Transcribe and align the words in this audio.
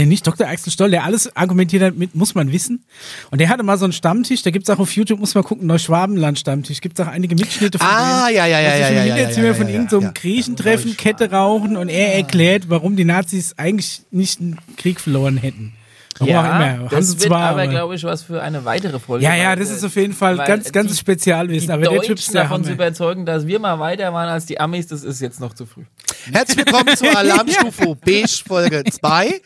Den 0.00 0.08
nicht? 0.08 0.26
Dr. 0.26 0.48
Axel 0.48 0.72
Stoll, 0.72 0.90
der 0.90 1.04
alles 1.04 1.36
argumentiert 1.36 1.82
hat 1.82 1.94
mit, 1.94 2.14
muss 2.14 2.34
man 2.34 2.50
wissen. 2.52 2.84
Und 3.30 3.38
der 3.38 3.50
hatte 3.50 3.62
mal 3.62 3.76
so 3.76 3.84
einen 3.84 3.92
Stammtisch, 3.92 4.42
da 4.42 4.50
gibt's 4.50 4.70
auch 4.70 4.78
auf 4.78 4.92
YouTube, 4.92 5.20
muss 5.20 5.34
man 5.34 5.44
gucken, 5.44 5.66
Neuschwabenland-Stammtisch. 5.66 6.80
Gibt's 6.80 6.98
auch 7.00 7.06
einige 7.06 7.34
Mitschnitte 7.34 7.78
von 7.78 7.86
Ah, 7.86 8.28
denen, 8.28 8.36
ja, 8.38 8.46
ja, 8.46 8.60
ja, 8.60 8.76
ja, 8.76 8.90
ja, 8.90 9.04
ja, 9.04 9.16
ja, 9.28 9.54
von 9.54 9.66
ja, 9.66 9.74
irgendeinem 9.74 10.02
ja. 10.02 10.10
Griechentreffen 10.14 10.96
Kette 10.96 11.30
rauchen 11.30 11.76
und 11.76 11.90
er 11.90 12.14
erklärt, 12.14 12.70
warum 12.70 12.96
die 12.96 13.04
Nazis 13.04 13.58
eigentlich 13.58 14.00
nicht 14.10 14.40
einen 14.40 14.56
Krieg 14.78 15.00
verloren 15.00 15.36
hätten. 15.36 15.74
Warum 16.20 16.34
auch 16.34 16.44
immer. 16.44 16.68
Haben 16.68 16.88
das 16.90 17.06
sie 17.06 17.20
wird 17.20 17.28
zwar, 17.28 17.50
aber, 17.50 17.66
glaube 17.66 17.94
ich, 17.94 18.04
was 18.04 18.22
für 18.22 18.42
eine 18.42 18.64
weitere 18.64 18.98
Folge. 18.98 19.24
Ja, 19.24 19.34
ja, 19.34 19.56
das 19.56 19.70
ist 19.70 19.82
auf 19.84 19.96
jeden 19.96 20.12
Fall 20.12 20.36
ganz, 20.36 20.70
ganz 20.70 20.98
Spezialwissen. 20.98 21.70
Aber 21.70 21.82
der 21.82 22.02
Typ 22.02 22.18
ist 22.18 22.32
der 22.34 22.42
davon 22.42 22.62
zu 22.62 22.72
überzeugen, 22.72 23.24
dass 23.24 23.46
wir 23.46 23.58
mal 23.58 23.78
weiter 23.78 24.12
waren 24.12 24.28
als 24.28 24.46
die 24.46 24.60
Amis, 24.60 24.86
das 24.86 25.02
ist 25.02 25.20
jetzt 25.20 25.40
noch 25.40 25.54
zu 25.54 25.66
früh. 25.66 25.84
Herzlich 26.30 26.58
willkommen 26.58 26.96
zur 26.96 27.16
Alarmstufe 27.16 27.96
Beige 27.96 28.42
Folge 28.46 28.84
2. 28.84 29.40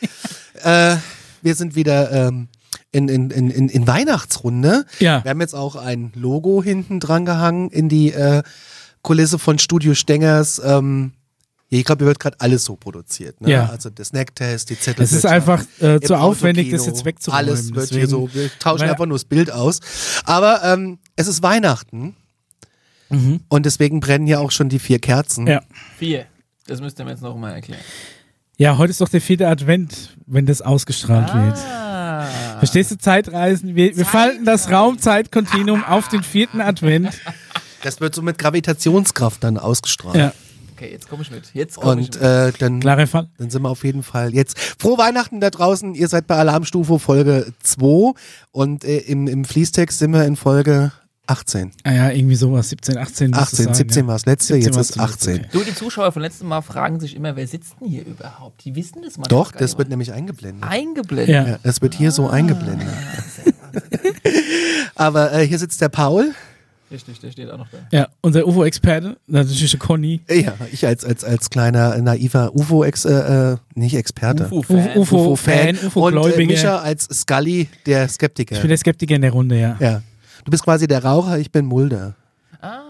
Äh, 0.62 0.96
wir 1.42 1.54
sind 1.54 1.76
wieder 1.76 2.10
ähm, 2.10 2.48
in, 2.90 3.08
in, 3.08 3.30
in, 3.30 3.68
in, 3.68 3.86
Weihnachtsrunde. 3.86 4.84
Ja. 4.98 5.22
Wir 5.24 5.30
haben 5.30 5.40
jetzt 5.40 5.54
auch 5.54 5.76
ein 5.76 6.12
Logo 6.14 6.62
hinten 6.62 7.00
dran 7.00 7.24
gehangen 7.24 7.70
in 7.70 7.88
die 7.88 8.12
äh, 8.12 8.42
Kulisse 9.02 9.38
von 9.38 9.58
Studio 9.58 9.94
Stengers. 9.94 10.60
Ähm, 10.64 11.12
ja, 11.12 11.23
ich 11.70 11.84
glaube, 11.84 12.04
hier 12.04 12.08
wird 12.08 12.20
gerade 12.20 12.40
alles 12.40 12.64
so 12.64 12.76
produziert. 12.76 13.40
Ne? 13.40 13.50
Ja. 13.50 13.68
Also 13.68 13.90
der 13.90 14.04
Snacktest, 14.04 14.70
die 14.70 14.78
Zettel. 14.78 15.02
Es 15.02 15.12
ist 15.12 15.26
einfach 15.26 15.64
äh, 15.80 16.00
zu 16.00 16.16
aufwendig, 16.16 16.70
das 16.70 16.86
jetzt 16.86 17.04
wegzuräumen. 17.04 17.48
Alles 17.48 17.74
wird 17.74 17.90
hier 17.90 18.06
so, 18.06 18.32
wir 18.32 18.50
tauschen 18.58 18.88
einfach 18.88 19.06
nur 19.06 19.16
das 19.16 19.24
Bild 19.24 19.50
aus. 19.50 19.80
Aber 20.24 20.62
ähm, 20.64 20.98
es 21.16 21.26
ist 21.26 21.42
Weihnachten. 21.42 22.16
Und 23.48 23.66
deswegen 23.66 24.00
brennen 24.00 24.26
hier 24.26 24.40
auch 24.40 24.50
schon 24.50 24.68
die 24.68 24.78
vier 24.80 24.98
Kerzen. 24.98 25.44
Mhm. 25.44 25.50
Ja. 25.50 25.62
Vier. 25.98 26.26
Das 26.66 26.80
müsst 26.80 26.98
ihr 26.98 27.04
mir 27.04 27.12
jetzt 27.12 27.22
noch 27.22 27.36
mal 27.36 27.52
erklären. 27.52 27.82
ja, 28.56 28.76
heute 28.78 28.90
ist 28.90 29.00
doch 29.00 29.08
der 29.08 29.20
vierte 29.20 29.46
Advent, 29.46 30.16
wenn 30.26 30.46
das 30.46 30.62
ausgestrahlt 30.62 31.32
wird. 31.34 31.58
Ah. 31.58 32.26
Verstehst 32.58 32.90
du, 32.90 32.98
Zeitreisen? 32.98 33.74
Wir, 33.76 33.96
wir 33.96 34.06
falten 34.06 34.44
das 34.44 34.70
Raumzeitkontinuum 34.70 35.84
auf 35.84 36.08
den 36.08 36.22
vierten 36.22 36.60
Advent. 36.60 37.10
Das 37.82 38.00
wird 38.00 38.14
so 38.14 38.22
mit 38.22 38.38
Gravitationskraft 38.38 39.44
dann 39.44 39.58
ausgestrahlt. 39.58 40.16
Ja, 40.16 40.32
Okay, 40.76 40.90
jetzt 40.90 41.08
komme 41.08 41.22
ich 41.22 41.30
mit. 41.30 41.54
Jetzt 41.54 41.76
komme 41.76 42.00
ich 42.00 42.08
Und 42.08 42.20
mit. 42.20 42.22
äh, 42.22 42.52
dann, 42.58 42.80
klarer 42.80 43.06
Fall. 43.06 43.28
dann 43.38 43.50
sind 43.50 43.62
wir 43.62 43.70
auf 43.70 43.84
jeden 43.84 44.02
Fall 44.02 44.34
jetzt. 44.34 44.58
Frohe 44.58 44.98
Weihnachten 44.98 45.40
da 45.40 45.50
draußen. 45.50 45.94
Ihr 45.94 46.08
seid 46.08 46.26
bei 46.26 46.36
Alarmstufe 46.36 46.98
Folge 46.98 47.52
2 47.62 48.12
und 48.50 48.84
äh, 48.84 48.98
im, 48.98 49.28
im 49.28 49.44
Fließtext 49.44 49.98
sind 49.98 50.12
wir 50.12 50.24
in 50.24 50.34
Folge 50.34 50.90
18. 51.26 51.70
Ah 51.84 51.92
ja, 51.92 52.10
irgendwie 52.10 52.34
sowas. 52.34 52.68
17, 52.70 52.98
18. 52.98 53.30
müsste 53.30 53.42
es 53.42 53.52
18, 53.52 53.64
sein, 53.66 53.74
17 53.74 54.02
ja. 54.02 54.06
war 54.08 54.14
das 54.16 54.26
letzte, 54.26 54.54
17 54.54 54.72
jetzt 54.72 54.80
ist 54.80 54.92
zuletzt, 54.94 55.12
18. 55.14 55.34
okay. 55.36 55.48
Du, 55.52 55.60
die 55.62 55.74
Zuschauer 55.74 56.12
von 56.12 56.22
letztem 56.22 56.48
Mal 56.48 56.60
fragen 56.60 57.00
sich 57.00 57.14
immer, 57.14 57.36
wer 57.36 57.46
sitzt 57.46 57.76
denn 57.80 57.88
hier 57.88 58.04
überhaupt? 58.04 58.64
Die 58.64 58.74
wissen 58.74 59.02
das 59.02 59.16
mal. 59.16 59.26
Doch, 59.28 59.52
das 59.52 59.78
wird 59.78 59.88
nämlich 59.88 60.12
eingeblendet. 60.12 60.68
eingeblendet. 60.68 61.28
Ja. 61.28 61.46
Ja, 61.46 61.58
das 61.62 61.80
wird 61.80 61.94
hier 61.94 62.10
so 62.10 62.28
eingeblendet. 62.28 62.88
Aber 64.94 65.32
äh, 65.32 65.46
hier 65.46 65.58
sitzt 65.58 65.80
der 65.80 65.88
Paul. 65.88 66.34
Richtig, 66.90 67.18
der 67.20 67.30
steht 67.30 67.50
auch 67.50 67.58
noch 67.58 67.68
da. 67.68 67.78
Ja, 67.90 68.08
unser 68.20 68.46
UFO-Experte, 68.46 69.16
natürlich 69.26 69.70
der 69.70 69.80
Conny. 69.80 70.20
Ja, 70.28 70.54
ich 70.70 70.86
als, 70.86 71.04
als, 71.04 71.24
als 71.24 71.50
kleiner 71.50 71.96
naiver 71.98 72.54
UFO-Ex, 72.54 73.04
äh, 73.06 73.52
äh, 73.52 73.56
nicht 73.74 73.94
Experte. 73.94 74.48
UFO-Fan. 74.50 74.98
UFO-Fan, 74.98 75.78
und 75.94 76.38
äh. 76.38 76.46
Mischa 76.46 76.78
als 76.78 77.04
Scully, 77.04 77.68
der 77.86 78.08
Skeptiker. 78.08 78.56
Ich 78.56 78.60
bin 78.60 78.68
der 78.68 78.78
Skeptiker 78.78 79.14
in 79.14 79.22
der 79.22 79.32
Runde, 79.32 79.58
ja. 79.58 79.76
ja. 79.80 80.02
Du 80.44 80.50
bist 80.50 80.62
quasi 80.62 80.86
der 80.86 81.02
Raucher, 81.02 81.38
ich 81.38 81.50
bin 81.50 81.64
Mulder. 81.64 82.14
Ah, 82.60 82.82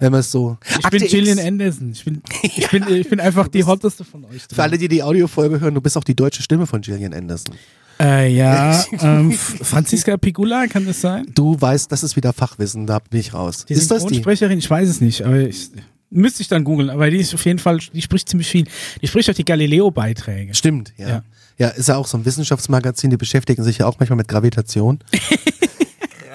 Wenn 0.00 0.12
man 0.12 0.20
es 0.20 0.30
so. 0.30 0.56
Ich 0.78 0.90
bin 0.90 1.02
Gillian 1.06 1.38
Anderson. 1.38 1.92
Ich 1.92 2.04
bin, 2.04 2.22
ich 2.42 2.70
bin, 2.70 2.88
ich 2.88 3.08
bin 3.08 3.20
einfach 3.20 3.48
die 3.48 3.64
hotteste 3.64 4.04
von 4.04 4.24
euch. 4.26 4.42
Für 4.50 4.62
alle, 4.62 4.78
die 4.78 4.88
die 4.88 5.02
Audiofolge 5.02 5.60
hören, 5.60 5.74
du 5.74 5.80
bist 5.80 5.96
auch 5.96 6.04
die 6.04 6.14
deutsche 6.14 6.42
Stimme 6.42 6.66
von 6.66 6.80
Gillian 6.80 7.12
Anderson. 7.12 7.54
Äh, 8.00 8.32
ja, 8.32 8.84
ähm, 9.00 9.32
Franziska 9.32 10.16
Pigula, 10.16 10.66
kann 10.66 10.86
das 10.86 11.00
sein? 11.00 11.26
Du 11.34 11.60
weißt, 11.60 11.90
das 11.90 12.02
ist 12.04 12.16
wieder 12.16 12.32
Fachwissen, 12.32 12.86
da 12.86 13.00
bin 13.00 13.20
ich 13.20 13.34
raus. 13.34 13.64
Die 13.68 13.72
ist 13.72 13.90
das 13.90 14.04
die? 14.04 14.14
Synchronsprecherin? 14.14 14.58
Ich 14.58 14.70
weiß 14.70 14.88
es 14.88 15.00
nicht, 15.00 15.22
aber 15.22 15.40
ich, 15.40 15.70
müsste 16.10 16.42
ich 16.42 16.48
dann 16.48 16.64
googeln. 16.64 16.90
Aber 16.90 17.10
die 17.10 17.18
ist 17.18 17.34
auf 17.34 17.44
jeden 17.44 17.58
Fall, 17.58 17.78
die 17.92 18.02
spricht 18.02 18.28
ziemlich 18.28 18.48
viel. 18.48 18.66
Die 19.02 19.08
spricht 19.08 19.28
auch 19.30 19.34
die 19.34 19.44
Galileo-Beiträge. 19.44 20.54
Stimmt, 20.54 20.92
ja. 20.96 21.08
Ja. 21.08 21.22
ja. 21.58 21.68
ist 21.68 21.88
ja 21.88 21.96
auch 21.96 22.06
so 22.06 22.18
ein 22.18 22.24
Wissenschaftsmagazin, 22.24 23.10
die 23.10 23.16
beschäftigen 23.16 23.62
sich 23.64 23.78
ja 23.78 23.86
auch 23.86 23.98
manchmal 23.98 24.16
mit 24.16 24.28
Gravitation. 24.28 25.00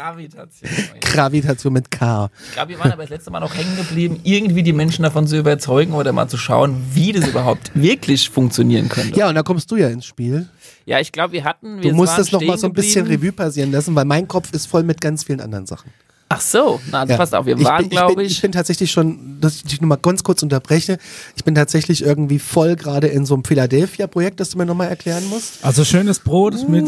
Gravitation. 0.04 0.70
Gravitation 1.00 1.72
mit 1.72 1.90
K. 1.90 2.30
Ich 2.48 2.54
glaube, 2.54 2.70
wir 2.70 2.80
waren 2.80 2.92
aber 2.92 3.04
das 3.04 3.10
letzte 3.10 3.32
Mal 3.32 3.40
noch 3.40 3.56
hängen 3.56 3.78
geblieben, 3.78 4.20
irgendwie 4.24 4.62
die 4.62 4.74
Menschen 4.74 5.04
davon 5.04 5.28
zu 5.28 5.38
überzeugen 5.38 5.94
oder 5.94 6.12
mal 6.12 6.28
zu 6.28 6.36
schauen, 6.36 6.84
wie 6.92 7.14
das 7.14 7.30
überhaupt 7.30 7.72
wirklich 7.74 8.30
funktionieren 8.30 8.90
könnte. 8.90 9.18
Ja, 9.18 9.30
und 9.30 9.36
da 9.36 9.44
kommst 9.44 9.72
du 9.72 9.78
ja 9.78 9.88
ins 9.88 10.06
Spiel. 10.06 10.50
Ja, 10.86 11.00
ich 11.00 11.12
glaube, 11.12 11.34
wir 11.34 11.44
hatten. 11.44 11.78
Du 11.78 11.84
Wir 11.84 11.94
musst 11.94 12.14
waren 12.14 12.20
das 12.20 12.32
noch 12.32 12.42
mal 12.42 12.58
stehen 12.58 12.58
so 12.58 12.68
ein 12.68 12.74
bisschen. 12.74 13.08
Revue 13.08 13.32
passieren 13.32 13.72
lassen, 13.72 13.96
weil 13.96 14.06
mein 14.06 14.28
Kopf 14.28 14.52
ist 14.54 14.66
voll 14.66 14.84
mit 14.84 15.00
ganz 15.00 15.24
vielen 15.24 15.40
anderen 15.42 15.66
Sachen. 15.66 15.92
Ach 16.30 16.42
so, 16.42 16.80
na, 16.90 17.02
also 17.02 17.12
Ja. 17.12 17.18
passt 17.18 17.36
auf, 17.36 17.46
wir 17.46 17.56
Ich 17.58 17.64
waren, 17.64 17.82
bin- 17.82 17.90
glaube 17.90 18.24
ich. 18.24 18.32
Ich 18.32 18.42
bin 18.42 18.52
tatsächlich 18.52 18.90
schon, 18.92 19.40
dass 19.40 19.58
ich 19.58 19.64
dich 19.66 19.82
nur 19.82 19.88
mal 19.90 19.98
ganz 20.02 20.24
kurz 20.24 20.42
unterbreche, 20.42 20.98
ich 21.36 21.44
bin 21.44 21.54
tatsächlich 21.54 22.04
irgendwie 22.04 22.40
voll 22.40 22.76
gerade 22.76 23.06
in 23.08 23.26
so 23.28 23.36
einem 23.36 23.44
Philadelphia-Projekt, 23.44 24.40
das 24.40 24.50
du 24.50 24.58
mir 24.58 24.66
nochmal 24.66 24.88
erklären 24.90 25.24
musst. 25.30 25.64
Also 25.64 25.86
schönes 25.86 26.18
Brot 26.20 26.68
mit 26.68 26.88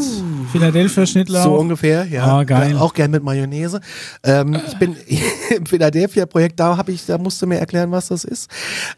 Philadelphia 0.52 1.06
Schnittlauch. 1.06 1.44
So 1.44 1.56
ungefähr, 1.56 2.06
ja. 2.08 2.26
Ah, 2.26 2.44
geil. 2.44 2.72
Ja, 2.72 2.80
auch 2.80 2.94
gern 2.96 3.12
mit 3.12 3.24
Mayonnaise. 3.24 3.82
Ähm, 4.24 4.60
ich 4.68 4.78
bin 4.78 4.96
im 5.56 5.66
Philadelphia-Projekt, 5.68 6.60
da 6.60 6.78
habe 6.78 6.92
ich, 6.92 7.06
da 7.06 7.20
musst 7.20 7.40
du 7.42 7.46
mir 7.46 7.60
erklären, 7.60 7.92
was 7.92 8.08
das 8.08 8.24
ist. 8.24 8.50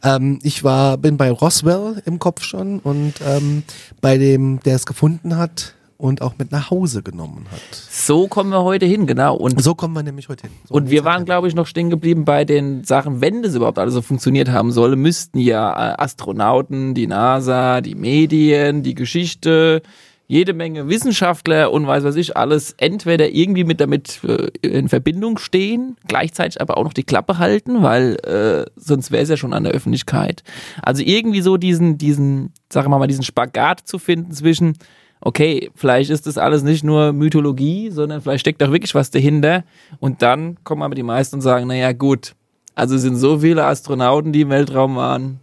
Ähm, 0.02 0.40
ich 0.44 0.64
war, 0.64 0.98
bin 0.98 1.18
bei 1.18 1.30
Roswell 1.30 2.02
im 2.06 2.20
Kopf 2.20 2.44
schon 2.44 2.80
und 2.80 3.16
ähm, 3.28 3.64
bei 4.00 4.18
dem, 4.18 4.62
der 4.62 4.76
es 4.78 4.86
gefunden 4.86 5.36
hat 5.38 5.74
und 5.98 6.22
auch 6.22 6.36
mit 6.38 6.52
nach 6.52 6.70
Hause 6.70 7.02
genommen 7.02 7.46
hat. 7.52 7.60
So 7.74 8.28
kommen 8.28 8.52
wir 8.52 8.64
heute 8.64 8.86
hin, 8.86 9.08
genau. 9.08 9.36
Und, 9.36 9.62
So 9.62 9.76
kommen 9.76 9.96
wir 9.96 10.04
nämlich 10.04 10.30
heute 10.30 10.48
hin. 10.48 10.56
So 10.68 10.76
und 10.76 10.90
wir 10.90 11.04
waren, 11.04 11.26
glaube 11.26 11.48
ich, 11.48 11.56
noch 11.56 11.66
stehen 11.66 11.90
geblieben 11.90 12.24
bei 12.24 12.46
den 12.46 12.84
Sachen, 12.84 13.20
wenn 13.22 13.42
das 13.42 13.56
überhaupt 13.56 13.80
alles 13.80 13.96
so 13.96 14.02
funktioniert 14.02 14.50
haben 14.50 14.72
soll, 14.72 14.96
müssten 14.96 15.40
ja 15.40 15.72
äh, 15.72 15.96
Astronauten, 15.98 16.94
die 16.94 17.08
NASA, 17.08 17.82
die 17.82 17.96
Medien, 17.96 18.84
die 18.84 18.94
Geschichte, 18.94 19.82
jede 20.28 20.54
Menge 20.54 20.90
Wissenschaftler 20.90 21.72
und 21.72 21.88
weiß 21.88 22.04
was 22.04 22.18
ich, 22.18 22.36
alles 22.36 22.74
entweder 22.78 23.30
irgendwie 23.30 23.64
mit 23.64 23.80
damit 23.80 24.22
äh, 24.26 24.50
in 24.62 24.90
Verbindung 24.90 25.38
stehen, 25.38 25.96
gleichzeitig 26.06 26.62
aber 26.62 26.78
auch 26.78 26.84
noch 26.84 26.94
die 26.94 27.04
Klappe 27.04 27.38
halten, 27.40 27.82
weil 27.82 28.18
äh, 28.26 28.70
sonst 28.76 29.12
wäre 29.12 29.24
es 29.24 29.30
ja 29.30 29.38
schon 29.38 29.54
an 29.54 29.64
der 29.64 29.74
Öffentlichkeit. 29.74 30.44
Also 30.82 31.02
irgendwie 31.02 31.42
so 31.42 31.56
diesen, 31.56 31.98
diesen, 31.98 32.54
sagen 32.70 32.92
wir 32.92 33.00
mal, 33.00 33.08
diesen 33.08 33.24
Spagat 33.24 33.80
zu 33.80 34.00
finden 34.00 34.34
zwischen, 34.34 34.78
okay, 35.22 35.72
vielleicht 35.76 36.10
ist 36.10 36.28
das 36.28 36.38
alles 36.38 36.64
nicht 36.64 36.84
nur 36.84 37.14
Mythologie, 37.14 37.90
sondern 37.90 38.22
vielleicht 38.22 38.42
steckt 38.42 38.64
auch 38.64 38.72
wirklich 38.72 38.96
was 38.96 39.12
dahinter. 39.12 39.64
Und 40.00 40.22
dann 40.22 40.58
kommen 40.64 40.84
aber 40.84 40.96
die 40.96 41.04
meisten 41.04 41.38
und 41.38 41.42
sagen, 41.42 41.68
naja 41.68 41.92
gut, 41.94 42.36
also 42.76 42.96
es 42.96 43.02
sind 43.02 43.16
so 43.16 43.40
viele 43.40 43.66
Astronauten, 43.66 44.32
die 44.32 44.42
im 44.42 44.50
Weltraum 44.50 44.96
waren, 44.96 45.40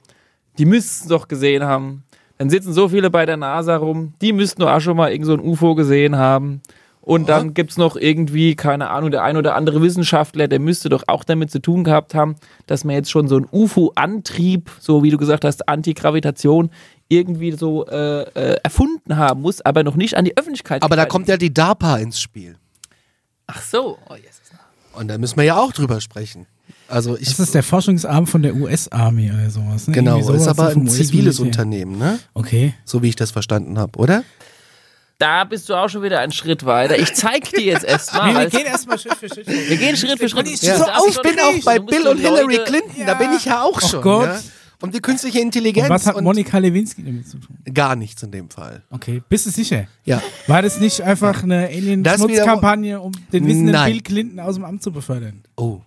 die 0.58 0.66
müssten 0.66 1.04
es 1.04 1.08
doch 1.08 1.28
gesehen 1.28 1.64
haben. 1.64 2.04
Dann 2.38 2.50
sitzen 2.50 2.72
so 2.72 2.88
viele 2.88 3.10
bei 3.10 3.26
der 3.26 3.36
NASA 3.36 3.76
rum, 3.76 4.14
die 4.20 4.32
müssten 4.32 4.60
doch 4.60 4.70
auch 4.70 4.80
schon 4.80 4.96
mal 4.96 5.10
irgend 5.10 5.26
so 5.26 5.34
ein 5.34 5.40
UFO 5.40 5.74
gesehen 5.74 6.16
haben. 6.16 6.62
Und 7.04 7.28
dann 7.28 7.52
gibt's 7.52 7.76
noch 7.76 7.96
irgendwie, 7.96 8.54
keine 8.54 8.88
Ahnung, 8.88 9.10
der 9.10 9.22
ein 9.22 9.36
oder 9.36 9.54
andere 9.54 9.82
Wissenschaftler, 9.82 10.48
der 10.48 10.58
müsste 10.58 10.88
doch 10.88 11.04
auch 11.06 11.22
damit 11.22 11.50
zu 11.50 11.60
tun 11.60 11.84
gehabt 11.84 12.14
haben, 12.14 12.37
dass 12.66 12.84
man 12.84 12.94
jetzt 12.94 13.10
schon 13.10 13.28
so 13.28 13.37
ein 13.37 13.46
UFO-Antrieb, 13.52 14.70
so 14.81 15.02
wie 15.02 15.10
du 15.10 15.19
gesagt 15.19 15.44
hast, 15.44 15.69
Antigravitation, 15.69 16.70
irgendwie 17.08 17.52
so 17.52 17.86
äh, 17.86 18.22
äh, 18.22 18.56
erfunden 18.62 19.16
haben 19.16 19.42
muss, 19.42 19.60
aber 19.60 19.82
noch 19.82 19.94
nicht 19.96 20.16
an 20.16 20.24
die 20.24 20.36
Öffentlichkeit. 20.36 20.82
Aber 20.82 20.96
da 20.96 21.04
kommt 21.06 21.28
ja 21.28 21.36
die 21.36 21.52
DARPA 21.52 21.98
ins 21.98 22.20
Spiel. 22.20 22.56
Ach 23.46 23.62
so. 23.62 23.98
Oh, 24.08 24.14
yes. 24.14 24.40
Und 24.94 25.08
da 25.08 25.18
müssen 25.18 25.36
wir 25.36 25.44
ja 25.44 25.56
auch 25.58 25.72
drüber 25.72 26.00
sprechen. 26.00 26.46
Also 26.88 27.16
ich, 27.18 27.28
Das 27.30 27.40
ist 27.40 27.54
der 27.54 27.62
Forschungsarm 27.62 28.26
von 28.26 28.42
der 28.42 28.54
US-Army 28.54 29.30
oder 29.32 29.50
sowas. 29.50 29.88
Ne? 29.88 29.94
genau, 29.94 30.20
sowas 30.22 30.42
ist 30.42 30.48
aber 30.48 30.68
ein 30.68 30.86
ziviles. 30.86 31.40
Unternehmen, 31.40 31.98
ne? 31.98 32.18
Okay. 32.34 32.74
So 32.84 33.02
wie 33.02 33.08
ich 33.08 33.16
das 33.16 33.30
verstanden 33.32 33.78
habe, 33.78 33.98
oder? 33.98 34.22
Da 35.18 35.44
bist 35.44 35.68
du 35.68 35.74
auch 35.74 35.88
schon 35.88 36.02
wieder 36.02 36.20
einen 36.20 36.32
Schritt 36.32 36.64
weiter. 36.66 36.98
Ich 36.98 37.14
zeig 37.14 37.48
dir 37.50 37.60
jetzt 37.62 37.84
erstmal. 37.84 38.34
Wir 38.40 38.50
gehen 38.50 38.66
erstmal 38.66 38.98
Schritt 38.98 39.14
für 39.14 39.28
Schritt. 39.28 39.46
wir 39.46 39.76
gehen 39.76 39.96
Schritt 39.96 40.18
für 40.18 40.28
Schritt. 40.28 40.46
Ja. 40.62 40.76
Du 40.76 40.84
So, 40.84 41.08
ich 41.08 41.14
schon 41.14 41.22
bin 41.22 41.38
auch 41.40 41.64
bei 41.64 41.78
Bill 41.78 42.06
und 42.08 42.18
Hillary 42.18 42.56
Leute- 42.56 42.64
Clinton, 42.64 43.06
da 43.06 43.14
bin 43.14 43.32
ich 43.32 43.44
ja 43.44 43.62
auch 43.62 43.80
Oh 43.82 43.86
schon. 43.88 44.00
Gott. 44.02 44.26
Ja? 44.26 44.40
Und 44.81 44.94
die 44.94 45.00
künstliche 45.00 45.41
Intelligenz. 45.41 45.88
Und 45.88 45.94
was 45.94 46.06
hat 46.06 46.17
und 46.17 46.25
Monika 46.25 46.59
Lewinsky 46.59 47.03
damit 47.03 47.29
zu 47.29 47.38
tun? 47.38 47.56
Gar 47.73 47.97
nichts 47.97 48.23
in 48.23 48.31
dem 48.31 48.50
Fall. 48.50 48.82
Okay, 48.91 49.23
bist 49.29 49.47
du 49.47 49.50
sicher? 49.50 49.87
Ja. 50.05 50.23
War 50.47 50.62
das 50.62 50.81
nicht 50.81 51.00
einfach 51.00 51.43
eine 51.43 51.67
Alien-Schmutzkampagne, 51.67 53.00
um 53.00 53.12
den 53.32 53.47
wissenden 53.47 53.73
Nein. 53.73 53.93
Bill 53.93 54.03
Clinton 54.03 54.41
aus 54.41 54.56
dem 54.56 54.65
Amt 54.65 54.82
zu 54.82 54.93
befördern? 54.93 55.43
Oh, 55.56 55.81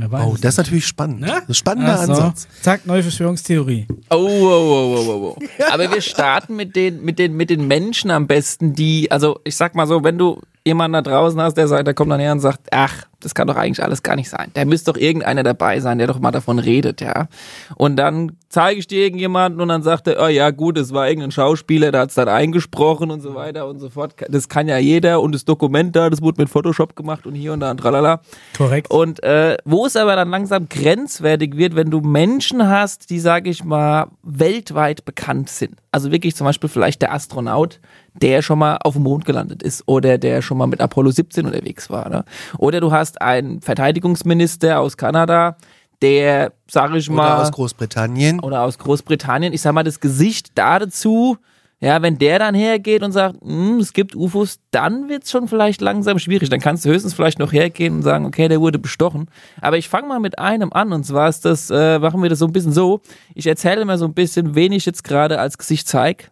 Wer 0.00 0.10
weiß 0.10 0.26
oh 0.26 0.36
das 0.40 0.54
ist 0.54 0.58
natürlich 0.58 0.86
spannend. 0.86 1.20
Ne? 1.20 1.26
Das 1.26 1.42
ist 1.42 1.48
ein 1.48 1.54
spannender 1.54 1.96
so. 1.98 2.12
Ansatz. 2.12 2.48
Zack, 2.62 2.86
neue 2.86 3.02
Verschwörungstheorie. 3.02 3.86
Oh, 4.08 4.16
oh, 4.16 4.18
oh, 4.18 4.96
oh, 4.96 5.08
oh, 5.08 5.36
oh. 5.36 5.64
Aber 5.70 5.90
wir 5.90 6.00
starten 6.00 6.56
mit 6.56 6.74
den, 6.74 7.02
mit, 7.04 7.18
den, 7.18 7.34
mit 7.34 7.50
den 7.50 7.66
Menschen 7.66 8.10
am 8.10 8.26
besten, 8.26 8.74
die, 8.74 9.10
also 9.10 9.40
ich 9.44 9.56
sag 9.56 9.74
mal 9.74 9.86
so, 9.86 10.02
wenn 10.02 10.16
du 10.16 10.40
jemanden 10.64 10.92
da 10.92 11.02
draußen 11.02 11.40
hast, 11.40 11.54
der 11.54 11.68
sagt, 11.68 11.86
der 11.86 11.94
kommt 11.94 12.10
dann 12.10 12.20
her 12.20 12.32
und 12.32 12.40
sagt, 12.40 12.68
ach, 12.70 13.04
das 13.20 13.34
kann 13.34 13.46
doch 13.46 13.56
eigentlich 13.56 13.82
alles 13.82 14.02
gar 14.02 14.16
nicht 14.16 14.30
sein. 14.30 14.50
Da 14.54 14.64
müsste 14.64 14.92
doch 14.92 14.98
irgendeiner 14.98 15.42
dabei 15.42 15.80
sein, 15.80 15.98
der 15.98 16.06
doch 16.06 16.18
mal 16.20 16.30
davon 16.30 16.58
redet, 16.58 17.00
ja. 17.00 17.28
Und 17.76 17.96
dann 17.96 18.32
zeige 18.48 18.80
ich 18.80 18.86
dir 18.86 19.04
irgendjemanden 19.04 19.60
und 19.60 19.68
dann 19.68 19.82
sagt 19.82 20.08
er, 20.08 20.22
oh 20.22 20.28
ja, 20.28 20.50
gut, 20.50 20.78
es 20.78 20.92
war 20.92 21.08
irgendein 21.08 21.30
Schauspieler, 21.30 21.92
der 21.92 22.02
hat 22.02 22.08
es 22.08 22.14
dann 22.14 22.28
eingesprochen 22.28 23.10
und 23.10 23.20
so 23.20 23.34
weiter 23.34 23.68
und 23.68 23.78
so 23.78 23.90
fort. 23.90 24.14
Das 24.28 24.48
kann 24.48 24.68
ja 24.68 24.78
jeder 24.78 25.20
und 25.20 25.34
das 25.34 25.44
Dokument 25.44 25.94
da, 25.94 26.08
das 26.08 26.22
wurde 26.22 26.42
mit 26.42 26.50
Photoshop 26.50 26.96
gemacht 26.96 27.26
und 27.26 27.34
hier 27.34 27.52
und 27.52 27.60
da 27.60 27.70
und 27.70 27.78
tralala. 27.78 28.20
Korrekt. 28.56 28.90
Und 28.90 29.22
äh, 29.22 29.56
wo 29.64 29.86
es 29.86 29.96
aber 29.96 30.16
dann 30.16 30.30
langsam 30.30 30.68
grenzwertig 30.68 31.56
wird, 31.56 31.76
wenn 31.76 31.90
du 31.90 32.00
Menschen 32.00 32.68
hast, 32.68 33.10
die, 33.10 33.20
sage 33.20 33.50
ich 33.50 33.64
mal, 33.64 34.08
weltweit 34.22 35.04
bekannt 35.04 35.50
sind. 35.50 35.76
Also 35.92 36.10
wirklich 36.10 36.36
zum 36.36 36.46
Beispiel 36.46 36.70
vielleicht 36.70 37.02
der 37.02 37.12
Astronaut, 37.12 37.80
der 38.14 38.42
schon 38.42 38.58
mal 38.58 38.78
auf 38.82 38.94
dem 38.94 39.02
Mond 39.04 39.24
gelandet 39.24 39.62
ist 39.62 39.84
oder 39.86 40.18
der 40.18 40.42
schon 40.42 40.58
mal 40.58 40.66
mit 40.66 40.80
Apollo 40.80 41.10
17 41.12 41.46
unterwegs 41.46 41.90
war. 41.90 42.08
Ne? 42.08 42.24
Oder 42.58 42.80
du 42.80 42.92
hast 42.92 43.20
einen 43.22 43.60
Verteidigungsminister 43.60 44.80
aus 44.80 44.96
Kanada, 44.96 45.56
der, 46.02 46.52
sage 46.70 46.96
ich 46.98 47.10
mal, 47.10 47.34
Oder 47.34 47.42
aus 47.42 47.52
Großbritannien. 47.52 48.40
oder 48.40 48.62
aus 48.62 48.78
Großbritannien, 48.78 49.52
ich 49.52 49.60
sag 49.60 49.72
mal, 49.74 49.82
das 49.84 50.00
Gesicht 50.00 50.52
da 50.54 50.78
dazu, 50.78 51.36
ja, 51.82 52.02
wenn 52.02 52.18
der 52.18 52.38
dann 52.38 52.54
hergeht 52.54 53.02
und 53.02 53.12
sagt, 53.12 53.40
"Hm, 53.42 53.78
es 53.78 53.92
gibt 53.94 54.14
UFOs, 54.14 54.58
dann 54.70 55.08
wird's 55.08 55.30
schon 55.30 55.48
vielleicht 55.48 55.80
langsam 55.80 56.18
schwierig. 56.18 56.50
Dann 56.50 56.60
kannst 56.60 56.84
du 56.84 56.90
höchstens 56.90 57.14
vielleicht 57.14 57.38
noch 57.38 57.52
hergehen 57.54 57.94
und 57.96 58.02
sagen, 58.02 58.26
okay, 58.26 58.48
der 58.48 58.60
wurde 58.60 58.78
bestochen. 58.78 59.28
Aber 59.62 59.78
ich 59.78 59.88
fange 59.88 60.06
mal 60.08 60.20
mit 60.20 60.38
einem 60.38 60.72
an 60.74 60.92
und 60.92 61.04
zwar 61.04 61.28
ist 61.30 61.44
das, 61.46 61.70
äh, 61.70 61.98
machen 61.98 62.22
wir 62.22 62.28
das 62.28 62.38
so 62.40 62.44
ein 62.46 62.52
bisschen 62.52 62.72
so. 62.72 63.00
Ich 63.34 63.46
erzähle 63.46 63.80
immer 63.80 63.96
so 63.96 64.04
ein 64.04 64.12
bisschen, 64.12 64.54
wen 64.54 64.72
ich 64.72 64.84
jetzt 64.84 65.04
gerade 65.04 65.38
als 65.38 65.56
Gesicht 65.56 65.88
zeig. 65.88 66.30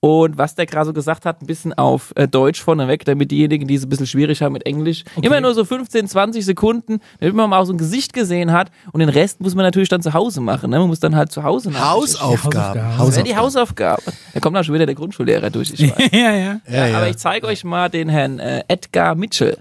Und 0.00 0.36
was 0.36 0.54
der 0.54 0.66
gerade 0.66 0.86
so 0.86 0.92
gesagt 0.92 1.24
hat, 1.24 1.42
ein 1.42 1.46
bisschen 1.46 1.72
auf 1.72 2.12
äh, 2.16 2.28
Deutsch 2.28 2.62
vorneweg, 2.62 3.04
damit 3.06 3.30
diejenigen, 3.30 3.66
die 3.66 3.74
es 3.74 3.84
ein 3.84 3.88
bisschen 3.88 4.06
schwierig 4.06 4.42
haben 4.42 4.52
mit 4.52 4.66
Englisch, 4.66 5.04
immer 5.22 5.40
nur 5.40 5.54
so 5.54 5.64
15, 5.64 6.06
20 6.06 6.44
Sekunden, 6.44 7.00
damit 7.18 7.34
man 7.34 7.48
mal 7.48 7.60
auch 7.60 7.64
so 7.64 7.72
ein 7.72 7.78
Gesicht 7.78 8.12
gesehen 8.12 8.52
hat. 8.52 8.70
Und 8.92 9.00
den 9.00 9.08
Rest 9.08 9.40
muss 9.40 9.54
man 9.54 9.64
natürlich 9.64 9.88
dann 9.88 10.02
zu 10.02 10.12
Hause 10.12 10.40
machen. 10.42 10.70
Ne? 10.70 10.78
Man 10.78 10.88
muss 10.88 11.00
dann 11.00 11.16
halt 11.16 11.32
zu 11.32 11.42
Hause 11.42 11.70
nach. 11.70 11.92
Hausaufgaben. 11.92 12.80
Hausaufgaben. 12.82 13.06
Das 13.06 13.16
wäre 13.16 13.26
die 13.26 13.36
Hausaufgabe. 13.36 14.02
Da 14.34 14.40
kommt 14.40 14.54
dann 14.54 14.64
schon 14.64 14.74
wieder 14.74 14.86
der 14.86 14.94
Grundschullehrer 14.94 15.50
durch, 15.50 15.72
ich 15.72 15.90
weiß. 15.98 16.10
ja, 16.12 16.32
ja. 16.34 16.60
Ja, 16.68 16.86
ja. 16.86 16.96
Aber 16.98 17.08
ich 17.08 17.16
zeige 17.16 17.46
euch 17.46 17.64
mal 17.64 17.88
den 17.88 18.08
Herrn 18.10 18.38
äh, 18.38 18.64
Edgar 18.68 19.14
Mitchell. 19.14 19.58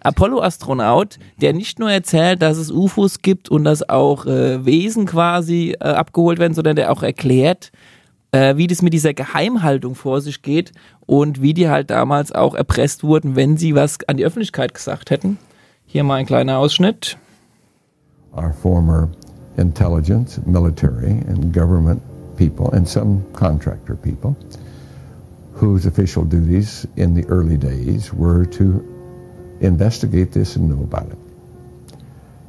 Apollo-Astronaut, 0.00 1.18
der 1.40 1.52
nicht 1.52 1.78
nur 1.78 1.90
erzählt, 1.90 2.42
dass 2.42 2.56
es 2.56 2.70
UFOs 2.70 3.20
gibt 3.20 3.48
und 3.48 3.64
dass 3.64 3.88
auch 3.88 4.26
äh, 4.26 4.64
Wesen 4.64 5.06
quasi 5.06 5.76
äh, 5.80 5.84
abgeholt 5.84 6.38
werden, 6.38 6.54
sondern 6.54 6.76
der 6.76 6.92
auch 6.92 7.02
erklärt, 7.02 7.70
äh, 8.32 8.56
wie 8.56 8.66
das 8.66 8.82
mit 8.82 8.92
dieser 8.92 9.14
Geheimhaltung 9.14 9.94
vor 9.94 10.20
sich 10.20 10.42
geht 10.42 10.72
und 11.06 11.42
wie 11.42 11.54
die 11.54 11.68
halt 11.68 11.90
damals 11.90 12.32
auch 12.32 12.54
erpresst 12.54 13.04
wurden, 13.04 13.36
wenn 13.36 13.56
sie 13.56 13.74
was 13.74 13.98
an 14.06 14.16
die 14.16 14.24
Öffentlichkeit 14.24 14.74
gesagt 14.74 15.10
hätten. 15.10 15.38
Hier 15.86 16.04
mal 16.04 16.16
ein 16.16 16.26
kleiner 16.26 16.58
Ausschnitt. 16.58 17.16
our 18.38 18.52
former 18.52 19.10
intelligence, 19.56 20.38
military, 20.46 21.10
and 21.10 21.52
government 21.52 22.00
people, 22.36 22.70
and 22.70 22.86
some 22.88 23.24
contractor 23.32 23.96
people, 23.96 24.36
whose 25.52 25.86
official 25.86 26.24
duties 26.24 26.86
in 26.96 27.14
the 27.14 27.24
early 27.26 27.56
days 27.56 28.12
were 28.12 28.44
to 28.46 28.84
investigate 29.60 30.30
this 30.32 30.54
and 30.56 30.68
know 30.70 30.84
about 30.84 31.10
it. 31.10 31.18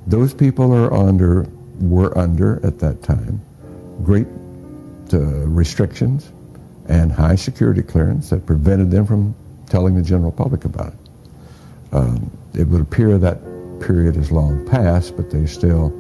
Those 0.06 0.34
people 0.34 0.74
are 0.74 0.94
under, 0.94 1.48
were 1.80 2.16
under 2.18 2.64
at 2.66 2.80
that 2.80 3.02
time, 3.02 3.42
great 4.04 4.28
uh, 5.14 5.20
restrictions 5.48 6.32
and 6.88 7.12
high 7.12 7.36
security 7.36 7.82
clearance 7.82 8.30
that 8.30 8.46
prevented 8.46 8.90
them 8.92 9.06
from 9.06 9.36
telling 9.68 9.96
the 9.96 10.02
general 10.02 10.32
public 10.32 10.66
about 10.66 10.94
it. 10.94 11.00
Um, 11.92 12.32
it 12.54 12.68
would 12.68 12.82
appear 12.82 13.18
that 13.18 13.40
period 13.80 14.18
is 14.18 14.32
long 14.32 14.66
past, 14.68 15.16
but 15.16 15.30
they're 15.30 15.48
still 15.48 15.94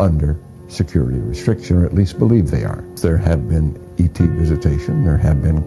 under 0.00 0.38
security 0.68 1.18
restriction, 1.18 1.82
or 1.82 1.86
at 1.86 1.94
least 1.94 2.18
believe 2.18 2.50
they 2.50 2.64
are. 2.64 2.84
There 2.96 3.16
have 3.16 3.48
been 3.48 3.76
ET 3.98 4.16
visitation, 4.16 5.04
there 5.04 5.18
have 5.18 5.42
been 5.42 5.62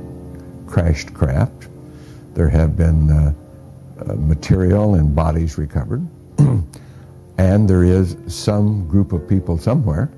crashed 0.68 1.14
craft, 1.14 1.68
there 2.34 2.50
have 2.50 2.78
been 2.78 3.12
uh, 3.12 3.34
uh, 4.00 4.14
material 4.16 4.96
and 4.96 5.14
bodies 5.16 5.58
recovered, 5.58 6.08
and 7.38 7.70
there 7.70 7.84
is 7.84 8.16
some 8.28 8.88
group 8.88 9.12
of 9.12 9.28
people 9.28 9.58
somewhere 9.58 10.10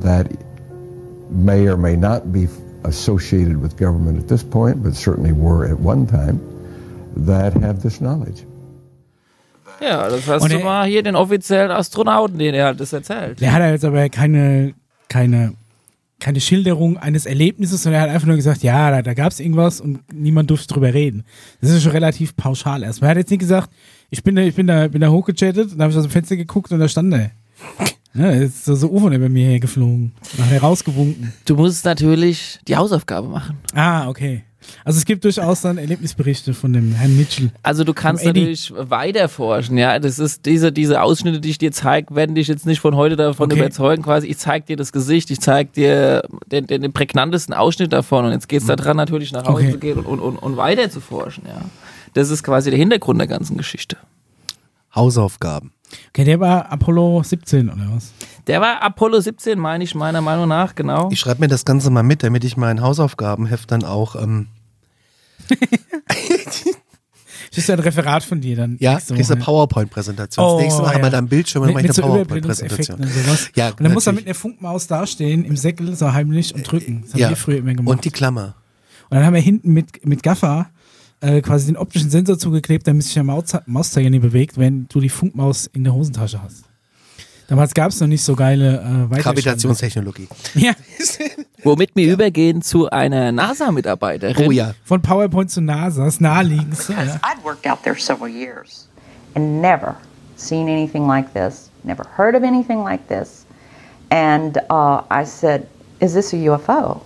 that 0.00 0.30
may 1.34 1.68
or 1.68 1.76
may 1.76 1.96
not 1.96 2.32
be 2.32 2.48
associated 2.84 3.62
with 3.62 3.76
government 3.76 4.18
at 4.18 4.28
this 4.28 4.42
point, 4.44 4.82
but 4.82 4.94
certainly 4.94 5.32
were 5.32 5.64
at 5.70 5.78
one 5.80 6.06
time, 6.06 6.40
that 7.26 7.54
have 7.62 7.80
this 7.82 7.98
knowledge. 7.98 8.42
Ja, 9.80 10.08
das 10.08 10.26
hast 10.28 10.42
Und 10.42 10.52
du 10.52 10.58
er- 10.58 10.64
mal 10.64 10.86
hier 10.86 11.02
den 11.02 11.16
offiziellen 11.16 11.70
Astronauten, 11.70 12.38
den 12.38 12.54
er 12.54 12.66
halt 12.66 12.80
das 12.80 12.92
erzählt. 12.92 13.40
Der 13.40 13.52
hat 13.52 13.62
jetzt 13.62 13.84
aber 13.84 14.08
keine, 14.10 14.74
keine, 15.08 15.54
keine 16.20 16.40
Schilderung 16.40 16.98
eines 16.98 17.26
Erlebnisses, 17.26 17.82
sondern 17.82 18.00
er 18.00 18.08
hat 18.08 18.14
einfach 18.14 18.28
nur 18.28 18.36
gesagt, 18.36 18.62
ja, 18.62 18.90
da, 18.92 19.02
da 19.02 19.14
gab 19.14 19.32
es 19.32 19.40
irgendwas 19.40 19.80
und 19.80 20.00
niemand 20.12 20.50
durfte 20.50 20.72
drüber 20.72 20.94
reden. 20.94 21.24
Das 21.60 21.70
ist 21.70 21.82
schon 21.82 21.92
relativ 21.92 22.36
pauschal 22.36 22.82
erstmal. 22.84 23.08
Er 23.08 23.10
hat 23.12 23.18
jetzt 23.18 23.30
nicht 23.30 23.40
gesagt, 23.40 23.70
ich 24.10 24.22
bin 24.22 24.36
da, 24.36 24.42
ich 24.42 24.54
bin 24.54 24.66
da, 24.68 24.86
bin 24.88 25.00
da 25.00 25.08
hochgechattet 25.08 25.72
und 25.72 25.78
da 25.78 25.84
habe 25.84 25.92
ich 25.92 25.98
aus 25.98 26.04
dem 26.04 26.10
Fenster 26.12 26.36
geguckt 26.36 26.70
und 26.70 26.78
da 26.78 26.86
stand 26.88 27.12
er. 27.14 27.30
Ja, 28.14 28.30
jetzt 28.30 28.56
ist 28.56 28.64
so, 28.66 28.74
so 28.74 28.90
UFO 28.90 29.10
über 29.10 29.28
mir 29.28 29.46
hergeflogen. 29.46 30.12
Dann 30.36 30.46
hat 30.46 30.52
er 30.52 30.60
rausgewunken. 30.60 31.32
Du 31.46 31.56
musst 31.56 31.84
natürlich 31.84 32.58
die 32.68 32.76
Hausaufgabe 32.76 33.28
machen. 33.28 33.56
Ah, 33.74 34.08
okay. 34.08 34.44
Also 34.84 34.98
es 34.98 35.04
gibt 35.04 35.24
durchaus 35.24 35.62
dann 35.62 35.76
Erlebnisberichte 35.76 36.54
von 36.54 36.72
dem 36.72 36.92
Herrn 36.92 37.16
Mitchell. 37.16 37.50
Also 37.64 37.82
du 37.82 37.92
kannst 37.92 38.24
natürlich 38.24 38.72
weiter 38.76 39.28
forschen, 39.28 39.76
ja. 39.76 39.98
Das 39.98 40.20
ist 40.20 40.46
diese, 40.46 40.70
diese 40.70 41.02
Ausschnitte, 41.02 41.40
die 41.40 41.50
ich 41.50 41.58
dir 41.58 41.72
zeige, 41.72 42.14
werden 42.14 42.36
dich 42.36 42.46
jetzt 42.46 42.64
nicht 42.64 42.78
von 42.80 42.94
heute 42.94 43.16
davon 43.16 43.50
Okay. 43.50 43.58
überzeugen. 43.60 44.04
Quasi, 44.04 44.28
ich 44.28 44.38
zeige 44.38 44.66
dir 44.66 44.76
das 44.76 44.92
Gesicht, 44.92 45.32
ich 45.32 45.40
zeige 45.40 45.70
dir 45.72 46.22
den, 46.46 46.68
den, 46.68 46.82
den 46.82 46.92
prägnantesten 46.92 47.54
Ausschnitt 47.54 47.92
davon 47.92 48.24
und 48.26 48.32
jetzt 48.32 48.48
geht's 48.48 48.66
da 48.66 48.76
dran, 48.76 48.96
natürlich 48.96 49.32
nach 49.32 49.46
Hause 49.46 49.62
Okay. 49.64 49.72
zu 49.72 49.78
gehen 49.78 49.98
und, 49.98 50.06
und, 50.06 50.20
und, 50.20 50.36
und 50.36 50.56
weiter 50.56 50.88
zu 50.90 51.00
forschen, 51.00 51.42
ja. 51.46 51.60
Das 52.14 52.30
ist 52.30 52.44
quasi 52.44 52.70
der 52.70 52.78
Hintergrund 52.78 53.18
der 53.18 53.26
ganzen 53.26 53.56
Geschichte. 53.56 53.96
Hausaufgaben. 54.94 55.72
Okay, 56.08 56.24
der 56.24 56.40
war 56.40 56.70
Apollo 56.72 57.22
17 57.22 57.68
oder 57.70 57.88
was? 57.94 58.12
Der 58.46 58.60
war 58.60 58.82
Apollo 58.82 59.20
17, 59.20 59.58
meine 59.58 59.84
ich, 59.84 59.94
meiner 59.94 60.20
Meinung 60.20 60.48
nach, 60.48 60.74
genau. 60.74 61.08
Ich 61.12 61.20
schreibe 61.20 61.40
mir 61.40 61.48
das 61.48 61.64
Ganze 61.64 61.90
mal 61.90 62.02
mit, 62.02 62.22
damit 62.22 62.44
ich 62.44 62.56
mein 62.56 62.80
Hausaufgabenheft 62.80 63.70
dann 63.70 63.84
auch, 63.84 64.16
ähm, 64.16 64.48
Das 67.50 67.58
ist 67.58 67.68
ja 67.68 67.74
ein 67.74 67.80
Referat 67.80 68.24
von 68.24 68.40
dir 68.40 68.56
dann. 68.56 68.78
ja, 68.80 68.94
nächste 68.94 69.14
kriegst 69.14 69.30
eine 69.30 69.40
Woche. 69.40 69.44
PowerPoint-Präsentation. 69.46 70.44
Oh, 70.46 70.52
das 70.54 70.62
nächste 70.62 70.82
Mal 70.82 70.88
haben 70.94 71.00
wir 71.00 71.04
ja. 71.04 71.10
da 71.10 71.18
ein 71.18 71.28
Bildschirm 71.28 71.62
und 71.62 71.66
mit, 71.68 71.74
mache 71.74 71.84
ich 71.86 71.98
eine 72.02 72.08
PowerPoint-Präsentation. 72.08 73.00
Und 73.00 73.08
sowas. 73.12 73.50
Ja, 73.54 73.68
und 73.70 73.80
dann 73.82 73.92
muss 73.92 74.06
er 74.06 74.14
mit 74.14 74.24
einer 74.24 74.34
Funkmaus 74.34 74.86
dastehen, 74.86 75.44
im 75.44 75.56
Säckel, 75.56 75.94
so 75.94 76.12
heimlich 76.14 76.54
und 76.54 76.70
drücken. 76.70 77.02
Das 77.02 77.12
haben 77.12 77.20
Ja. 77.20 77.28
wir 77.28 77.36
früher 77.36 77.58
immer 77.58 77.74
gemacht. 77.74 77.92
Und 77.94 78.04
die 78.06 78.10
Klammer. 78.10 78.54
Und 79.10 79.16
dann 79.16 79.26
haben 79.26 79.34
wir 79.34 79.42
hinten 79.42 79.72
mit, 79.74 80.06
mit 80.06 80.22
Gaffer 80.22 80.70
äh, 81.22 81.40
quasi 81.40 81.66
den 81.66 81.76
optischen 81.76 82.10
Sensor 82.10 82.38
zugeklebt, 82.38 82.86
damit 82.86 83.04
sich 83.04 83.14
der 83.14 83.24
Maus 83.24 83.56
Mauszeiger 83.66 84.10
nie 84.10 84.18
bewegt, 84.18 84.58
wenn 84.58 84.86
du 84.88 85.00
die 85.00 85.08
Funkmaus 85.08 85.66
in 85.66 85.84
der 85.84 85.94
Hosentasche 85.94 86.42
hast. 86.42 86.64
Damals 87.48 87.74
gab 87.74 87.90
es 87.90 88.00
noch 88.00 88.08
nicht 88.08 88.22
so 88.22 88.34
geile 88.34 89.08
äh. 89.10 89.20
Gravitationstechnologie. 89.20 90.28
Ja, 90.54 90.72
Womit 91.64 91.90
wir 91.94 92.12
übergehen 92.12 92.62
zu 92.62 92.90
einer 92.90 93.30
NASA-Mitarbeiterin. 93.30 94.46
Oh 94.46 94.50
ja. 94.50 94.74
von 94.84 95.00
PowerPoint 95.00 95.50
zu 95.50 95.60
NASA, 95.60 96.04
das 96.04 96.20
naheliegendste. 96.20 96.92
Ja. 96.92 97.20
I'd 97.22 97.44
worked 97.44 97.66
out 97.66 97.82
there 97.82 97.96
several 97.96 98.28
years 98.28 98.88
and 99.34 99.60
never 99.60 99.96
seen 100.36 100.68
anything 100.68 101.06
like 101.06 101.32
this, 101.34 101.70
never 101.84 102.04
heard 102.16 102.34
of 102.34 102.42
anything 102.42 102.82
like 102.82 103.06
this. 103.08 103.44
And 104.10 104.58
uh, 104.70 105.02
I 105.10 105.24
said, 105.24 105.66
Is 106.00 106.14
this 106.14 106.32
a 106.32 106.36
UFO? 106.36 107.00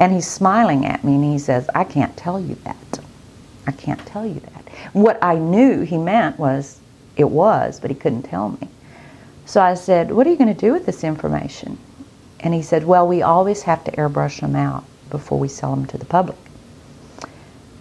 And 0.00 0.12
he's 0.12 0.28
smiling 0.28 0.84
at 0.84 1.02
me 1.02 1.14
and 1.14 1.24
he 1.24 1.38
says, 1.38 1.66
I 1.74 1.84
can't 1.84 2.14
tell 2.16 2.38
you 2.38 2.56
that. 2.64 3.00
I 3.68 3.72
can't 3.72 4.04
tell 4.06 4.26
you 4.26 4.40
that. 4.40 4.64
What 4.94 5.18
I 5.22 5.34
knew 5.34 5.82
he 5.82 5.98
meant 5.98 6.38
was 6.38 6.80
it 7.18 7.28
was, 7.28 7.78
but 7.78 7.90
he 7.90 7.94
couldn't 7.94 8.22
tell 8.22 8.48
me. 8.48 8.66
So 9.44 9.60
I 9.60 9.74
said, 9.74 10.10
What 10.10 10.26
are 10.26 10.30
you 10.30 10.38
going 10.38 10.54
to 10.54 10.58
do 10.58 10.72
with 10.72 10.86
this 10.86 11.04
information? 11.04 11.76
And 12.40 12.54
he 12.54 12.62
said, 12.62 12.84
Well, 12.84 13.06
we 13.06 13.20
always 13.20 13.62
have 13.64 13.84
to 13.84 13.90
airbrush 13.92 14.40
them 14.40 14.56
out 14.56 14.84
before 15.10 15.38
we 15.38 15.48
sell 15.48 15.76
them 15.76 15.84
to 15.86 15.98
the 15.98 16.06
public. 16.06 16.38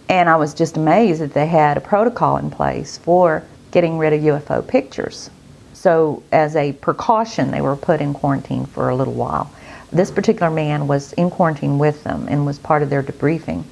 And 0.09 0.29
I 0.29 0.35
was 0.35 0.53
just 0.53 0.75
amazed 0.75 1.21
that 1.21 1.33
they 1.33 1.47
had 1.47 1.77
a 1.77 1.81
protocol 1.81 2.35
in 2.35 2.51
place 2.51 2.97
for 2.97 3.43
getting 3.71 3.97
rid 3.97 4.11
of 4.11 4.19
UFO 4.19 4.67
pictures. 4.67 5.29
So, 5.71 6.21
as 6.33 6.57
a 6.57 6.73
precaution, 6.73 7.51
they 7.51 7.61
were 7.61 7.77
put 7.77 8.01
in 8.01 8.13
quarantine 8.13 8.65
for 8.65 8.89
a 8.89 8.95
little 8.95 9.13
while. 9.13 9.49
This 9.93 10.11
particular 10.11 10.51
man 10.51 10.87
was 10.87 11.13
in 11.13 11.29
quarantine 11.29 11.77
with 11.79 12.03
them 12.03 12.27
and 12.29 12.45
was 12.45 12.59
part 12.59 12.83
of 12.83 12.89
their 12.89 13.03
debriefing. 13.03 13.63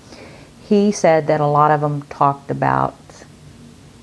He 0.68 0.92
said 0.92 1.28
that 1.28 1.40
a 1.42 1.48
lot 1.48 1.72
of 1.72 1.82
them 1.82 2.04
talked 2.10 2.50
about 2.50 2.94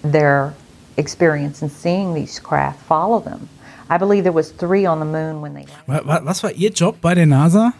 their 0.02 0.52
experience 0.96 1.62
in 1.62 1.70
seeing 1.70 2.14
these 2.14 2.40
craft 2.40 2.78
follow 2.86 3.20
them. 3.20 3.48
I 3.90 3.98
believe 3.98 4.22
there 4.22 4.32
was 4.32 4.52
three 4.52 4.86
on 4.86 5.00
the 5.00 5.04
moon 5.04 5.42
when 5.42 5.54
they 5.54 5.66
Was 5.86 6.42
war 6.42 6.50
Ihr 6.52 6.70
Job 6.70 7.00
bei 7.02 7.14
der 7.14 7.26
NASA? 7.26 7.72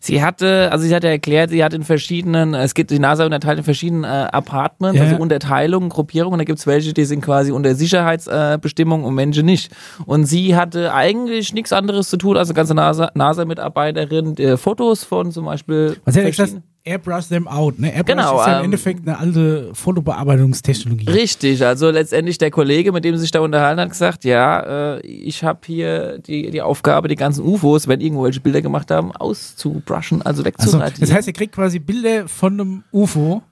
Sie 0.00 0.22
hatte, 0.22 0.68
also 0.70 0.84
sie 0.86 0.94
hatte 0.94 1.08
erklärt, 1.08 1.48
sie 1.48 1.64
hat 1.64 1.72
in 1.72 1.82
verschiedenen, 1.82 2.52
es 2.52 2.74
gibt 2.74 2.90
die 2.90 2.98
NASA 2.98 3.24
unterteilt 3.24 3.56
in 3.58 3.64
verschiedenen 3.64 4.04
äh, 4.04 4.28
Apartments, 4.30 4.98
Ja, 4.98 5.04
also. 5.06 5.16
Unterteilungen, 5.16 5.88
Gruppierungen. 5.88 6.36
Da 6.38 6.44
gibt 6.44 6.58
es 6.58 6.66
welche, 6.66 6.92
die 6.92 7.06
sind 7.06 7.22
quasi 7.22 7.52
unter 7.52 7.74
Sicherheitsbestimmungen 7.74 9.04
äh, 9.04 9.08
und 9.08 9.14
manche 9.14 9.42
nicht. 9.42 9.72
Und 10.04 10.26
sie 10.26 10.54
hatte 10.54 10.92
eigentlich 10.92 11.54
nichts 11.54 11.72
anderes 11.72 12.10
zu 12.10 12.18
tun 12.18 12.36
als 12.36 12.50
eine 12.50 12.56
ganze 12.56 12.74
NASA- 12.74 13.12
NASA-Mitarbeiterin, 13.14 14.36
äh, 14.36 14.56
Fotos 14.58 15.04
von 15.04 15.32
zum 15.32 15.46
Beispiel. 15.46 15.96
Was 16.04 16.16
hätte 16.16 16.28
ich? 16.28 16.54
Airbrush 16.86 17.28
them 17.28 17.48
out. 17.48 17.78
Ne? 17.78 17.88
Airbrush 17.94 18.14
Genau, 18.14 18.40
ist 18.40 18.46
ja 18.46 18.52
im 18.52 18.58
ähm, 18.58 18.64
Endeffekt 18.66 19.08
eine 19.08 19.18
alte 19.18 19.70
Fotobearbeitungstechnologie. 19.74 21.08
Richtig, 21.08 21.64
also 21.64 21.90
letztendlich 21.90 22.36
der 22.38 22.50
Kollege, 22.50 22.92
mit 22.92 23.04
dem 23.04 23.14
sie 23.16 23.22
sich 23.22 23.30
da 23.30 23.40
unterhalten 23.40 23.80
hat, 23.80 23.88
gesagt, 23.88 24.24
ja, 24.24 24.96
äh, 24.96 25.00
ich 25.00 25.42
habe 25.44 25.60
hier 25.64 26.18
die, 26.18 26.50
die 26.50 26.60
Aufgabe, 26.60 27.08
die 27.08 27.16
ganzen 27.16 27.44
UFOs, 27.44 27.88
wenn 27.88 28.00
irgendwelche 28.00 28.40
Bilder 28.40 28.60
gemacht 28.60 28.90
haben, 28.90 29.12
auszubrushen, 29.12 30.20
also 30.22 30.42
Also, 30.42 30.44
wegzuradieren. 30.44 31.00
das 31.00 31.12
heißt, 31.12 31.26
ihr 31.28 31.32
kriegt 31.34 31.54
quasi 31.54 31.78
Bilder 31.78 32.28
von 32.28 32.52
einem 32.54 32.84
UFO, 32.92 33.42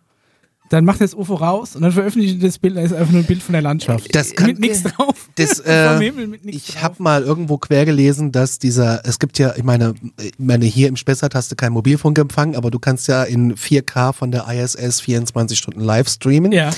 dann 0.72 0.86
macht 0.86 1.02
das 1.02 1.12
UFO 1.14 1.34
raus 1.34 1.76
und 1.76 1.82
dann 1.82 1.92
veröffentlicht 1.92 2.36
ihr 2.36 2.48
das 2.48 2.58
Bild, 2.58 2.76
da 2.76 2.80
ist 2.80 2.94
einfach 2.94 3.12
nur 3.12 3.20
ein 3.20 3.26
Bild 3.26 3.42
von 3.42 3.52
der 3.52 3.60
Landschaft. 3.60 4.14
Das 4.14 4.34
kann- 4.34 4.46
mit 4.46 4.58
nichts 4.58 4.82
drauf. 4.82 5.28
Das, 5.34 5.60
äh, 5.66 6.02
ich 6.44 6.82
habe 6.82 7.02
mal 7.02 7.22
irgendwo 7.22 7.58
quer 7.58 7.84
gelesen, 7.84 8.32
dass 8.32 8.58
dieser, 8.58 9.06
es 9.06 9.18
gibt 9.18 9.38
ja, 9.38 9.54
ich 9.54 9.64
meine, 9.64 9.94
ich 10.18 10.32
meine 10.38 10.64
hier 10.64 10.88
im 10.88 10.96
Spessart 10.96 11.34
hast 11.34 11.52
du 11.52 11.56
keinen 11.56 11.72
Mobilfunkempfang, 11.74 12.56
aber 12.56 12.70
du 12.70 12.78
kannst 12.78 13.06
ja 13.06 13.22
in 13.22 13.54
4K 13.54 14.14
von 14.14 14.30
der 14.30 14.46
ISS 14.48 15.00
24 15.02 15.58
Stunden 15.58 15.80
live 15.80 16.08
streamen. 16.08 16.52
Ja. 16.52 16.70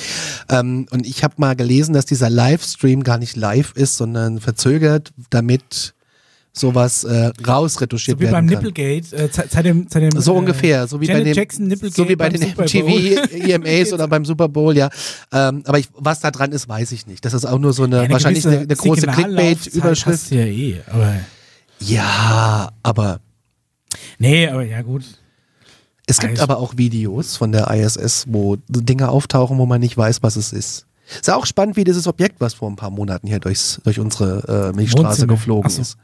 Ähm, 0.49 0.87
und 0.91 1.07
ich 1.07 1.23
habe 1.23 1.35
mal 1.37 1.55
gelesen, 1.55 1.93
dass 1.93 2.05
dieser 2.05 2.31
Livestream 2.31 3.05
gar 3.05 3.19
nicht 3.19 3.37
live 3.37 3.73
ist, 3.77 3.97
sondern 3.97 4.41
verzögert, 4.41 5.13
damit 5.31 5.95
sowas 6.57 7.03
äh, 7.05 7.33
rausretuschiert 7.47 8.19
So 8.19 8.21
wie 8.21 8.31
beim 8.31 8.49
werden 8.49 8.63
kann. 8.63 8.65
Nipplegate, 8.65 9.17
äh, 9.17 9.29
seit 9.33 9.65
dem, 9.67 9.87
seit 9.91 10.03
dem, 10.05 10.21
So 10.21 10.35
äh, 10.35 10.39
ungefähr, 10.39 10.87
so 10.87 11.01
wie 11.01 11.07
bei 11.07 11.15
Janet 11.15 11.27
den, 11.27 11.35
Jackson 11.35 11.67
Nipplegate 11.67 11.97
so 11.97 12.09
wie 12.09 12.15
bei 12.17 12.29
den. 12.29 12.41
MTV 12.49 13.33
EMAs 13.33 13.93
oder 13.93 14.07
beim 14.07 14.25
Super 14.25 14.49
Bowl, 14.49 14.77
ja. 14.77 14.89
Ähm, 15.33 15.63
aber 15.67 15.79
ich, 15.81 15.89
was 15.97 16.21
da 16.21 16.31
dran 16.31 16.53
ist, 16.53 16.69
weiß 16.69 16.93
ich 16.93 17.07
nicht. 17.09 17.25
Das 17.25 17.35
ist 17.35 17.45
auch 17.45 17.59
nur 17.59 17.73
so 17.73 17.83
eine, 17.83 17.97
Ja, 17.97 18.03
eine 18.03 18.13
wahrscheinlich 18.13 18.47
eine, 18.47 18.59
eine 18.61 18.77
große 18.77 19.07
Clickbait-Überschrift. 19.07 20.31
Ja, 20.31 20.45
eh, 20.45 20.81
aber 20.87 21.15
Ja, 21.81 22.71
aber 22.85 23.21
nee, 24.19 24.47
aber 24.49 24.63
ja 24.65 24.83
gut. 24.83 25.03
es 26.07 26.19
gibt 26.21 26.39
Weiß- 26.39 26.41
aber 26.43 26.59
auch 26.59 26.77
Videos 26.77 27.37
von 27.37 27.51
der 27.51 27.69
ISS, 27.71 28.27
wo 28.29 28.57
Dinge 28.69 29.09
auftauchen, 29.09 29.59
wo 29.59 29.67
man 29.67 29.81
nicht 29.81 29.97
weiß, 29.97 30.23
was 30.23 30.37
es 30.37 30.53
ist. 30.53 30.87
Ist 31.11 31.27
ja 31.29 31.37
auch 31.37 31.47
spannend, 31.47 31.77
wie 31.77 31.85
dieses 31.85 32.07
Objekt, 32.07 32.37
was 32.41 32.55
vor 32.55 32.71
ein 32.71 32.77
paar 32.77 32.91
Monaten 32.91 33.27
hier 33.27 33.39
durchs, 33.41 33.81
durch 33.85 33.99
unsere 34.01 34.71
äh, 34.73 34.77
Milchstraße 34.77 35.09
Wohnzimmer. 35.09 35.33
geflogen 35.35 35.71
so. 35.71 35.83
ist. 35.83 35.97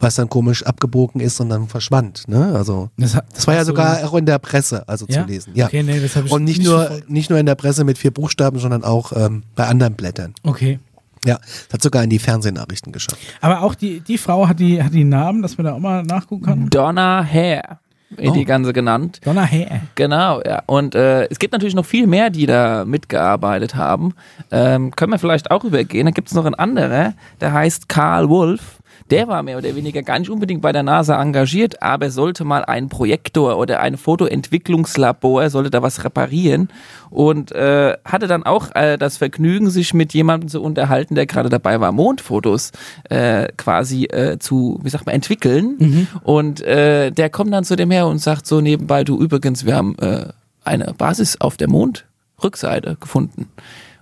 Was 0.00 0.14
dann 0.14 0.28
komisch 0.30 0.62
abgebogen 0.64 1.20
ist 1.20 1.40
und 1.40 1.50
dann 1.50 1.68
verschwand. 1.68 2.26
Ne? 2.28 2.52
Also 2.54 2.88
Das, 2.96 3.14
hat- 3.16 3.26
das 3.34 3.46
war 3.46 3.54
ja 3.54 3.64
sogar 3.64 4.04
auch 4.08 4.14
in 4.14 4.24
der 4.26 4.38
Presse, 4.38 4.88
also 4.88 5.04
Ja? 5.08 5.22
zu 5.22 5.28
lesen. 5.28 5.52
Ja. 5.54 5.66
Okay, 5.66 5.82
nee, 5.82 6.00
das 6.00 6.16
hab 6.16 6.24
ich 6.24 6.32
und 6.32 6.44
nicht 6.44 6.58
nicht 6.58 6.66
nur, 6.68 6.78
verfolgt. 6.84 7.10
nicht 7.10 7.30
nur 7.30 7.38
in 7.38 7.46
der 7.46 7.54
Presse 7.56 7.84
mit 7.84 7.98
vier 7.98 8.10
Buchstaben, 8.12 8.58
sondern 8.58 8.84
auch 8.84 9.12
ähm, 9.14 9.42
bei 9.56 9.66
anderen 9.66 9.94
Blättern. 9.94 10.34
Okay. 10.42 10.78
Ja, 11.24 11.38
das 11.66 11.74
hat 11.74 11.82
sogar 11.82 12.04
in 12.04 12.10
die 12.10 12.20
Fernsehnachrichten 12.20 12.92
geschafft. 12.92 13.18
Aber 13.40 13.62
auch 13.62 13.74
die, 13.74 14.00
die 14.00 14.18
Frau 14.18 14.46
hat 14.46 14.60
die, 14.60 14.80
hat 14.82 14.94
die 14.94 15.02
Namen, 15.04 15.42
dass 15.42 15.58
man 15.58 15.64
da 15.66 15.72
auch 15.74 15.80
mal 15.80 16.04
nachgucken 16.04 16.44
kann. 16.44 16.70
Donna 16.70 17.26
Hare, 17.26 17.78
Oh. 18.16 18.30
die 18.32 18.44
ganze 18.44 18.72
genannt. 18.72 19.20
Donna 19.24 19.46
Hare. 19.46 19.82
Genau, 19.94 20.40
ja. 20.42 20.62
Und 20.66 20.94
äh, 20.94 21.26
es 21.26 21.38
gibt 21.38 21.52
natürlich 21.52 21.74
noch 21.74 21.84
viel 21.84 22.06
mehr, 22.06 22.30
die 22.30 22.46
da 22.46 22.84
mitgearbeitet 22.86 23.74
haben. 23.74 24.14
Ähm, 24.50 24.96
können 24.96 25.12
wir 25.12 25.18
vielleicht 25.18 25.50
auch 25.50 25.64
übergehen. 25.64 26.06
Da 26.06 26.12
gibt 26.12 26.28
es 26.28 26.34
noch 26.34 26.46
einen 26.46 26.54
anderer, 26.54 27.12
der 27.40 27.52
heißt 27.52 27.88
Karl 27.88 28.30
Wolf. 28.30 28.77
Der 29.10 29.26
war 29.26 29.42
mehr 29.42 29.56
oder 29.56 29.74
weniger 29.74 30.02
gar 30.02 30.18
nicht 30.18 30.30
unbedingt 30.30 30.60
bei 30.60 30.72
der 30.72 30.82
NASA 30.82 31.20
engagiert, 31.20 31.82
aber 31.82 32.10
sollte 32.10 32.44
mal 32.44 32.64
einen 32.64 32.88
Projektor 32.88 33.56
oder 33.56 33.80
ein 33.80 33.96
Fotoentwicklungslabor, 33.96 35.48
sollte 35.48 35.70
da 35.70 35.82
was 35.82 36.04
reparieren 36.04 36.68
und 37.10 37.52
äh, 37.52 37.96
hatte 38.04 38.26
dann 38.26 38.42
auch 38.42 38.74
äh, 38.74 38.98
das 38.98 39.16
Vergnügen, 39.16 39.70
sich 39.70 39.94
mit 39.94 40.12
jemandem 40.12 40.48
zu 40.48 40.62
unterhalten, 40.62 41.14
der 41.14 41.26
gerade 41.26 41.48
dabei 41.48 41.80
war, 41.80 41.92
Mondfotos 41.92 42.72
äh, 43.08 43.48
quasi 43.56 44.04
äh, 44.04 44.38
zu, 44.38 44.78
wie 44.82 44.90
sagt 44.90 45.06
man, 45.06 45.14
entwickeln. 45.14 45.76
Und 46.22 46.60
äh, 46.60 47.10
der 47.10 47.30
kommt 47.30 47.52
dann 47.52 47.64
zu 47.64 47.76
dem 47.76 47.90
her 47.90 48.06
und 48.06 48.18
sagt 48.18 48.46
so 48.46 48.60
nebenbei, 48.60 49.04
du 49.04 49.18
übrigens, 49.18 49.64
wir 49.64 49.74
haben 49.74 49.96
äh, 49.98 50.26
eine 50.64 50.92
Basis 50.96 51.40
auf 51.40 51.56
der 51.56 51.68
Mondrückseite 51.68 52.96
gefunden. 53.00 53.48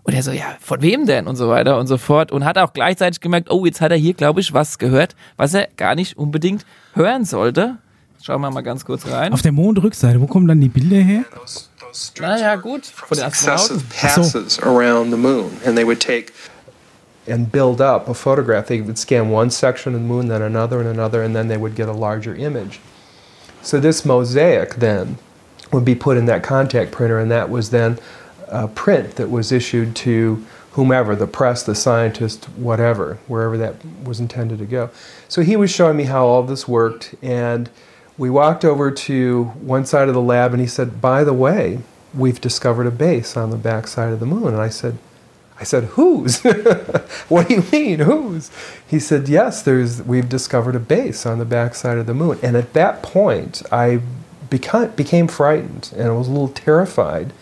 Und 0.06 0.14
er 0.14 0.22
so, 0.22 0.30
ja, 0.30 0.56
von 0.60 0.80
wem 0.82 1.04
denn? 1.04 1.26
Und 1.26 1.34
so 1.34 1.48
weiter 1.48 1.78
und 1.78 1.88
so 1.88 1.98
fort. 1.98 2.30
Und 2.30 2.44
hat 2.44 2.58
auch 2.58 2.72
gleichzeitig 2.72 3.20
gemerkt, 3.20 3.50
oh, 3.50 3.66
jetzt 3.66 3.80
hat 3.80 3.90
er 3.90 3.96
hier, 3.96 4.14
glaube 4.14 4.40
ich, 4.40 4.54
was 4.54 4.78
gehört, 4.78 5.16
was 5.36 5.52
er 5.52 5.66
gar 5.76 5.96
nicht 5.96 6.16
unbedingt 6.16 6.64
hören 6.94 7.25
sollte. 7.25 7.78
Schauen 8.22 8.40
wir 8.40 8.50
mal 8.52 8.62
ganz 8.62 8.84
kurz 8.84 9.06
rein. 9.08 9.32
Auf 9.32 9.42
der 9.42 9.50
Mondrückseite, 9.50 10.20
wo 10.20 10.26
kommen 10.26 10.46
dann 10.46 10.60
die 10.60 10.68
Bilder 10.68 10.98
her? 10.98 11.25
Naja, 12.20 12.54
gut, 12.54 12.86
von 12.86 13.18
den 13.18 13.26
Astronauten. 13.26 13.82
passes 14.00 14.62
around 14.62 15.10
the 15.10 15.16
moon, 15.16 15.50
and 15.64 15.76
they 15.76 15.84
would 15.84 16.00
take 16.00 16.32
and 17.28 17.50
build 17.50 17.80
up 17.80 18.08
a 18.08 18.14
photograph. 18.14 18.66
They 18.66 18.80
would 18.80 18.98
scan 18.98 19.30
one 19.30 19.50
section 19.50 19.94
of 19.94 20.00
the 20.00 20.06
moon, 20.06 20.28
then 20.28 20.42
another 20.42 20.78
and 20.78 20.88
another, 20.88 21.22
and 21.22 21.34
then 21.34 21.48
they 21.48 21.56
would 21.56 21.75
get 21.75 21.88
a 21.88 21.92
larger 21.92 22.34
image. 22.34 22.80
So 23.62 23.80
this 23.80 24.04
mosaic 24.04 24.76
then 24.76 25.18
would 25.72 25.84
be 25.84 25.94
put 25.94 26.16
in 26.16 26.26
that 26.26 26.42
contact 26.42 26.92
printer, 26.92 27.18
and 27.18 27.30
that 27.30 27.50
was 27.50 27.70
then 27.70 27.98
a 28.48 28.68
print 28.68 29.16
that 29.16 29.30
was 29.30 29.52
issued 29.52 29.96
to 29.96 30.44
whomever, 30.72 31.16
the 31.16 31.26
press, 31.26 31.62
the 31.62 31.74
scientist, 31.74 32.44
whatever, 32.50 33.18
wherever 33.26 33.56
that 33.56 33.76
was 34.04 34.20
intended 34.20 34.58
to 34.58 34.66
go. 34.66 34.90
So 35.26 35.42
he 35.42 35.56
was 35.56 35.70
showing 35.70 35.96
me 35.96 36.04
how 36.04 36.26
all 36.26 36.42
this 36.42 36.68
worked, 36.68 37.14
and 37.22 37.70
we 38.18 38.28
walked 38.30 38.64
over 38.64 38.90
to 38.90 39.44
one 39.44 39.86
side 39.86 40.08
of 40.08 40.14
the 40.14 40.20
lab, 40.20 40.52
and 40.52 40.60
he 40.60 40.66
said, 40.66 41.00
"By 41.00 41.24
the 41.24 41.32
way, 41.32 41.80
we've 42.14 42.40
discovered 42.40 42.86
a 42.86 42.90
base 42.90 43.36
on 43.36 43.50
the 43.50 43.56
back 43.56 43.86
side 43.86 44.12
of 44.12 44.20
the 44.20 44.26
moon." 44.26 44.48
And 44.48 44.62
I 44.62 44.68
said, 44.68 44.98
I 45.58 45.64
said, 45.64 45.84
"Whose? 45.84 46.40
what 47.28 47.48
do 47.48 47.54
you 47.54 47.64
mean, 47.72 48.00
whose?" 48.00 48.50
He 48.86 49.00
said, 49.00 49.28
"Yes, 49.28 49.62
there's. 49.62 50.02
We've 50.02 50.28
discovered 50.28 50.76
a 50.76 50.80
base 50.80 51.24
on 51.24 51.38
the 51.38 51.44
backside 51.44 51.98
of 51.98 52.06
the 52.06 52.14
moon." 52.14 52.38
And 52.42 52.56
at 52.56 52.74
that 52.74 53.02
point, 53.02 53.62
I 53.72 54.00
became 54.50 55.28
frightened, 55.28 55.92
and 55.96 56.08
I 56.08 56.12
was 56.12 56.28
a 56.28 56.30
little 56.30 56.48
terrified, 56.48 57.32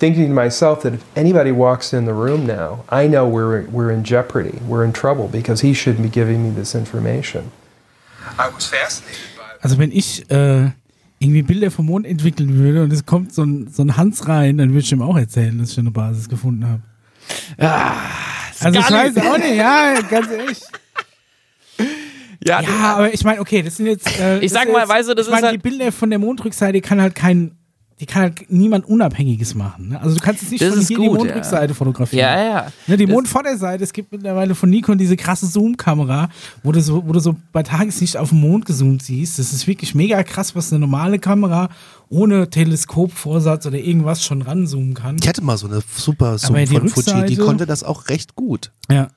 thinking 0.00 0.26
to 0.28 0.34
myself 0.34 0.82
that 0.82 0.94
if 0.94 1.00
anybody 1.14 1.52
walks 1.52 1.92
in 1.92 2.04
the 2.06 2.12
room 2.12 2.46
now, 2.46 2.82
I 2.90 3.06
know 3.06 3.28
we're 3.28 3.64
we're 3.70 3.92
in 3.92 4.02
jeopardy. 4.02 4.58
We're 4.66 4.84
in 4.84 4.92
trouble 4.92 5.28
because 5.28 5.60
he 5.66 5.72
shouldn't 5.74 6.02
be 6.02 6.08
giving 6.10 6.42
me 6.42 6.50
this 6.54 6.74
information. 6.74 7.52
I 8.38 8.48
was 8.52 8.66
fascinated 8.66 9.20
by. 9.36 9.42
Also 9.62 9.76
wenn 9.78 9.92
ich 9.92 10.24
äh, 10.30 10.70
irgendwie 11.18 11.42
Bilder 11.42 11.70
vom 11.70 11.86
Mond 11.86 12.06
entwickeln 12.06 12.54
würde 12.58 12.82
und 12.82 12.92
es 12.92 13.04
kommt 13.04 13.32
so 13.34 13.42
ein, 13.44 13.68
so 13.70 13.82
ein 13.82 13.96
Hans 13.98 14.26
rein, 14.26 14.56
dann 14.58 14.70
würde 14.70 14.80
ich 14.80 14.90
ihm 14.92 15.02
auch 15.02 15.16
erzählen, 15.18 15.58
dass 15.58 15.72
ich 15.72 15.78
eine 15.78 15.90
Basis 15.90 16.28
gefunden 16.28 16.66
habe. 16.66 16.82
also 18.60 18.78
ich 18.78 18.90
weiß 18.90 19.16
auch 19.18 19.38
nicht, 19.38 19.54
ja, 19.56 20.00
ganz 20.08 20.30
ehrlich. 20.30 20.60
ja, 22.44 22.60
Ja, 22.62 22.94
aber 22.96 23.12
ich 23.12 23.22
meine, 23.24 23.40
okay, 23.40 23.62
das 23.62 23.76
sind 23.76 23.86
jetzt. 23.86 24.18
Äh, 24.18 24.38
Ich 24.40 24.50
sag 24.52 24.70
mal, 24.72 24.80
jetzt, 24.80 24.88
weißt 24.88 25.08
du, 25.10 25.14
das 25.14 25.26
ich 25.26 25.32
meine, 25.32 25.48
ist 25.48 25.52
die 25.52 25.56
halt- 25.56 25.62
Bilder 25.62 25.92
von 25.92 26.10
der 26.10 26.18
Mondrückseite 26.18 26.80
kann 26.80 27.00
halt 27.00 27.14
kein, 27.14 27.52
die 28.00 28.06
kann 28.06 28.22
halt 28.22 28.50
niemand 28.50 28.86
Unabhängiges 28.86 29.54
machen. 29.54 29.88
Ne? 29.88 30.00
Also 30.00 30.14
du 30.16 30.22
kannst 30.22 30.40
jetzt 30.40 30.50
nicht 30.50 30.62
Das 30.62 30.74
von 30.74 30.86
hier 30.86 30.96
gut, 30.96 31.06
die 31.06 31.10
Mondrückseite 31.10 31.74
fotografieren. 31.74 32.26
ja, 32.26 32.42
ja. 32.42 32.72
Ne, 32.86 32.96
die 32.96 33.06
Mondvorderseite, 33.06 33.84
es 33.84 33.92
gibt 33.92 34.10
mittlerweile 34.10 34.54
von 34.54 34.70
Nikon 34.70 34.96
diese 34.96 35.16
krasse 35.16 35.46
Zoom-Kamera, 35.46 36.30
wo 36.62 36.72
du 36.72 36.80
so, 36.80 37.06
wo 37.06 37.12
du 37.12 37.20
so 37.20 37.36
bei 37.52 37.62
Tageslicht 37.62 38.16
auf 38.16 38.30
den 38.30 38.40
Mond 38.40 38.64
gezoomt 38.64 39.02
siehst. 39.02 39.38
Das 39.38 39.52
ist 39.52 39.66
wirklich 39.66 39.94
mega 39.94 40.22
krass, 40.22 40.56
was 40.56 40.72
eine 40.72 40.80
normale 40.80 41.18
Kamera 41.18 41.68
ohne 42.08 42.48
Teleskopvorsatz 42.48 43.66
oder 43.66 43.78
irgendwas 43.78 44.24
schon 44.24 44.40
ranzoomen 44.42 44.94
kann. 44.94 45.16
Ich 45.20 45.28
hatte 45.28 45.42
mal 45.42 45.58
so 45.58 45.66
eine 45.68 45.82
super 45.94 46.38
Zoom 46.38 46.66
von 46.66 46.88
Fuji, 46.88 47.26
die 47.26 47.36
konnte 47.36 47.66
das 47.66 47.84
auch 47.84 48.08
recht 48.08 48.34
gut. 48.34 48.72
Ja. 48.90 49.08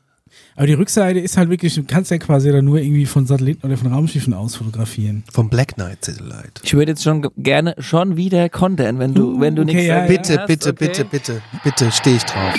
Aber 0.55 0.67
die 0.67 0.73
Rückseite 0.73 1.19
ist 1.19 1.35
halt 1.37 1.49
wirklich, 1.49 1.73
du 1.73 1.83
kannst 1.83 2.11
ja 2.11 2.17
quasi 2.19 2.51
dann 2.51 2.63
nur 2.65 2.79
irgendwie 2.79 3.05
von 3.07 3.25
Satelliten 3.25 3.65
oder 3.65 3.75
von 3.75 3.91
Raumschiffen 3.91 4.33
aus 4.35 4.55
fotografieren. 4.55 5.23
Vom 5.33 5.49
Black 5.49 5.75
Knight 5.75 6.05
Satellite. 6.05 6.61
Ich 6.63 6.73
würde 6.75 6.91
jetzt 6.91 7.03
schon 7.03 7.23
ge- 7.23 7.31
gerne 7.37 7.73
schon 7.79 8.17
wieder 8.17 8.49
kontern, 8.49 8.99
wenn 8.99 9.13
du, 9.15 9.33
Uh, 9.35 9.41
wenn 9.41 9.55
du 9.55 9.63
okay, 9.63 9.73
nichts 9.73 9.87
ja, 9.87 9.95
dagegen 10.01 10.21
Bitte, 10.21 10.39
hast, 10.39 10.47
bitte, 10.47 10.69
okay? 10.69 10.85
bitte, 10.87 11.05
bitte, 11.05 11.41
bitte, 11.63 11.91
stehe 11.91 12.17
ich 12.17 12.23
drauf. 12.25 12.53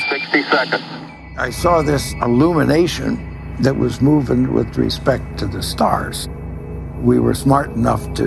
I 1.39 1.51
saw 1.53 1.83
this 1.85 2.15
illumination 2.25 3.19
that 3.63 3.75
was 3.79 4.01
moving 4.01 4.53
with 4.53 4.67
respect 4.77 5.23
to 5.39 5.47
the 5.47 5.63
stars. 5.63 6.29
We 7.05 7.21
were 7.21 7.35
smart 7.35 7.75
enough 7.77 8.13
to 8.15 8.23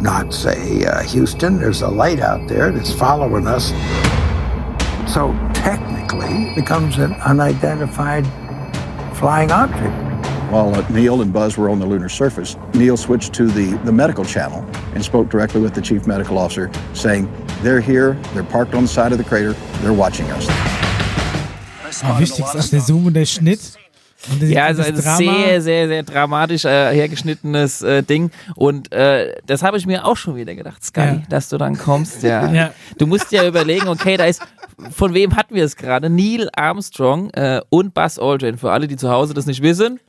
not 0.00 0.32
say, 0.32 0.86
uh, 0.86 1.02
Houston, 1.12 1.58
there's 1.58 1.82
a 1.82 1.88
light 1.90 2.20
out 2.22 2.48
there 2.48 2.72
that's 2.72 2.92
following 2.92 3.46
us. 3.46 3.72
So 5.06 5.34
technically, 5.52 6.50
it 6.50 6.54
becomes 6.54 6.96
an 6.98 7.14
unidentified 7.26 8.24
flying 9.20 9.52
object. 9.52 9.94
While 10.50 10.74
uh, 10.74 10.88
Neil 10.88 11.20
and 11.20 11.32
Buzz 11.32 11.56
were 11.56 11.68
on 11.68 11.78
the 11.78 11.86
lunar 11.86 12.08
surface, 12.08 12.56
Neil 12.74 12.96
switched 12.96 13.34
to 13.34 13.46
the, 13.46 13.76
the 13.84 13.92
medical 13.92 14.24
channel 14.24 14.64
and 14.94 15.04
spoke 15.04 15.28
directly 15.28 15.60
with 15.60 15.74
the 15.74 15.82
chief 15.82 16.06
medical 16.06 16.38
officer, 16.38 16.70
saying, 16.94 17.30
They're 17.62 17.80
here, 17.80 18.14
they're 18.32 18.42
parked 18.42 18.74
on 18.74 18.82
the 18.84 18.88
side 18.88 19.12
of 19.12 19.18
the 19.18 19.24
crater, 19.24 19.52
they're 19.82 19.92
watching 19.92 20.26
us. 20.30 20.46
Ah, 22.02 22.18
wichtig 22.18 22.44
ist 22.46 22.56
auch 22.56 22.70
der 22.70 22.80
Zoom 22.80 23.06
und 23.06 23.14
der 23.14 23.26
Schnitt. 23.26 23.79
Ja, 24.40 24.66
also 24.66 24.82
ein 24.82 24.94
Drama- 24.94 25.16
sehr, 25.16 25.62
sehr, 25.62 25.88
sehr 25.88 26.02
dramatisch 26.02 26.64
äh, 26.64 26.92
hergeschnittenes 26.94 27.82
äh, 27.82 28.02
Ding. 28.02 28.30
Und 28.54 28.92
äh, 28.92 29.34
das 29.46 29.62
habe 29.62 29.76
ich 29.78 29.86
mir 29.86 30.04
auch 30.06 30.16
schon 30.16 30.36
wieder 30.36 30.54
gedacht, 30.54 30.84
Sky, 30.84 31.00
Ja. 31.00 31.22
dass 31.28 31.48
du 31.48 31.56
dann 31.58 31.76
kommst. 31.78 32.22
Ja. 32.22 32.50
Ja. 32.52 32.70
Du 32.98 33.06
musst 33.06 33.32
ja 33.32 33.46
überlegen, 33.46 33.88
okay, 33.88 34.16
da 34.16 34.24
ist, 34.24 34.42
von 34.90 35.14
wem 35.14 35.36
hatten 35.36 35.54
wir 35.54 35.64
es 35.64 35.76
gerade? 35.76 36.10
Neil 36.10 36.48
Armstrong 36.54 37.30
äh, 37.30 37.60
und 37.70 37.94
Buzz 37.94 38.18
Aldrin. 38.18 38.58
Für 38.58 38.72
alle, 38.72 38.86
die 38.88 38.96
zu 38.96 39.10
Hause 39.10 39.32
das 39.34 39.46
nicht 39.46 39.62
wissen. 39.62 40.00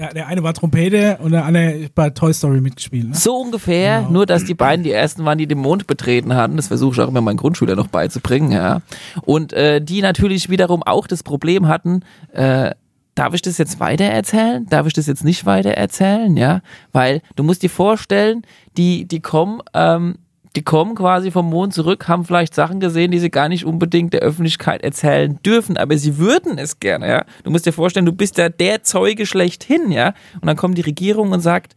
Ja, 0.00 0.10
der 0.10 0.28
eine 0.28 0.44
war 0.44 0.54
Trompete 0.54 1.18
und 1.20 1.32
der 1.32 1.44
andere 1.44 1.88
bei 1.92 2.10
Toy 2.10 2.32
Story 2.32 2.60
mitgespielt. 2.60 3.08
Ne? 3.08 3.14
So 3.16 3.36
ungefähr, 3.36 3.98
Genau. 3.98 4.10
nur 4.12 4.26
dass 4.26 4.44
die 4.44 4.54
beiden 4.54 4.84
die 4.84 4.92
ersten 4.92 5.24
waren, 5.24 5.38
die 5.38 5.48
den 5.48 5.58
Mond 5.58 5.88
betreten 5.88 6.36
hatten. 6.36 6.56
Das 6.56 6.68
versuche 6.68 6.94
ich 6.94 7.00
auch 7.00 7.08
immer 7.08 7.20
meinen 7.20 7.36
Grundschüler 7.36 7.74
noch 7.74 7.88
beizubringen, 7.88 8.52
ja. 8.52 8.80
Und 9.22 9.52
äh, 9.54 9.80
die 9.82 10.00
natürlich 10.00 10.48
wiederum 10.50 10.84
auch 10.84 11.08
das 11.08 11.24
Problem 11.24 11.66
hatten, 11.66 12.04
äh, 12.32 12.70
darf 13.18 13.34
ich 13.34 13.42
das 13.42 13.58
jetzt 13.58 13.80
weitererzählen? 13.80 14.66
Darf 14.66 14.86
ich 14.86 14.92
das 14.92 15.06
jetzt 15.06 15.24
nicht 15.24 15.44
weitererzählen? 15.44 16.36
Ja, 16.36 16.60
weil 16.92 17.20
du 17.36 17.42
musst 17.42 17.62
dir 17.62 17.70
vorstellen, 17.70 18.42
die, 18.76 19.06
die 19.06 19.20
kommen, 19.20 19.60
ähm, 19.74 20.18
die 20.54 20.62
kommen 20.62 20.94
quasi 20.94 21.30
vom 21.30 21.50
Mond 21.50 21.74
zurück, 21.74 22.08
haben 22.08 22.24
vielleicht 22.24 22.54
Sachen 22.54 22.80
gesehen, 22.80 23.10
die 23.10 23.18
sie 23.18 23.30
gar 23.30 23.48
nicht 23.48 23.64
unbedingt 23.64 24.12
der 24.12 24.20
Öffentlichkeit 24.20 24.82
erzählen 24.82 25.38
dürfen, 25.44 25.76
aber 25.76 25.98
sie 25.98 26.18
würden 26.18 26.58
es 26.58 26.80
gerne, 26.80 27.08
ja. 27.08 27.24
Du 27.42 27.50
musst 27.50 27.66
dir 27.66 27.72
vorstellen, 27.72 28.06
du 28.06 28.12
bist 28.12 28.38
ja 28.38 28.48
der 28.48 28.82
Zeuge 28.84 29.26
schlechthin, 29.26 29.90
ja. 29.90 30.14
Und 30.40 30.46
dann 30.46 30.56
kommt 30.56 30.78
die 30.78 30.82
Regierung 30.82 31.32
und 31.32 31.40
sagt, 31.40 31.74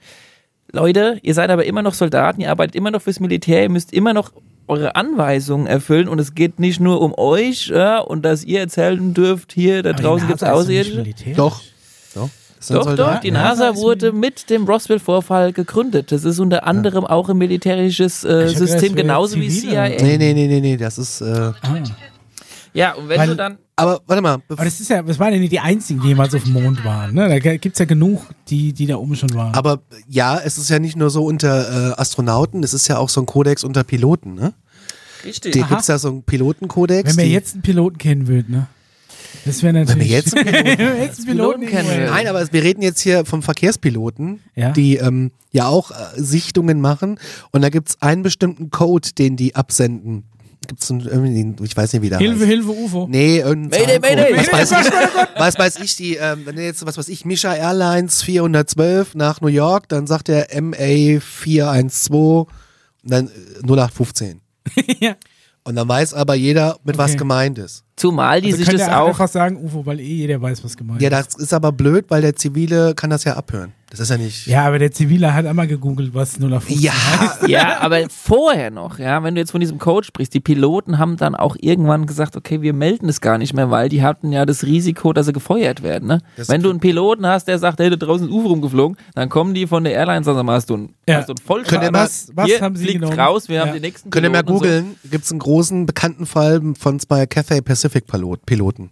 Leute, 0.71 1.19
ihr 1.23 1.33
seid 1.33 1.49
aber 1.49 1.65
immer 1.65 1.81
noch 1.81 1.93
Soldaten, 1.93 2.41
ihr 2.41 2.51
arbeitet 2.51 2.75
immer 2.75 2.91
noch 2.91 3.01
fürs 3.01 3.19
Militär, 3.19 3.63
ihr 3.63 3.69
müsst 3.69 3.93
immer 3.93 4.13
noch 4.13 4.31
eure 4.71 4.95
Anweisungen 4.95 5.67
erfüllen 5.67 6.07
und 6.07 6.19
es 6.19 6.33
geht 6.33 6.59
nicht 6.59 6.79
nur 6.79 7.01
um 7.01 7.13
euch 7.17 7.67
ja, 7.67 7.99
und 7.99 8.23
dass 8.23 8.43
ihr 8.43 8.61
erzählen 8.61 9.13
dürft, 9.13 9.51
hier 9.51 9.83
da 9.83 9.91
Aber 9.91 10.01
draußen 10.01 10.27
gibt 10.27 10.41
es 10.41 10.47
Außerirdische. 10.47 11.33
Doch. 11.35 11.61
Doch. 12.15 12.29
Doch, 12.69 12.95
doch, 12.95 13.19
die 13.19 13.31
NASA 13.31 13.75
wurde 13.75 14.11
mit 14.11 14.51
dem 14.51 14.65
Roswell-Vorfall 14.65 15.51
gegründet. 15.51 16.11
Das 16.11 16.23
ist 16.23 16.39
unter 16.39 16.67
anderem 16.67 17.05
auch 17.05 17.27
ein 17.27 17.37
militärisches 17.37 18.23
äh, 18.23 18.49
System, 18.49 18.95
genauso 18.95 19.37
wie. 19.37 19.49
CIA. 19.49 19.89
Nee, 19.89 20.17
nee, 20.17 20.33
nee, 20.33 20.47
nee, 20.47 20.61
nee, 20.61 20.77
das 20.77 20.99
ist. 20.99 21.21
Äh, 21.21 21.53
Ja, 22.73 22.93
und 22.93 23.09
wenn 23.09 23.19
Weil- 23.19 23.27
du 23.29 23.35
dann. 23.35 23.57
aber 23.75 24.01
warte 24.07 24.21
mal. 24.21 24.37
Aber 24.49 24.63
das 24.63 24.79
ist 24.79 24.89
ja, 24.89 25.01
das 25.01 25.19
waren 25.19 25.33
ja 25.33 25.39
nicht 25.39 25.51
die 25.51 25.59
einzigen, 25.59 26.01
die 26.01 26.07
jemals 26.09 26.33
auf 26.33 26.43
dem 26.43 26.53
Mond 26.53 26.83
waren. 26.85 27.13
Ne? 27.13 27.27
Da 27.27 27.39
gibt 27.57 27.75
es 27.75 27.79
ja 27.79 27.85
genug, 27.85 28.21
die, 28.47 28.71
die 28.73 28.85
da 28.85 28.95
oben 28.95 29.15
schon 29.15 29.33
waren. 29.33 29.53
Aber 29.53 29.81
ja, 30.07 30.39
es 30.39 30.57
ist 30.57 30.69
ja 30.69 30.79
nicht 30.79 30.95
nur 30.95 31.09
so 31.09 31.25
unter 31.25 31.91
äh, 31.91 31.99
Astronauten, 31.99 32.63
es 32.63 32.73
ist 32.73 32.87
ja 32.87 32.97
auch 32.97 33.09
so 33.09 33.21
ein 33.21 33.25
Kodex 33.25 33.63
unter 33.63 33.83
Piloten, 33.83 34.35
ne? 34.35 34.53
Richtig. 35.25 35.53
Da 35.53 35.67
gibt 35.67 35.81
es 35.81 35.87
ja 35.87 35.97
so 35.99 36.07
einen 36.09 36.23
Pilotenkodex. 36.23 37.09
Wenn 37.11 37.17
wir 37.17 37.25
die- 37.25 37.31
jetzt 37.31 37.53
einen 37.53 37.61
Piloten 37.61 37.97
kennen 37.97 38.27
würden, 38.27 38.51
ne? 38.51 38.67
Das 39.45 39.63
wäre 39.63 39.73
natürlich. 39.73 39.99
Wenn 40.09 40.09
wir 40.09 40.15
jetzt 40.17 40.35
einen 40.37 40.45
Piloten 40.45 41.01
jetzt 41.01 41.17
einen 41.19 41.27
Piloten 41.27 41.65
kennen. 41.67 42.05
Nein, 42.09 42.27
aber 42.27 42.51
wir 42.53 42.63
reden 42.63 42.81
jetzt 42.81 43.01
hier 43.01 43.25
vom 43.25 43.41
Verkehrspiloten, 43.41 44.39
Ja. 44.55 44.71
die 44.71 44.97
ähm, 44.97 45.31
ja 45.51 45.67
auch 45.67 45.91
äh, 45.91 45.95
Sichtungen 46.15 46.79
machen. 46.81 47.19
Und 47.51 47.61
da 47.61 47.69
gibt 47.69 47.89
es 47.89 48.01
einen 48.01 48.23
bestimmten 48.23 48.69
Code, 48.71 49.09
den 49.17 49.37
die 49.37 49.55
absenden. 49.55 50.23
Gibt 50.67 50.83
es 50.83 50.89
irgendwie, 50.89 51.65
ich 51.65 51.75
weiß 51.75 51.91
nicht, 51.93 52.01
wie 52.03 52.09
der 52.09 52.19
Hilfe, 52.19 52.41
heißt. 52.41 52.47
Hilfe, 52.47 52.69
UFO. 52.69 53.07
Nee, 53.09 53.39
irgendein 53.39 53.81
Mayday. 53.81 53.99
Mayday. 53.99 54.37
Was 54.37 54.51
weiß 54.51 54.71
ich, 54.71 54.91
was 55.37 55.59
weiß 55.59 55.79
ich, 55.79 55.95
die, 55.95 56.15
ähm, 56.17 56.41
wenn 56.45 56.57
jetzt, 56.57 56.85
was 56.85 56.97
weiß 56.97 57.09
ich, 57.09 57.25
Misha 57.25 57.53
Airlines 57.55 58.21
412 58.21 59.15
nach 59.15 59.41
New 59.41 59.47
York, 59.47 59.89
dann 59.89 60.05
sagt 60.05 60.29
er 60.29 60.47
MA 60.61 61.19
412 61.19 62.13
und 62.13 62.47
dann 63.03 63.27
äh, 63.27 63.61
0815. 63.63 64.41
ja. 64.99 65.15
Und 65.63 65.75
dann 65.75 65.87
weiß 65.87 66.13
aber 66.13 66.33
jeder, 66.35 66.77
mit 66.83 66.97
was 66.97 67.11
Okay. 67.11 67.17
gemeint 67.19 67.57
ist. 67.59 67.83
Zumal 67.95 68.41
die 68.41 68.47
Also 68.47 68.57
sich 68.57 68.65
kann 68.67 68.77
das 68.77 68.87
ja 68.87 68.99
auch. 69.01 69.09
einfach 69.09 69.27
sagen 69.27 69.57
UFO, 69.63 69.85
weil 69.85 69.99
eh 69.99 70.03
jeder 70.03 70.41
weiß, 70.41 70.63
was 70.63 70.75
gemeint 70.75 71.01
Ja, 71.01 71.09
ist. 71.19 71.35
das 71.35 71.43
ist 71.43 71.53
aber 71.53 71.71
blöd, 71.71 72.05
weil 72.09 72.21
der 72.21 72.35
Zivile 72.35 72.95
kann 72.95 73.09
das 73.11 73.23
ja 73.25 73.35
abhören. 73.35 73.71
Das 73.91 73.99
ist 73.99 74.09
ja 74.09 74.17
nicht. 74.17 74.47
Ja, 74.47 74.63
aber 74.65 74.79
der 74.79 74.91
Zivile 74.93 75.33
hat 75.33 75.45
einmal 75.45 75.67
gegoogelt, 75.67 76.13
was 76.13 76.39
0 76.39 76.53
auf 76.53 76.63
15 76.63 76.81
Ja, 76.81 76.93
heißt. 76.93 77.41
Ja, 77.49 77.79
aber 77.81 77.97
vorher 78.09 78.71
noch, 78.71 78.99
ja, 78.99 79.21
wenn 79.21 79.35
du 79.35 79.41
jetzt 79.41 79.51
von 79.51 79.59
diesem 79.59 79.79
Code 79.79 80.07
sprichst, 80.07 80.33
die 80.33 80.39
Piloten 80.39 80.97
haben 80.97 81.17
dann 81.17 81.35
auch 81.35 81.57
irgendwann 81.59 82.05
gesagt, 82.05 82.37
okay, 82.37 82.61
wir 82.61 82.71
melden 82.71 83.09
es 83.09 83.19
gar 83.19 83.37
nicht 83.37 83.53
mehr, 83.53 83.69
weil 83.69 83.89
die 83.89 84.01
hatten 84.01 84.31
ja 84.31 84.45
das 84.45 84.63
Risiko, 84.63 85.11
dass 85.11 85.25
sie 85.25 85.33
gefeuert 85.33 85.83
werden. 85.83 86.07
Ne? 86.07 86.21
Wenn 86.47 86.61
du 86.63 86.69
einen 86.69 86.79
Piloten 86.79 87.27
hast, 87.27 87.49
der 87.49 87.59
sagt, 87.59 87.79
hey, 87.81 87.89
da 87.89 87.97
draußen 87.97 88.27
ein 88.27 88.31
UFO 88.33 88.47
rumgeflogen, 88.47 88.95
dann 89.13 89.27
kommen 89.27 89.53
die 89.53 89.67
von 89.67 89.83
der 89.83 89.91
Airline 89.91 90.19
und 90.19 90.23
sagen, 90.23 90.49
hast 90.49 90.69
du 90.69 90.75
einen, 90.75 90.95
Ja. 91.09 91.17
hast 91.17 91.27
du 91.27 91.33
einen 91.33 91.45
Vollschaden. 91.45 91.81
Könnt 91.81 91.93
ihr 91.95 91.99
Was, 91.99 92.31
was 92.33 92.45
Hier 92.45 92.61
haben 92.61 92.77
sie 92.77 92.85
fliegt 92.85 93.01
genommen? 93.01 93.19
raus, 93.19 93.49
wir 93.49 93.59
haben 93.59 93.67
Ja. 93.67 93.73
den 93.73 93.81
nächsten 93.81 94.09
Könnt 94.09 94.23
ihr 94.25 94.29
mal 94.29 94.41
Piloten 94.43 94.53
und 94.53 94.69
so. 94.69 94.79
googeln, 94.79 94.95
gibt 95.11 95.25
es 95.25 95.31
einen 95.31 95.39
großen 95.39 95.85
bekannten 95.85 96.25
Fall 96.25 96.61
von 96.79 96.97
zwei 97.01 97.25
Cathay 97.25 97.59
Pacific 97.61 98.07
Pilot, 98.07 98.45
Piloten, 98.45 98.89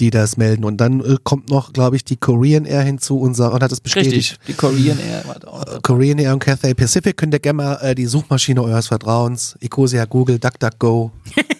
die 0.00 0.10
das 0.10 0.36
melden. 0.36 0.64
Und 0.64 0.78
dann 0.78 1.00
äh, 1.00 1.16
kommt 1.22 1.48
noch, 1.50 1.72
glaube 1.72 1.96
ich, 1.96 2.04
die 2.04 2.16
Korean 2.16 2.64
Air 2.64 2.82
hinzu 2.82 3.18
und, 3.18 3.34
sagt, 3.34 3.54
und 3.54 3.62
hat 3.62 3.72
es 3.72 3.80
bestätigt. 3.80 4.14
Richtig, 4.14 4.38
die 4.46 4.54
Korean 4.54 4.98
Air 4.98 5.22
Äh. 5.22 5.80
Korean 5.82 6.18
Air 6.18 6.32
und 6.34 6.38
Cathay 6.40 6.74
Pacific 6.74 7.16
könnt 7.16 7.34
ihr 7.34 7.40
gerne 7.40 7.56
mal 7.56 7.74
äh, 7.76 7.94
die 7.94 8.06
Suchmaschine 8.06 8.62
eures 8.62 8.88
Vertrauens, 8.88 9.56
Ecosia, 9.60 10.04
Google, 10.04 10.38
DuckDuckGo, 10.38 11.10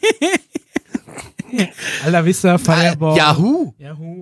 Alter 2.04 2.24
Vista, 2.24 2.58
Fireball. 2.58 3.16
Yahoo, 3.16 3.74
Yahoo. 3.78 4.21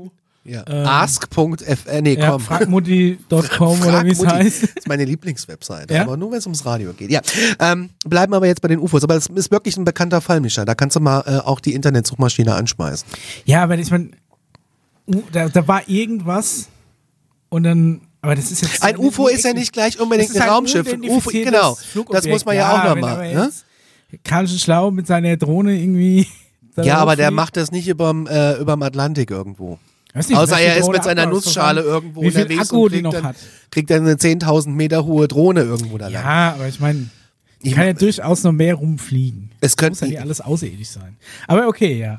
Ja. 0.50 0.64
Ähm, 0.66 0.86
ask.fr, 0.86 2.00
nee, 2.02 2.14
Ja, 2.18 2.30
komm. 2.32 2.40
fragmutti.com 2.40 3.82
oder 3.82 4.04
wie 4.04 4.10
es 4.10 4.26
heißt. 4.26 4.62
Das 4.62 4.70
ist 4.76 4.88
meine 4.88 5.04
Lieblingswebseite, 5.04 5.94
Ja? 5.94 6.02
aber 6.02 6.16
nur 6.16 6.30
wenn 6.32 6.38
es 6.38 6.46
ums 6.46 6.64
Radio 6.66 6.92
geht. 6.92 7.10
Ja, 7.10 7.20
ähm, 7.58 7.90
bleiben 8.04 8.34
aber 8.34 8.46
jetzt 8.46 8.60
bei 8.60 8.68
den 8.68 8.78
UFOs. 8.80 9.04
Aber 9.04 9.14
das 9.14 9.26
ist 9.28 9.50
wirklich 9.50 9.76
ein 9.76 9.84
bekannter 9.84 10.20
Fall, 10.20 10.40
Micha. 10.40 10.64
Da 10.64 10.74
kannst 10.74 10.96
du 10.96 11.00
mal 11.00 11.22
äh, 11.26 11.38
auch 11.46 11.60
die 11.60 11.74
Internetsuchmaschine 11.74 12.54
anschmeißen. 12.54 13.06
Ja, 13.44 13.62
aber 13.62 13.78
ich 13.78 13.90
meine, 13.90 14.10
da, 15.32 15.48
da 15.48 15.66
war 15.68 15.88
irgendwas 15.88 16.68
und 17.48 17.62
dann, 17.64 18.00
aber 18.22 18.34
das 18.34 18.50
ist 18.50 18.62
jetzt. 18.62 18.82
Ein 18.82 18.96
UFO 18.98 19.28
ist 19.28 19.44
ja 19.44 19.52
nicht 19.52 19.72
gleich 19.72 19.98
unbedingt 20.00 20.34
ein 20.36 20.48
Raumschiff. 20.48 20.92
Ein 20.92 21.02
UFO, 21.08 21.30
genau. 21.30 21.76
Das 22.10 22.26
muss 22.26 22.44
man 22.44 22.56
ja, 22.56 22.72
auch 22.72 22.84
noch 22.84 22.94
wenn 22.94 23.00
mal. 23.00 23.12
aber 23.14 23.24
Ne? 23.24 23.50
Karl 24.24 24.48
Schlau 24.48 24.90
mit 24.90 25.06
seiner 25.06 25.36
Drohne 25.36 25.78
irgendwie. 25.80 26.26
Ja, 26.82 26.98
aber 26.98 27.14
der 27.14 27.30
macht 27.30 27.58
das 27.58 27.72
nicht 27.72 27.88
überm, 27.88 28.26
äh, 28.26 28.54
überm 28.54 28.82
Atlantik 28.82 29.30
irgendwo. 29.30 29.78
Nicht, 30.14 30.34
Außer 30.34 30.56
die 30.56 30.62
er 30.64 30.76
ist 30.76 30.90
mit 30.90 31.04
seiner 31.04 31.26
Nussschale 31.26 31.82
irgendwo 31.82 32.22
wie 32.22 32.30
viel 32.30 32.42
unterwegs 32.42 32.70
Akku 32.70 32.84
und 32.84 32.92
die 32.92 32.96
kriegt 32.96 33.04
noch 33.04 33.12
dann, 33.12 33.24
hat. 33.24 33.36
kriegt 33.70 33.90
dann 33.90 34.02
eine 34.06 34.14
10.000 34.14 34.68
Meter 34.70 35.04
hohe 35.04 35.28
Drohne 35.28 35.62
irgendwo 35.62 35.98
da 35.98 36.08
lang. 36.08 36.22
Ja, 36.24 36.52
aber 36.54 36.66
ich 36.68 36.80
meine, 36.80 37.08
Ich 37.62 37.74
kann 37.74 37.86
ja 37.86 37.92
durchaus 37.92 38.42
noch 38.42 38.52
mehr 38.52 38.74
rumfliegen. 38.74 39.50
Es 39.60 39.72
Muss 39.72 39.76
könnte 39.76 40.00
ja 40.04 40.10
nicht 40.10 40.20
alles 40.20 40.40
außerirdisch 40.40 40.88
sein. 40.88 41.16
Aber 41.46 41.68
okay, 41.68 41.98
ja. 41.98 42.18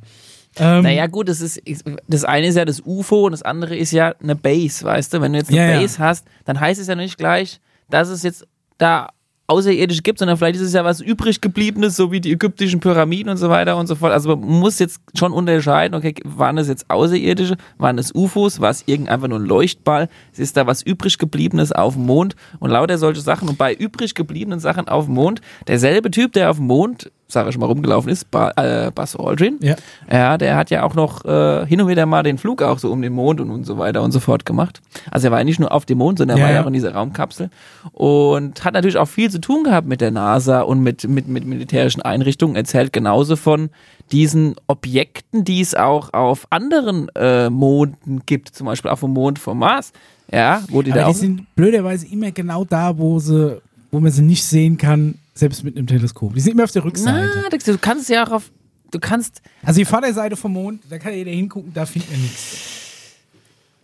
Ähm, 0.58 0.84
Naja, 0.84 1.08
gut, 1.08 1.28
das 1.30 1.42
ist, 1.42 1.62
das 2.08 2.24
eine 2.24 2.48
ist 2.48 2.56
ja 2.56 2.66
das 2.66 2.82
UFO 2.86 3.26
und 3.26 3.32
das 3.32 3.42
andere 3.42 3.76
ist 3.76 3.92
ja 3.92 4.14
eine 4.22 4.36
Base, 4.36 4.84
weißt 4.86 5.14
du? 5.14 5.22
Wenn 5.22 5.34
du 5.34 5.40
jetzt 5.40 5.50
eine 5.50 5.58
Ja, 5.58 5.70
ja. 5.72 5.80
Base 5.82 6.00
hast, 6.00 6.26
dann 6.46 6.60
heißt 6.60 6.80
es 6.80 6.88
ja 6.88 6.96
nicht 6.96 7.18
gleich, 7.18 7.60
dass 7.90 8.10
es 8.10 8.24
jetzt 8.24 8.46
da 8.78 9.10
Außerirdische 9.52 10.02
gibt, 10.02 10.20
sondern 10.20 10.38
vielleicht 10.38 10.56
ist 10.56 10.62
es 10.68 10.74
ja 10.74 10.84
was 10.86 11.02
übrig 11.02 11.42
gebliebenes, 11.42 11.96
so 11.96 12.12
wie 12.12 12.22
die 12.22 12.32
ägyptischen 12.32 12.80
Pyramiden 12.80 13.30
und 13.30 13.38
so 13.38 13.50
weiter 13.50 13.78
und 13.78 13.88
so 13.88 13.96
fort. 13.96 14.12
Also 14.14 14.36
man 14.36 14.48
muss 14.60 14.80
jetzt 14.80 15.02
schon 15.14 15.34
unterscheiden, 15.34 15.94
okay, 15.96 16.16
waren 16.24 16.56
das 16.56 16.68
jetzt 16.68 16.90
Außerirdische, 16.90 17.58
waren 17.78 17.98
es 17.98 18.14
UFOs, 18.16 18.60
war 18.62 18.70
es 18.72 18.84
irgend 18.88 19.10
einfach 19.10 19.28
nur 19.28 19.40
ein 19.40 19.46
Leuchtball, 19.46 20.10
ist 20.38 20.58
da 20.58 20.66
was 20.68 20.82
übrig 20.82 21.18
gebliebenes 21.18 21.72
auf 21.72 21.94
dem 21.96 22.06
Mond 22.06 22.36
und 22.60 22.72
lauter 22.72 22.98
solche 22.98 23.22
Sachen. 23.22 23.50
Und 23.50 23.58
bei 23.58 23.74
übrig 23.74 24.16
gebliebenen 24.16 24.60
Sachen 24.60 24.88
auf 24.88 25.06
dem 25.06 25.16
Mond, 25.16 25.42
derselbe 25.68 26.10
Typ, 26.10 26.34
der 26.34 26.50
auf 26.50 26.58
dem 26.58 26.68
Mond, 26.68 27.12
sag 27.28 27.48
ich 27.48 27.58
mal, 27.58 27.66
rumgelaufen 27.68 28.12
ist, 28.12 28.30
ba 28.32 28.52
äh, 28.58 28.92
Buzz 28.94 29.16
Aldrin, 29.16 29.58
Ja. 29.62 29.76
ja, 30.12 30.38
der 30.38 30.56
hat 30.58 30.70
ja 30.70 30.84
auch 30.84 30.96
noch 30.96 31.24
äh, 31.26 31.66
hin 31.66 31.80
und 31.82 31.88
wieder 31.88 32.06
mal 32.06 32.24
den 32.24 32.38
Flug 32.38 32.62
auch 32.62 32.78
so 32.80 32.92
um 32.92 33.02
den 33.02 33.14
Mond 33.14 33.40
und, 33.40 33.50
und 33.52 33.66
so 33.66 33.78
weiter 33.78 34.02
und 34.02 34.12
so 34.12 34.20
fort 34.20 34.46
gemacht. 34.46 34.82
Also 35.10 35.28
er 35.28 35.32
war 35.32 35.40
ja 35.40 35.46
nicht 35.46 35.60
nur 35.60 35.72
auf 35.72 35.86
dem 35.86 35.98
Mond, 36.00 36.18
sondern 36.20 36.38
er 36.38 36.42
Ja, 36.42 36.46
war 36.46 36.52
ja 36.52 36.56
ja. 36.58 36.64
auch 36.64 36.68
in 36.68 36.74
dieser 36.74 36.94
Raumkapsel 36.94 37.50
und 37.94 38.64
hat 38.66 38.74
natürlich 38.74 38.98
auch 38.98 39.08
viel 39.08 39.30
zu 39.32 39.40
tun 39.42 39.64
gehabt 39.64 39.88
mit 39.88 40.02
der 40.02 40.12
NASA 40.12 40.62
und 40.62 40.82
mit, 40.82 41.08
mit, 41.08 41.28
mit 41.28 41.46
militärischen 41.46 42.02
Einrichtungen. 42.02 42.56
Erzählt 42.56 42.94
genauso 42.94 43.36
von 43.36 43.70
diesen 44.12 44.56
Objekten, 44.68 45.44
die 45.44 45.62
es 45.62 45.76
auch 45.76 46.14
auf 46.14 46.48
anderen 46.50 47.10
äh, 47.16 47.50
Monden 47.50 48.22
gibt, 48.26 48.50
zum 48.56 48.68
Beispiel 48.68 48.92
auf 48.92 49.00
dem 49.02 49.12
Mond 49.12 49.40
vom 49.40 49.60
Mars. 49.60 49.92
Ja, 50.32 50.64
wo 50.70 50.82
die 50.82 50.92
aber 50.92 51.00
da 51.02 51.06
die 51.08 51.12
auch. 51.14 51.18
sind 51.20 51.56
blöderweise 51.56 52.08
immer 52.08 52.32
genau 52.32 52.64
da, 52.64 52.98
wo 52.98 53.20
sie, 53.20 53.62
wo 53.92 54.00
man 54.00 54.12
sie 54.12 54.22
nicht 54.22 54.44
sehen 54.46 54.78
kann, 54.78 55.16
selbst 55.34 55.64
mit 55.64 55.76
einem 55.78 55.88
Teleskop. 55.88 56.34
Die 56.34 56.40
sind 56.40 56.54
immer 56.54 56.64
auf 56.64 56.72
der 56.72 56.84
Rückseite. 56.86 57.30
Na, 57.44 57.50
du- 57.50 57.72
du 57.74 57.78
kannst 57.78 58.10
ja 58.10 58.26
auch 58.26 58.32
auf. 58.32 58.52
Du 58.92 59.00
kannst 59.00 59.42
Also 59.64 59.80
die 59.80 59.86
Vorderseite 59.86 60.36
vom 60.36 60.54
Mond, 60.54 60.82
da 60.90 60.98
kann 61.00 61.14
jeder 61.14 61.32
hingucken, 61.32 61.72
da 61.74 61.86
findet 61.86 62.12
man 62.12 62.22
nichts. 62.22 62.81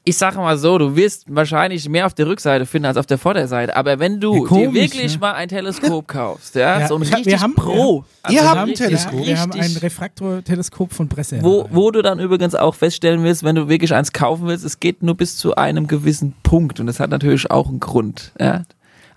Ich 0.07 0.17
sage 0.17 0.37
mal 0.37 0.57
so, 0.57 0.77
du 0.77 0.95
wirst 0.95 1.25
wahrscheinlich 1.27 1.87
mehr 1.89 2.05
auf 2.05 2.13
der 2.13 2.27
Rückseite 2.27 2.65
finden 2.65 2.85
als 2.85 2.97
auf 2.97 3.05
der 3.05 3.17
Vorderseite. 3.17 3.75
Aber 3.75 3.99
wenn 3.99 4.19
du 4.19 4.33
Ja, 4.35 4.47
komisch, 4.47 4.67
dir 4.69 4.73
wirklich 4.73 5.13
ne? 5.13 5.19
mal 5.19 5.33
ein 5.33 5.49
Teleskop 5.49 6.07
kaufst, 6.07 6.55
ja, 6.55 6.79
Ja, 6.79 6.87
so 6.87 6.95
ein 6.95 7.01
ich 7.03 7.11
hab- 7.11 7.19
wir 7.19 7.25
richtig 7.25 7.41
haben- 7.43 7.55
Pro. 7.55 8.05
Ihr 8.29 8.39
also 8.41 8.49
habt 8.49 8.57
ein 8.57 8.63
richtig- 8.69 8.87
Teleskop? 8.87 9.25
Wir 9.25 9.39
haben 9.39 9.51
ein 9.51 9.59
richtig- 9.59 9.83
Refraktorteleskop 9.83 10.93
von 10.93 11.07
Presse. 11.09 11.39
wo, 11.41 11.67
wo 11.71 11.91
du 11.91 12.01
dann 12.01 12.19
übrigens 12.19 12.55
auch 12.55 12.75
feststellen 12.75 13.23
willst, 13.23 13.43
wenn 13.43 13.55
du 13.55 13.67
wirklich 13.69 13.93
eins 13.93 14.13
kaufen 14.13 14.47
willst, 14.47 14.65
es 14.65 14.79
geht 14.79 15.03
nur 15.03 15.15
bis 15.15 15.37
zu 15.37 15.55
einem 15.55 15.87
gewissen 15.87 16.33
Punkt 16.43 16.79
und 16.79 16.87
das 16.87 16.99
hat 16.99 17.09
natürlich 17.09 17.49
auch 17.51 17.67
einen 17.69 17.79
Grund. 17.79 18.31
Ja. 18.39 18.63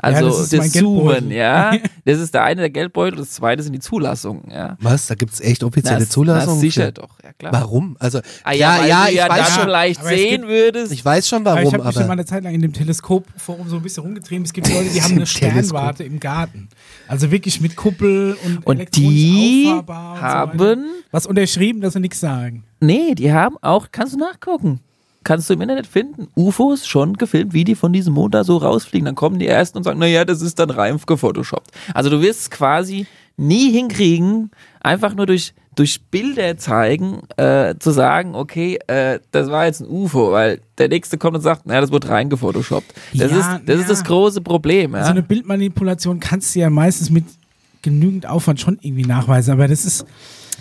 Also 0.03 0.29
das 0.29 0.41
ist 0.53 0.57
mein 0.57 0.71
Zoomen, 0.71 1.31
ja. 1.31 1.73
Das 2.05 2.19
ist 2.19 2.33
der 2.35 2.45
eine 2.45 2.63
der 2.63 2.71
Geldbeutel, 2.71 3.19
das 3.19 3.31
zweite 3.33 3.63
sind 3.63 3.73
die 3.75 3.81
Zulassungen, 3.81 4.51
ja. 4.51 4.77
Was? 4.81 5.07
Da 5.07 5.15
gibt's 5.15 5.41
echt 5.41 5.63
offizielle 5.63 6.01
Na, 6.01 6.09
Zulassungen? 6.09 6.57
na, 6.57 6.61
sicher 6.61 6.87
für- 6.87 6.93
doch, 6.93 7.11
ja 7.23 7.33
klar. 7.35 7.53
Warum? 7.53 7.97
Also, 8.01 8.21
Ah, 8.45 8.53
ja, 8.53 8.79
weil 8.79 8.83
du 8.83 8.89
ja 8.89 9.09
ich 9.09 9.19
weiß 9.19 9.29
dann 9.29 9.47
schon. 9.55 9.63
vielleicht 9.65 10.01
es 10.03 10.09
sehen 10.09 10.31
gibt- 10.43 10.49
würdest. 10.49 10.93
Ich 10.93 11.05
weiß 11.05 11.29
schon 11.29 11.47
Aber 11.47 11.61
ich 11.61 11.67
warum, 11.67 11.73
habe 11.79 11.87
mich 11.89 11.95
schon 11.97 12.07
mal 12.07 12.13
eine 12.15 12.25
Zeit 12.25 12.45
lang 12.45 12.55
in 12.55 12.63
dem 12.63 12.73
Teleskopforum 12.73 13.69
so 13.69 13.77
ein 13.77 13.83
bisschen 13.83 14.03
rumgetrieben. 14.03 14.45
Es 14.45 14.53
gibt 14.53 14.69
Leute, 14.69 14.89
die 14.91 15.03
haben 15.03 15.13
eine 15.13 15.25
Teleskop. 15.25 15.37
Sternwarte 15.71 16.05
im 16.05 16.19
Garten. 16.21 16.69
Also 17.07 17.31
wirklich 17.31 17.61
mit 17.61 17.77
Kuppel 17.77 18.37
und, 18.45 18.67
Und 18.67 18.97
die 18.97 19.67
und 19.71 19.87
so 19.87 19.95
haben- 20.21 20.59
weiter. 20.59 20.79
was 21.11 21.27
unterschrieben, 21.27 21.81
dass 21.81 21.93
sie 21.93 22.01
nichts 22.01 22.21
sagen. 22.21 22.65
Nee, 22.81 23.15
die 23.15 23.33
haben 23.33 23.57
auch, 23.61 23.89
kannst 23.93 24.15
du 24.15 24.19
nachgucken. 24.19 24.81
Kannst 25.23 25.51
du 25.51 25.55
im 25.55 25.61
Internet 25.61 25.87
finden, 25.87 26.29
UFOs 26.35 26.87
schon 26.87 27.15
gefilmt, 27.15 27.53
wie 27.53 27.65
die 27.65 27.75
von 27.75 27.93
diesem 27.93 28.15
Mond 28.15 28.35
da 28.35 28.43
so 28.43 28.57
rausfliegen. 28.57 29.05
Dann 29.05 29.15
kommen 29.15 29.39
die 29.39 29.47
ersten 29.47 29.77
und 29.79 29.85
sagen, 29.85 29.99
naja, 29.99 30.25
das 30.25 30.41
ist 30.41 30.59
dann 30.59 30.71
rein 30.71 30.99
gefotoshoppt. 31.07 31.71
Also 31.93 32.09
du 32.09 32.23
wirst 32.23 32.41
es 32.41 32.51
quasi 32.51 33.07
nie 33.37 33.71
hinkriegen, 33.71 34.51
einfach 34.81 35.15
nur 35.15 35.27
durch, 35.27 35.55
durch 35.75 36.01
Bilder 36.11 36.57
zeigen, 36.57 37.23
äh, 37.37 37.75
zu 37.79 37.91
sagen, 37.91 38.35
okay, 38.35 38.79
äh, 38.87 39.19
das 39.31 39.51
war 39.51 39.67
jetzt 39.67 39.81
ein 39.81 39.89
UFO, 39.89 40.33
weil 40.33 40.61
der 40.79 40.89
nächste 40.89 41.19
kommt 41.19 41.37
und 41.37 41.43
sagt, 41.43 41.67
naja, 41.67 41.81
das 41.81 41.93
wurde 41.93 42.09
rein 42.09 42.31
gefotoshoppt. 42.31 42.95
Das, 43.15 43.31
Ja, 43.31 43.39
ist, 43.39 43.61
das 43.67 43.77
ja. 43.77 43.81
ist 43.83 43.91
das 43.91 44.05
große 44.05 44.41
Problem. 44.41 44.95
Ja? 44.95 45.05
So 45.05 45.11
eine 45.11 45.23
Bildmanipulation 45.23 46.21
kannst 46.21 46.55
du 46.55 46.61
ja 46.61 46.71
meistens 46.71 47.11
mit 47.11 47.25
genügend 47.83 48.27
Aufwand 48.27 48.61
schon 48.61 48.79
irgendwie 48.81 49.07
nachweisen, 49.07 49.53
aber 49.53 49.69
das 49.69 49.85
ist 49.85 50.07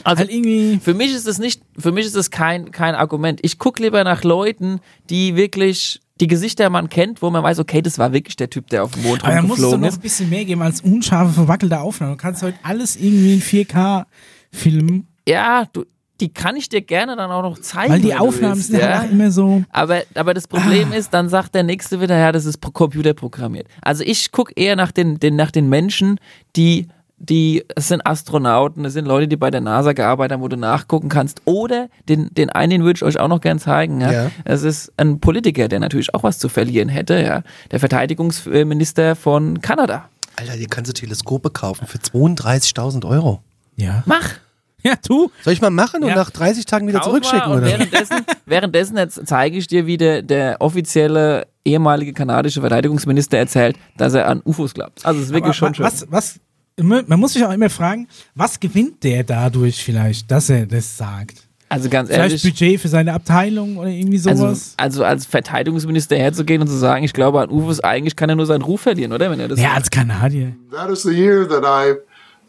Also 0.04 0.20
halt 0.22 0.32
irgendwie. 0.32 0.80
Für 0.82 0.94
mich 0.94 1.14
ist 1.14 1.28
es 1.28 1.40
nicht, 1.40 1.62
für 1.78 1.92
mich 1.92 2.06
ist 2.06 2.16
es 2.16 2.32
kein, 2.32 2.72
kein 2.72 2.96
Argument. 2.96 3.40
Ich 3.44 3.58
gucke 3.60 3.82
lieber 3.84 4.04
nach 4.04 4.24
Leuten, 4.24 4.80
die 5.10 5.36
wirklich 5.36 6.00
die 6.20 6.28
Gesichter 6.28 6.70
man 6.70 6.90
kennt, 6.90 7.22
wo 7.22 7.30
man 7.30 7.44
weiß, 7.44 7.60
okay, 7.60 7.82
das 7.82 7.98
war 7.98 8.12
wirklich 8.12 8.36
der 8.36 8.50
Typ, 8.50 8.68
der 8.68 8.84
auf 8.84 8.92
dem 8.92 9.04
Mond 9.04 9.24
Aber 9.24 9.36
da 9.36 9.42
muss 9.42 9.58
es 9.58 9.64
rumgeflogen 9.64 9.82
noch 9.82 9.88
ist. 9.88 9.96
ein 9.96 10.02
bisschen 10.02 10.30
mehr 10.30 10.44
geben 10.46 10.62
als 10.62 10.82
unscharfe, 10.82 11.32
verwackelte 11.34 11.80
Aufnahmen. 11.80 12.14
Du 12.14 12.18
kannst 12.18 12.44
heute 12.44 12.58
alles 12.64 12.98
irgendwie 12.98 13.36
in 13.36 13.42
4K 13.42 14.06
filmen, 14.52 15.08
Ja, 15.28 15.66
du, 15.72 15.86
die 16.20 16.28
kann 16.28 16.58
ich 16.58 16.68
dir 16.68 16.82
gerne 16.82 17.16
dann 17.16 17.32
auch 17.32 17.42
noch 17.44 17.58
zeigen. 17.60 17.94
weil 17.94 18.02
die 18.02 18.14
Aufnahmen 18.16 18.56
willst, 18.56 18.68
sind 18.72 18.82
ja? 18.82 19.00
halt 19.00 19.08
auch 19.08 19.12
immer 19.14 19.32
so. 19.32 19.64
Aber, 19.70 20.02
aber 20.16 20.34
das 20.34 20.48
Problem 20.50 20.92
ist, 20.92 21.14
dann 21.14 21.30
sagt 21.30 21.56
der 21.56 21.64
Nächste 21.64 22.02
wieder, 22.02 22.18
ja, 22.18 22.34
das 22.34 22.44
ist 22.44 22.58
pro- 22.60 22.72
computerprogrammiert. 22.72 23.68
Also 23.82 24.04
ich 24.04 24.34
gucke 24.34 24.52
eher 24.58 24.76
nach 24.76 24.92
den, 24.92 25.20
den, 25.22 25.38
nach 25.38 25.52
den 25.52 25.70
Menschen, 25.70 26.20
die, 26.58 26.90
die, 27.20 27.66
es 27.76 27.90
sind 27.90 28.06
Astronauten, 28.08 28.86
es 28.86 28.94
sind 28.94 29.06
Leute, 29.06 29.28
die 29.28 29.36
bei 29.36 29.52
der 29.52 29.62
NASA 29.62 29.94
gearbeitet 29.94 30.34
haben, 30.34 30.42
wo 30.42 30.48
du 30.48 30.56
nachgucken 30.58 31.10
kannst. 31.10 31.42
Oder 31.46 31.90
den, 32.08 32.34
den 32.34 32.50
einen, 32.50 32.70
den 32.72 32.84
würde 32.84 32.98
ich 32.98 33.04
euch 33.04 33.20
auch 33.20 33.28
noch 33.28 33.42
gern 33.42 33.60
zeigen. 33.60 34.00
Ja? 34.02 34.12
Ja. 34.12 34.32
Es 34.46 34.64
ist 34.64 34.92
ein 34.98 35.20
Politiker, 35.20 35.68
der 35.68 35.80
natürlich 35.80 36.14
auch 36.16 36.24
was 36.24 36.40
zu 36.40 36.50
verlieren 36.50 36.90
hätte. 36.90 37.22
Ja? 37.22 37.44
Der 37.72 37.80
Verteidigungsminister 37.80 39.16
von 39.16 39.62
Kanada. 39.62 40.10
Alter, 40.38 40.54
hier 40.54 40.68
kannst 40.68 40.90
du 40.90 40.94
Teleskope 40.94 41.50
kaufen 41.50 41.86
für 41.88 41.98
32.000 41.98 43.06
Euro. 43.08 43.42
Ja. 43.76 44.04
Mach! 44.06 44.30
Ja, 44.82 44.94
du. 45.06 45.30
Soll 45.44 45.52
ich 45.52 45.60
mal 45.60 45.72
machen 45.72 46.04
und 46.04 46.10
Ja. 46.12 46.16
nach 46.16 46.30
30 46.30 46.66
Tagen 46.66 46.88
wieder 46.88 47.00
Kauf 47.00 47.10
zurückschicken, 47.10 47.52
oder? 47.52 47.64
Währenddessen, 47.64 48.16
währenddessen 48.46 48.96
jetzt 48.96 49.20
zeige 49.28 49.58
ich 49.58 49.68
dir, 49.68 49.86
wie 49.88 49.98
der, 49.98 50.22
der 50.22 50.62
offizielle 50.62 51.48
ehemalige 51.66 52.14
kanadische 52.14 52.62
Verteidigungsminister 52.62 53.38
erzählt, 53.38 53.76
dass 53.98 54.14
er 54.14 54.30
an 54.30 54.42
UFOs 54.46 54.74
glaubt. 54.74 55.06
Also 55.06 55.20
es 55.20 55.26
ist 55.26 55.32
wirklich 55.34 55.48
Aber 55.48 55.54
schon 55.54 55.76
schön. 55.76 55.86
was, 55.86 56.06
was, 56.10 56.40
man 56.84 57.20
muss 57.20 57.34
sich 57.34 57.44
auch 57.44 57.52
immer 57.52 57.70
fragen, 57.70 58.08
was 58.36 58.60
gewinnt 58.60 59.04
der 59.04 59.24
dadurch 59.24 59.84
vielleicht, 59.84 60.30
dass 60.32 60.50
er 60.50 60.66
das 60.66 60.98
sagt? 60.98 61.50
Also 61.70 61.88
ganz 61.88 62.10
Vielleicht 62.10 62.44
ehrlich, 62.44 62.44
Budget 62.44 62.82
für 62.82 62.88
seine 62.88 63.14
Abteilung 63.14 63.78
oder 63.78 63.90
irgendwie 63.90 64.18
also, 64.28 64.48
sowas? 64.48 64.74
also 64.78 65.04
als 65.04 65.28
Verteidigungsminister 65.28 66.18
herzugehen 66.18 66.62
und 66.62 66.68
zu 66.68 66.78
sagen, 66.78 67.04
ich 67.04 67.14
glaube 67.14 67.42
an 67.42 67.52
UFOs, 67.52 67.80
eigentlich 67.80 68.16
kann 68.16 68.28
er 68.28 68.36
nur 68.36 68.48
seinen 68.48 68.64
Ruf 68.64 68.82
verlieren, 68.82 69.14
oder? 69.14 69.30
Wenn 69.30 69.40
er 69.40 69.48
das 69.48 69.60
ja, 69.60 69.74
als 69.74 69.92
Kanadier. 69.92 70.56
That 70.72 70.90
is 70.90 71.04
the 71.04 71.12
year 71.12 71.48
that 71.48 71.64
I 71.64 72.00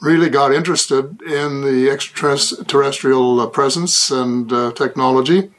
really 0.02 0.30
got 0.30 0.52
interested 0.52 1.20
in 1.22 1.62
the 1.62 1.90
extraterrestrial 1.90 3.46
presence 3.48 4.10
and 4.10 4.50
uh, 4.50 4.70
technology. 4.70 5.50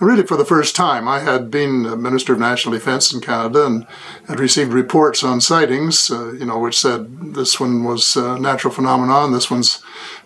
Really, 0.00 0.22
for 0.22 0.38
the 0.38 0.46
first 0.46 0.74
time, 0.74 1.06
I 1.06 1.18
had 1.18 1.50
been 1.50 2.02
Minister 2.02 2.32
of 2.32 2.38
National 2.38 2.72
Defense 2.72 3.12
in 3.12 3.20
Canada 3.20 3.66
and 3.66 3.86
had 4.28 4.40
received 4.40 4.72
reports 4.72 5.22
on 5.22 5.42
sightings, 5.42 6.10
uh, 6.10 6.32
you 6.32 6.46
know, 6.46 6.58
which 6.58 6.78
said 6.78 7.34
this 7.34 7.60
one 7.60 7.84
was 7.84 8.16
a 8.16 8.38
natural 8.38 8.72
phenomenon, 8.72 9.32
this 9.32 9.50
one's 9.50 9.82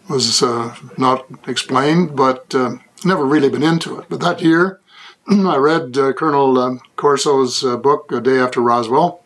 was 0.09 0.45
uh, 0.45 0.77
not 0.97 1.27
explained, 1.49 2.15
but 2.15 2.55
uh, 2.55 2.77
never 3.05 3.25
really 3.25 3.49
been 3.49 3.65
into 3.65 3.99
it. 3.99 4.07
But 4.09 4.21
that 4.21 4.43
year, 4.43 4.81
I 5.29 5.57
read 5.57 5.99
uh, 5.99 6.13
Colonel 6.13 6.57
uh, 6.57 6.77
Corso's 6.95 7.65
uh, 7.65 7.77
book, 7.77 8.13
A 8.13 8.21
Day 8.21 8.39
After 8.39 8.61
Roswell, 8.61 9.25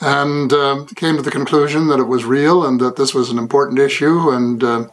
and 0.00 0.50
came 0.96 1.14
to 1.14 1.22
the 1.22 1.30
conclusion 1.30 1.86
that 1.88 2.00
it 2.00 2.08
was 2.08 2.24
real 2.24 2.66
and 2.66 2.80
that 2.80 2.96
this 2.96 3.14
was 3.14 3.30
an 3.30 3.38
important 3.38 3.78
issue. 3.78 4.30
And 4.30 4.90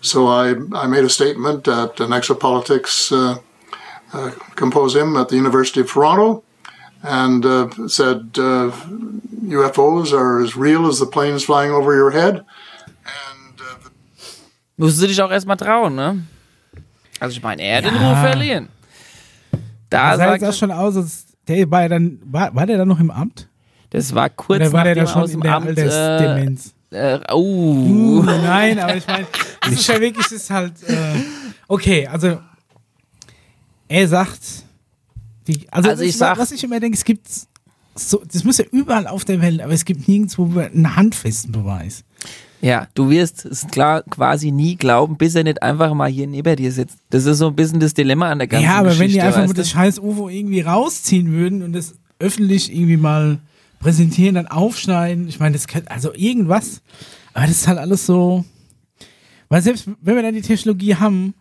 so 0.00 0.26
I, 0.26 0.54
I 0.74 0.88
made 0.88 1.04
a 1.04 1.08
statement 1.08 1.68
at 1.68 2.00
an 2.00 2.10
exopolitics 2.10 3.40
uh, 4.14 4.18
uh, 4.18 4.30
symposium 4.58 5.16
at 5.16 5.28
the 5.28 5.36
University 5.36 5.80
of 5.80 5.90
Toronto 5.90 6.42
and 7.02 7.44
uh, 7.44 7.68
said 7.88 8.38
uh, 8.38 8.70
UFOs 9.44 10.12
are 10.12 10.42
as 10.42 10.56
real 10.56 10.86
as 10.86 10.98
the 10.98 11.06
planes 11.06 11.44
flying 11.44 11.72
over 11.72 11.94
your 11.94 12.10
head. 12.10 12.36
And 12.36 13.60
uh, 13.60 13.78
the 13.82 13.90
musst 14.76 15.00
du 15.00 15.06
dich 15.06 15.20
auch 15.22 15.30
erstmal 15.30 15.56
trauen, 15.56 15.94
ne? 15.94 16.22
Also 17.20 17.36
ich 17.36 17.42
meine, 17.42 17.62
er 17.62 17.78
hat 17.78 17.84
den 17.84 17.94
Ja. 17.94 18.10
Ruf 18.10 18.20
verlieren. 18.20 18.68
Da 19.90 20.16
Das 20.16 20.40
sah 20.40 20.48
auch 20.48 20.52
schon 20.54 20.70
aus, 20.70 20.96
als 20.96 21.26
der 21.48 21.70
war 21.70 21.82
ja 21.82 21.88
dann, 21.88 22.18
war, 22.24 22.54
war 22.54 22.66
der 22.66 22.78
dann 22.78 22.88
noch 22.88 23.00
im 23.00 23.10
Amt? 23.10 23.48
das 23.90 24.14
war 24.14 24.30
kurz 24.30 24.60
Oder 24.60 24.72
war 24.72 24.84
der 24.84 24.94
da 24.94 25.06
schon 25.06 25.22
aus 25.22 25.30
in 25.30 25.40
dem 25.40 25.42
der 25.42 25.54
Amt. 25.56 25.66
Altersdemenz? 25.68 26.74
Äh, 26.92 27.14
äh, 27.16 27.20
oh. 27.32 27.40
Uh, 27.40 28.22
nein, 28.22 28.78
aber 28.78 28.96
ich 28.96 29.06
meine, 29.06 29.26
das 29.60 29.72
ist 29.72 29.86
ja 29.86 30.00
wirklich, 30.00 30.24
das 30.26 30.32
ist 30.32 30.50
halt, 30.50 30.72
äh, 30.88 30.94
okay, 31.68 32.06
also, 32.06 32.38
er 33.90 34.06
sagt, 34.08 34.40
die, 35.48 35.66
also, 35.70 35.90
Also 35.90 36.02
ich 36.04 36.16
sag- 36.16 36.38
was 36.38 36.52
ich 36.52 36.62
immer 36.62 36.78
denke, 36.80 36.96
es 36.96 37.04
gibt 37.04 37.26
so, 37.96 38.22
das 38.32 38.44
muss 38.44 38.58
ja 38.58 38.64
überall 38.70 39.06
auf 39.08 39.24
der 39.24 39.42
Welt, 39.42 39.60
aber 39.60 39.72
es 39.72 39.84
gibt 39.84 40.06
nirgendwo 40.08 40.44
einen 40.60 40.94
handfesten 40.96 41.50
Beweis. 41.52 42.04
Ja, 42.62 42.86
du 42.94 43.10
wirst 43.10 43.44
es 43.46 43.66
klar 43.66 44.02
quasi 44.02 44.52
nie 44.52 44.76
glauben, 44.76 45.16
bis 45.16 45.34
er 45.34 45.42
nicht 45.44 45.62
einfach 45.62 45.92
mal 45.94 46.08
hier 46.10 46.26
neben 46.26 46.54
dir 46.56 46.70
sitzt. 46.72 46.98
Das 47.10 47.24
ist 47.26 47.38
so 47.38 47.48
ein 47.48 47.56
bisschen 47.56 47.80
das 47.80 47.92
Dilemma 47.94 48.30
an 48.30 48.38
der 48.38 48.46
ganzen 48.48 48.64
ja, 48.64 48.76
aber 48.76 48.90
Geschichte. 48.90 49.04
wenn 49.04 49.10
die 49.12 49.20
einfach 49.22 49.44
nur 49.44 49.54
das 49.54 49.70
scheiß 49.70 49.98
UFO 49.98 50.28
irgendwie 50.28 50.60
rausziehen 50.60 51.32
würden 51.32 51.62
und 51.62 51.72
das 51.72 51.94
öffentlich 52.20 52.72
irgendwie 52.72 52.96
mal 52.98 53.38
präsentieren, 53.80 54.34
dann 54.36 54.46
aufschneiden, 54.46 55.26
ich 55.26 55.40
meine, 55.40 55.54
das 55.54 55.66
könnte, 55.66 55.90
also 55.90 56.14
irgendwas, 56.14 56.80
aber 57.32 57.46
das 57.46 57.56
ist 57.56 57.66
halt 57.66 57.78
alles 57.78 58.06
so, 58.06 58.44
weil 59.48 59.62
selbst 59.62 59.88
wenn 60.00 60.14
wir 60.16 60.22
dann 60.22 60.34
die 60.34 60.42
Technologie 60.42 60.94
haben, 60.94 61.34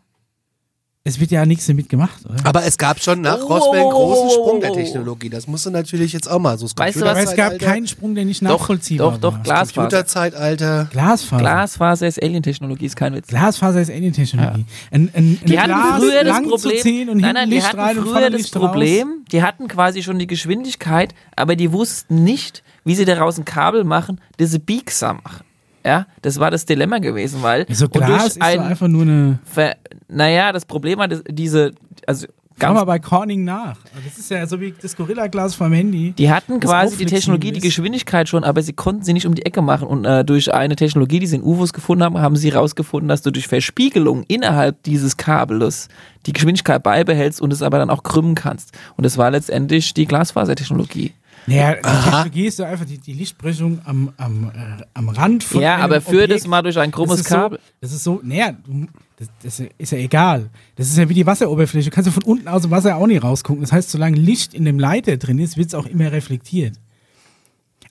es 1.06 1.20
wird 1.20 1.32
ja 1.32 1.46
nichts 1.46 1.66
damit 1.66 1.88
gemacht, 1.88 2.20
oder? 2.26 2.36
Aber 2.44 2.66
es 2.66 2.78
gab 2.78 3.02
schon 3.02 3.22
nach 3.22 3.40
Oh, 3.42 3.54
Roswell 3.54 3.82
einen 3.82 3.90
großen 3.90 4.28
oh, 4.28 4.30
Sprung 4.30 4.62
der. 4.62 4.74
Technologie. 4.74 5.30
Das 5.30 5.48
musst 5.48 5.66
du 5.66 5.72
natürlich 5.72 6.14
jetzt 6.14 6.30
auch 6.30 6.40
mal 6.40 6.58
so. 6.58 6.68
Weißt 6.76 6.98
du 6.98 7.02
was? 7.02 7.10
aber 7.12 7.24
es 7.24 7.36
gab 7.36 7.58
keinen 7.58 7.88
Sprung, 7.88 8.16
der 8.16 8.26
nicht 8.26 8.42
Doch, 8.44 8.60
nachvollziehbar 8.60 9.12
doch, 9.14 9.18
doch, 9.18 9.34
war. 9.34 9.44
Glasfaser. 9.44 9.82
Computerzeitalter. 9.82 10.88
Glasfaser. 10.92 11.42
Glasfaser 11.42 12.08
ist 12.08 12.22
Alien-Technologie, 12.22 12.86
ist 12.86 12.96
kein 12.96 13.16
Witz. 13.16 13.28
Glasfaser 13.28 13.82
ist 13.82 13.90
Alien-Technologie. 13.90 14.66
Ein, 14.92 15.10
ein, 15.14 15.40
Die 15.46 15.60
hatten 15.60 15.70
Glas 15.72 16.00
früher 16.00 16.24
das 16.24 16.42
Problem, 16.42 17.18
nein, 17.18 17.34
nein, 17.34 17.50
die 17.50 17.56
Licht 17.56 17.78
hatten 17.78 18.02
früher 18.02 18.30
das 18.30 18.42
Licht 18.42 18.56
raus. 18.56 18.62
Problem, 18.66 19.26
die 19.32 19.42
hatten 19.42 19.68
quasi 19.68 20.04
schon 20.04 20.20
die 20.20 20.28
Geschwindigkeit, 20.28 21.16
aber 21.36 21.56
die 21.56 21.72
wussten 21.72 22.24
nicht, 22.24 22.64
wie 22.84 22.96
sie 22.96 23.06
daraus 23.06 23.38
ein 23.38 23.46
Kabel 23.46 23.84
machen, 23.84 24.20
das 24.38 24.52
sie 24.52 24.60
biegsam 24.60 25.22
machen. 25.24 25.46
Ja, 25.86 26.08
das 26.22 26.40
war 26.40 26.52
das 26.52 26.66
Dilemma 26.66 27.00
gewesen, 27.00 27.42
weil 27.42 27.66
So 27.74 27.86
und 27.86 27.94
Glas 27.94 28.28
ist 28.28 28.34
so 28.36 28.42
ein, 28.42 28.60
einfach 28.60 28.88
nur 28.88 29.04
eine. 29.04 29.40
Ver, 29.46 29.78
naja, 30.08 30.52
das 30.52 30.66
Problem 30.66 31.00
war, 31.00 31.08
diese, 31.08 31.72
also 32.06 32.28
Schau 32.62 32.74
mal 32.74 32.80
ganz, 32.80 32.88
bei 32.88 33.00
Corning 33.00 33.44
nach. 33.44 33.78
Das 34.06 34.18
ist 34.18 34.30
ja 34.30 34.46
so 34.46 34.60
wie 34.60 34.74
das 34.82 34.96
Gorilla-Glas 34.96 35.56
vom 35.56 35.72
Handy. 35.72 36.12
die 36.12 36.30
hatten 36.30 36.60
quasi 36.60 36.98
die 36.98 37.06
Technologie, 37.06 37.52
die. 37.52 37.60
Geschwindigkeit 37.60 38.28
schon, 38.28 38.44
aber 38.44 38.62
sie 38.62 38.74
konnten 38.74 39.04
sie 39.04 39.14
nicht 39.14 39.26
um 39.26 39.36
die 39.36 39.46
Ecke 39.46 39.62
machen 39.62 39.88
und 39.88 40.06
äh, 40.06 40.26
durch 40.26 40.54
eine 40.54 40.76
Technologie, 40.76 41.20
die 41.20 41.28
sie 41.28 41.38
in 41.38 41.44
UFOs 41.44 41.74
gefunden 41.74 42.04
haben, 42.04 42.18
haben 42.18 42.36
sie 42.36 42.52
herausgefunden, 42.52 43.08
dass 43.08 43.22
du 43.22 43.32
durch 43.32 43.48
Verspiegelung 43.48 44.24
innerhalb 44.28 44.84
dieses 44.84 45.18
Kabels 45.18 45.88
die 46.26 46.34
Geschwindigkeit 46.34 46.84
beibehältst 46.84 47.42
und 47.42 47.54
es 47.54 47.62
aber 47.62 47.78
dann 47.78 47.90
auch 47.90 48.04
krümmen 48.04 48.36
kannst. 48.36 48.78
Und 48.98 49.06
das 49.06 49.18
war 49.18 49.32
letztendlich 49.32 49.94
die 49.94 50.06
Glasfasertechnologie. 50.06 51.14
Naja, 51.48 51.76
die 51.76 51.82
Technologie 51.82 52.46
ist 52.48 52.58
so 52.58 52.64
einfach 52.64 52.86
die, 52.86 52.98
die 52.98 53.14
Lichtbrechung 53.14 53.80
am, 53.86 54.12
am, 54.18 54.52
äh, 54.54 54.84
am 54.94 55.10
Rand 55.10 55.44
von 55.44 55.62
Ja, 55.62 55.76
einem 55.76 55.84
aber 55.84 56.02
führ 56.02 56.24
Objekt. 56.24 56.42
das 56.42 56.48
mal 56.48 56.62
durch 56.62 56.78
ein 56.78 56.92
krummes 56.92 57.18
das 57.18 57.22
ist 57.22 57.30
so, 57.30 57.36
Kabel. 57.36 57.60
Das 57.82 57.92
ist 57.92 58.04
so, 58.04 58.20
naja, 58.24 58.52
du, 58.52 58.88
das, 59.18 59.28
das 59.44 59.68
ist 59.78 59.92
ja 59.92 59.98
egal. 59.98 60.50
Das 60.76 60.88
ist 60.88 60.98
ja 60.98 61.10
wie 61.10 61.14
die 61.14 61.26
Wasseroberfläche. 61.26 61.90
Du 61.90 61.96
kannst 61.96 62.08
ja 62.08 62.14
von 62.14 62.24
unten 62.24 62.48
aus 62.48 62.62
dem 62.62 62.72
Wasser 62.72 62.96
auch 62.96 63.08
nicht 63.08 63.24
rausgucken. 63.24 63.62
Das 63.62 63.72
heißt, 63.72 63.90
solange 63.90 64.18
Licht 64.18 64.54
in 64.54 64.66
dem 64.66 64.80
Leiter 64.80 65.18
drin 65.18 65.40
ist, 65.40 65.58
wird 65.58 65.68
es 65.70 65.74
auch 65.76 65.86
immer 65.86 66.12
reflektiert. 66.12 66.76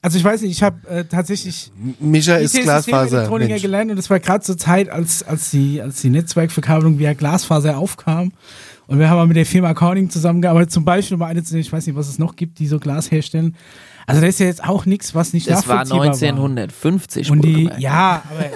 Also 0.00 0.16
ich 0.16 0.24
weiß 0.24 0.42
nicht, 0.42 0.52
ich 0.52 0.62
habe 0.62 0.88
äh, 0.88 1.04
tatsächlich 1.04 1.72
Mischa 1.98 2.36
ist 2.36 2.54
Glasfaser. 2.54 3.28
Gelernt 3.58 3.90
und 3.90 3.96
das 3.96 4.08
war 4.08 4.20
gerade 4.20 4.44
zur 4.44 4.56
Zeit, 4.56 4.88
als, 4.88 5.24
als, 5.24 5.50
die, 5.50 5.82
als 5.82 6.00
die 6.00 6.10
Netzwerkverkabelung 6.10 6.98
via 6.98 7.14
Glasfaser 7.14 7.76
aufkam. 7.76 8.32
Und 8.88 8.98
wir 8.98 9.08
haben 9.08 9.18
mal 9.18 9.26
mit 9.26 9.36
der 9.36 9.46
Firma 9.46 9.72
Corning 9.74 10.08
zusammengearbeitet, 10.10 10.72
zum 10.72 10.84
Beispiel, 10.84 11.14
um 11.16 11.22
eine 11.22 11.44
zu 11.44 11.52
nennen, 11.52 11.60
ich 11.60 11.72
weiß 11.72 11.86
nicht, 11.86 11.94
was 11.94 12.08
es 12.08 12.18
noch 12.18 12.34
gibt, 12.36 12.58
die 12.58 12.66
so 12.66 12.80
Glas 12.80 13.10
herstellen. 13.10 13.54
Also 14.06 14.20
das 14.22 14.30
ist 14.30 14.40
ja 14.40 14.46
jetzt 14.46 14.64
auch 14.64 14.86
nichts, 14.86 15.14
was 15.14 15.32
nicht 15.34 15.46
Das 15.48 15.68
war 15.68 15.84
nachvollziehbar 15.84 16.06
1950. 16.14 17.30
Und 17.30 17.42
die, 17.44 17.70
ja, 17.78 18.22
aber 18.30 18.46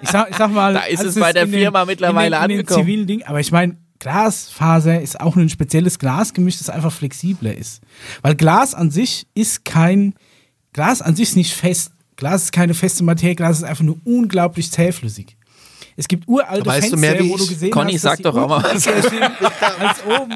ich 0.00 0.08
sag, 0.08 0.30
ich 0.30 0.36
sag 0.36 0.50
mal, 0.52 0.72
Da 0.74 0.80
ist 0.80 1.04
es 1.04 1.14
bei 1.14 1.32
der 1.34 1.44
den- 1.44 1.52
Firma 1.52 1.84
mittlerweile 1.84 2.36
in 2.36 2.42
den, 2.42 2.42
in 2.42 2.48
den 2.48 2.58
angekommen. 2.60 2.80
zivilen 2.86 3.06
Ding, 3.06 3.22
aber 3.24 3.38
ich 3.40 3.52
meine, 3.52 3.76
Glasfaser 3.98 5.00
ist 5.02 5.20
auch 5.20 5.36
ein 5.36 5.50
spezielles 5.50 5.98
Glasgemisch, 5.98 6.56
das 6.58 6.70
einfach 6.70 6.90
flexibler 6.92 7.54
ist. 7.54 7.82
Weil 8.22 8.34
Glas 8.34 8.74
an 8.74 8.90
sich 8.90 9.26
ist 9.34 9.66
kein, 9.66 10.14
Glas 10.72 11.02
an 11.02 11.14
sich 11.16 11.28
ist 11.30 11.36
nicht 11.36 11.52
fest. 11.52 11.92
Glas 12.16 12.44
ist 12.44 12.52
keine 12.52 12.72
feste 12.74 13.04
Materie, 13.04 13.34
Glas 13.34 13.58
ist 13.58 13.64
einfach 13.64 13.84
nur 13.84 13.98
unglaublich 14.04 14.70
zähflüssig. 14.70 15.36
Es 16.00 16.08
gibt 16.08 16.26
uralte 16.26 16.64
weißt 16.64 16.86
du 16.86 16.96
Fenster, 16.96 16.96
mehr 16.96 17.18
wie 17.18 17.28
wo 17.28 17.36
du 17.36 17.46
gesehen 17.46 17.70
Conny, 17.70 17.92
hast, 17.92 18.00
sag 18.00 18.10
dass 18.12 18.16
die 18.16 18.22
doch 18.22 18.36
auch 18.36 18.48
mal 18.48 18.62
was. 18.64 18.86
als 18.88 20.02
oben. 20.06 20.34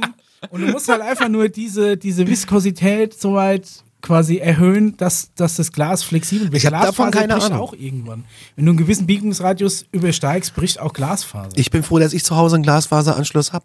Und 0.50 0.60
du 0.60 0.66
musst 0.66 0.88
halt 0.88 1.00
einfach 1.00 1.28
nur 1.30 1.48
diese, 1.48 1.96
diese 1.96 2.26
Viskosität 2.26 3.18
so 3.18 3.32
weit 3.32 3.66
quasi 4.02 4.36
erhöhen, 4.36 4.94
dass, 4.98 5.32
dass 5.34 5.56
das 5.56 5.72
Glas 5.72 6.02
flexibel 6.02 6.52
wird. 6.52 6.56
Ich 6.62 6.66
hab 6.66 6.72
davon 6.82 7.10
Glasfaser 7.10 7.10
keine 7.12 7.32
bricht 7.32 7.46
Ahnung. 7.52 7.60
auch 7.60 7.72
irgendwann. 7.72 8.24
Wenn 8.56 8.66
du 8.66 8.72
einen 8.72 8.76
gewissen 8.76 9.06
Biegungsradius 9.06 9.86
übersteigst, 9.90 10.54
bricht 10.54 10.80
auch 10.80 10.92
Glasfaser. 10.92 11.56
Ich 11.56 11.70
bin 11.70 11.82
froh, 11.82 11.98
dass 11.98 12.12
ich 12.12 12.24
zu 12.24 12.36
Hause 12.36 12.56
einen 12.56 12.64
Glasfaseranschluss 12.64 13.54
habe. 13.54 13.64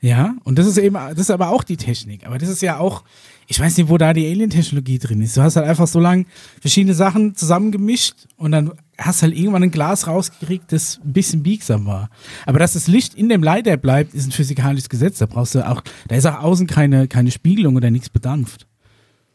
ja, 0.00 0.36
und 0.44 0.56
das 0.56 0.68
ist 0.68 0.78
eben, 0.78 0.94
das 0.94 1.18
ist 1.18 1.32
aber 1.32 1.48
auch 1.48 1.64
die 1.64 1.76
Technik. 1.76 2.24
Aber 2.24 2.38
das 2.38 2.48
ist 2.48 2.62
ja 2.62 2.78
auch, 2.78 3.02
ich 3.50 3.58
weiß 3.58 3.76
nicht, 3.78 3.88
wo 3.88 3.98
da 3.98 4.12
die 4.12 4.30
Alien-Technologie 4.30 5.00
drin 5.00 5.20
ist. 5.22 5.36
Du 5.36 5.42
hast 5.42 5.56
halt 5.56 5.66
einfach 5.66 5.88
so 5.88 5.98
lang 5.98 6.26
verschiedene 6.60 6.94
Sachen 6.94 7.34
zusammengemischt 7.34 8.14
und 8.36 8.52
dann 8.52 8.70
hast 8.96 9.22
halt 9.22 9.36
irgendwann 9.36 9.64
ein 9.64 9.72
Glas 9.72 10.06
rausgekriegt, 10.06 10.70
das 10.72 11.00
ein 11.04 11.12
bisschen 11.12 11.42
biegsam 11.42 11.84
war. 11.84 12.10
Aber 12.46 12.60
dass 12.60 12.74
das 12.74 12.86
Licht 12.86 13.14
in 13.14 13.28
dem 13.28 13.42
Leiter 13.42 13.76
bleibt, 13.76 14.14
ist 14.14 14.28
ein 14.28 14.30
physikalisches 14.30 14.88
Gesetz. 14.88 15.18
Da 15.18 15.26
brauchst 15.26 15.56
du 15.56 15.68
auch, 15.68 15.82
da 16.06 16.14
ist 16.14 16.26
auch 16.26 16.38
außen 16.38 16.68
keine, 16.68 17.08
keine 17.08 17.32
Spiegelung 17.32 17.74
oder 17.74 17.90
nichts 17.90 18.08
bedampft. 18.08 18.68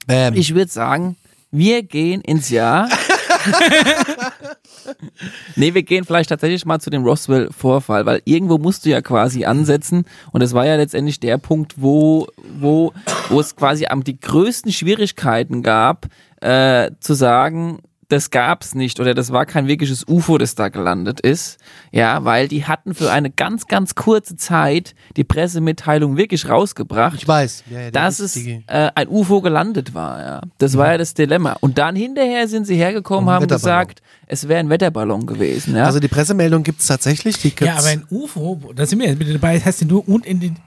Ähm, 0.08 0.34
Ich 0.36 0.56
würde 0.56 0.72
sagen, 0.72 1.18
wir 1.52 1.84
gehen 1.84 2.22
ins 2.22 2.50
Jahr. 2.50 2.88
nee, 5.56 5.74
wir 5.74 5.84
gehen 5.84 6.06
vielleicht 6.06 6.30
tatsächlich 6.30 6.66
mal 6.66 6.80
zu 6.80 6.90
dem 6.90 7.04
Roswell-Vorfall, 7.04 8.06
weil 8.06 8.22
irgendwo 8.26 8.58
musst 8.58 8.86
du 8.86 8.90
ja 8.90 9.02
quasi 9.02 9.46
ansetzen 9.46 10.06
und 10.32 10.42
es 10.42 10.54
war 10.54 10.66
ja 10.66 10.76
letztendlich 10.76 11.20
der 11.20 11.38
Punkt, 11.38 11.76
wo, 11.78 12.28
wo, 12.60 12.94
wo 13.30 13.40
es 13.40 13.56
quasi 13.56 13.88
am 13.88 14.04
die 14.04 14.20
größten 14.20 14.72
Schwierigkeiten 14.72 15.64
gab, 15.64 16.08
äh, 16.42 16.92
zu 17.00 17.14
sagen, 17.14 17.80
das 18.08 18.30
gab's 18.30 18.76
nicht 18.76 19.00
oder 19.00 19.14
das 19.14 19.32
war 19.32 19.46
kein 19.46 19.68
wirkliches 19.68 20.08
UFO, 20.08 20.38
das 20.38 20.56
da 20.56 20.70
gelandet 20.70 21.20
ist. 21.20 21.58
Ja, 21.92 22.24
weil 22.24 22.48
die 22.48 22.66
hatten 22.66 22.94
für 22.94 23.12
eine 23.12 23.30
ganz, 23.30 23.68
ganz 23.68 23.96
kurze 23.96 24.36
Zeit 24.36 24.96
die 25.16 25.24
Pressemitteilung 25.24 26.18
wirklich 26.18 26.48
rausgebracht 26.48 27.16
ich 27.16 27.28
weiß. 27.28 27.64
Ja, 27.70 27.82
ja, 27.82 27.92
dass 27.92 28.20
es 28.20 28.38
äh, 28.38 28.62
ein 28.68 29.08
UFO 29.08 29.42
gelandet 29.42 29.94
war. 29.94 30.22
Ja. 30.22 30.42
Das 30.58 30.78
war 30.78 30.92
ja 30.92 30.98
das 30.98 31.14
Dilemma. 31.14 31.56
Und 31.62 31.78
dann 31.78 31.96
hinterher 31.96 32.48
sind 32.48 32.66
sie 32.66 32.76
hergekommen, 32.76 33.30
Ein 33.30 33.36
haben 33.36 33.48
gesagt, 33.48 34.02
es 34.28 34.48
wäre 34.48 34.60
ein 34.60 34.70
Wetterballon 34.70 35.26
gewesen. 35.26 35.76
Ja. 35.76 35.86
Also 35.86 36.00
die 36.00 36.08
Pressemeldung 36.08 36.64
gibt 36.64 36.82
es 36.82 36.88
tatsächlich. 36.88 37.38
Die 37.40 37.50
Ja, 37.50 37.54
gibt's- 37.56 37.78
aber 37.80 37.88
ein 37.90 38.04
UFO, 38.10 38.72
da 38.76 38.86
sind 38.86 39.00
wir 39.00 39.08
jetzt 39.08 39.20
wieder 39.20 39.34
dabei, 39.34 39.56
das 39.56 39.66
heißt 39.66 39.82
ja 39.82 39.88
nur 39.88 40.04
unident- 40.08 40.58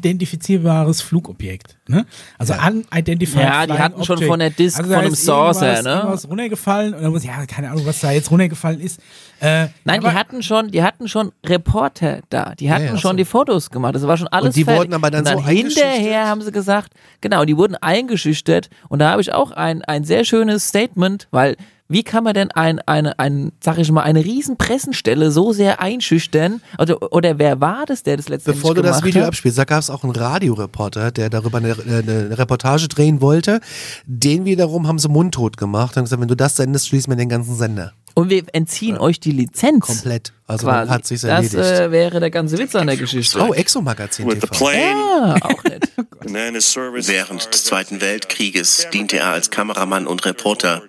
unidentifizierbares 0.00 1.02
Flugobjekt. 1.02 1.76
Ne? 1.88 2.06
Also 2.38 2.54
unidentified 2.54 3.42
Ja, 3.42 3.66
die 3.66 3.72
hatten 3.74 4.04
schon 4.04 4.22
von 4.22 4.38
der 4.38 4.50
Disk, 4.50 4.78
da 4.78 4.84
von 4.84 4.94
einem 4.94 5.14
Saucer, 5.14 5.82
ne? 5.82 5.90
Irgendwas 5.90 6.28
runtergefallen 6.28 6.94
und 6.94 7.02
dann 7.02 7.10
muss, 7.12 7.24
ja, 7.24 7.44
keine 7.46 7.70
Ahnung, 7.70 7.84
was 7.86 8.00
da 8.00 8.10
jetzt 8.12 8.30
runtergefallen 8.30 8.80
ist. 8.80 9.00
Äh, 9.40 9.68
Nein, 9.84 10.00
die 10.02 10.06
hatten 10.08 10.42
schon, 10.42 10.70
die 10.70 10.82
hatten 10.82 11.08
schon 11.08 11.32
Reporter 11.44 12.20
da. 12.28 12.54
Die 12.54 12.70
hatten 12.70 12.84
ja, 12.84 12.96
schon 12.98 13.12
so. 13.12 13.16
die 13.16 13.24
Fotos 13.24 13.70
gemacht. 13.70 13.94
Das 13.94 14.06
war 14.06 14.16
schon 14.16 14.28
alles 14.28 14.48
Und 14.48 14.56
die 14.56 14.64
fertig. 14.64 14.80
wurden 14.82 14.94
aber 14.94 15.10
dann 15.10 15.20
und 15.20 15.26
dann 15.28 15.38
so 15.38 15.46
hinterher 15.46 16.26
haben 16.28 16.42
sie 16.42 16.52
gesagt, 16.52 16.92
genau, 17.20 17.44
die 17.44 17.56
wurden 17.56 17.74
eingeschüchtert. 17.76 18.68
Und 18.88 18.98
da 19.00 19.10
habe 19.10 19.22
ich 19.22 19.32
auch 19.32 19.50
ein, 19.50 19.82
ein 19.82 20.04
sehr 20.04 20.24
schönes 20.24 20.68
Statement, 20.68 21.26
weil 21.30 21.56
wie 21.90 22.04
kann 22.04 22.22
man 22.22 22.34
denn 22.34 22.52
ein, 22.52 22.78
eine, 22.86 23.18
ein, 23.18 23.50
sag 23.60 23.78
ich 23.78 23.90
mal, 23.90 24.02
eine 24.02 24.24
riesen 24.24 24.56
Pressenstelle 24.56 25.32
so 25.32 25.52
sehr 25.52 25.80
einschüchtern? 25.80 26.62
Oder, 26.78 27.12
oder 27.12 27.38
wer 27.40 27.60
war 27.60 27.84
das, 27.84 28.04
der 28.04 28.16
das 28.16 28.28
letztendlich 28.28 28.62
Bevor 28.62 28.76
du 28.76 28.82
das 28.82 29.02
Video 29.02 29.22
hat? 29.22 29.28
abspielst, 29.28 29.58
da 29.58 29.64
gab 29.64 29.80
es 29.80 29.90
auch 29.90 30.04
einen 30.04 30.14
Radioreporter, 30.14 31.10
der 31.10 31.30
darüber 31.30 31.58
eine, 31.58 31.72
eine 31.72 32.38
Reportage 32.38 32.86
drehen 32.86 33.20
wollte. 33.20 33.60
Den 34.06 34.44
wiederum 34.44 34.86
haben 34.86 35.00
sie 35.00 35.08
mundtot 35.08 35.56
gemacht 35.56 35.96
und 35.96 36.04
gesagt, 36.04 36.22
wenn 36.22 36.28
du 36.28 36.36
das 36.36 36.54
sendest, 36.54 36.86
schließen 36.86 37.10
wir 37.10 37.16
den 37.16 37.28
ganzen 37.28 37.56
Sender. 37.56 37.92
Und 38.14 38.30
wir 38.30 38.44
entziehen 38.52 38.96
euch 38.96 39.18
die 39.18 39.32
Lizenz. 39.32 39.86
Komplett. 39.86 40.32
Also 40.46 40.66
Quasi. 40.66 40.90
hat 40.90 41.06
sich's 41.06 41.22
das 41.22 41.52
erledigt. 41.52 41.80
äh, 41.80 41.90
wäre 41.90 42.20
der 42.20 42.30
ganze 42.30 42.56
Witz 42.58 42.74
an 42.76 42.86
der 42.86 42.96
Geschichte. 42.96 43.40
oh, 43.40 43.52
Exo-Magazin 43.52 44.28
TV. 44.28 44.46
plane 44.46 44.76
Ja, 44.76 45.36
auch 45.42 46.60
service 46.60 47.08
Während 47.08 47.52
des 47.52 47.64
Zweiten 47.64 48.00
Weltkrieges 48.00 48.86
diente 48.92 49.18
er 49.18 49.30
als 49.30 49.50
Kameramann 49.50 50.06
und 50.06 50.24
Reporter. 50.24 50.82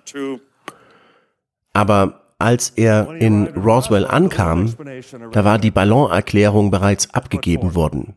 Aber 1.72 2.22
als 2.38 2.70
er 2.70 3.14
in 3.18 3.46
Roswell 3.48 4.06
ankam, 4.06 4.74
da 5.30 5.44
war 5.44 5.58
die 5.58 5.70
Ballonerklärung 5.70 6.70
bereits 6.70 7.14
abgegeben 7.14 7.74
worden. 7.74 8.14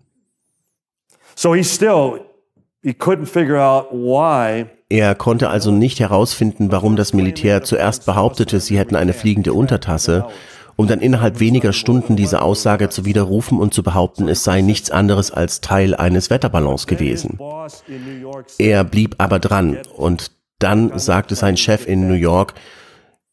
Er 4.90 5.16
konnte 5.16 5.50
also 5.50 5.72
nicht 5.72 6.00
herausfinden, 6.00 6.72
warum 6.72 6.96
das 6.96 7.14
Militär 7.14 7.64
zuerst 7.64 8.06
behauptete, 8.06 8.60
sie 8.60 8.78
hätten 8.78 8.96
eine 8.96 9.14
fliegende 9.14 9.54
Untertasse, 9.54 10.26
um 10.76 10.88
dann 10.88 11.00
innerhalb 11.00 11.40
weniger 11.40 11.74
Stunden 11.74 12.16
diese 12.16 12.42
Aussage 12.42 12.90
zu 12.90 13.06
widerrufen 13.06 13.60
und 13.60 13.74
zu 13.74 13.82
behaupten, 13.82 14.28
es 14.28 14.44
sei 14.44 14.62
nichts 14.62 14.92
anderes 14.92 15.32
als 15.32 15.62
Teil 15.62 15.96
eines 15.96 16.30
Wetterballons 16.30 16.86
gewesen. 16.86 17.40
Er 18.58 18.84
blieb 18.84 19.16
aber 19.18 19.40
dran 19.40 19.78
und 19.96 20.32
dann 20.60 20.98
sagte 21.00 21.36
sein 21.36 21.58
Chef 21.58 21.88
in 21.88 22.08
New 22.08 22.14
York, 22.14 22.54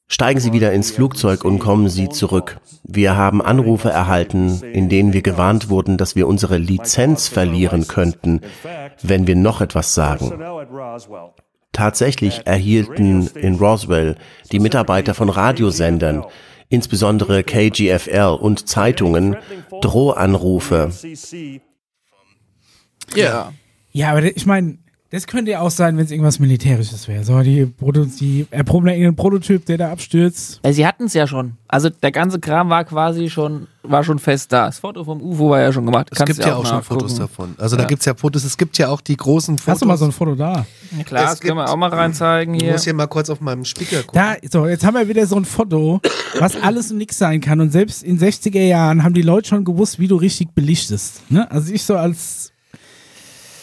steigen 0.08 0.40
Sie 0.40 0.52
wieder 0.52 0.72
ins 0.72 0.90
Flugzeug 0.90 1.44
und 1.44 1.58
kommen 1.58 1.88
Sie 1.88 2.08
zurück. 2.08 2.60
Wir 2.84 3.16
haben 3.16 3.40
Anrufe 3.40 3.90
erhalten, 3.90 4.60
in 4.62 4.88
denen 4.88 5.12
wir 5.12 5.22
gewarnt 5.22 5.68
wurden, 5.68 5.96
dass 5.96 6.16
wir 6.16 6.28
unsere 6.28 6.58
Lizenz 6.58 7.28
verlieren 7.28 7.88
könnten, 7.88 8.40
wenn 9.02 9.26
wir 9.26 9.36
noch 9.36 9.60
etwas 9.60 9.94
sagen. 9.94 10.32
Tatsächlich 11.72 12.46
erhielten 12.46 13.28
in 13.28 13.54
Roswell 13.54 14.16
die 14.50 14.58
Mitarbeiter 14.58 15.14
von 15.14 15.30
Radiosendern, 15.30 16.24
insbesondere 16.68 17.42
KGFL 17.44 18.36
und 18.40 18.68
Zeitungen, 18.68 19.36
Drohanrufe. 19.80 20.90
Ja. 23.14 23.52
Ja, 23.94 24.10
aber 24.10 24.24
ich 24.24 24.46
meine, 24.46 24.78
das 25.12 25.26
könnte 25.26 25.50
ja 25.52 25.60
auch 25.60 25.70
sein, 25.70 25.96
wenn 25.96 26.04
es 26.04 26.10
irgendwas 26.10 26.38
Militärisches 26.40 27.06
wäre. 27.06 27.22
So, 27.22 27.40
die, 27.42 27.66
Proto 27.66 28.04
die 28.04 28.46
erproben 28.50 28.86
da 28.86 28.92
irgendeinen 28.92 29.16
Prototyp, 29.16 29.64
der 29.66 29.78
da 29.78 29.92
abstürzt. 29.92 30.58
Äh, 30.62 30.72
Sie 30.72 30.86
hatten 30.86 31.04
es 31.04 31.14
ja 31.14 31.26
schon. 31.26 31.52
Also 31.68 31.90
der 31.90 32.10
ganze 32.12 32.40
Kram 32.40 32.68
war 32.70 32.84
quasi 32.84 33.30
schon, 33.30 33.66
war 33.82 34.02
schon 34.04 34.18
fest 34.18 34.52
da. 34.52 34.66
Das 34.66 34.78
Foto 34.80 35.04
vom 35.04 35.22
UFO 35.22 35.50
war 35.50 35.60
ja 35.60 35.72
schon 35.72 35.86
gemacht. 35.86 36.08
Es 36.10 36.18
Kannst 36.18 36.34
gibt 36.34 36.46
ja 36.46 36.56
auch 36.56 36.66
schon 36.66 36.76
nachgucken. 36.78 37.00
Fotos 37.00 37.18
davon. 37.18 37.54
Also 37.58 37.76
da 37.76 37.82
Ja. 37.82 37.88
gibt's 37.88 38.04
ja 38.06 38.14
Fotos. 38.14 38.44
Es 38.44 38.56
gibt 38.58 38.76
ja 38.78 38.88
auch 38.88 39.00
die 39.00 39.16
großen 39.16 39.58
Fotos. 39.58 39.72
Hast 39.72 39.82
du 39.82 39.86
mal 39.86 39.96
so 39.96 40.04
ein 40.06 40.12
Foto 40.12 40.34
da? 40.34 40.66
Ja, 40.96 41.04
klar, 41.04 41.24
Es 41.24 41.30
das 41.30 41.40
können 41.40 41.56
wir 41.56 41.62
gibt- 41.64 41.70
auch 41.72 41.76
mal 41.76 41.88
reinzeigen 41.90 42.54
ich 42.54 42.62
hier. 42.62 42.72
muss 42.72 42.84
hier 42.84 42.94
mal 42.94 43.06
kurz 43.06 43.30
auf 43.30 43.40
meinem 43.40 43.64
Speaker 43.64 44.02
gucken. 44.02 44.20
Da, 44.20 44.34
so, 44.50 44.66
jetzt 44.66 44.84
haben 44.84 44.94
wir 44.94 45.08
wieder 45.08 45.26
so 45.26 45.36
ein 45.36 45.44
Foto, 45.44 46.00
was 46.38 46.56
alles 46.56 46.90
und 46.90 46.98
nichts 46.98 47.18
sein 47.18 47.40
kann. 47.40 47.60
Und 47.60 47.70
selbst 47.70 48.02
in 48.02 48.18
60er 48.18 48.60
Jahren 48.62 49.04
haben 49.04 49.14
die 49.14 49.22
Leute 49.22 49.48
schon 49.48 49.64
gewusst, 49.64 49.98
wie 49.98 50.08
du 50.08 50.16
richtig 50.16 50.54
belichtest. 50.54 51.30
Ne? 51.30 51.50
Also 51.50 51.72
ich 51.72 51.84
so 51.84 51.96
als. 51.96 52.48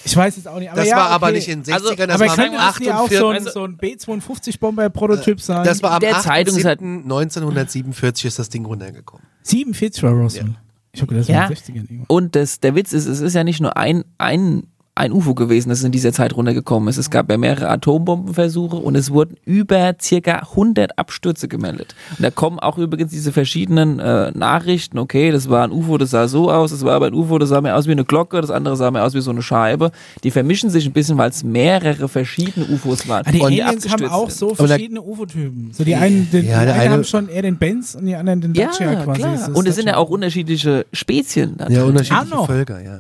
Ich 0.05 0.15
weiß 0.15 0.37
jetzt 0.37 0.47
auch 0.47 0.59
nicht. 0.59 0.69
Aber 0.69 0.79
das 0.79 0.89
ja, 0.89 0.95
war 0.95 1.05
okay. 1.07 1.13
aber 1.15 1.31
nicht 1.31 1.47
in 1.47 1.63
60ern, 1.63 1.73
Also, 1.73 1.95
das 1.95 2.09
aber 2.09 2.27
war 2.27 2.35
könnte 2.35 2.57
das 2.57 2.79
nicht 2.79 2.91
auch 2.91 3.09
so 3.09 3.27
ein, 3.29 3.35
48. 3.37 3.53
so 3.53 3.63
ein 3.65 3.77
B-52-Bomber-Prototyp 3.77 5.41
sein? 5.41 5.63
Das 5.65 5.83
war 5.83 5.91
am 5.91 5.99
Der 5.99 6.19
Zeitung 6.19 6.57
ist 6.57 6.65
halt- 6.65 6.81
1947 6.81 8.25
ist 8.25 8.39
das 8.39 8.49
Ding 8.49 8.65
runtergekommen. 8.65 9.25
47 9.43 10.03
war 10.03 10.11
Roswell. 10.11 10.55
Ich 10.91 11.01
habe 11.01 11.09
gedacht, 11.13 11.29
das 11.29 11.33
Ja. 11.35 11.41
war 11.41 11.43
in 11.43 11.49
den 11.49 11.57
60ern 11.57 11.75
irgendwann. 11.85 12.05
Und 12.07 12.35
das, 12.35 12.59
der 12.59 12.75
Witz 12.75 12.93
ist, 12.93 13.05
es 13.05 13.19
ist 13.19 13.33
ja 13.33 13.43
nicht 13.43 13.61
nur 13.61 13.77
ein, 13.77 14.03
ein, 14.17 14.63
ein 14.99 15.11
UFO 15.11 15.33
gewesen, 15.33 15.69
das 15.69 15.83
in 15.83 15.91
dieser 15.91 16.13
Zeit 16.13 16.35
runtergekommen 16.35 16.89
ist. 16.89 16.97
Es 16.97 17.09
gab 17.09 17.29
ja 17.31 17.37
mehrere 17.37 17.69
Atombombenversuche 17.69 18.75
und 18.75 18.95
es 18.95 19.11
wurden 19.11 19.37
über 19.45 19.95
circa 20.01 20.39
100 20.51 20.97
Abstürze 20.99 21.47
gemeldet. 21.47 21.95
Und 22.17 22.23
da 22.23 22.31
kommen 22.31 22.59
auch 22.59 22.77
übrigens 22.77 23.11
diese 23.11 23.31
verschiedenen 23.31 23.99
äh, 23.99 24.31
Nachrichten, 24.31 24.97
okay, 24.99 25.31
das 25.31 25.49
war 25.49 25.63
ein 25.63 25.71
UFO, 25.71 25.97
das 25.97 26.11
sah 26.11 26.27
so 26.27 26.51
aus, 26.51 26.71
das 26.71 26.83
war 26.83 26.93
aber 26.95 27.07
ein 27.07 27.13
UFO, 27.13 27.37
das 27.37 27.49
sah 27.49 27.61
mehr 27.61 27.77
aus 27.77 27.87
wie 27.87 27.91
eine 27.91 28.05
Glocke, 28.05 28.41
das 28.41 28.51
andere 28.51 28.75
sah 28.75 28.91
mehr 28.91 29.03
aus 29.05 29.13
wie 29.13 29.21
so 29.21 29.31
eine 29.31 29.41
Scheibe. 29.41 29.91
Die 30.23 30.31
vermischen 30.31 30.69
sich 30.69 30.85
ein 30.85 30.93
bisschen, 30.93 31.17
weil 31.17 31.29
es 31.29 31.43
mehrere 31.43 32.09
verschiedene 32.09 32.65
UFOs 32.67 33.07
waren. 33.07 33.23
Ah, 33.25 33.31
die 33.31 33.39
Und 33.39 33.45
Aliens 33.47 33.85
haben 33.89 34.03
abgestürzt 34.05 34.13
auch 34.13 34.29
so 34.29 34.49
Aber 34.57 34.67
verschiedene 34.67 35.01
UFO-Typen. 35.01 35.69
So 35.73 35.83
die 35.83 35.95
einen, 35.95 36.29
den, 36.31 36.45
Ja, 36.47 36.63
die 36.65 36.71
einen 36.71 36.79
eine- 36.81 36.89
haben 36.91 37.03
schon 37.05 37.29
eher 37.29 37.41
den 37.41 37.57
Benz 37.57 37.95
und 37.95 38.05
die 38.05 38.15
anderen 38.15 38.41
den 38.41 38.53
Ja, 38.53 38.67
Dacia 38.67 38.95
quasi. 39.03 39.21
klar. 39.21 39.49
Und 39.55 39.67
es 39.67 39.75
sind 39.75 39.87
ja 39.87 39.97
auch 39.97 40.09
unterschiedliche 40.09 40.85
Spezien. 40.93 41.55
da 41.57 41.67
Ja, 41.69 41.79
drin. 41.79 41.89
unterschiedliche 41.91 42.35
Ah. 42.37 42.45
Völker, 42.45 42.81
ja. 42.83 42.99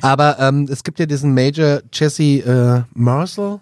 Aber 0.00 0.38
ähm, 0.40 0.68
es 0.70 0.82
gibt 0.84 0.98
ja 0.98 1.06
diesen 1.06 1.34
Major 1.34 1.80
Jesse 1.92 2.22
äh, 2.40 2.82
Marshall, 2.94 3.60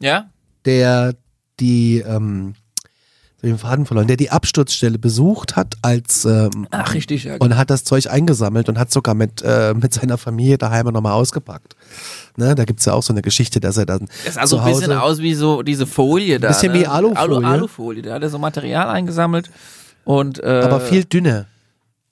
Ja? 0.00 0.28
der 0.64 1.14
die, 1.60 1.98
ähm, 2.00 2.54
den 3.42 3.58
Faden 3.58 3.84
verloren, 3.84 4.06
der 4.06 4.16
die 4.16 4.30
Absturzstelle 4.30 4.98
besucht 4.98 5.54
hat 5.54 5.74
als 5.82 6.24
ähm, 6.24 6.66
Ach, 6.70 6.94
richtig, 6.94 7.24
ja. 7.24 7.36
und 7.38 7.56
hat 7.56 7.68
das 7.68 7.84
Zeug 7.84 8.06
eingesammelt 8.10 8.68
und 8.70 8.78
hat 8.78 8.90
sogar 8.90 9.14
mit, 9.14 9.42
äh, 9.42 9.74
mit 9.74 9.92
seiner 9.92 10.16
Familie 10.16 10.56
daheim 10.56 10.86
nochmal 10.86 11.12
ausgepackt. 11.12 11.76
Ne, 12.36 12.54
da 12.54 12.64
gibt's 12.64 12.86
ja 12.86 12.94
auch 12.94 13.02
so 13.02 13.12
eine 13.12 13.22
Geschichte, 13.22 13.60
dass 13.60 13.76
er 13.76 13.86
dann 13.86 14.08
Das 14.24 14.34
sah 14.34 14.46
so 14.46 14.58
ein 14.58 14.72
bisschen 14.72 14.92
aus 14.92 15.18
wie 15.18 15.34
so 15.34 15.62
diese 15.62 15.86
Folie 15.86 16.40
da. 16.40 16.48
Bisschen 16.48 16.72
ne? 16.72 16.80
wie 16.80 16.86
Alufolie. 16.86 17.18
Alu, 17.20 17.46
Alufolie. 17.46 18.02
Da 18.02 18.14
hat 18.14 18.22
er 18.22 18.30
so 18.30 18.38
Material 18.38 18.88
eingesammelt. 18.88 19.50
Und, 20.04 20.42
äh, 20.42 20.62
aber 20.64 20.80
viel 20.80 21.04
dünner. 21.04 21.46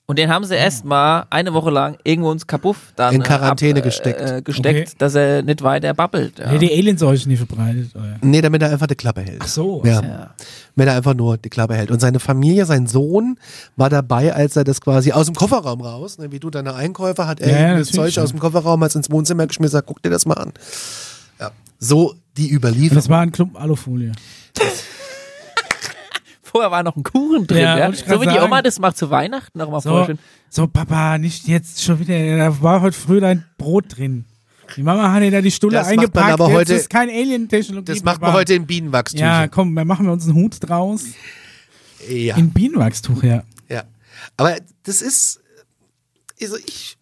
Und 0.05 0.19
den 0.19 0.29
haben 0.29 0.43
sie 0.43 0.55
erst 0.55 0.83
mal 0.83 1.25
eine 1.29 1.53
Woche 1.53 1.69
lang 1.69 1.97
irgendwo 2.03 2.29
ins 2.33 2.45
Kapuff 2.45 2.91
dann 2.97 3.15
In 3.15 3.23
Quarantäne 3.23 3.79
äh, 3.79 3.81
gesteckt. 3.81 4.19
Äh, 4.19 4.41
gesteckt, 4.41 4.89
Okay. 4.89 4.95
dass 4.97 5.15
er 5.15 5.43
nicht 5.43 5.61
weiter 5.63 5.93
babbelt. 5.93 6.39
Ja. 6.39 6.51
Ja. 6.51 6.57
die 6.57 6.71
Alienseuche 6.73 7.27
nicht 7.29 7.37
verbreitet. 7.37 7.95
Oder? 7.95 8.17
Nee, 8.21 8.41
damit 8.41 8.61
er 8.63 8.69
einfach 8.71 8.87
die 8.87 8.95
Klappe 8.95 9.21
hält. 9.21 9.39
Ach 9.41 9.47
so. 9.47 9.81
Ja. 9.85 10.01
Ja. 10.01 10.35
Wenn 10.75 10.89
er 10.89 10.95
einfach 10.97 11.13
nur 11.13 11.37
die 11.37 11.49
Klappe 11.49 11.75
hält. 11.75 11.89
Und 11.89 12.01
seine 12.01 12.19
Familie, 12.19 12.65
sein 12.65 12.85
Sohn, 12.85 13.37
war 13.77 13.89
dabei, 13.89 14.33
als 14.33 14.57
er 14.57 14.65
das 14.65 14.81
quasi 14.81 15.13
aus 15.13 15.27
dem 15.27 15.35
Kofferraum 15.35 15.79
raus, 15.79 16.17
ne, 16.17 16.33
wie 16.33 16.39
du 16.39 16.49
deine 16.49 16.75
Einkäufe, 16.75 17.25
hat 17.25 17.39
er 17.39 17.69
Ja, 17.71 17.77
das 17.77 17.89
Zeug 17.89 18.17
aus 18.19 18.31
dem 18.31 18.39
Kofferraum 18.39 18.83
als 18.83 18.95
ins 18.95 19.09
Wohnzimmer 19.09 19.47
geschmissen, 19.47 19.71
sagt, 19.71 19.87
guck 19.87 20.01
dir 20.03 20.09
das 20.09 20.25
mal 20.25 20.33
an. 20.35 20.51
Ja. 21.39 21.51
So 21.79 22.13
die 22.35 22.49
Und 22.49 22.55
Überlieferung. 22.57 22.95
das 22.95 23.07
war 23.07 23.21
ein 23.21 23.31
Klumpen 23.31 23.55
Alufolie. 23.55 24.11
Vorher 26.53 26.71
war 26.71 26.83
noch 26.83 26.95
ein 26.95 27.03
Kuchen 27.03 27.47
drin, 27.47 27.61
Ja, 27.63 27.77
ja. 27.79 27.91
So 27.93 28.21
wie 28.21 28.27
die. 28.27 28.39
Oma 28.39 28.61
das 28.61 28.79
macht 28.79 28.95
zu 28.95 29.09
Weihnachten 29.09 29.57
noch 29.57 29.69
mal 29.69 29.81
So, 29.81 29.89
vorstellen. 29.89 30.19
so, 30.49 30.67
Papa, 30.67 31.17
nicht 31.17 31.47
jetzt 31.47 31.83
schon 31.83 31.99
wieder. 31.99 32.37
Da 32.37 32.61
war 32.61 32.81
heute 32.81 32.97
früh 32.97 33.19
dein 33.19 33.43
Brot 33.57 33.97
drin. 33.97 34.25
Die 34.77 34.83
Mama 34.83 35.11
hat 35.11 35.21
dir 35.23 35.31
da 35.31 35.41
die 35.41 35.51
Stulle 35.51 35.73
Das 35.77 35.87
macht 35.87 35.95
man 35.95 35.99
eingepackt. 36.05 36.31
aber 36.33 36.47
jetzt 36.49 36.55
heute- 36.59 36.73
ist 36.75 36.89
kein 36.89 37.09
Alien-Technologie. 37.09 37.91
Das 37.91 38.03
macht 38.03 38.21
man 38.21 38.29
Papa. 38.29 38.39
heute 38.39 38.53
in 38.53 38.65
Bienenwachstücher. 38.67 39.25
Ja, 39.25 39.47
komm, 39.47 39.75
dann 39.75 39.87
machen 39.87 40.05
wir 40.05 40.13
uns 40.13 40.25
einen 40.25 40.35
Hut 40.35 40.57
draus. 40.61 41.03
ja. 42.07 42.37
In 42.37 42.51
Bienenwachstuch, 42.51 43.23
ja. 43.23 43.43
ja. 43.69 43.83
Aber 44.37 44.55
das 44.83 45.01
ist, 45.01 45.41
also 46.41 46.55
ich, 46.57 46.97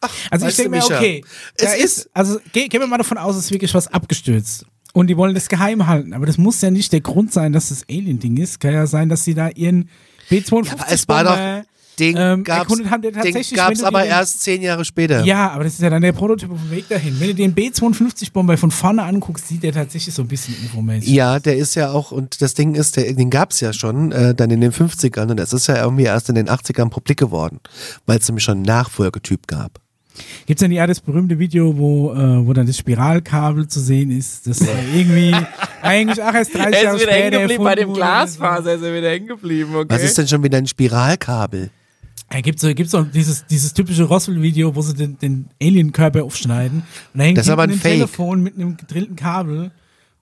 ach, 0.00 0.10
Also 0.30 0.46
ich 0.48 0.56
denke 0.56 0.70
mir, 0.70 0.82
okay, 0.84 1.24
da 1.58 1.66
es 1.74 1.84
ist, 1.84 2.10
also 2.14 2.38
ge 2.52 2.68
gehen 2.68 2.80
wir 2.80 2.86
mal 2.86 2.98
davon 2.98 3.18
aus, 3.18 3.36
es 3.36 3.44
ist 3.46 3.50
wirklich 3.50 3.72
was 3.74 3.86
abgestürzt. 3.88 4.64
Und 4.92 5.06
die 5.06 5.16
wollen 5.16 5.34
das 5.34 5.48
geheim 5.48 5.86
halten. 5.86 6.12
Aber 6.12 6.26
das 6.26 6.36
muss 6.38 6.60
ja 6.62 6.70
nicht 6.70 6.92
der 6.92 7.00
Grund 7.00 7.32
sein, 7.32 7.52
dass 7.52 7.68
das 7.68 7.84
Alien-Ding 7.88 8.36
ist. 8.38 8.58
Kann 8.60 8.72
ja 8.72 8.86
sein, 8.86 9.08
dass 9.08 9.24
sie 9.24 9.34
da 9.34 9.48
ihren 9.50 9.88
B-52 10.30 10.66
Ja, 10.66 10.86
es 10.88 11.08
war 11.08 11.24
doch, 11.24 11.64
den 11.98 12.16
ähm, 12.18 12.44
gab's, 12.44 12.70
haben, 12.90 13.02
der 13.02 13.10
den 13.10 13.22
tatsächlich, 13.22 13.54
gab's 13.58 13.70
wenn 13.70 13.78
du 13.82 13.86
aber 13.86 14.00
den- 14.02 14.08
erst 14.10 14.40
zehn 14.40 14.62
Jahre 14.62 14.84
später. 14.86 15.22
Ja, 15.24 15.50
aber 15.50 15.64
das 15.64 15.74
ist 15.74 15.82
ja 15.82 15.90
dann 15.90 16.00
der 16.00 16.12
Prototyp 16.12 16.50
auf 16.50 16.58
dem 16.58 16.70
Weg 16.70 16.88
dahin. 16.88 17.20
Wenn 17.20 17.28
du 17.28 17.34
den 17.34 17.52
B-52-Bomber 17.52 18.56
von 18.56 18.70
vorne 18.70 19.02
anguckst, 19.02 19.48
sieht 19.48 19.62
der 19.62 19.72
tatsächlich 19.72 20.14
so 20.14 20.22
ein 20.22 20.28
bisschen 20.28 20.54
UFO-mäßig. 20.64 21.10
Ja, 21.12 21.38
der 21.38 21.56
ist 21.58 21.74
ja 21.74 21.90
auch, 21.92 22.10
und 22.10 22.40
das 22.40 22.54
Ding 22.54 22.74
ist, 22.74 22.96
der, 22.96 23.12
den 23.12 23.28
gab's 23.28 23.60
ja 23.60 23.72
schon, 23.72 24.12
äh, 24.12 24.34
dann 24.34 24.50
in 24.50 24.60
den 24.62 24.72
50ern 24.72 25.30
und 25.30 25.36
das 25.36 25.52
ist 25.52 25.66
ja 25.66 25.76
irgendwie 25.82 26.04
erst 26.04 26.28
in 26.30 26.36
den 26.36 26.48
80ern 26.48 26.88
publik 26.88 27.18
geworden, 27.18 27.60
weil 28.06 28.18
es 28.18 28.26
nämlich 28.28 28.44
schon 28.44 28.58
einen 28.58 28.62
Nachfolgetyp 28.64 29.46
gab. 29.46 29.78
Gibt's 30.46 30.60
denn 30.60 30.72
ja 30.72 30.86
das 30.86 31.00
berühmte 31.00 31.38
Video, 31.38 31.76
wo, 31.76 32.12
äh, 32.12 32.46
wo 32.46 32.52
dann 32.52 32.66
das 32.66 32.76
Spiralkabel 32.78 33.68
zu 33.68 33.80
sehen 33.80 34.10
ist, 34.10 34.46
das 34.46 34.60
äh, 34.60 34.66
irgendwie 34.94 35.34
eigentlich 35.82 36.22
ach, 36.22 36.34
erst 36.34 36.54
30 36.54 36.74
Er 36.74 36.82
Jahre 36.82 36.96
ist 36.96 37.02
wieder 37.02 37.12
hängen 37.12 37.26
später 37.26 37.40
geblieben 37.40 37.64
bei 37.64 37.74
dem. 37.74 37.92
Glasfaser, 37.94 38.74
ist 38.74 38.82
er 38.82 38.94
wieder 38.96 39.10
hängen 39.10 39.28
geblieben, 39.28 39.74
okay. 39.74 39.86
Was 39.88 40.02
ist 40.02 40.18
denn 40.18 40.28
schon 40.28 40.42
wieder 40.42 40.58
ein 40.58 40.66
Spiralkabel? 40.66 41.70
Ja, 42.32 42.40
gibt's 42.40 42.62
so, 42.62 42.72
gibt's 42.74 42.92
so 42.92 43.02
dieses, 43.02 43.44
dieses 43.46 43.74
typische 43.74 44.04
Roswell-Video, 44.04 44.74
wo 44.76 44.82
sie 44.82 44.94
den, 44.94 45.18
den 45.18 45.48
Alien-Körper 45.60 46.22
aufschneiden. 46.22 46.84
Und 47.12 47.18
da 47.18 47.24
hängt 47.24 47.38
Das 47.38 47.46
ist 47.46 47.50
aber 47.50 47.64
ein 47.64 47.72
Fake. 47.72 47.94
Telefon 47.94 48.42
mit 48.42 48.54
einem 48.54 48.76
gedrillten 48.76 49.16
Kabel. 49.16 49.72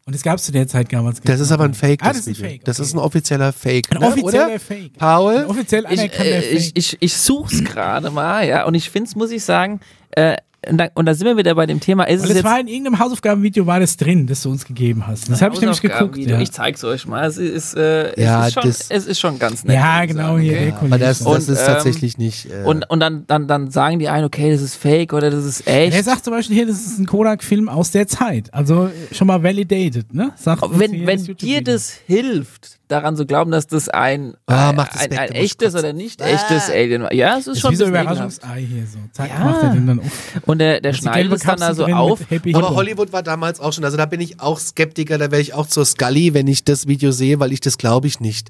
Und 0.09 0.15
das 0.15 0.23
gab's 0.23 0.45
zu 0.45 0.53
der 0.53 0.67
Zeit 0.67 0.91
damals. 0.91 1.21
Das 1.21 1.39
ist 1.39 1.53
aber 1.53 1.65
ein 1.65 1.75
Fake, 1.75 2.01
Ah, 2.03 2.15
das, 2.15 2.25
das 2.25 2.29
ist 2.29 2.39
ein. 2.39 2.49
Fake, 2.49 2.65
Das 2.65 2.79
okay. 2.81 2.87
ist 2.87 2.95
ein 2.95 2.99
offizieller 2.99 3.53
Fake. 3.53 3.95
Ein 3.95 4.01
ne, 4.01 4.07
offizieller 4.07 4.47
oder? 4.47 4.59
Fake. 4.59 4.93
Paul? 4.97 5.37
Ein 5.37 5.45
offiziell 5.45 5.85
ich, 5.85 5.99
anerkannter 5.99 6.25
äh, 6.25 6.41
Fake. 6.41 6.55
ich, 6.55 6.77
ich, 6.77 6.97
ich 7.01 7.15
such's 7.19 7.63
gerade 7.63 8.11
mal, 8.11 8.49
ja, 8.49 8.65
und 8.65 8.73
ich 8.75 8.89
finde 8.89 9.09
es, 9.11 9.17
muss 9.17 9.31
ich 9.31 9.45
sagen, 9.45 9.81
äh, 10.13 10.39
und 10.69 10.77
da, 10.79 10.89
und 10.95 11.07
da 11.07 11.15
sind 11.15 11.27
wir 11.27 11.37
wieder 11.37 11.55
bei 11.55 11.67
dem 11.67 11.79
Thema, 11.79 12.03
ist 12.05 12.15
Und 12.15 12.23
es 12.23 12.29
das 12.29 12.37
jetzt 12.39 12.45
war 12.45 12.59
in 12.59 12.67
irgendeinem 12.67 12.99
Hausaufgabenvideo 12.99 13.67
war 13.67 13.79
das 13.79 13.97
drin, 13.97 14.27
das 14.27 14.43
du 14.43 14.51
uns 14.51 14.65
gegeben 14.65 15.07
hast. 15.07 15.31
Das 15.31 15.41
habe 15.41 15.55
ich 15.55 15.61
nämlich 15.61 15.81
geguckt. 15.81 16.17
Ja, 16.19 16.41
Ich 16.41 16.51
zeig's 16.51 16.83
euch 16.83 17.07
mal. 17.07 17.25
Es 17.27 17.37
ist, 17.39 17.75
äh, 17.77 18.21
Ja, 18.21 18.43
es 18.43 18.49
ist, 18.49 18.55
schon, 18.55 18.63
das- 18.65 18.87
es 18.91 19.07
ist 19.07 19.21
schon 19.21 19.39
ganz 19.39 19.63
nett. 19.65 19.77
ja 19.77 20.05
genau 20.05 20.31
sagen, 20.33 20.41
hier. 20.41 20.53
okay? 20.55 20.69
Eco 20.71 20.87
Aber 20.87 20.99
das, 20.99 21.19
das 21.21 21.27
Und, 21.27 21.39
ist 21.55 21.61
ähm, 21.61 21.67
tatsächlich 21.67 22.19
nicht. 22.19 22.47
Äh, 22.51 22.65
Und, 22.65 22.91
und 22.91 22.99
dann, 23.01 23.25
dann, 23.29 23.47
dann 23.47 23.71
sagen 23.71 24.01
die 24.01 24.09
einen, 24.09 24.25
okay, 24.25 24.51
das 24.51 24.61
ist 24.61 24.75
fake 24.75 25.13
oder 25.13 25.31
das 25.31 25.45
ist 25.45 25.67
echt. 25.69 25.95
Er 25.95 26.03
sagt 26.03 26.25
zum 26.25 26.33
Beispiel 26.35 26.57
hier, 26.57 26.67
das 26.67 26.81
ist 26.85 26.99
ein 26.99 27.07
Kodak-Film 27.07 27.69
aus 27.69 27.93
der 27.93 28.09
Zeit. 28.09 28.53
Also 28.53 28.91
schon 29.13 29.29
mal 29.29 29.43
validated, 29.43 30.13
ne? 30.13 30.33
Sagt 30.37 30.63
wenn 30.79 31.07
wenn 31.07 31.25
das 31.25 31.37
dir 31.37 31.63
das 31.63 31.93
hilft, 32.07 32.79
daran 32.89 33.17
zu 33.17 33.27
glauben, 33.27 33.51
dass 33.51 33.67
das 33.67 33.89
ein, 33.91 34.35
Ah, 34.47 34.73
mach 34.75 34.89
das 34.89 35.03
ein, 35.03 35.19
ein 35.19 35.33
echtes 35.33 35.75
oder 35.75 35.93
nicht 35.93 36.21
echtes 36.23 36.71
Alien 36.71 37.03
war. 37.03 37.13
Ja, 37.13 37.35
es 37.37 37.47
ist 37.47 37.57
ist 37.57 37.61
schon 37.61 37.73
wie 37.73 37.77
so 37.77 37.85
ein. 37.85 37.91
Überraschungsei 37.91 38.61
hier 38.63 38.87
so. 38.87 38.99
Zack, 39.13 39.29
Ja. 39.29 39.45
macht 39.45 39.63
er 39.63 39.71
den 39.75 39.87
dann 39.87 40.01
auf. 40.01 40.07
Und 40.49 40.61
der, 40.61 40.81
der 40.81 40.93
die 40.93 40.99
schneidet 40.99 41.31
es 41.31 41.43
dann 41.43 41.61
also 41.61 41.85
auf. 41.85 42.21
aber. 42.31 42.75
Hollywood 42.75 43.13
war 43.13 43.23
damals 43.23 43.61
auch 43.61 43.75
schon, 43.75 43.85
also 43.85 43.99
da 43.99 44.07
bin 44.07 44.23
ich 44.23 44.41
auch 44.41 44.59
Skeptiker, 44.59 45.19
da 45.19 45.31
wäre 45.31 45.43
ich 45.43 45.53
auch 45.53 45.67
zur 45.67 45.85
Scully, 45.85 46.33
wenn 46.33 46.47
ich 46.47 46.65
das 46.65 46.87
Video 46.87 47.13
sehe, 47.13 47.39
weil 47.39 47.53
ich 47.53 47.61
das 47.61 47.77
glaube 47.77 48.07
ich 48.07 48.19
nicht. 48.21 48.49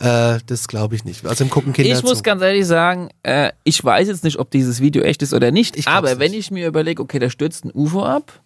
Äh, 0.00 0.40
das 0.46 0.66
glaube 0.66 0.96
ich 0.96 1.04
nicht. 1.04 1.24
Also 1.24 1.44
im 1.44 1.50
gucken 1.50 1.72
Kinder 1.72 1.96
Ich 1.96 2.02
muss 2.02 2.18
zu. 2.18 2.22
ganz 2.24 2.42
ehrlich 2.42 2.66
sagen, 2.66 3.10
äh, 3.22 3.52
ich 3.62 3.82
weiß 3.84 4.08
jetzt 4.08 4.24
nicht, 4.24 4.40
ob 4.40 4.50
dieses 4.50 4.80
Video 4.80 5.04
echt 5.04 5.22
ist 5.22 5.32
oder 5.32 5.52
nicht, 5.52 5.86
aber 5.86 6.18
wenn 6.18 6.32
nicht. 6.32 6.40
ich 6.40 6.50
mir 6.50 6.66
überlege, 6.66 7.00
okay, 7.00 7.20
da 7.20 7.30
stürzt 7.30 7.64
ein 7.64 7.70
UFO 7.72 8.02
ab, 8.04 8.40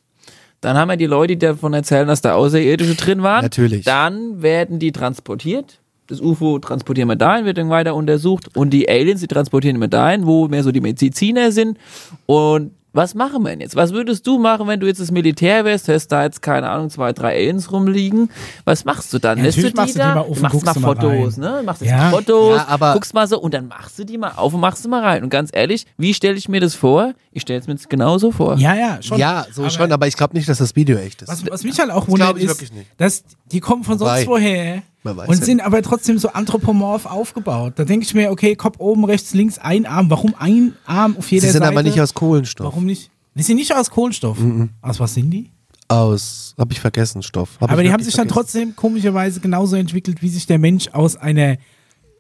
dann 0.61 0.77
haben 0.77 0.89
wir 0.89 0.99
die 0.99 1.07
Leute, 1.07 1.35
die 1.35 1.47
davon 1.47 1.73
erzählen, 1.73 2.07
dass 2.07 2.21
da 2.21 2.35
Außerirdische 2.35 2.95
drin 2.95 3.23
waren. 3.23 3.43
Natürlich. 3.43 3.87
Dann 3.87 4.43
werden 4.43 4.79
die 4.79 4.93
transportiert. 4.93 5.81
Das 6.09 6.21
UFO 6.21 6.59
transportieren 6.59 7.09
wir 7.09 7.17
dahin, 7.17 7.47
wird 7.47 7.57
dann 7.57 7.71
weiter 7.71 7.95
untersucht. 7.95 8.55
Und 8.55 8.69
die 8.69 8.87
Aliens, 8.87 9.23
die 9.23 9.29
transportieren 9.29 9.81
wir 9.81 9.89
dahin, 9.89 10.27
wo 10.27 10.47
mehr 10.49 10.63
so 10.63 10.71
die 10.71 10.83
Mediziner 10.83 11.53
sind. 11.53 11.79
Und 12.27 12.73
was 12.93 13.15
machen 13.15 13.43
wir 13.43 13.51
denn 13.51 13.61
jetzt? 13.61 13.75
Was 13.77 13.93
würdest 13.93 14.27
du 14.27 14.39
machen, 14.39 14.67
wenn 14.69 14.79
du 14.81 14.87
jetzt 14.87 15.01
das 15.01 15.11
Militär 15.11 15.65
wärst, 15.65 15.89
hast 15.89 16.09
da 16.09 16.25
jetzt, 16.25 16.43
keine 16.43 16.69
Ahnung, 16.69 16.91
zwei, 16.91 17.13
drei 17.13 17.35
Aliens 17.37 17.73
rumliegen? 17.73 18.31
Was 18.65 18.85
machst 18.85 19.13
du 19.15 19.19
dann? 19.19 19.39
Ja, 19.39 19.45
Lässt 19.45 19.59
du 19.59 19.63
die 19.71 19.75
machst 19.75 19.95
du 19.95 19.99
die 19.99 20.05
da? 20.05 20.15
mal 20.15 20.21
auf 20.21 20.29
und 20.29 20.43
machst 20.43 20.65
mal 20.65 20.73
du 20.75 20.81
mal 20.81 20.87
Fotos, 20.97 21.35
rein. 21.35 21.41
ne? 21.41 21.63
Machst 21.65 21.83
Ja. 21.83 22.11
Fotos, 22.11 22.57
Ja, 22.57 22.69
aber- 22.69 22.93
guckst 22.93 23.15
mal 23.15 23.27
so 23.27 23.41
und 23.41 23.55
dann 23.55 23.69
machst 23.69 23.99
du 23.99 24.05
die 24.05 24.19
mal 24.19 24.33
auf 24.37 24.53
und 24.55 24.61
machst 24.61 24.85
du 24.85 24.89
mal 24.89 25.03
rein. 25.03 25.23
Und 25.25 25.31
ganz 25.31 25.51
ehrlich, 25.53 25.87
wie 25.97 26.13
stelle 26.15 26.37
ich 26.37 26.49
mir 26.49 26.61
das 26.61 26.75
vor? 26.75 27.15
Ich 27.33 27.43
stelle 27.43 27.61
es 27.61 27.67
mir 27.67 27.73
jetzt 27.75 27.89
genauso 27.89 28.31
vor. 28.31 28.57
Ja, 28.59 28.75
ja, 28.75 28.99
schon. 29.03 29.19
Ja, 29.19 29.47
so 29.53 29.69
schon, 29.71 29.91
aber 29.91 30.07
ich 30.07 30.17
glaube 30.17 30.35
nicht, 30.37 30.49
dass 30.49 30.59
das 30.59 30.77
Video 30.77 30.99
echt 30.99 31.23
ist. 31.23 31.29
Was, 31.29 31.49
was 31.51 31.65
mich 31.65 31.79
halt 31.79 31.91
auch 31.91 32.09
wundert, 32.09 32.37
ist, 32.37 32.49
wirklich 32.49 32.73
nicht. 32.73 32.91
dass 32.99 33.25
die 33.51 33.61
kommen 33.61 33.85
von 33.85 33.99
Wobei, 33.99 34.17
sonst 34.25 34.29
woher 34.29 34.83
man 35.03 35.17
weiß 35.17 35.29
und 35.29 35.39
ja 35.39 35.45
sind 35.45 35.61
aber 35.61 35.83
trotzdem 35.83 36.19
so 36.19 36.29
anthropomorph 36.29 37.07
aufgebaut. 37.07 37.75
Da 37.77 37.85
denke 37.85 38.05
ich 38.05 38.15
mir, 38.15 38.31
okay, 38.31 38.55
Kopf 38.57 38.79
oben, 38.79 39.05
rechts, 39.05 39.35
links, 39.35 39.59
ein 39.59 39.87
Arm. 39.87 40.11
Warum 40.11 40.35
ein 40.39 40.75
Arm 40.87 41.17
auf 41.17 41.31
jeder 41.31 41.47
Sie 41.47 41.53
sind 41.53 41.63
Seite? 41.63 41.73
aber 41.73 41.83
nicht 41.83 42.01
aus 42.01 42.15
Kohlenstoff. 42.15 42.67
Warum 42.67 42.87
nicht? 42.87 43.11
Die 43.35 43.43
sind 43.43 43.57
nicht 43.57 43.75
aus 43.75 43.91
Kohlenstoff. 43.91 44.39
Aus 44.83 45.01
was 45.01 45.15
sind 45.15 45.31
die? 45.31 45.51
Aus, 45.89 46.55
hab 46.59 46.71
ich 46.73 46.81
vergessen, 46.81 47.23
Stoff. 47.23 47.59
Hab 47.61 47.71
aber 47.71 47.83
die 47.83 47.93
haben 47.93 48.03
sich 48.03 48.15
dann 48.15 48.29
vergessen. 48.29 48.35
trotzdem 48.35 48.77
komischerweise 48.77 49.41
genauso 49.41 49.77
entwickelt, 49.77 50.23
wie 50.23 50.29
sich 50.29 50.47
der 50.47 50.59
Mensch 50.59 50.89
aus 50.93 51.17
einer 51.17 51.57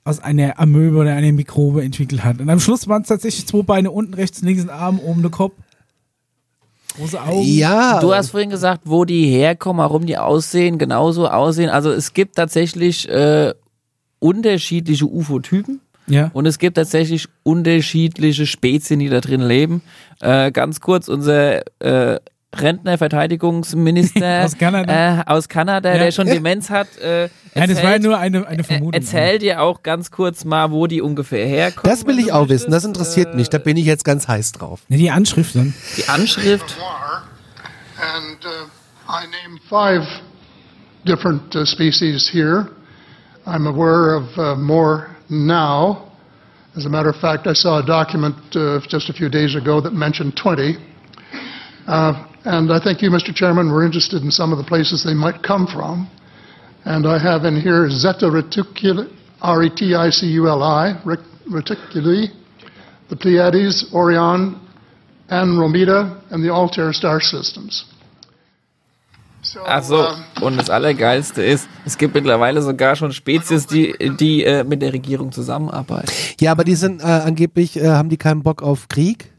aus 0.04 0.18
einer 0.18 0.58
Amöbe 0.58 0.96
oder 0.96 1.14
einer 1.14 1.30
Mikrobe 1.32 1.82
entwickelt 1.84 2.24
hat. 2.24 2.40
Und 2.40 2.50
am 2.50 2.58
Schluss 2.58 2.88
waren 2.88 3.02
es 3.02 3.08
tatsächlich 3.08 3.46
zwei 3.46 3.62
Beine 3.62 3.90
unten, 3.92 4.14
rechts, 4.14 4.42
links 4.42 4.62
ein 4.62 4.70
Arm, 4.70 4.98
oben 4.98 5.22
der 5.22 5.30
Kopf. 5.30 5.54
Große 6.96 7.20
Augen. 7.22 7.42
Ja, 7.42 8.00
Du 8.00 8.14
hast 8.14 8.31
vorhin 8.31 8.50
gesagt, 8.50 8.83
wo 8.85 9.05
die 9.05 9.26
herkommen, 9.26 9.83
warum 9.83 10.07
die 10.07 10.18
aussehen, 10.18 10.78
genauso 10.78 11.28
aussehen. 11.28 11.70
Also 11.70 11.90
es 11.90 12.12
gibt 12.14 12.37
tatsächlich 12.37 13.09
äh, 13.09 13.55
unterschiedliche 14.18 15.07
UFO-Typen. 15.07 15.81
Ja. 16.07 16.31
Und 16.35 16.46
es 16.46 16.59
gibt 16.59 16.76
tatsächlich 16.76 17.28
unterschiedliche 17.42 18.46
Spezien, 18.46 18.98
die 18.98 19.09
da 19.09 19.20
drin 19.20 19.40
leben. 19.40 19.83
Äh, 20.20 20.50
ganz 20.50 20.81
kurz, 20.81 21.09
unser 21.09 21.62
äh, 21.81 22.20
Rentner, 22.54 22.98
Verteidigungsminister 22.98 24.44
Aus 24.44 24.58
Kanada. 24.58 25.20
Äh, 25.20 25.22
aus 25.26 25.48
Kanada 25.48 25.92
Ja. 25.92 25.98
der 25.98 26.12
schon 26.12 26.26
Demenz 26.26 26.70
hat, 26.70 26.96
äh, 26.98 27.28
Nein, 27.54 27.68
das 27.68 27.78
war 27.78 27.84
ja 27.84 27.90
erzählt- 27.90 28.02
nur 28.04 28.18
eine, 28.18 28.46
eine 28.46 28.64
Vermutung. 28.64 28.92
Erzähl 28.94 29.38
dir 29.38 29.62
auch 29.62 29.82
ganz 29.82 30.10
kurz 30.10 30.44
mal, 30.44 30.70
wo 30.70 30.86
die 30.86 31.00
ungefähr 31.02 31.46
herkommen. 31.46 31.90
das 31.90 32.06
will 32.06 32.18
ich 32.18 32.32
auch 32.32 32.48
wissen, 32.48 32.70
das 32.70 32.84
interessiert 32.84 33.34
mich, 33.34 33.48
da 33.50 33.58
bin 33.58 33.76
ich 33.76 33.84
jetzt 33.86 34.04
ganz 34.04 34.28
heiß 34.28 34.52
drauf. 34.52 34.80
Ja, 34.88 34.96
die 34.96 35.10
Anschrift 35.10 35.54
dann. 35.54 35.74
Die 35.96 36.08
Anschrift. 36.08 36.76
And 37.98 38.44
uh, 38.44 38.68
I 39.08 39.26
name 39.26 39.58
five 39.68 40.06
different 41.06 41.54
uh, 41.54 41.64
species 41.64 42.28
here. 42.32 42.68
I'm 43.46 43.66
aware 43.66 44.16
of 44.16 44.38
uh, 44.38 44.56
more 44.56 45.06
now. 45.28 46.08
As 46.77 46.85
a 46.87 46.88
matter 46.88 47.10
of 47.10 47.16
fact, 47.16 47.46
I 47.46 47.54
saw 47.54 47.79
a 47.79 47.83
document 47.83 48.35
uh, 48.56 48.81
just 48.88 49.08
a 49.10 49.12
few 49.12 49.29
days 49.29 49.54
ago 49.54 49.81
that 49.81 49.92
mentioned 49.92 50.37
20. 50.37 50.77
Uh, 51.87 52.14
and 52.44 52.72
I 52.72 52.80
think 52.80 53.02
you, 53.02 53.10
Mr. 53.10 53.34
Chairman, 53.34 53.70
were 53.70 53.84
interested 53.84 54.22
in 54.22 54.30
some 54.30 54.52
of 54.52 54.58
the 54.58 54.64
places 54.64 55.04
they 55.04 55.14
might 55.14 55.42
come 55.42 55.66
from. 55.66 56.10
And 56.84 57.06
I 57.06 57.18
have 57.18 57.44
in 57.44 57.60
here 57.60 57.88
Zeta 57.88 58.26
reticuli, 58.26 59.08
R-E-T-I-C-U-L-I, 59.40 61.00
reticuli, 61.48 62.30
the 63.08 63.16
Pleiades, 63.16 63.92
Orion, 63.94 64.60
Andromeda, 65.28 66.22
and 66.30 66.42
the 66.42 66.50
Altair 66.50 66.92
star 66.92 67.20
systems. 67.20 67.84
Ach 69.66 69.82
so, 69.82 70.06
und 70.40 70.56
das 70.56 70.70
Allergeilste 70.70 71.42
ist, 71.42 71.68
es 71.84 71.98
gibt 71.98 72.14
mittlerweile 72.14 72.62
sogar 72.62 72.94
schon 72.94 73.12
Spezies, 73.12 73.66
die, 73.66 73.92
die 74.20 74.44
äh, 74.44 74.62
mit 74.62 74.82
der 74.82 74.92
Regierung 74.92 75.32
zusammenarbeiten. 75.32 76.10
Ja, 76.40 76.52
aber 76.52 76.62
die 76.62 76.76
sind 76.76 77.02
äh, 77.02 77.06
angeblich, 77.06 77.76
äh, 77.76 77.88
haben 77.88 78.08
die 78.08 78.16
keinen 78.16 78.44
Bock 78.44 78.62
auf 78.62 78.86
Krieg 78.86 79.31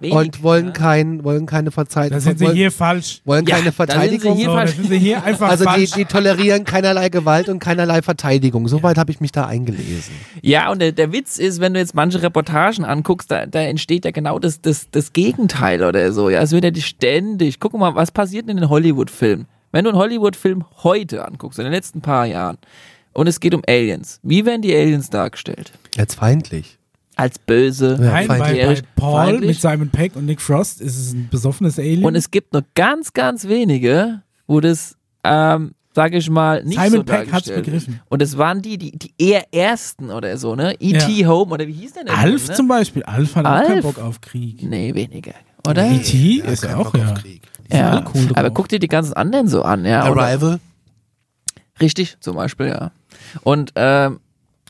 Wenig, 0.00 0.14
und 0.14 0.42
wollen, 0.42 0.72
kein, 0.72 1.24
wollen 1.24 1.46
keine 1.46 1.70
Verteidigung. 1.70 2.16
Da 2.16 2.20
sind 2.20 2.38
sie 2.38 2.44
wollen, 2.46 2.56
hier 2.56 2.70
falsch. 2.72 3.20
wollen 3.24 3.46
Ja, 3.46 3.56
keine 3.56 3.70
da 3.70 3.72
sind 3.72 3.72
sie 3.72 3.76
Verteidigung. 3.76 4.36
hier 4.36 4.44
So, 4.46 4.50
da 4.52 4.56
falsch. 4.58 4.70
sind 4.76 4.88
sie 4.88 4.98
hier 4.98 5.22
einfach 5.24 5.48
Also 5.48 5.64
die, 5.64 5.70
falsch. 5.70 5.90
die 5.92 6.04
tolerieren 6.04 6.64
keinerlei 6.64 7.08
Gewalt 7.08 7.48
und 7.48 7.58
keinerlei 7.58 8.02
Verteidigung. 8.02 8.68
Soweit 8.68 8.98
habe 8.98 9.10
ich 9.10 9.20
mich 9.20 9.32
da 9.32 9.46
eingelesen. 9.46 10.14
Ja, 10.42 10.70
und 10.70 10.80
der, 10.80 10.92
der 10.92 11.12
Witz 11.12 11.38
ist, 11.38 11.60
wenn 11.60 11.74
du 11.74 11.80
jetzt 11.80 11.94
manche 11.94 12.22
Reportagen 12.22 12.84
anguckst, 12.84 13.30
da, 13.30 13.46
da 13.46 13.60
entsteht 13.60 14.04
ja 14.04 14.10
genau 14.10 14.38
das, 14.38 14.60
das, 14.60 14.88
das 14.90 15.12
Gegenteil 15.12 15.82
oder 15.84 16.12
so. 16.12 16.30
Ja, 16.30 16.40
es 16.42 16.52
wird 16.52 16.64
ja 16.64 16.70
die 16.70 16.82
ständig. 16.82 17.60
Guck 17.60 17.74
mal, 17.74 17.94
was 17.94 18.10
passiert 18.10 18.48
in 18.48 18.56
den 18.56 18.68
Hollywood-Filmen? 18.68 19.46
Wenn 19.72 19.84
du 19.84 19.90
einen 19.90 19.98
Hollywood-Film 19.98 20.64
heute 20.84 21.24
anguckst, 21.26 21.58
in 21.58 21.64
den 21.64 21.72
letzten 21.72 22.00
paar 22.00 22.26
Jahren, 22.26 22.58
und 23.12 23.26
es 23.28 23.40
geht 23.40 23.54
um 23.54 23.62
Aliens, 23.68 24.20
wie 24.22 24.44
werden 24.46 24.62
die 24.62 24.74
Aliens 24.74 25.10
dargestellt? 25.10 25.72
Jetzt 25.96 26.14
feindlich. 26.16 26.78
Als 27.16 27.38
böse, 27.38 27.96
Ja, 28.00 28.10
Nein, 28.10 28.26
bei, 28.28 28.38
bei 28.38 28.80
Paul 28.96 29.14
feindlich. 29.26 29.48
mit 29.48 29.60
Simon 29.60 29.88
Peck 29.88 30.16
und 30.16 30.26
Nick 30.26 30.40
Frost 30.40 30.80
ist 30.80 30.98
es 30.98 31.12
ein 31.12 31.28
besoffenes 31.30 31.78
Alien. 31.78 32.04
Und 32.04 32.16
es 32.16 32.30
gibt 32.30 32.52
nur 32.52 32.64
ganz, 32.74 33.12
ganz 33.12 33.46
wenige, 33.46 34.22
wo 34.48 34.60
das, 34.60 34.96
ähm, 35.22 35.74
sage 35.94 36.16
ich 36.18 36.28
mal, 36.28 36.64
nicht 36.64 36.76
Simon 36.80 36.90
so 36.98 37.04
Peck 37.04 37.32
hat's 37.32 37.48
begriffen. 37.48 37.94
Ist. 37.94 38.00
Und 38.08 38.20
es 38.20 38.36
waren 38.36 38.62
die, 38.62 38.78
die, 38.78 38.98
die 38.98 39.14
eher 39.16 39.44
ersten 39.54 40.10
oder 40.10 40.36
so, 40.38 40.56
ne? 40.56 40.74
E.T. 40.80 41.24
Home 41.26 41.52
oder 41.52 41.66
wie 41.68 41.72
hieß 41.72 41.92
der 41.92 42.04
denn? 42.04 42.14
Alf 42.14 42.48
ne? 42.48 42.54
zum 42.54 42.66
Beispiel. 42.66 43.04
Alf 43.04 43.36
hat 43.36 43.46
auch 43.46 43.62
keinen 43.62 43.72
Alf? 43.76 43.82
Bock 43.84 43.98
auf 44.00 44.20
Krieg. 44.20 44.62
Nee, 44.62 44.92
weniger. 44.94 45.34
Oder? 45.68 45.88
E.T. 45.88 46.40
ist 46.40 46.62
kein 46.62 46.70
ja 46.72 46.76
auch 46.78 46.90
Bock 46.90 46.96
auf 46.96 47.00
ja. 47.08 47.14
Krieg. 47.14 47.42
Die 47.70 47.76
sind 47.76 47.80
Ja, 47.80 48.04
cool 48.12 48.28
aber 48.34 48.50
guck 48.50 48.68
dir 48.68 48.80
die 48.80 48.88
ganzen 48.88 49.14
anderen 49.14 49.46
so 49.46 49.62
an, 49.62 49.84
ja. 49.84 50.10
Oder- 50.10 50.22
Arrival. 50.22 50.58
Richtig, 51.80 52.16
zum 52.20 52.36
Beispiel, 52.36 52.66
ja. 52.68 52.90
Und, 53.42 53.72
ähm, 53.76 54.20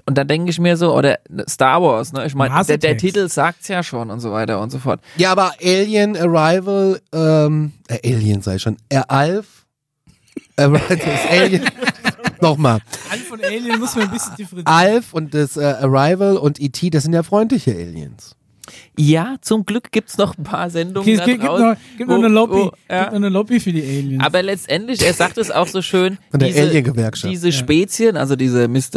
und 0.07 0.19
dann 0.19 0.29
denke 0.29 0.51
ich 0.51 0.59
mir 0.59 0.77
so, 0.77 0.95
oder 0.95 1.19
Star 1.49 1.83
Wars, 1.83 2.13
ne? 2.13 2.27
Ich 2.27 2.35
meine, 2.35 2.65
der, 2.65 2.79
der. 2.79 2.97
Titel 2.97 3.29
sagt's 3.29 3.69
ja 3.69 3.83
schon 3.83 4.11
und 4.11 4.21
so 4.21 4.33
weiter 4.33 4.61
und 4.61 4.71
so 4.71 4.79
fort. 4.79 5.01
Ja, 5.17 5.33
aber 5.33 5.53
Alien, 5.63 6.17
Arrival, 6.17 7.01
ähm, 7.13 7.73
äh, 7.89 8.15
Alien 8.15 8.43
sei 8.43 8.59
schon, 8.59 8.77
äh, 8.89 9.03
Alf, 9.09 9.67
Arrival, 10.57 10.81
das 10.97 11.31
Alien, 11.31 11.65
nochmal, 12.41 12.81
Alf 13.11 13.31
und 13.33 13.45
Alien 13.45 13.79
muss 13.79 13.95
man 13.97 14.07
ein 14.07 14.11
bisschen 14.11 14.37
differenzieren. 14.37 14.67
Alf 14.67 15.15
und 15.15 15.35
das 15.35 15.57
äh, 15.57 15.65
Arrival 15.65 16.37
und 16.37 16.61
E.T., 16.61 16.91
das 16.91 17.05
sind 17.05 17.13
ja 17.13 17.23
freundliche 17.23 17.73
Aliens. 17.73 18.37
Ja, 18.99 19.37
zum 19.41 19.67
Glück 19.67 19.93
gibt's 19.93 20.17
noch 20.19 20.39
ein 20.39 20.45
paar 20.45 20.71
Sendungen 20.71 21.09
Okay, 21.09 21.19
es 21.19 21.25
gibt, 21.25 21.41
gibt, 21.41 21.45
draußen, 21.51 21.67
noch, 21.71 21.77
gibt 21.99 22.09
noch 22.11 22.17
wo- 22.17 22.21
eine 22.21 22.29
Lobby. 22.29 22.53
wo- 22.55 22.73
ja. 22.89 22.99
Gibt 23.01 23.11
noch 23.13 23.17
eine 23.17 23.29
Lobby 23.29 23.61
für 23.61 23.73
die 23.73 23.83
Aliens. 23.83 24.25
Aber 24.25 24.43
letztendlich, 24.43 25.03
er 25.05 25.13
sagt 25.13 25.39
es 25.39 25.51
auch 25.51 25.67
so 25.67 25.83
schön, 25.83 26.19
Von 26.31 26.41
der 26.41 26.49
diese, 26.49 26.63
Alien-Gewerkschaft. 26.63 27.33
diese 27.33 27.53
Spezien, 27.53 28.17
also 28.17 28.37
diese 28.37 28.69
Mr. 28.69 28.95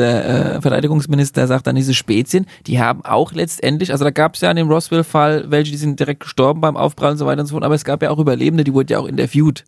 Äh, 0.57 0.61
Verteidigungsminister 0.61 1.47
sagt 1.47 1.68
dann, 1.68 1.76
diese 1.76 1.93
Spezien, 1.93 2.45
die 2.68 2.80
haben 2.80 3.03
auch 3.03 3.34
letztendlich, 3.34 3.91
also 3.91 4.03
da 4.03 4.11
gab 4.11 4.36
es 4.36 4.41
ja 4.41 4.49
in 4.51 4.57
dem 4.57 4.70
Roswell-Fall 4.70 5.45
welche, 5.51 5.72
die 5.72 5.78
sind 5.78 5.99
direkt 5.99 6.22
gestorben 6.22 6.61
beim 6.61 6.78
Aufprall 6.78 7.11
und 7.11 7.18
so 7.18 7.26
weiter 7.26 7.41
und 7.41 7.47
so 7.47 7.53
fort, 7.53 7.63
aber 7.63 7.76
es 7.76 7.84
gab 7.86 8.01
ja 8.01 8.09
auch 8.09 8.20
Überlebende, 8.20 8.63
die 8.63 8.74
wurden 8.74 8.88
ja 8.91 8.99
auch 8.99 9.07
interviewt. 9.07 9.63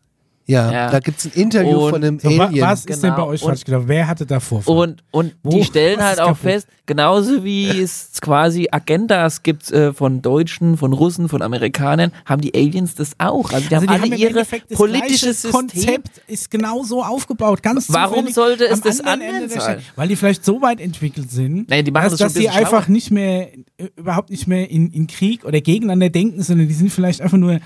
Ja, 0.50 0.72
Ja. 0.72 0.90
da 0.90 1.00
gibt's 1.00 1.26
ein 1.26 1.32
Interview 1.36 1.78
Und 1.86 1.90
von 1.92 2.04
einem 2.04 2.20
so, 2.20 2.28
Alien. 2.30 2.62
was 2.66 2.86
ist 2.86 3.04
denn 3.04 3.12
bei 3.12 3.16
Genau. 3.18 3.28
euch 3.28 3.44
Und- 3.44 3.50
falsch 3.50 3.64
gelaufen? 3.66 3.88
Wer 3.88 4.08
hatte 4.08 4.26
da 4.26 4.40
Vorfall? 4.40 4.76
Und, 4.76 5.04
und 5.12 5.36
Wo? 5.44 5.52
die 5.52 5.64
stellen 5.64 6.00
Was 6.00 6.06
halt 6.06 6.20
auch 6.22 6.26
kaputt? 6.30 6.42
fest, 6.42 6.68
genauso 6.88 7.44
wie 7.44 7.68
es 7.82 8.14
quasi 8.20 8.68
Agendas 8.72 9.44
gibt 9.44 9.72
äh, 9.72 9.94
von 9.94 10.24
Deutschen, 10.24 10.76
von 10.78 10.92
Russen, 10.94 11.30
von 11.30 11.44
Amerikanern, 11.44 12.12
haben 12.26 12.42
die 12.42 12.54
Aliens 12.56 12.96
das 12.96 13.12
auch. 13.20 13.52
Also 13.54 13.70
die 13.70 13.76
also 13.76 13.88
haben 13.88 14.02
alle 14.02 14.08
im 14.08 14.20
ihre 14.20 14.30
Endeffekt 14.30 14.72
das 14.72 14.78
politische 14.80 15.08
gleiche 15.26 15.34
System. 15.34 15.52
Konzept 15.52 16.22
ist 16.28 16.50
genau 16.50 16.84
so 16.84 17.04
aufgebaut. 17.04 17.62
Ganz 17.62 17.86
Warum 17.94 18.28
sollte 18.30 18.66
es 18.68 18.82
das 18.82 19.02
anderen 19.02 19.36
anders 19.44 19.54
sein? 19.54 19.62
Stadt. 19.82 19.94
Weil 19.96 20.08
die 20.08 20.16
vielleicht 20.16 20.44
so 20.44 20.62
weit 20.64 20.82
entwickelt 20.82 21.30
sind, 21.30 21.70
die 21.70 21.92
machen 21.92 22.06
dass, 22.10 22.14
das 22.14 22.20
dass 22.20 22.36
ein 22.36 22.42
sie 22.42 22.50
einfach 22.50 22.86
schlauer. 22.86 22.92
nicht 22.94 23.12
mehr, 23.12 23.50
äh, 23.78 23.90
überhaupt 23.98 24.32
nicht 24.32 24.48
mehr 24.48 24.68
in, 24.72 24.90
in 24.92 25.06
Krieg 25.06 25.46
oder 25.46 25.62
gegeneinander 25.62 26.10
denken, 26.10 26.42
sondern 26.42 26.68
die 26.68 26.74
sind 26.74 26.92
vielleicht 26.92 27.22
einfach 27.22 27.38
nur. 27.38 27.60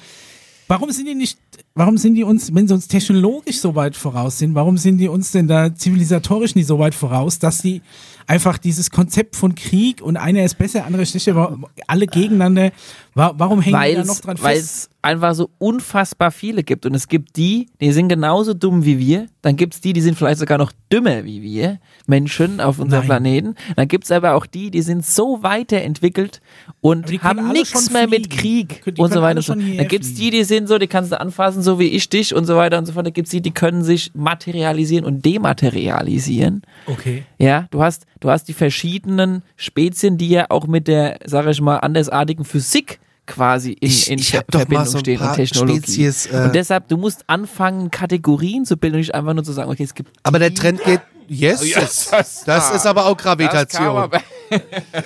Warum 0.68 0.92
sind 0.92 1.08
die 1.08 1.16
nicht, 1.16 1.38
warum 1.76 1.98
sind 1.98 2.16
die 2.16 2.24
uns, 2.24 2.54
wenn 2.54 2.68
sie 2.68 2.74
uns 2.74 2.88
technologisch 2.88 3.60
so 3.60 3.76
weit 3.76 3.96
voraus 3.96 4.40
sind, 4.40 4.56
warum 4.56 4.78
sind 4.78 4.98
die 4.98 5.08
uns 5.08 5.32
denn 5.32 5.48
da 5.48 5.76
zivilisatorisch 5.76 6.56
nicht 6.56 6.68
so 6.68 6.80
weit 6.80 6.96
voraus, 6.96 7.40
dass 7.40 7.60
sie 7.60 7.82
einfach 8.28 8.58
dieses 8.58 8.90
Konzept 8.90 9.36
von 9.36 9.56
Krieg 9.56 10.02
und 10.02 10.18
einer 10.18 10.44
ist 10.44 10.58
besser, 10.58 10.86
andere 10.86 11.04
ist 11.04 11.12
schlechter, 11.12 11.58
alle 11.88 12.08
gegeneinander, 12.08 12.72
warum 13.16 13.62
hängen 13.62 13.82
die 13.90 13.96
da 13.96 14.04
noch 14.04 14.20
dran 14.20 14.38
Weil 14.42 14.56
fest? 14.56 14.66
es 14.66 14.90
einfach 15.04 15.36
so 15.36 15.50
unfassbar 15.60 16.32
viele 16.32 16.64
gibt. 16.64 16.86
Und 16.86 16.96
es 16.96 17.08
gibt 17.08 17.36
die, 17.36 17.68
die 17.82 17.92
sind 17.92 18.08
genauso 18.08 18.54
dumm 18.54 18.86
wie 18.86 18.98
wir. 18.98 19.28
Dann 19.42 19.56
gibt 19.56 19.74
es 19.74 19.82
die, 19.82 19.92
die 19.94 20.02
sind 20.02 20.18
vielleicht 20.18 20.40
sogar 20.40 20.58
noch 20.58 20.72
dümmer 20.92 21.26
wie 21.26 21.42
wir, 21.42 21.80
Menschen 22.08 22.62
auf 22.62 22.80
unserem. 22.80 23.04
Planeten. 23.04 23.56
Dann 23.76 23.88
gibt 23.90 24.06
es 24.06 24.12
aber 24.12 24.34
auch 24.36 24.46
die, 24.46 24.72
die 24.72 24.82
sind 24.82 25.06
so 25.06 25.44
weiterentwickelt 25.44 26.42
und 26.80 27.12
haben 27.22 27.52
nichts 27.52 27.92
mehr 27.92 28.08
mit. 28.08 28.30
Krieg 28.30 28.82
Die 28.86 29.02
und 29.02 29.12
so 29.14 29.22
weiter. 29.22 29.42
so. 29.42 29.54
Dann 29.54 29.88
gibt 29.88 30.06
es 30.06 30.14
die, 30.14 30.30
die 30.30 30.44
sind 30.46 30.68
so, 30.68 30.78
die 30.78 30.88
kannst 30.88 31.12
du 31.12 31.20
anfassen, 31.20 31.62
so 31.62 31.80
wie 31.80 31.88
ich 31.88 32.08
dich 32.08 32.34
und 32.34 32.46
so 32.46 32.56
weiter 32.56 32.78
und 32.78 32.86
so 32.86 32.94
fort. 32.94 33.06
Da 33.06 33.10
gibt 33.12 33.28
es 33.28 33.32
die, 33.32 33.42
die 33.42 33.52
können 33.52 33.84
sich 33.84 34.12
materialisieren 34.14 35.06
und 35.06 35.26
dematerialisieren. 35.26 36.62
Okay. 36.88 37.24
Ja, 37.38 37.68
du 37.72 37.84
hast, 37.84 38.06
du 38.22 38.30
hast 38.30 38.48
die 38.48 38.54
verschiedenen 38.54 39.44
Spezien, 39.58 40.18
die 40.18 40.30
ja 40.30 40.46
auch 40.50 40.68
mit 40.68 40.88
der, 40.88 41.20
sag 41.26 41.46
ich 41.48 41.60
mal, 41.62 41.78
andersartigen 41.78 42.46
Physik 42.46 43.00
quasi 43.26 43.72
in, 43.74 43.88
Ich- 43.90 44.10
in 44.12 44.20
ich 44.20 44.32
Ver- 44.32 44.44
Verbindung 44.52 44.86
so 44.86 44.98
ein 44.98 45.02
stehen 45.02 45.22
und 45.22 45.34
Technologie. 45.36 45.78
Spezies, 45.80 46.26
äh, 46.28 46.44
und 46.46 46.56
deshalb, 46.56 46.88
du 46.90 46.98
musst 46.98 47.24
anfangen, 47.28 47.90
Kategorien 47.92 48.66
zu 48.66 48.76
bilden 48.78 48.96
und 48.96 49.00
nicht 49.02 49.16
einfach 49.16 49.34
nur 49.34 49.44
zu 49.44 49.54
sagen, 49.54 49.72
okay, 49.72 49.84
es 49.84 49.94
gibt. 49.94 50.12
aber 50.24 50.40
der 50.40 50.54
Trend 50.54 50.84
geht, 50.84 51.02
yes, 51.30 51.64
Yes, 51.66 52.08
das, 52.12 52.44
das- 52.44 52.72
ist 52.76 52.86
aber 52.86 53.06
auch 53.06 53.16
Das, 53.16 53.24
Gravitation. 53.24 53.86
aber- 53.88 54.22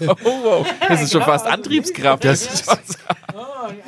oh, 0.08 0.16
wow. 0.44 0.68
das 0.90 1.04
ist 1.04 1.12
schon 1.12 1.22
fast 1.22 1.46
Antriebskraft. 1.46 2.26
Das, 2.26 2.48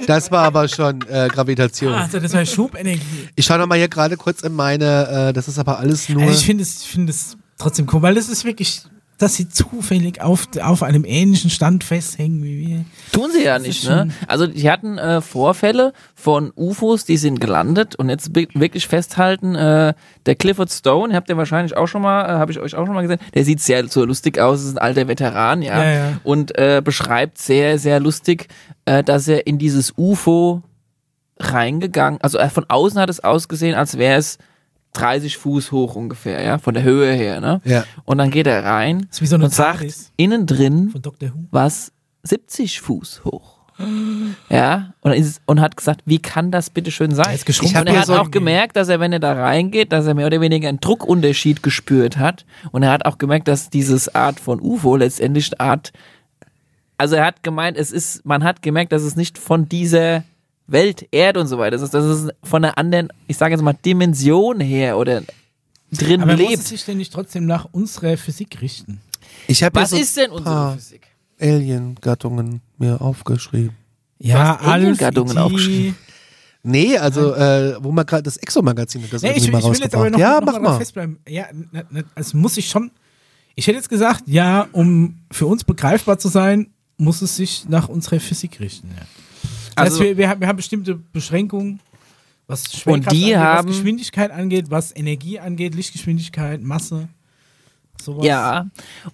das 0.07 0.31
war 0.31 0.43
aber 0.45 0.67
schon 0.67 1.01
äh, 1.09 1.27
Gravitation. 1.27 1.93
Also 1.93 2.19
das 2.19 2.33
war 2.33 2.45
Schubenergie. 2.45 3.29
Ich 3.35 3.45
schaue 3.45 3.57
noch 3.59 3.67
mal 3.67 3.77
hier 3.77 3.87
gerade 3.89 4.15
kurz 4.17 4.41
in 4.41 4.53
meine, 4.53 5.29
äh, 5.29 5.33
das 5.33 5.47
ist 5.47 5.59
aber 5.59 5.79
alles 5.79 6.07
nur. 6.09 6.21
Also 6.23 6.33
ich 6.33 6.45
finde 6.45 6.63
es, 6.63 6.83
ich 6.83 6.87
finde 6.89 7.11
es 7.11 7.37
trotzdem 7.57 7.87
cool, 7.91 8.01
weil 8.01 8.17
es 8.17 8.29
ist 8.29 8.45
wirklich, 8.45 8.83
dass 9.19 9.35
sie 9.35 9.49
zufällig 9.49 10.21
auf, 10.21 10.47
auf 10.61 10.81
einem 10.81 11.03
ähnlichen 11.05 11.49
Stand 11.49 11.83
festhängen 11.83 12.43
wie 12.43 12.67
wir. 12.67 12.85
Tun 13.11 13.29
sie 13.31 13.43
ja 13.43 13.57
Das 13.57 13.67
nicht, 13.67 13.87
ne? 13.87 14.09
Also 14.27 14.47
die 14.47 14.69
hatten 14.71 14.97
äh, 14.97 15.21
Vorfälle 15.21 15.93
von 16.15 16.51
UFOs, 16.55 17.05
die 17.05 17.17
sind 17.17 17.39
gelandet 17.39 17.95
und 17.95 18.09
jetzt 18.09 18.33
wirklich 18.33 18.87
festhalten, 18.87 19.55
äh, 19.55 19.93
der 20.25 20.35
Clifford 20.35 20.71
Stone, 20.71 21.13
habt 21.13 21.29
ihr 21.29 21.37
wahrscheinlich 21.37 21.75
auch 21.75 21.87
schon 21.87 22.01
mal, 22.01 22.25
äh, 22.25 22.39
habe 22.39 22.51
ich 22.51 22.59
euch 22.59 22.75
auch 22.75 22.85
schon 22.85 22.95
mal 22.95 23.01
gesehen, 23.01 23.19
der 23.33 23.45
sieht 23.45 23.59
sehr 23.61 23.87
so 23.87 24.05
lustig 24.05 24.39
aus, 24.39 24.63
ist 24.63 24.71
ein 24.71 24.77
alter 24.77 25.07
Veteran, 25.07 25.61
ja, 25.61 25.83
Ja, 25.83 25.91
ja. 25.91 26.19
und 26.23 26.57
äh, 26.57 26.81
beschreibt 26.83 27.37
sehr, 27.37 27.77
sehr 27.77 27.99
lustig, 27.99 28.47
äh, 28.85 29.03
dass 29.03 29.27
er 29.27 29.45
in 29.47 29.57
dieses 29.57 29.93
UFO 29.97 30.63
reingegangen, 31.39 32.21
also 32.21 32.37
äh, 32.37 32.49
von 32.49 32.65
außen 32.69 32.99
hat 32.99 33.09
es 33.09 33.19
ausgesehen, 33.21 33.75
als 33.75 33.97
wäre 33.97 34.17
es 34.17 34.37
30 34.93 35.37
Fuß 35.37 35.71
hoch 35.71 35.95
ungefähr, 35.95 36.41
ja, 36.41 36.57
von 36.57 36.73
der 36.73 36.83
Höhe 36.83 37.13
her, 37.13 37.39
ne? 37.39 37.61
Ja. 37.63 37.83
Und 38.05 38.17
dann 38.17 38.31
geht 38.31 38.47
er 38.47 38.63
rein 38.63 39.07
ist 39.11 39.21
wie 39.21 39.27
so 39.27 39.35
eine 39.35 39.45
und 39.45 39.53
sagt, 39.53 39.85
innen 40.17 40.45
drin 40.45 40.89
Von 40.91 41.01
Dr. 41.01 41.29
Who. 41.29 41.45
was 41.51 41.91
70 42.23 42.81
Fuß 42.81 43.23
hoch. 43.25 43.59
Ja, 44.49 44.93
und, 45.01 45.13
ist, 45.13 45.41
und 45.45 45.61
hat 45.61 45.77
gesagt, 45.77 46.01
wie 46.05 46.19
kann 46.19 46.51
das 46.51 46.69
bitte 46.69 46.91
schön 46.91 47.15
sein? 47.15 47.27
Er 47.27 47.33
Und 47.81 47.87
er 47.87 47.99
hat 47.99 48.07
so 48.07 48.15
auch 48.15 48.29
gemerkt, 48.29 48.75
dass 48.75 48.89
er, 48.89 48.99
wenn 48.99 49.13
er 49.13 49.19
da 49.19 49.31
reingeht, 49.31 49.93
dass 49.93 50.05
er 50.05 50.15
mehr 50.15 50.27
oder 50.27 50.41
weniger 50.41 50.67
einen 50.67 50.81
Druckunterschied 50.81 51.63
gespürt 51.63 52.17
hat. 52.17 52.45
Und 52.71 52.83
er 52.83 52.91
hat 52.91 53.05
auch 53.05 53.17
gemerkt, 53.17 53.47
dass 53.47 53.69
dieses 53.69 54.13
Art 54.13 54.39
von 54.39 54.59
UFO 54.59 54.97
letztendlich 54.97 55.53
eine 55.53 55.69
Art, 55.69 55.93
also 56.97 57.15
er 57.15 57.25
hat 57.25 57.41
gemeint, 57.43 57.77
es 57.77 57.91
ist, 57.91 58.25
man 58.25 58.43
hat 58.43 58.61
gemerkt, 58.61 58.91
dass 58.91 59.03
es 59.03 59.15
nicht 59.15 59.37
von 59.37 59.69
dieser 59.69 60.23
Welt, 60.71 61.07
Erde 61.11 61.39
und 61.39 61.47
so 61.47 61.57
weiter 61.57 61.75
ist, 61.75 61.93
dass 61.93 62.03
es 62.05 62.29
von 62.43 62.63
einer 62.63 62.77
anderen, 62.77 63.09
ich 63.27 63.37
sage 63.37 63.53
jetzt 63.53 63.61
mal, 63.63 63.73
Dimension 63.73 64.59
her 64.59 64.97
oder 64.97 65.23
drin 65.91 66.21
Aber 66.21 66.31
muss 66.33 66.39
lebt. 66.49 66.59
es 66.59 66.69
sich 66.69 66.85
denn 66.85 66.97
nicht 66.97 67.11
trotzdem 67.13 67.45
nach 67.45 67.67
unserer 67.71 68.17
Physik 68.17 68.61
richten? 68.61 69.01
Ich 69.47 69.63
habe 69.63 69.79
Was 69.79 69.91
so 69.91 69.97
ist 69.97 70.15
denn 70.17 70.31
unsere 70.31 70.73
Physik? 70.75 71.07
Alien-Gattungen 71.39 72.61
mir 72.77 73.01
aufgeschrieben. 73.01 73.75
Ja, 74.19 74.57
Alien-Gattungen 74.57 75.37
aufgeschrieben. 75.37 75.95
Nee, 76.61 76.97
also 76.97 77.33
äh, 77.35 77.77
wo 77.81 77.91
man 77.91 78.05
gerade 78.05 78.23
das 78.23 78.35
Exo-Magazin 78.37 79.01
hat 79.03 79.13
das 79.13 79.21
Nee, 79.21 79.29
irgendwie 79.29 79.45
ich, 79.45 79.51
mal 79.51 79.59
ich 79.59 79.65
will 79.65 79.73
jetzt 79.79 79.95
aber 79.95 80.03
rausgebracht. 80.09 80.11
noch, 80.11 80.19
ja, 80.19 80.41
noch 80.41 80.53
mach 80.53 80.59
mal 80.73 80.77
festbleiben. 80.77 81.19
Ja, 81.27 81.45
ne, 81.53 81.85
ne, 81.89 82.03
also 82.15 82.37
muss 82.37 82.57
ich 82.57 82.67
schon. 82.69 82.91
Ich 83.55 83.67
hätte 83.67 83.77
jetzt 83.77 83.89
gesagt, 83.89 84.23
ja, 84.27 84.67
um 84.73 85.19
für 85.31 85.45
uns 85.47 85.63
begreifbar 85.63 86.19
zu 86.19 86.27
sein, 86.27 86.67
muss 86.97 87.21
es 87.21 87.37
sich 87.37 87.67
nach 87.69 87.87
unserer 87.87 88.19
Physik 88.19 88.59
richten. 88.59 88.89
Ja. 88.89 89.03
Das 89.85 89.93
Also- 89.93 89.99
heißt, 89.99 90.09
wir, 90.09 90.17
wir, 90.17 90.29
haben, 90.29 90.41
wir 90.41 90.47
haben 90.47 90.57
bestimmte 90.57 90.95
Beschränkungen, 90.95 91.79
was 92.47 92.63
Und 92.85 93.11
die 93.11 93.35
angeht, 93.35 93.37
haben- 93.37 93.69
was 93.69 93.75
Geschwindigkeit 93.77 94.31
angeht, 94.31 94.65
was 94.69 94.95
Energie 94.95 95.39
angeht, 95.39 95.75
Lichtgeschwindigkeit, 95.75 96.61
Masse. 96.61 97.07
sowas. 98.01 98.25
Ja, 98.25 98.65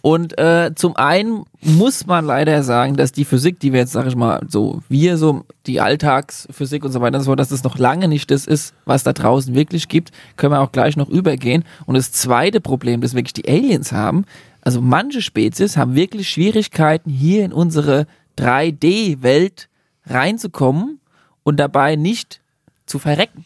und 0.03 0.37
äh, 0.37 0.71
zum 0.75 0.95
einen 0.95 1.43
muss 1.61 2.05
man 2.05 2.23
leider 2.23 2.61
sagen, 2.61 2.95
dass 2.95 3.11
die 3.11 3.25
Physik, 3.25 3.59
die 3.59 3.73
wir 3.73 3.79
jetzt, 3.79 3.93
sag 3.93 4.05
ich 4.05 4.15
mal, 4.15 4.45
so, 4.47 4.83
wir 4.89 5.17
so, 5.17 5.43
die 5.65 5.81
Alltagsphysik 5.81 6.85
und 6.85 6.91
so 6.91 7.01
weiter 7.01 7.17
und 7.17 7.23
so 7.23 7.29
fort, 7.31 7.39
dass 7.39 7.49
das 7.49 7.63
noch 7.63 7.79
lange 7.79 8.07
nicht 8.07 8.29
das 8.29 8.45
ist, 8.45 8.75
was 8.85 9.01
da 9.01 9.11
draußen 9.11 9.55
wirklich 9.55 9.87
gibt, 9.89 10.11
können 10.37 10.53
wir 10.53 10.61
auch 10.61 10.71
gleich 10.71 10.97
noch 10.97 11.09
übergehen. 11.09 11.63
Und 11.87 11.95
das 11.95 12.11
zweite 12.11 12.61
Problem, 12.61 13.01
das 13.01 13.15
wirklich 13.15 13.33
die 13.33 13.49
Aliens 13.49 13.91
haben, 13.91 14.23
also 14.61 14.81
manche 14.81 15.21
Spezies 15.23 15.77
haben 15.77 15.95
wirklich 15.95 16.29
Schwierigkeiten, 16.29 17.09
hier 17.09 17.43
in 17.43 17.53
unsere 17.53 18.05
3D-Welt 18.37 19.67
reinzukommen 20.07 20.99
und 21.43 21.57
dabei 21.57 21.95
nicht 21.95 22.41
zu 22.85 22.99
verrecken. 22.99 23.45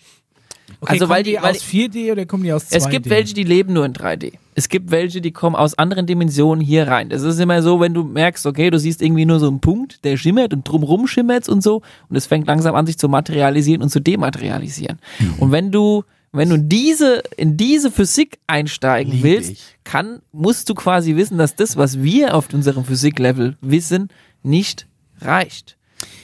Okay, 0.81 0.93
also 0.93 1.09
weil 1.09 1.23
die, 1.23 1.31
die, 1.31 1.37
weil 1.37 1.51
aus 1.51 1.63
4D 1.63 2.11
oder 2.11 2.25
kommen 2.25 2.43
die 2.43 2.53
aus 2.53 2.67
2D? 2.67 2.75
es 2.77 2.89
gibt 2.89 3.09
welche, 3.09 3.33
die 3.33 3.43
leben 3.43 3.73
nur 3.73 3.85
in 3.85 3.93
3D. 3.93 4.33
Es 4.55 4.69
gibt 4.69 4.91
welche, 4.91 5.19
die 5.19 5.31
kommen 5.31 5.55
aus 5.55 5.77
anderen 5.77 6.05
Dimensionen 6.05 6.63
hier 6.63 6.87
rein. 6.87 7.09
Das 7.09 7.23
ist 7.23 7.39
immer 7.39 7.61
so, 7.61 7.79
wenn 7.79 7.93
du 7.93 8.03
merkst, 8.03 8.45
okay, 8.45 8.69
du 8.69 8.79
siehst 8.79 9.01
irgendwie 9.01 9.25
nur 9.25 9.39
so 9.39 9.47
einen 9.47 9.59
Punkt, 9.59 10.03
der 10.05 10.15
schimmert 10.15 10.53
und 10.53 10.67
drumrum 10.67 11.07
schimmert 11.07 11.49
und 11.49 11.61
so 11.61 11.81
und 12.07 12.15
es 12.15 12.27
fängt 12.27 12.47
langsam 12.47 12.75
an, 12.75 12.85
sich 12.85 12.97
zu 12.97 13.09
materialisieren 13.09 13.81
und 13.81 13.89
zu 13.89 13.99
dematerialisieren. 13.99 14.99
Mhm. 15.19 15.33
Und 15.39 15.51
wenn 15.51 15.71
du 15.71 16.03
wenn 16.31 16.49
du 16.49 16.59
diese, 16.59 17.23
in 17.37 17.57
diese 17.57 17.89
Physik 17.89 18.37
einsteigen 18.45 19.13
Lieb 19.13 19.23
willst, 19.23 19.51
ich. 19.51 19.77
kann, 19.83 20.21
musst 20.31 20.69
du 20.69 20.75
quasi 20.75 21.15
wissen, 21.15 21.39
dass 21.39 21.55
das, 21.55 21.75
was 21.75 22.03
wir 22.03 22.35
auf 22.35 22.53
unserem 22.53 22.85
Physiklevel 22.85 23.57
wissen, 23.61 24.09
nicht 24.43 24.85
reicht. 25.21 25.75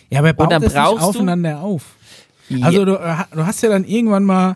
Ja, 0.09 0.19
aber 0.19 0.33
baut 0.33 0.51
dann 0.51 0.61
das 0.61 0.73
nicht 0.73 0.81
brauchst 0.83 1.01
du- 1.03 1.07
aufeinander 1.09 1.61
auf? 1.61 1.83
Also 2.61 2.85
du, 2.85 2.93
äh, 2.95 3.15
du 3.33 3.45
hast 3.45 3.61
ja 3.63 3.69
dann 3.69 3.83
irgendwann 3.85 4.23
mal, 4.23 4.55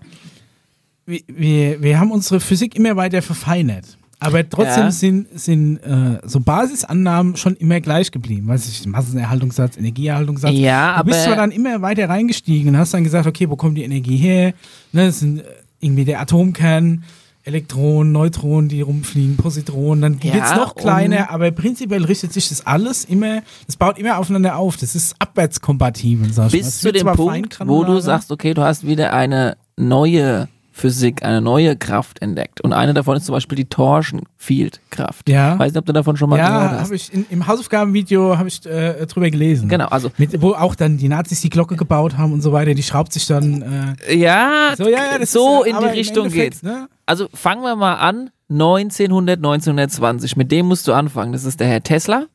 wir, 1.06 1.22
wir, 1.28 1.82
wir 1.82 2.00
haben 2.00 2.12
unsere 2.12 2.40
Physik 2.40 2.76
immer 2.76 2.96
weiter 2.96 3.22
verfeinert. 3.22 3.98
Aber 4.22 4.48
trotzdem 4.48 4.84
Ja. 4.84 4.92
sind, 4.92 5.40
sind 5.40 5.78
äh, 5.78 6.20
so 6.26 6.42
Basisannahmen 6.42 7.38
schon 7.38 7.56
immer 7.56 7.80
gleich 7.80 8.12
geblieben. 8.12 8.48
Weiß 8.50 8.68
ich, 8.68 8.86
Massenerhaltungssatz, 8.86 9.78
Energieerhaltungssatz. 9.78 10.52
Ja, 10.56 10.98
du 11.00 11.06
bist 11.06 11.20
aber- 11.20 11.26
zwar 11.28 11.36
dann 11.38 11.52
immer 11.52 11.82
weiter 11.82 12.10
reingestiegen 12.10 12.70
und 12.74 12.78
hast 12.78 12.94
dann 12.94 13.06
gesagt, 13.06 13.28
okay, 13.28 13.50
wo 13.50 13.56
kommt 13.56 13.78
die 13.78 13.84
Energie 13.84 14.18
her? 14.18 14.54
Ne, 14.92 15.06
das 15.08 15.20
sind 15.22 15.40
äh, 15.40 15.44
irgendwie 15.80 16.04
der 16.04 16.20
Atomkern, 16.20 17.04
Elektronen, 17.50 18.12
Neutronen, 18.12 18.70
die 18.70 18.82
rumfliegen, 18.82 19.36
Positronen, 19.36 20.02
dann 20.02 20.20
Ja, 20.24 20.36
wird's 20.36 20.56
noch 20.56 20.76
kleiner, 20.76 21.32
aber 21.32 21.52
prinzipiell 21.52 22.06
richtet 22.06 22.32
sich 22.32 22.50
das 22.50 22.66
alles 22.66 23.06
immer, 23.06 23.42
das 23.66 23.76
baut 23.76 23.98
immer 23.98 24.18
aufeinander 24.20 24.56
auf. 24.56 24.78
Das 24.78 24.96
ist 24.96 25.16
abwärtskompatibel, 25.20 26.32
sag 26.32 26.48
ich 26.48 26.54
mal. 26.54 26.58
bis 26.60 26.68
Es 26.68 26.80
zu 26.82 26.92
dem 26.94 27.08
Punkt, 27.08 27.60
wo 27.66 27.84
du 27.84 28.00
sagst, 28.00 28.32
okay, 28.32 28.54
du 28.54 28.62
hast 28.62 28.86
wieder 28.86 29.14
eine 29.14 29.58
neue 29.78 30.48
Physik, 30.80 31.24
eine 31.24 31.42
neue 31.42 31.76
Kraft 31.76 32.22
entdeckt. 32.22 32.62
Und 32.62 32.72
eine 32.74 32.94
davon 32.94 33.18
ist 33.18 33.26
zum 33.26 33.34
Beispiel 33.34 33.58
die 33.58 33.66
Torsion-Field-Kraft. 33.66 35.28
Ja. 35.30 35.60
Weiß 35.60 35.74
nicht, 35.74 35.80
ob 35.80 35.86
du 35.86 35.94
davon 35.94 36.16
schon 36.18 36.30
mal 36.30 36.38
gehört 36.38 36.54
Ja, 36.54 36.72
hast. 36.72 36.86
habe 36.86 36.96
ich 36.96 37.14
in, 37.14 37.26
im 37.30 37.48
Hausaufgabenvideo 37.48 38.38
habe 38.38 38.48
ich 38.48 38.66
äh, 38.66 39.06
drüber 39.06 39.30
gelesen. 39.30 39.68
Genau, 39.68 39.88
also 39.88 40.10
Mit, 40.18 40.42
wo 40.42 40.54
auch 40.54 40.76
dann 40.76 40.98
die 40.98 41.10
Nazis 41.10 41.42
die 41.42 41.50
Glocke 41.50 41.76
gebaut 41.76 42.18
haben 42.18 42.32
und 42.34 42.42
so 42.42 42.52
weiter, 42.54 42.74
die 42.74 42.84
schraubt 42.84 43.12
sich 43.12 43.28
dann 43.28 43.96
äh, 44.08 44.16
ja, 44.16 44.74
so, 44.78 44.88
ja, 44.88 45.18
ja, 45.20 45.26
so 45.26 45.64
ist, 45.64 45.70
in 45.74 45.80
die 45.80 45.86
Richtung 45.86 46.30
geht's. 46.30 46.64
Ne? 46.64 46.88
Also 47.06 47.28
fangen 47.34 47.62
wir 47.64 47.76
mal 47.76 47.96
an. 47.96 48.30
1900, 48.52 49.38
1920. 49.38 50.36
Mit 50.38 50.52
dem 50.52 50.66
musst 50.68 50.88
du 50.88 50.94
anfangen. 50.94 51.34
Das 51.34 51.44
ist 51.44 51.60
der 51.60 51.68
Herr 51.68 51.84
Tesla. 51.84 52.26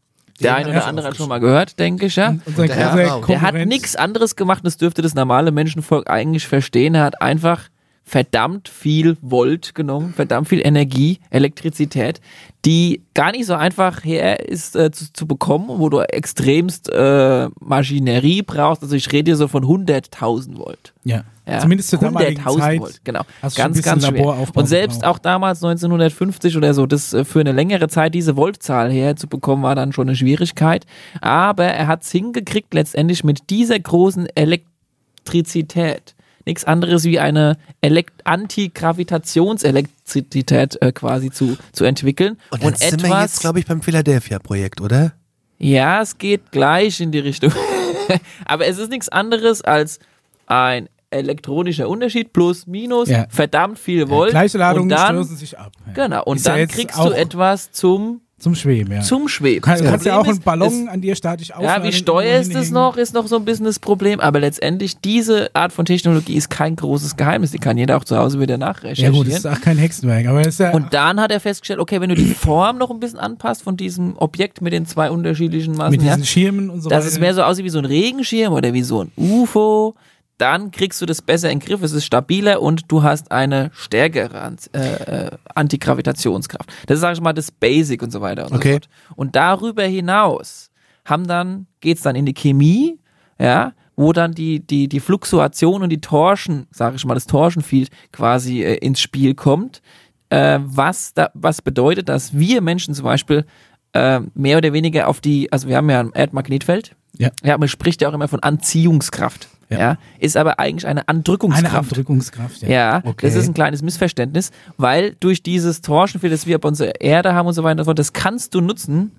Der 0.41 0.57
eine 0.57 0.71
oder 0.71 0.87
andere 0.87 1.09
hat 1.09 1.17
schon 1.17 1.29
mal 1.29 1.39
gehört, 1.39 1.79
denke 1.79 2.07
ich, 2.07 2.17
ja. 2.17 2.37
Unser 2.45 2.67
der. 2.67 3.21
Der 3.29 3.41
hat 3.41 3.55
nichts 3.67 3.95
anderes 3.95 4.35
gemacht, 4.35 4.61
das 4.65 4.77
dürfte 4.77 5.01
das 5.01 5.15
normale 5.15 5.53
Menschenvolk 5.53 6.11
eigentlich 6.11 6.47
verstehen. 6.47 6.97
Er 6.97 7.05
hat 7.05 7.23
einfach 7.23 7.69
verdammt 8.05 8.69
viel 8.69 9.17
Volt 9.23 9.75
genommen, 9.75 10.13
verdammt 10.15 10.49
viel 10.49 10.61
Energie, 10.65 11.19
Elektrizität, 11.31 12.21
die 12.65 13.03
gar 13.15 13.33
nicht 13.33 13.47
so 13.47 13.55
einfach 13.55 14.05
her 14.05 14.47
ist 14.47 14.77
äh, 14.77 14.91
zu, 14.91 15.13
zu 15.13 15.27
bekommen, 15.27 15.67
wo 15.69 15.89
du 15.89 16.01
extremst 16.01 16.91
äh, 16.91 17.49
Maschinerie 17.61 18.43
brauchst. 18.43 18.83
Also 18.83 18.95
ich 18.95 19.11
rede 19.11 19.31
hier 19.31 19.37
so 19.37 19.49
von 19.49 19.65
100.000 19.65 20.59
Volt. 20.59 20.93
Ja. 21.05 21.25
Ja, 21.47 21.59
Zumindest 21.59 21.91
zur 21.91 21.99
damaligen 21.99 22.41
100.000 22.41 22.59
Zeit. 22.59 22.81
Volt, 22.81 23.05
genau. 23.05 23.23
Ganz, 23.55 23.83
ganz 23.83 24.07
schwer. 24.07 24.49
Und 24.55 24.67
selbst 24.67 25.01
gebraucht. 25.01 25.17
auch 25.17 25.19
damals 25.19 25.63
1950 25.63 26.57
oder 26.57 26.73
so, 26.73 26.87
das 26.87 27.13
äh, 27.13 27.25
für 27.25 27.41
eine 27.41 27.53
längere 27.53 27.89
Zeit 27.89 28.15
diese 28.15 28.37
Voltzahl 28.37 28.91
herzubekommen, 28.91 29.63
war 29.63 29.75
dann 29.75 29.93
schon 29.93 30.09
eine 30.09 30.17
Schwierigkeit. 30.17 30.87
Aber 31.21 31.65
er 31.65 31.87
hat 31.87 32.03
es 32.03 32.11
hingekriegt, 32.11 32.73
letztendlich 32.73 33.25
mit 33.25 33.51
dieser 33.51 33.79
großen 33.79 34.27
Elektrizität, 34.35 36.15
nichts 36.47 36.65
anderes 36.65 37.05
wie 37.05 37.19
eine 37.19 37.57
Elekt 37.81 38.27
Antigravitationselektrizität 38.27 40.81
äh, 40.83 40.93
quasi 40.93 41.31
zu, 41.31 41.57
zu 41.73 41.85
entwickeln. 41.85 42.39
Und 42.51 42.63
jetzt 42.63 42.83
sind 42.83 43.03
wir 43.03 43.23
jetzt, 43.23 43.41
glaube 43.41 43.59
ich, 43.61 43.67
beim 43.67 43.83
Philadelphia-Projekt, 43.83 44.81
oder? 44.81 45.13
Ja, 45.59 46.03
es 46.03 46.19
geht 46.19 46.51
gleich 46.53 47.01
in 47.01 47.13
die 47.13 47.21
Richtung. 47.21 47.53
Aber 48.45 48.67
es 48.67 48.79
ist 48.79 48.91
nichts 48.91 49.09
anderes 49.09 49.63
als 49.63 49.99
ein 50.47 50.89
elektronischer 51.11 51.89
Unterschied 51.89 52.33
plus 52.33 52.67
minus 52.67 53.09
Ja. 53.09 53.27
verdammt 53.29 53.79
viel 53.79 54.09
Volt. 54.09 54.31
Gleiche 54.31 54.59
Ladungen 54.59 54.85
und 54.85 54.89
dann, 54.99 55.15
stoßen 55.15 55.37
sich 55.37 55.59
ab. 55.59 55.73
Ja. 55.87 55.93
Genau, 55.93 56.25
und 56.25 56.39
Ist 56.39 56.47
ja 56.47 56.53
dann 56.53 56.61
jetzt 56.61 56.75
kriegst 56.75 56.99
du 56.99 57.11
etwas 57.13 57.71
zum, 57.71 58.21
Zum 58.37 58.57
Schweben, 58.57 58.93
ja. 58.93 59.01
zum 59.01 59.29
Schweben. 59.29 59.63
Du 59.63 59.87
kannst 59.87 60.05
ja 60.05 60.19
auch 60.19 60.25
einen 60.25 60.33
ist, 60.33 60.45
Ballon 60.45 60.89
an 60.89 61.01
dir 61.01 61.15
statisch 61.15 61.53
aufladen. 61.53 61.85
Ja, 61.85 61.89
wie 61.89 61.97
steuer 61.97 62.41
ist 62.41 62.55
es 62.55 62.73
noch, 62.73 62.97
ist 62.97 63.15
noch 63.15 63.29
so 63.29 63.37
ein 63.37 63.45
bisschen 63.45 63.65
das 63.65 63.79
Problem, 63.79 64.19
aber 64.19 64.41
letztendlich 64.41 64.99
diese 64.99 65.55
Art 65.55 65.73
von 65.73 65.85
Technologie 65.85 66.35
ist 66.35 66.51
kein 66.51 66.75
großes 66.75 67.17
Geheimnis, 67.17 67.53
die 67.53 67.59
kann 67.59 67.79
jeder 67.79 67.97
auch 67.97 68.05
zu 68.05 68.19
Hause 68.19 68.41
wieder 68.41 68.55
Ja 68.55 68.59
nachrecherchieren. 68.59 69.15
gut, 69.15 69.29
das 69.29 69.39
ist 69.39 69.47
auch 69.47 69.61
kein 69.61 69.79
Hexenwerk, 69.79 70.27
aber 70.27 70.43
ist 70.43 70.59
ja 70.59 70.73
Und 70.73 70.93
dann 70.93 71.21
hat 71.21 71.31
er 71.31 71.39
festgestellt, 71.39 71.79
okay, 71.79 72.01
wenn 72.01 72.09
du 72.09 72.17
die 72.17 72.35
Form 72.35 72.77
noch 72.79 72.91
ein 72.91 72.99
bisschen 72.99 73.21
anpasst 73.21 73.63
von 73.63 73.77
diesem 73.77 74.17
Objekt 74.19 74.61
mit 74.61 74.73
den 74.73 74.85
zwei 74.85 75.13
unterschiedlichen 75.13 75.77
Massen, 75.77 75.93
mit 75.93 76.03
ja, 76.03 76.17
diesen 76.17 76.27
Schirmen 76.27 76.71
und 76.71 76.81
so 76.83 76.91
dass 76.91 77.05
weiter. 77.05 77.15
es 77.15 77.21
mehr 77.21 77.35
so 77.35 77.43
aussieht 77.45 77.65
wie 77.65 77.71
so 77.71 77.79
ein 77.79 77.85
Regenschirm 77.85 78.53
oder 78.53 78.73
wie 78.73 78.83
so 78.83 79.03
ein 79.05 79.13
UFO, 79.17 79.95
dann 80.39 80.71
kriegst 80.71 81.01
du 81.01 81.07
das 81.07 81.23
besser 81.23 81.51
in 81.51 81.61
den 81.61 81.67
Griff, 81.67 81.83
es 81.83 81.93
ist 81.93 82.05
stabiler 82.05 82.61
und 82.61 82.91
du 82.91 83.03
hast 83.03 83.31
eine 83.31 83.71
stärkere 83.75 84.57
äh, 84.73 84.79
äh, 85.27 85.31
Antigravitationskraft. 85.55 86.71
Das 86.87 86.97
ist, 86.97 87.01
sag 87.03 87.13
ich 87.15 87.21
mal, 87.21 87.33
das 87.33 87.51
Basic 87.51 88.03
und 88.03 88.11
so 88.11 88.21
weiter 88.21 88.47
und 88.47 88.55
Okay. 88.55 88.69
so 88.69 88.73
fort. 88.75 88.89
Und 89.17 89.37
darüber 89.37 89.85
hinaus 89.85 90.71
haben 91.05 91.27
dann, 91.27 91.67
geht's 91.81 92.03
dann 92.03 92.17
in 92.17 92.27
die 92.27 92.35
Chemie, 92.35 92.99
ja, 93.39 93.73
wo 93.97 94.13
dann 94.13 94.33
die, 94.33 94.61
die, 94.61 94.89
die 94.89 95.01
Fluktuation 95.01 95.83
und 95.83 95.91
die 95.91 96.01
Torsion, 96.01 96.67
sage 96.73 96.97
ich 96.97 97.05
mal, 97.05 97.15
das 97.15 97.27
Torsion-Field 97.27 97.91
quasi 98.13 98.63
äh, 98.63 98.75
ins 98.79 99.01
Spiel 99.01 99.35
kommt, 99.35 99.83
äh, 100.31 100.59
was, 100.63 101.15
da, 101.15 101.31
was 101.35 101.63
bedeutet, 101.63 102.09
dass 102.09 102.35
wir 102.37 102.61
Menschen 102.61 102.95
zum 102.95 103.05
Beispiel 103.05 103.45
äh, 103.93 104.21
mehr 104.35 104.59
oder 104.59 104.73
weniger 104.73 105.07
auf 105.07 105.21
die, 105.21 105.53
also 105.53 105.69
wir 105.69 105.77
haben 105.77 105.89
ja 105.91 106.01
ein 106.01 106.11
Erdmagnetfeld, 106.13 106.97
Ja. 107.19 107.31
ja, 107.45 107.57
man 107.57 107.69
spricht 107.69 108.03
ja 108.03 108.09
auch 108.09 108.15
immer 108.15 108.27
von 108.27 108.41
Anziehungskraft, 108.41 109.49
ja, 109.71 109.79
Ja. 109.79 109.99
ist 110.19 110.37
aber 110.37 110.59
eigentlich 110.59 110.87
eine 110.87 111.07
Andrückungskraft. 111.09 111.67
eine 111.67 111.79
Andrückungskraft. 111.79 112.63
Ja. 112.63 112.69
Ja, 112.69 113.03
Okay. 113.05 113.27
das 113.27 113.35
ist 113.35 113.49
ein 113.49 113.55
kleines 113.55 113.83
Missverständnis, 113.83 114.51
weil 114.77 115.17
durch 115.21 115.43
dieses 115.43 115.81
Torsionfeld, 115.81 116.33
das 116.33 116.47
wir 116.47 116.57
auf 116.59 116.65
unserer 116.65 117.01
Erde 117.01 117.35
haben 117.35 117.47
und 117.47 117.55
so 117.55 117.63
weiter 117.63 117.73
und 117.73 117.79
so 117.79 117.85
fort, 117.85 117.99
das 117.99 118.13
kannst 118.13 118.55
du 118.55 118.61
nutzen. 118.61 119.13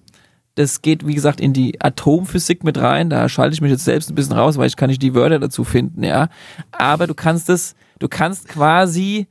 Das 0.55 0.81
geht, 0.81 1.05
wie 1.05 1.13
gesagt, 1.15 1.41
in 1.41 1.51
die 1.51 1.81
Atomphysik 1.81 2.63
mit 2.63 2.77
rein. 2.77 3.09
Da 3.09 3.27
schalte 3.27 3.53
ich 3.53 3.59
mich 3.61 3.71
jetzt 3.71 3.83
selbst 3.83 4.09
ein 4.09 4.15
bisschen 4.15 4.33
raus, 4.37 4.57
weil 4.57 4.67
ich 4.67 4.77
kann 4.77 4.89
nicht 4.89 5.01
die 5.01 5.13
Wörter 5.13 5.37
dazu 5.39 5.65
finden, 5.65 6.01
ja. 6.03 6.29
Aber 6.71 7.07
du 7.07 7.13
kannst 7.13 7.49
es, 7.49 7.75
du 7.99 8.07
kannst 8.07 8.47
quasi, 8.47 9.27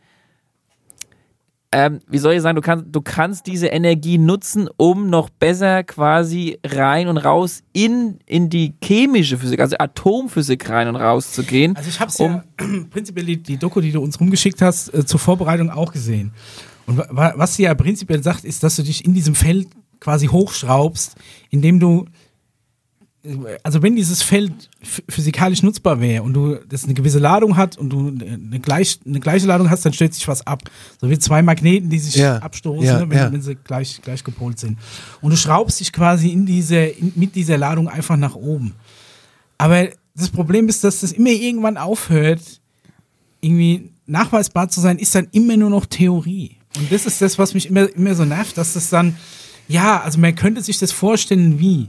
ähm, 1.77 1.99
wie 2.09 2.18
soll 2.18 2.35
ich 2.35 2.41
sagen, 2.43 2.55
du 2.55 2.62
kannst, 2.62 2.85
du 2.93 3.01
kannst 3.03 3.49
diese 3.49 3.66
Energie 3.66 4.16
nutzen, 4.16 4.68
um 4.77 5.11
noch 5.11 5.29
besser 5.29 5.83
quasi 5.83 6.59
rein 6.64 7.09
und 7.09 7.16
raus 7.16 7.64
in, 7.72 8.18
in 8.27 8.49
die 8.49 8.75
chemische 8.81 9.39
Physik, 9.39 9.59
also 9.59 9.75
Atomphysik 9.81 10.70
rein 10.70 10.87
und 10.87 10.95
raus 10.95 11.33
zu 11.33 11.43
gehen. 11.43 11.75
Also 11.75 11.89
ich 11.89 11.99
habe 11.99 12.11
es 12.11 12.20
um, 12.20 12.31
ja 12.33 12.45
prinzipiell 12.91 13.27
die, 13.27 13.43
die 13.43 13.57
Doku, 13.57 13.81
die 13.81 13.91
du 13.91 14.01
uns 14.01 14.20
rumgeschickt 14.20 14.62
hast, 14.62 14.95
äh, 14.95 15.05
zur 15.05 15.18
Vorbereitung 15.18 15.68
auch 15.70 15.91
gesehen. 15.91 16.33
Und 16.87 16.99
wa- 16.99 17.09
wa 17.11 17.33
was 17.37 17.57
sie 17.57 17.64
ja 17.64 17.75
prinzipiell 17.75 18.22
sagt, 18.22 18.45
ist, 18.45 18.62
dass 18.62 18.77
du 18.77 18.85
dich 18.85 19.05
in 19.05 19.12
diesem 19.12 19.35
Feld 19.35 19.66
quasi 19.99 20.27
hochschraubst, 20.29 21.16
indem 21.51 21.81
du 21.81 22.05
also 23.62 23.83
wenn 23.83 23.97
dieses 23.97 24.22
Feld 24.22 24.53
ph- 24.85 25.03
physikalisch 25.09 25.62
nutzbar 25.62 26.01
wäre 26.01 26.22
und 26.22 26.35
du 26.35 26.57
das 26.68 26.85
eine 26.85 26.93
gewisse 26.95 27.18
Ladung 27.18 27.57
hat 27.57 27.79
und 27.79 27.91
du 27.91 28.09
eine, 28.09 28.61
gleich, 28.61 29.01
eine 29.07 29.18
gleiche 29.20 29.47
Ladung 29.47 29.70
hast, 29.70 29.85
dann 29.87 29.93
stellt 29.95 30.12
sich 30.14 30.29
was 30.29 30.47
ab. 30.47 30.62
So 31.01 31.09
wie 31.09 31.18
zwei 31.18 31.43
Magneten, 31.43 31.89
die 31.89 31.99
sich 31.99 32.16
Ja, 32.16 32.39
abstoßen, 32.39 32.85
ja, 32.85 32.99
ne, 33.01 33.11
wenn, 33.11 33.16
ja. 33.18 33.33
wenn 33.33 33.41
sie 33.43 33.55
gleich, 33.57 34.01
gleich 34.03 34.22
gepolt 34.25 34.59
sind. 34.59 34.79
Und 35.22 35.31
du 35.31 35.37
schraubst 35.37 35.81
dich 35.81 35.93
quasi 35.93 36.29
in 36.29 36.45
diese, 36.45 36.77
in, 36.77 37.12
mit 37.16 37.35
dieser 37.35 37.57
Ladung 37.57 37.89
einfach 37.89 38.16
nach 38.16 38.35
oben. 38.35 38.75
Aber 39.57 39.89
das 40.14 40.29
Problem 40.29 40.68
ist, 40.68 40.85
dass 40.85 41.01
das 41.01 41.12
immer 41.12 41.31
irgendwann 41.31 41.77
aufhört, 41.79 42.61
irgendwie 43.41 43.91
nachweisbar 44.07 44.68
zu 44.68 44.81
sein, 44.81 44.99
ist 44.99 45.14
dann 45.14 45.29
immer 45.33 45.57
nur 45.57 45.70
noch 45.70 45.87
Theorie. 45.87 46.57
Und 46.77 46.91
das 46.93 47.07
ist 47.07 47.22
das, 47.22 47.39
was 47.39 47.55
mich 47.55 47.68
immer, 47.70 47.89
immer 47.95 48.14
so 48.14 48.25
nervt, 48.25 48.59
dass 48.59 48.75
das 48.75 48.91
dann, 48.91 49.16
ja, 49.68 50.01
also 50.03 50.18
man 50.18 50.35
könnte 50.35 50.61
sich 50.62 50.79
das 50.79 50.93
vorstellen, 50.93 51.59
wie. 51.59 51.89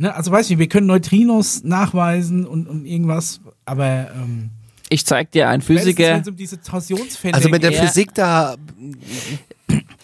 Ne? 0.00 0.14
Also 0.14 0.30
weiß 0.30 0.48
ich, 0.50 0.58
wir 0.58 0.66
können 0.68 0.86
Neutrinos 0.86 1.62
nachweisen 1.62 2.46
und, 2.46 2.66
und 2.66 2.86
irgendwas, 2.86 3.40
aber 3.66 4.08
ähm, 4.16 4.48
ich 4.88 5.04
zeig 5.04 5.30
dir 5.30 5.48
einen 5.50 5.60
Physiker. 5.62 6.22
um 6.26 6.36
Also 7.32 7.48
mit 7.50 7.62
der 7.62 7.70
Ja. 7.72 7.82
Physik 7.82 8.14
da 8.14 8.56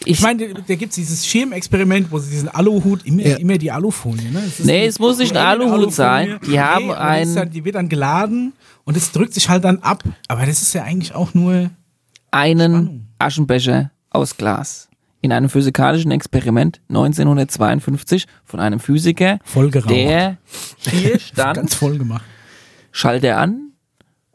Ich 0.04 0.20
meine, 0.20 0.52
da 0.54 0.74
gibt 0.76 0.90
es 0.90 0.96
dieses 0.96 1.26
Schirmexperiment, 1.26 2.12
wo 2.12 2.18
sie 2.18 2.30
diesen 2.30 2.48
Aluhut, 2.50 3.04
immer, 3.06 3.22
Ja. 3.26 3.36
immer 3.38 3.56
die 3.58 3.72
Alufolie, 3.72 4.30
ne? 4.30 4.42
Es 4.46 4.60
Nee, 4.64 4.84
es 4.86 4.98
muss 4.98 5.18
nicht 5.18 5.32
ein 5.34 5.38
Aluhut 5.44 5.72
Alufolie. 5.72 5.92
sein. 5.92 6.38
Die 6.46 6.60
haben 6.60 6.90
aber 6.90 7.18
das 7.18 7.22
ist 7.22 7.28
ein- 7.30 7.34
Dann, 7.36 7.50
die 7.50 7.64
wird 7.64 7.74
dann 7.74 7.88
geladen 7.88 8.52
und 8.84 8.96
es 8.98 9.10
drückt 9.12 9.32
sich 9.34 9.48
halt 9.48 9.64
dann 9.64 9.78
ab. 9.78 10.04
Aber 10.28 10.44
das 10.46 10.60
ist 10.62 10.74
ja 10.74 10.82
eigentlich 10.84 11.14
auch 11.14 11.32
nur. 11.34 11.70
einen 12.30 13.08
Aschenbecher 13.18 13.90
aus 14.10 14.36
Glas. 14.36 14.85
In 15.26 15.32
einem 15.32 15.48
physikalischen 15.48 16.12
Experiment 16.12 16.80
1952 16.88 18.28
von 18.44 18.60
einem 18.60 18.78
Physiker, 18.78 19.40
der 19.88 20.36
hier 20.78 21.10
Ganz 21.10 21.22
stand, 21.24 21.74
voll 21.74 21.98
gemacht. 21.98 22.24
schaltet 22.92 23.24
er 23.24 23.38
an 23.38 23.72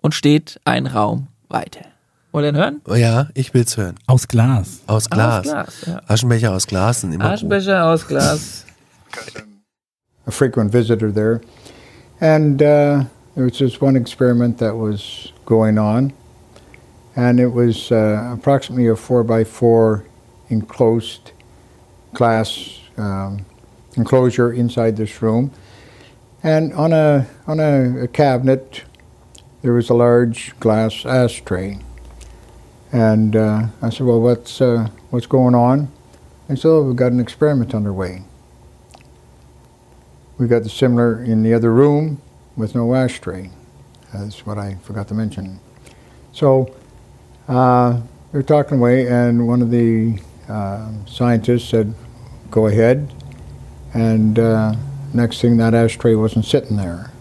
und 0.02 0.14
steht 0.14 0.60
ein 0.66 0.88
Raum 0.88 1.28
weiter. 1.48 1.86
Wollt 2.34 2.44
ihr 2.44 2.50
ihn 2.50 2.58
hören? 2.58 2.82
Oh 2.90 2.96
ja, 2.96 3.30
ich 3.36 3.54
will's 3.54 3.78
hören. 3.78 3.96
Aus 4.06 4.28
Glas. 4.28 4.82
Aus 4.86 5.10
Glas. 5.10 5.44
Glas, 5.44 5.86
ja. 5.88 6.02
Aschenbecher 6.08 6.52
aus 6.52 6.68
Glas 6.68 7.00
sind 7.00 7.14
immer 7.14 7.24
gut. 7.24 7.34
Aschenbecher 7.36 7.86
aus 7.86 8.06
Glas. 8.06 8.66
a 10.26 10.32
frequent 10.32 10.74
visitor 10.74 11.10
there. 11.10 11.40
And 12.20 12.62
uh, 12.62 13.06
there 13.36 13.46
was 13.46 13.60
this 13.60 13.80
one 13.80 13.96
experiment 13.96 14.58
that 14.58 14.76
was 14.76 15.32
going 15.46 15.78
on, 15.78 16.12
and 17.16 17.40
it 17.40 17.54
was 17.54 17.94
uh, 17.94 18.34
approximately 18.34 18.90
a 18.90 18.98
four 18.98 19.24
by 19.24 19.46
four 19.46 20.04
enclosed 20.52 21.32
glass 22.14 22.80
um, 22.98 23.46
enclosure 23.96 24.52
inside 24.52 24.98
this 24.98 25.22
room. 25.22 25.52
And 26.44 26.74
on 26.74 26.94
a 26.94 27.28
on 27.48 27.60
a, 27.60 28.04
a 28.04 28.08
cabinet, 28.08 28.84
there 29.62 29.74
was 29.74 29.90
a 29.90 29.94
large 29.94 30.58
glass 30.60 31.06
ashtray. 31.06 31.80
And 32.92 33.36
uh, 33.36 33.68
I 33.82 33.90
said, 33.90 34.06
"Well, 34.06 34.20
what's 34.20 34.60
uh, 34.60 34.90
what's 35.12 35.28
going 35.28 35.56
on?" 35.56 35.92
And 36.50 36.60
said, 36.60 36.70
"Oh, 36.70 36.84
we've 36.84 36.96
got 36.96 37.12
an 37.12 37.20
experiment 37.20 37.74
underway." 37.74 38.24
We 40.38 40.48
got 40.48 40.64
the 40.64 40.70
similar 40.70 41.24
in 41.24 41.44
the 41.44 41.54
other 41.54 41.72
room 41.72 42.20
with 42.56 42.74
no 42.74 42.96
ashtray. 42.96 43.52
That's 44.12 44.46
what 44.46 44.58
I 44.58 44.76
forgot 44.84 45.08
to 45.10 45.14
mention. 45.14 45.60
So 46.34 46.74
uh, 47.48 48.02
we 48.32 48.40
were 48.40 48.44
talking 48.44 48.80
away, 48.80 49.08
and 49.08 49.48
one 49.48 49.62
of 49.62 49.70
the 49.70 50.20
uh, 50.52 50.90
scientists 51.06 51.70
said, 51.70 51.94
"Go 52.50 52.68
ahead." 52.68 53.08
And 53.94 54.38
uh, 54.38 54.74
next 55.14 55.42
thing, 55.42 55.58
that 55.58 55.74
ashtray 55.74 56.16
wasn't 56.16 56.46
sitting 56.46 56.78
there. 56.78 57.12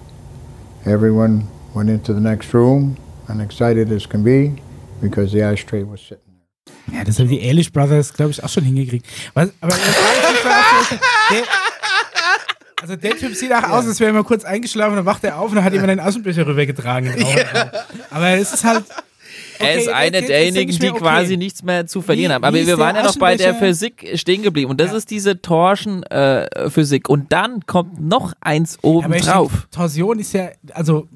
Everyone 0.84 1.48
went 1.74 1.90
into 1.90 2.12
the 2.12 2.20
next 2.20 2.52
room, 2.52 2.96
and 3.28 3.40
excited 3.40 3.92
as 3.92 4.06
can 4.06 4.22
be, 4.22 4.60
because 5.00 5.32
the 5.32 5.42
ashtray 5.42 5.82
was 5.84 6.00
sitting. 6.00 6.24
Ja, 6.92 7.04
das 7.04 7.18
haben 7.18 7.28
die 7.28 7.40
Ehrlich 7.40 7.72
Brothers, 7.72 8.12
glaube 8.12 8.32
ich, 8.32 8.42
auch 8.42 8.48
schon 8.48 8.64
hingekriegt. 8.64 9.06
Was, 9.34 9.50
aber 9.60 9.74
der, 11.30 11.42
also 12.82 12.96
der 12.96 13.16
Typ 13.16 13.34
sieht 13.34 13.52
auch 13.52 13.62
aus, 13.62 13.86
als 13.86 14.00
wäre 14.00 14.10
er 14.10 14.14
mal 14.14 14.24
kurz 14.24 14.44
eingeschlafen, 14.44 14.96
dann 14.96 15.06
wacht 15.06 15.22
er 15.24 15.38
auf 15.38 15.50
und 15.50 15.56
dann 15.56 15.64
hat 15.64 15.72
jemand 15.72 15.90
einen 15.90 16.00
Aschenbecher 16.00 16.46
rübergetragen. 16.46 17.12
Aber 18.10 18.28
es 18.30 18.52
ist 18.52 18.64
halt. 18.64 18.84
Er 19.60 19.74
ist 19.78 19.88
einer 19.88 20.20
derjenigen, 20.22 20.76
die 20.78 20.90
okay. 20.90 20.98
quasi 20.98 21.36
nichts 21.36 21.62
mehr 21.62 21.86
zu 21.86 22.02
verlieren 22.02 22.30
Wie- 22.30 22.34
haben. 22.34 22.44
Aber 22.44 22.56
wir 22.56 22.78
waren 22.78 22.96
ja 22.96 23.02
noch 23.02 23.16
bei 23.16 23.36
der? 23.36 23.54
Physik 23.54 24.10
stehen 24.14 24.42
geblieben. 24.42 24.70
Und 24.70 24.80
das 24.80 24.92
ist 24.92 25.10
diese 25.10 25.40
Torschen-Physik. 25.42 27.08
und 27.08 27.32
dann 27.32 27.66
kommt 27.66 28.00
noch 28.00 28.32
eins 28.40 28.78
oben 28.82 29.12
ich 29.14 29.22
drauf. 29.24 29.50
denke, 29.52 29.70
Torsion 29.70 30.18
ist 30.18 30.32
ja, 30.32 30.48
also 30.72 31.06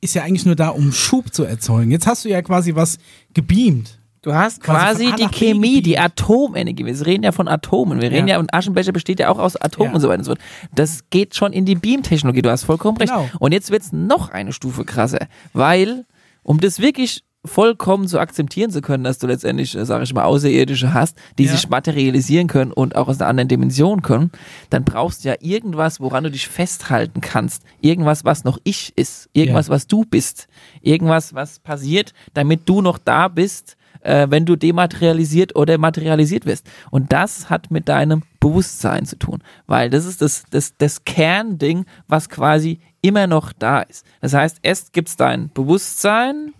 ist 0.00 0.14
ja 0.14 0.22
eigentlich 0.22 0.46
nur 0.46 0.56
da, 0.56 0.68
um 0.70 0.92
Schub 0.92 1.32
zu 1.34 1.44
erzeugen. 1.44 1.90
Jetzt 1.90 2.06
hast 2.06 2.24
du 2.24 2.28
ja 2.28 2.40
quasi 2.42 2.74
was 2.74 2.98
gebeamt. 3.34 3.98
Du 4.22 4.34
hast 4.34 4.60
Quasi 4.62 5.06
quasi 5.06 5.16
die 5.16 5.28
Chemie, 5.34 5.80
die 5.80 5.98
Atomenergie. 5.98 6.84
Wir 6.84 7.06
reden 7.06 7.24
ja 7.24 7.32
von 7.32 7.48
Atomen. 7.48 8.02
Wir 8.02 8.10
reden 8.10 8.28
Ja. 8.28 8.34
ja, 8.34 8.38
und 8.40 8.52
Aschenbecher 8.52 8.92
besteht 8.92 9.18
ja 9.18 9.30
auch 9.30 9.38
aus 9.38 9.56
Atomen 9.56 9.92
Ja. 9.92 9.94
und 9.94 10.00
so 10.02 10.08
weiter 10.08 10.18
und 10.18 10.24
so 10.24 10.30
fort. 10.32 10.40
Das 10.74 11.00
geht 11.08 11.34
schon 11.34 11.54
in 11.54 11.64
die 11.64 11.74
Beamtechnologie. 11.74 12.42
Du 12.42 12.50
hast 12.50 12.64
vollkommen 12.64 12.98
recht. 12.98 13.10
Genau. 13.10 13.30
Und 13.38 13.52
jetzt 13.52 13.70
wird's 13.70 13.92
noch 13.92 14.28
eine 14.28 14.52
Stufe 14.52 14.84
krasser. 14.84 15.26
Weil, 15.54 16.04
um 16.42 16.60
das 16.60 16.80
wirklich 16.80 17.22
vollkommen 17.44 18.06
zu 18.06 18.18
akzeptieren 18.18 18.70
zu 18.70 18.82
können, 18.82 19.04
dass 19.04 19.18
du 19.18 19.26
letztendlich, 19.26 19.74
äh, 19.74 19.86
sage 19.86 20.04
ich 20.04 20.12
mal, 20.12 20.24
Außerirdische 20.24 20.92
hast, 20.92 21.16
die 21.38 21.44
Ja. 21.44 21.52
sich 21.52 21.68
materialisieren 21.70 22.48
können 22.48 22.70
und 22.72 22.96
auch 22.96 23.08
aus 23.08 23.20
einer 23.20 23.30
anderen 23.30 23.48
Dimension 23.48 24.02
können, 24.02 24.30
dann 24.68 24.84
brauchst 24.84 25.24
du 25.24 25.28
ja 25.30 25.36
irgendwas, 25.40 26.00
woran 26.00 26.24
du 26.24 26.30
dich 26.30 26.48
festhalten 26.48 27.20
kannst. 27.22 27.62
Irgendwas, 27.80 28.24
was 28.24 28.44
noch 28.44 28.58
ich 28.64 28.92
ist. 28.96 29.30
Irgendwas, 29.32 29.68
Ja. 29.68 29.74
was 29.74 29.86
du 29.86 30.04
bist. 30.04 30.48
Irgendwas, 30.82 31.34
was 31.34 31.58
passiert, 31.60 32.12
damit 32.34 32.68
du 32.68 32.82
noch 32.82 32.98
da 32.98 33.28
bist, 33.28 33.76
äh, 34.02 34.26
wenn 34.30 34.44
du 34.44 34.56
dematerialisiert 34.56 35.56
oder 35.56 35.78
materialisiert 35.78 36.44
wirst. 36.46 36.66
Und 36.90 37.12
das 37.12 37.48
hat 37.50 37.70
mit 37.70 37.88
deinem 37.88 38.22
Bewusstsein 38.38 39.04
zu 39.06 39.16
tun, 39.18 39.42
weil 39.66 39.88
das 39.90 40.04
ist 40.06 40.20
das, 40.22 40.44
das, 40.50 40.74
das 40.78 41.04
Kernding, 41.04 41.84
was 42.06 42.28
quasi 42.28 42.80
immer 43.02 43.26
noch 43.26 43.52
da 43.52 43.80
ist. 43.80 44.04
Das 44.20 44.34
heißt, 44.34 44.58
erst 44.62 44.92
gibt's 44.92 45.16
dein 45.16 45.50
Bewusstsein, 45.52 46.52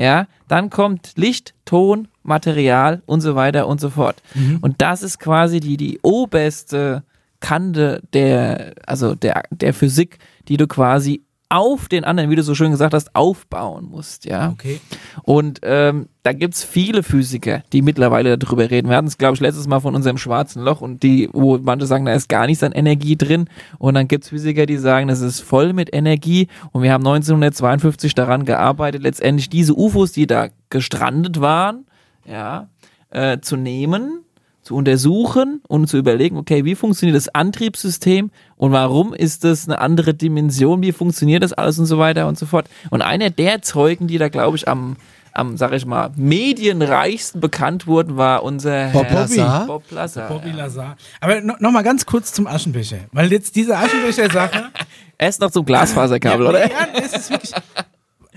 ja, 0.00 0.26
dann 0.48 0.70
kommt 0.70 1.12
Licht, 1.16 1.52
Ton, 1.66 2.08
Material 2.22 3.02
und 3.04 3.20
so 3.20 3.34
weiter 3.34 3.66
und 3.66 3.82
so 3.82 3.90
fort. 3.90 4.22
Und 4.62 4.80
das 4.80 5.02
ist 5.02 5.20
quasi 5.20 5.60
die, 5.60 5.76
die 5.76 6.00
oberste 6.02 7.04
Kante 7.40 8.00
der, 8.14 8.72
also 8.86 9.14
der, 9.14 9.42
der 9.50 9.74
Physik, 9.74 10.18
die 10.48 10.56
du 10.56 10.66
quasi 10.66 11.22
auf 11.50 11.88
den 11.88 12.04
anderen, 12.04 12.30
wie 12.30 12.36
du 12.36 12.44
so 12.44 12.54
schön 12.54 12.70
gesagt 12.70 12.94
hast, 12.94 13.14
aufbauen 13.14 13.84
musst, 13.84 14.24
ja. 14.24 14.50
Okay. 14.50 14.80
Und 15.24 15.58
ähm, 15.64 16.08
da 16.22 16.32
gibt's 16.32 16.62
viele 16.62 17.02
Physiker, 17.02 17.64
die 17.72 17.82
mittlerweile 17.82 18.38
darüber 18.38 18.70
reden. 18.70 18.88
Wir 18.88 18.96
hatten 18.96 19.08
es, 19.08 19.18
glaube 19.18 19.34
ich, 19.34 19.40
letztes 19.40 19.66
Mal 19.66 19.80
von 19.80 19.96
unserem 19.96 20.16
schwarzen 20.16 20.62
Loch 20.62 20.80
und 20.80 21.02
die, 21.02 21.28
wo 21.32 21.58
manche 21.58 21.86
sagen, 21.86 22.04
da 22.04 22.14
ist 22.14 22.28
gar 22.28 22.46
nichts 22.46 22.62
an 22.62 22.70
Energie 22.70 23.16
drin. 23.16 23.48
Und 23.78 23.94
dann 23.94 24.06
gibt's 24.06 24.28
Physiker, 24.28 24.64
die 24.64 24.76
sagen, 24.76 25.08
das 25.08 25.20
ist 25.20 25.40
voll 25.40 25.72
mit 25.72 25.92
Energie. 25.92 26.46
Und 26.70 26.84
wir 26.84 26.92
haben 26.92 27.04
1952 27.04 28.14
daran 28.14 28.44
gearbeitet, 28.44 29.02
letztendlich 29.02 29.50
diese 29.50 29.74
UFOs, 29.74 30.12
die 30.12 30.28
da 30.28 30.48
gestrandet 30.70 31.40
waren, 31.40 31.84
ja, 32.24 32.68
äh, 33.10 33.40
zu 33.40 33.56
nehmen, 33.56 34.24
zu 34.62 34.76
untersuchen 34.76 35.60
und 35.68 35.86
zu 35.88 35.96
überlegen, 35.96 36.36
okay, 36.36 36.64
wie 36.64 36.74
funktioniert 36.74 37.16
das 37.16 37.28
Antriebssystem 37.34 38.30
und 38.56 38.72
warum 38.72 39.14
ist 39.14 39.44
das 39.44 39.66
eine 39.68 39.78
andere 39.80 40.12
Dimension, 40.14 40.82
wie 40.82 40.92
funktioniert 40.92 41.42
das 41.42 41.52
alles 41.52 41.78
und 41.78 41.86
so 41.86 41.98
weiter 41.98 42.28
und 42.28 42.38
so 42.38 42.46
fort. 42.46 42.68
Und 42.90 43.02
einer 43.02 43.30
der 43.30 43.62
Zeugen, 43.62 44.06
die 44.06 44.18
da, 44.18 44.28
glaube 44.28 44.56
ich, 44.58 44.68
am, 44.68 44.96
am, 45.32 45.56
sag 45.56 45.72
ich 45.72 45.86
mal, 45.86 46.10
medienreichsten 46.14 47.40
bekannt 47.40 47.86
wurden, 47.86 48.16
war 48.16 48.42
unser 48.42 48.88
Bob 48.88 49.06
Herr 49.06 49.20
Lazar? 49.20 49.66
Bob 49.66 49.90
Lazar. 49.90 50.28
Bobby 50.28 50.50
Lazar. 50.50 50.96
Aber 51.20 51.40
no, 51.40 51.54
noch 51.58 51.70
mal 51.72 51.82
ganz 51.82 52.04
kurz 52.04 52.32
zum 52.32 52.46
Aschenbecher. 52.46 52.98
Weil 53.12 53.30
jetzt 53.32 53.56
diese 53.56 53.76
Aschenbecher-Sache. 53.78 54.64
Erst 55.18 55.40
noch 55.40 55.50
zum 55.50 55.64
Glasfaserkabel, 55.64 56.46
oder? 56.46 56.60
Ja, 56.68 56.88
es 56.94 57.12
ist 57.14 57.30
wirklich. 57.30 57.52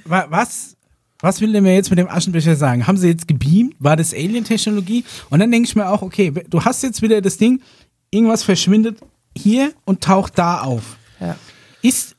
Wa- 0.05 0.27
Was, 0.29 0.75
was 1.23 1.39
will 1.39 1.53
der 1.53 1.61
mir 1.61 1.73
jetzt 1.73 1.89
mit 1.89 1.97
dem 1.97 2.09
Aschenbecher 2.09 2.57
sagen? 2.57 2.85
Haben 2.85 2.97
sie 2.97 3.07
jetzt 3.07 3.29
gebeamt? 3.29 3.75
War 3.79 3.95
das 3.95 4.13
Alien-Technologie? 4.13 5.05
Und 5.29 5.39
dann 5.39 5.49
denke 5.51 5.69
ich 5.69 5.73
mir 5.73 5.87
auch, 5.87 6.01
okay, 6.01 6.33
du 6.49 6.65
hast 6.65 6.83
jetzt 6.83 7.01
wieder 7.01 7.21
das 7.21 7.37
Ding, 7.37 7.61
irgendwas 8.11 8.43
verschwindet 8.43 8.97
hier 9.35 9.71
und 9.85 10.01
taucht 10.01 10.37
da 10.37 10.59
auf. 10.59 10.97
Ja. 11.21 11.37
Ist, 11.81 12.17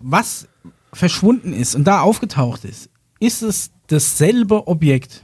was 0.00 0.48
verschwunden 0.92 1.54
ist 1.54 1.74
und 1.74 1.84
da 1.84 2.02
aufgetaucht 2.02 2.66
ist, 2.66 2.90
ist 3.20 3.40
es 3.40 3.70
dasselbe 3.86 4.68
Objekt? 4.68 5.22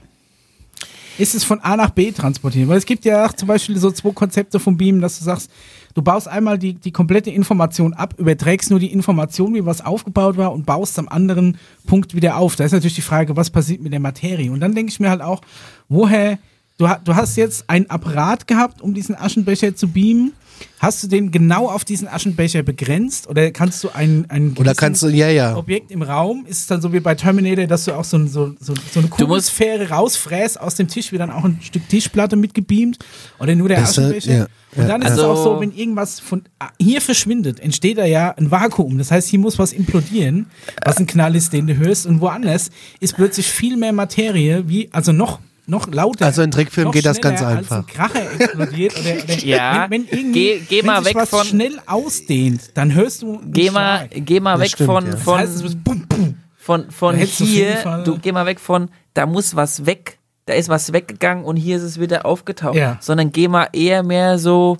Ist 1.19 1.35
es 1.35 1.43
von 1.43 1.59
A 1.59 1.77
nach 1.77 1.91
B 1.91 2.11
transportiert? 2.11 2.67
Weil 2.67 2.79
es 2.79 2.85
gibt 2.87 3.05
ja 3.05 3.31
zum 3.35 3.47
Beispiel 3.47 3.77
so 3.77 3.91
zwei 3.91 4.09
Konzepte 4.09 4.59
vom 4.59 4.75
Beamen, 4.75 5.01
dass 5.01 5.19
du 5.19 5.25
sagst, 5.25 5.51
du 5.99 6.03
baust 6.03 6.29
einmal 6.29 6.57
die, 6.57 6.75
die 6.75 6.91
komplette 6.91 7.29
Information 7.29 7.93
ab, 7.93 8.13
überträgst 8.17 8.69
nur 8.69 8.79
die 8.79 8.93
Information, 8.93 9.53
wie 9.53 9.65
was 9.65 9.85
aufgebaut 9.85 10.37
war 10.37 10.53
und 10.53 10.65
baust 10.65 10.97
am 10.97 11.09
anderen 11.09 11.57
Punkt 11.87 12.15
wieder 12.15 12.37
auf. 12.37 12.55
Da 12.55 12.63
ist 12.63 12.71
natürlich 12.71 12.95
die 12.95 13.01
Frage, 13.01 13.35
was 13.35 13.49
passiert 13.49 13.81
mit 13.81 13.91
der 13.91 13.99
Materie? 13.99 14.49
Und 14.49 14.61
dann 14.61 14.75
denke 14.75 14.91
ich 14.93 15.01
mir 15.01 15.09
halt 15.09 15.21
auch, 15.21 15.41
woher, 15.89 16.39
du, 16.79 16.87
du 17.03 17.15
hast 17.15 17.35
jetzt 17.35 17.65
einen 17.67 17.87
Apparat 17.89 18.47
gehabt, 18.47 18.81
um 18.81 18.93
diesen 18.95 19.15
Aschenbecher 19.15 19.75
zu 19.75 19.87
beamen. 19.87 20.33
Hast 20.79 21.01
du 21.03 21.07
den 21.07 21.31
genau 21.31 21.69
auf 21.69 21.85
diesen 21.85 22.09
Aschenbecher 22.09 22.63
begrenzt 22.63 23.27
oder 23.29 23.49
kannst 23.51 23.81
du 23.81 23.89
einen, 23.95 24.29
einen 24.29 24.57
Oder 24.57 24.73
kannst 24.75 25.01
du, 25.03 25.07
ja, 25.07 25.29
ja. 25.29 25.55
Objekt 25.55 25.89
im 25.89 26.01
Raum? 26.01 26.45
Ist 26.47 26.59
es 26.59 26.67
dann 26.67 26.81
so 26.81 26.91
wie 26.91 26.99
bei 26.99 27.15
Terminator, 27.15 27.65
dass 27.65 27.85
du 27.85 27.93
auch 27.93 28.03
so, 28.03 28.17
ein- 28.17 28.27
so, 28.27 28.55
so, 28.59 28.73
so 28.91 28.99
eine 28.99 29.07
Du 29.07 29.27
musst- 29.27 29.51
Kugelsphäre 29.55 29.89
rausfräst 29.89 30.59
aus 30.59 30.75
dem 30.75 30.89
Tisch, 30.89 31.13
wird 31.13 31.21
dann 31.21 31.31
auch 31.31 31.45
ein 31.45 31.59
Stück 31.61 31.87
Tischplatte 31.87 32.35
mitgebeamt 32.35 32.97
oder 33.39 33.55
nur 33.55 33.69
der 33.69 33.79
Das, 33.81 33.97
äh, 33.97 34.01
Aschenbecher? 34.01 34.33
ja, 34.33 34.47
Und 34.75 34.87
dann 34.89 35.01
ja, 35.01 35.07
ist 35.07 35.13
es 35.13 35.19
auch 35.19 35.41
so, 35.41 35.61
wenn 35.61 35.71
irgendwas 35.73 36.19
von 36.19 36.43
ah, 36.59 36.69
hier 36.77 36.99
verschwindet, 36.99 37.61
entsteht 37.61 37.97
da 37.97 38.05
ja 38.05 38.31
ein 38.37 38.51
Vakuum. 38.51 38.97
Das 38.97 39.11
heißt, 39.11 39.29
hier 39.29 39.39
muss 39.39 39.57
was 39.59 39.71
implodieren, 39.71 40.47
was 40.83 40.97
ein 40.97 41.07
Knall 41.07 41.35
ist, 41.37 41.53
den 41.53 41.67
du 41.67 41.77
hörst. 41.77 42.05
Und 42.05 42.19
woanders 42.19 42.69
ist 42.99 43.15
plötzlich 43.15 43.47
viel 43.47 43.77
mehr 43.77 43.93
Materie, 43.93 44.67
wie, 44.67 44.89
also 44.91 45.13
noch, 45.13 45.39
noch 45.69 45.87
lauter. 45.91 46.25
Also 46.25 46.41
in 46.41 46.51
Trickfilmen 46.51 46.91
geht 46.91 47.05
das 47.05 47.21
ganz 47.21 47.41
einfach. 47.41 47.77
Als 47.77 47.85
ein 47.85 47.87
Kracher 47.87 48.31
explodiert 48.39 48.93
oder, 48.99 49.23
oder 49.23 49.33
Ja, 49.45 49.85
wenn, 49.89 50.03
wenn 50.09 50.17
irgendwie, 50.19 50.31
geh- 50.33 50.59
geh 50.67 50.79
wenn 50.79 50.85
mal 50.87 50.97
sich 51.03 51.07
weg 51.13 51.15
was 51.21 51.29
von- 51.29 51.45
schnell 51.45 51.79
ausdehnt, 51.85 52.61
dann 52.75 52.93
hörst 52.93 53.21
du 53.21 53.39
einen 53.39 53.51
Geh 53.53 53.71
mal, 53.71 54.07
Schlag. 54.09 54.25
geh 54.25 54.39
mal 54.39 54.53
Das 54.53 54.61
weg 54.61 54.69
stimmt, 54.71 54.87
von, 54.87 55.05
ja. 55.07 55.17
von, 55.17 55.39
Das 55.41 55.63
heißt, 55.63 55.83
bum, 55.83 56.05
bum. 56.07 56.35
von, 56.57 56.91
von 56.91 57.15
hier, 57.15 58.01
du 58.05 58.17
geh 58.17 58.31
mal 58.31 58.45
weg 58.45 58.59
von, 58.59 58.89
da 59.13 59.25
muss 59.25 59.55
was 59.55 59.85
weg, 59.85 60.17
da 60.45 60.53
ist 60.53 60.69
was 60.69 60.91
weggegangen 60.93 61.43
und 61.45 61.55
hier 61.57 61.77
ist 61.77 61.83
es 61.83 61.99
wieder 61.99 62.25
aufgetaucht. 62.25 62.75
Ja. 62.75 62.97
Sondern 62.99 63.31
geh 63.31 63.47
mal 63.47 63.67
eher 63.73 64.03
mehr 64.03 64.39
so 64.39 64.77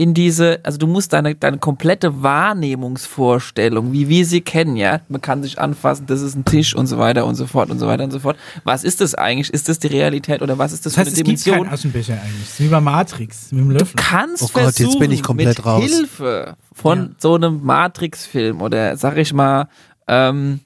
in 0.00 0.14
diese, 0.14 0.60
also 0.62 0.78
du 0.78 0.86
musst 0.86 1.12
deine, 1.12 1.34
deine 1.34 1.58
komplette 1.58 2.22
Wahrnehmungsvorstellung, 2.22 3.92
wie 3.92 4.08
wir 4.08 4.24
sie 4.24 4.40
kennen, 4.40 4.76
ja, 4.76 5.02
man 5.10 5.20
kann 5.20 5.42
sich 5.42 5.58
anfassen, 5.58 6.06
das 6.06 6.22
ist 6.22 6.34
ein 6.34 6.46
Tisch 6.46 6.74
und 6.74 6.86
so 6.86 6.96
weiter 6.96 7.26
und 7.26 7.34
so 7.34 7.46
fort 7.46 7.68
und 7.68 7.78
so 7.78 7.86
weiter 7.86 8.04
und 8.04 8.10
so 8.10 8.18
fort. 8.18 8.38
Was 8.64 8.82
ist 8.82 9.02
das 9.02 9.14
eigentlich? 9.14 9.52
Ist 9.52 9.68
das 9.68 9.78
die 9.78 9.88
Realität 9.88 10.40
oder 10.40 10.56
was 10.56 10.72
ist 10.72 10.86
das, 10.86 10.94
Das 10.94 11.00
heißt, 11.00 11.10
für 11.10 11.20
es 11.20 11.26
eine 11.26 11.34
gibt 11.34 11.44
keinen 11.44 11.54
Dimension? 11.54 11.74
Aschenbecher 11.74 12.14
eigentlich. 12.14 12.44
Es 12.44 12.52
ist 12.52 12.60
wie 12.60 12.68
bei 12.68 12.80
Matrix 12.80 13.52
mit 13.52 13.60
dem 13.60 13.70
Löffel. 13.72 13.96
kannst 13.96 14.42
Oh 14.42 14.48
Gott, 14.54 14.78
jetzt 14.78 14.98
bin 14.98 15.10
ich 15.10 15.22
komplett 15.22 15.58
mit 15.58 15.66
raus. 15.66 15.84
Hilfe 15.84 16.56
von 16.72 17.14
so 17.18 17.34
einem 17.34 17.62
Matrix-Film 17.62 18.62
oder 18.62 18.96
sag 18.96 19.18
ich 19.18 19.34
mal, 19.34 19.68
ähm, 20.08 20.60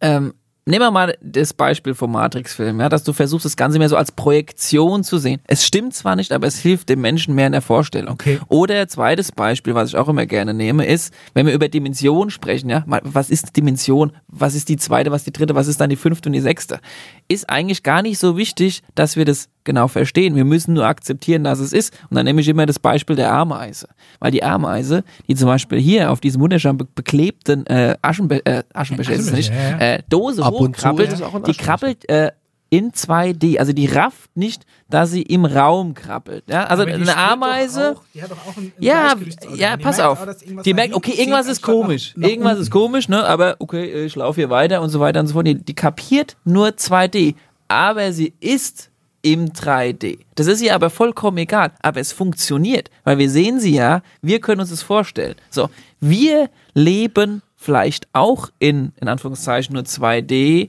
ähm, 0.00 0.34
nehmen 0.66 0.84
wir 0.84 0.90
mal 0.90 1.16
das 1.20 1.52
Beispiel 1.52 1.94
vom 1.94 2.12
Matrix-Film, 2.12 2.80
ja, 2.80 2.88
dass 2.88 3.04
du 3.04 3.12
versuchst, 3.12 3.44
das 3.44 3.56
Ganze 3.56 3.78
mehr 3.78 3.88
so 3.88 3.96
als 3.96 4.12
Projektion 4.12 5.04
zu 5.04 5.18
sehen. 5.18 5.40
Es 5.46 5.64
stimmt 5.64 5.94
zwar 5.94 6.16
nicht, 6.16 6.32
aber 6.32 6.46
es 6.46 6.58
hilft 6.58 6.88
dem 6.88 7.00
Menschen 7.00 7.34
mehr 7.34 7.46
in 7.46 7.52
der 7.52 7.62
Vorstellung. 7.62 8.14
Okay. 8.14 8.40
Oder 8.48 8.86
zweites 8.88 9.32
Beispiel, 9.32 9.74
was 9.74 9.90
ich 9.90 9.96
auch 9.96 10.08
immer 10.08 10.26
gerne 10.26 10.52
nehme, 10.52 10.84
ist, 10.84 11.14
wenn 11.34 11.46
wir 11.46 11.54
über 11.54 11.68
Dimension 11.68 12.30
sprechen, 12.30 12.68
ja, 12.68 12.84
was 12.86 13.30
ist 13.30 13.56
Dimension? 13.56 14.12
Was 14.28 14.54
ist 14.54 14.68
die 14.68 14.76
zweite, 14.76 15.10
was 15.10 15.22
ist 15.22 15.28
die 15.28 15.32
dritte, 15.32 15.54
was 15.54 15.68
ist 15.68 15.80
dann 15.80 15.90
die 15.90 15.96
fünfte 15.96 16.28
und 16.28 16.32
die 16.32 16.40
sechste? 16.40 16.80
Ist 17.28 17.48
eigentlich 17.48 17.82
gar 17.82 18.02
nicht 18.02 18.18
so 18.18 18.36
wichtig, 18.36 18.82
dass 18.94 19.16
wir 19.16 19.24
das 19.24 19.48
genau 19.66 19.88
verstehen. 19.88 20.34
Wir 20.34 20.46
müssen 20.46 20.72
nur 20.72 20.86
akzeptieren, 20.86 21.44
dass 21.44 21.58
es 21.58 21.74
ist. 21.74 21.92
Und 22.08 22.16
dann 22.16 22.24
nehme 22.24 22.40
ich 22.40 22.48
immer 22.48 22.64
das 22.64 22.78
Beispiel 22.78 23.16
der 23.16 23.30
Ameise. 23.30 23.88
Weil 24.20 24.30
die 24.30 24.42
Ameise, 24.42 25.04
die 25.28 25.34
zum 25.34 25.48
Beispiel 25.48 25.78
hier 25.78 26.10
auf 26.10 26.20
diesem 26.20 26.40
wunderschön 26.40 26.78
be 26.78 26.86
beklebten 26.94 27.66
äh, 27.66 27.96
Aschenbe 28.00 28.44
äh, 28.46 28.62
Aschenbecher, 28.72 29.12
ist 29.12 29.26
es 29.26 29.32
nicht, 29.32 29.52
ja, 29.52 29.78
äh, 29.78 30.02
Dose 30.08 30.42
Ab 30.42 30.54
zu 30.54 30.60
hochkrabbelt, 30.60 31.22
auch 31.22 31.34
ein 31.34 31.42
die 31.42 31.52
krabbelt 31.52 32.08
äh, 32.08 32.30
in 32.70 32.92
2D. 32.92 33.58
Also 33.58 33.72
die 33.72 33.86
rafft 33.86 34.36
nicht, 34.36 34.64
dass 34.90 35.10
sie 35.10 35.22
im 35.22 35.44
Raum 35.44 35.94
krabbelt. 35.94 36.44
Ja? 36.48 36.64
Also 36.64 36.84
eine 36.84 37.16
Ameise. 37.16 37.96
Auch, 37.96 38.02
die 38.14 38.22
hat 38.22 38.30
doch 38.30 38.36
auch 38.46 38.56
ein, 38.56 38.72
ein 38.76 38.82
Ja, 38.82 39.14
ja, 39.54 39.76
pass 39.76 40.00
auf. 40.00 40.20
auch, 40.26 40.62
Die 40.64 40.74
merkt, 40.74 40.94
okay, 40.94 41.12
irgendwas 41.16 41.46
ist 41.46 41.62
komisch. 41.62 42.14
irgendwas 42.16 42.52
unten. 42.52 42.62
ist 42.62 42.70
komisch, 42.70 43.08
ne? 43.08 43.24
Aber 43.24 43.56
okay, 43.60 44.04
ich 44.06 44.16
laufe 44.16 44.40
hier 44.40 44.50
weiter 44.50 44.80
und 44.80 44.88
so 44.90 45.00
weiter 45.00 45.20
und 45.20 45.26
so 45.28 45.34
fort. 45.34 45.46
Die, 45.46 45.54
die 45.54 45.74
kapiert 45.74 46.36
nur 46.44 46.68
2D. 46.68 47.34
Aber 47.68 48.12
sie 48.12 48.32
ist 48.40 48.90
im 49.26 49.48
3D. 49.48 50.20
Das 50.36 50.46
ist 50.46 50.62
ihr 50.62 50.72
aber 50.72 50.88
vollkommen 50.88 51.38
egal. 51.38 51.72
Aber 51.82 51.98
es 51.98 52.12
funktioniert, 52.12 52.90
weil 53.02 53.18
wir 53.18 53.28
sehen 53.28 53.58
sie 53.58 53.74
ja, 53.74 54.02
wir 54.22 54.40
können 54.40 54.60
uns 54.60 54.70
das 54.70 54.82
vorstellen. 54.82 55.34
So, 55.50 55.68
wir 55.98 56.48
leben 56.74 57.42
vielleicht 57.56 58.06
auch 58.12 58.50
in, 58.60 58.92
in 59.00 59.08
Anführungszeichen, 59.08 59.74
nur 59.74 59.82
2D 59.82 60.68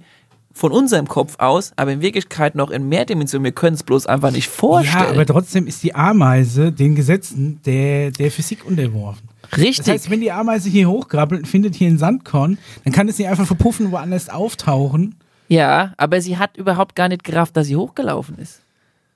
von 0.53 0.71
unserem 0.71 1.07
Kopf 1.07 1.35
aus, 1.37 1.71
aber 1.75 1.91
in 1.91 2.01
Wirklichkeit 2.01 2.55
noch 2.55 2.71
in 2.71 2.89
mehr 2.89 3.05
Dimensionen. 3.05 3.43
Wir 3.43 3.51
können 3.51 3.75
es 3.75 3.83
bloß 3.83 4.07
einfach 4.07 4.31
nicht 4.31 4.47
vorstellen. 4.49 5.03
Ja, 5.03 5.11
aber 5.11 5.27
trotzdem 5.27 5.67
ist 5.67 5.83
die 5.83 5.93
Ameise 5.93 6.71
den 6.71 6.95
Gesetzen 6.95 7.59
der, 7.63 8.09
der 8.09 8.31
Physik 8.31 8.65
unterworfen. 8.65 9.29
Richtig. 9.55 9.77
Das 9.77 9.89
heißt, 9.89 10.09
wenn 10.09 10.21
die 10.21 10.31
Ameise 10.31 10.67
hier 10.67 10.89
hochkrabbelt 10.89 11.41
und 11.41 11.47
findet 11.47 11.75
hier 11.75 11.89
ein 11.89 11.99
Sandkorn, 11.99 12.57
dann 12.83 12.91
kann 12.91 13.07
es 13.07 13.19
nicht 13.19 13.27
einfach 13.27 13.45
verpuffen 13.45 13.85
und 13.85 13.91
woanders 13.91 14.29
auftauchen. 14.29 15.13
Ja, 15.47 15.93
aber 15.97 16.21
sie 16.21 16.37
hat 16.37 16.57
überhaupt 16.57 16.95
gar 16.95 17.07
nicht 17.09 17.23
gerafft, 17.23 17.55
dass 17.57 17.67
sie 17.67 17.75
hochgelaufen 17.75 18.37
ist. 18.39 18.61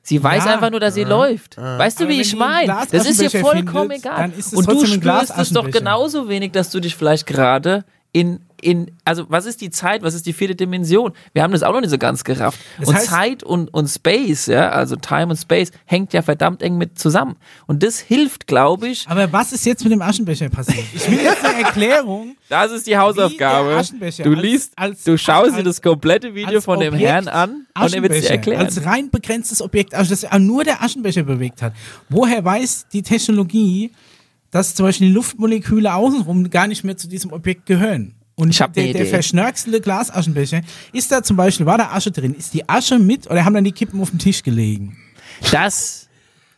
Sie 0.04 0.24
weiß 0.24 0.46
Ja. 0.46 0.54
einfach 0.54 0.72
nur, 0.72 0.80
dass 0.80 0.96
sie 0.96 1.04
läuft. 1.04 1.58
Weißt 1.58 2.00
du, 2.00 2.06
Aber 2.06 2.14
wie 2.14 2.22
ich 2.22 2.36
meine? 2.36 2.68
Das 2.92 3.06
ist 3.06 3.22
ihr 3.22 3.30
vollkommen 3.30 3.92
findet, 3.92 4.06
egal. 4.06 4.32
Und 4.54 4.68
du 4.72 4.86
spürst 4.86 5.38
es 5.38 5.50
doch 5.52 5.70
genauso 5.70 6.28
wenig, 6.28 6.52
dass 6.54 6.70
du 6.72 6.80
dich 6.80 6.96
vielleicht 6.96 7.28
gerade 7.28 7.84
in, 8.14 8.42
in, 8.62 8.92
also 9.06 9.26
was 9.30 9.46
ist 9.46 9.62
die 9.62 9.70
Zeit, 9.70 10.04
was 10.04 10.14
ist 10.14 10.26
die 10.26 10.34
vierte 10.34 10.54
Dimension? 10.56 11.14
Wir 11.34 11.44
haben 11.44 11.52
das 11.54 11.64
auch 11.64 11.72
noch 11.72 11.80
nicht 11.82 11.90
so 11.90 11.98
ganz 11.98 12.24
gerafft. 12.26 12.60
Das 12.78 12.90
und 12.90 12.96
heißt- 12.96 13.06
Zeit 13.06 13.44
und, 13.44 13.74
und 13.74 13.88
Space, 13.88 14.48
ja, 14.48 14.70
also 14.70 14.98
Time 14.98 15.28
und 15.28 15.38
Space, 15.38 15.72
hängt 15.86 16.12
ja 16.14 16.22
verdammt 16.22 16.62
eng 16.62 16.78
mit 16.78 17.00
zusammen. 17.00 17.38
Und 17.68 17.84
das 17.84 18.00
hilft, 18.00 18.48
glaube 18.48 18.90
ich. 18.90 19.08
Aber 19.08 19.32
was 19.32 19.54
ist 19.54 19.66
jetzt 19.66 19.84
mit 19.84 19.94
dem 19.94 20.02
Aschenbecher 20.02 20.50
passiert? 20.50 20.86
Ich 20.94 21.10
will 21.10 21.20
jetzt 21.22 21.44
eine 21.46 21.64
Erklärung. 21.64 22.36
Das 22.50 22.72
ist 22.72 22.86
die 22.86 22.98
Hausaufgabe. 22.98 23.70
Du 23.70 23.76
als- 23.78 23.94
liest, 24.24 24.74
als- 24.76 25.04
du 25.06 25.18
schaust 25.18 25.52
dir 25.52 25.56
als- 25.56 25.64
das 25.64 25.82
komplette 25.82 26.36
Video 26.36 26.56
als 26.58 26.66
von 26.66 26.80
dem 26.82 26.94
Objekt 26.94 27.10
Herrn 27.10 27.28
an 27.30 27.66
und 27.82 27.94
er 27.94 28.02
wird 28.04 28.12
es 28.14 28.22
dir 28.24 28.32
erklären. 28.32 28.60
Als 28.66 28.86
rein 28.86 29.10
begrenztes 29.10 29.62
Objekt, 29.62 29.96
also 29.96 30.14
das 30.14 30.28
nur 30.38 30.66
der 30.66 30.84
Aschenbecher 30.84 31.24
bewegt 31.24 31.62
hat. 31.62 31.74
Woher 32.10 32.44
weiß 32.44 32.88
die 32.92 33.02
Technologie, 33.04 33.92
dass 34.52 34.76
zum 34.76 34.86
Beispiel 34.86 35.08
die 35.08 35.14
Luftmoleküle 35.14 35.94
außenrum 35.94 36.50
gar 36.50 36.68
nicht 36.68 36.84
mehr 36.84 36.98
zu 36.98 37.08
diesem 37.08 37.32
Objekt 37.34 37.66
gehören? 37.66 38.16
Und 38.36 38.50
Ich 38.50 38.62
hab 38.62 38.74
der, 38.74 38.86
ne 38.86 38.94
der 38.94 39.02
Idee. 39.02 39.10
verschnörkelte 39.10 39.82
Glasaschenbecher, 39.82 40.62
ist 40.94 41.12
da 41.12 41.22
zum 41.24 41.38
Beispiel, 41.38 41.66
war 41.66 41.78
da 41.78 41.90
Asche 41.92 42.12
drin? 42.12 42.34
Ist 42.34 42.54
die 42.54 42.68
Asche 42.68 42.98
mit 42.98 43.30
oder 43.30 43.46
haben 43.46 43.54
dann 43.54 43.64
die 43.64 43.72
Kippen 43.72 44.00
auf 44.02 44.10
dem 44.10 44.20
Tisch 44.20 44.42
gelegen? 44.44 44.98
Das 45.52 46.08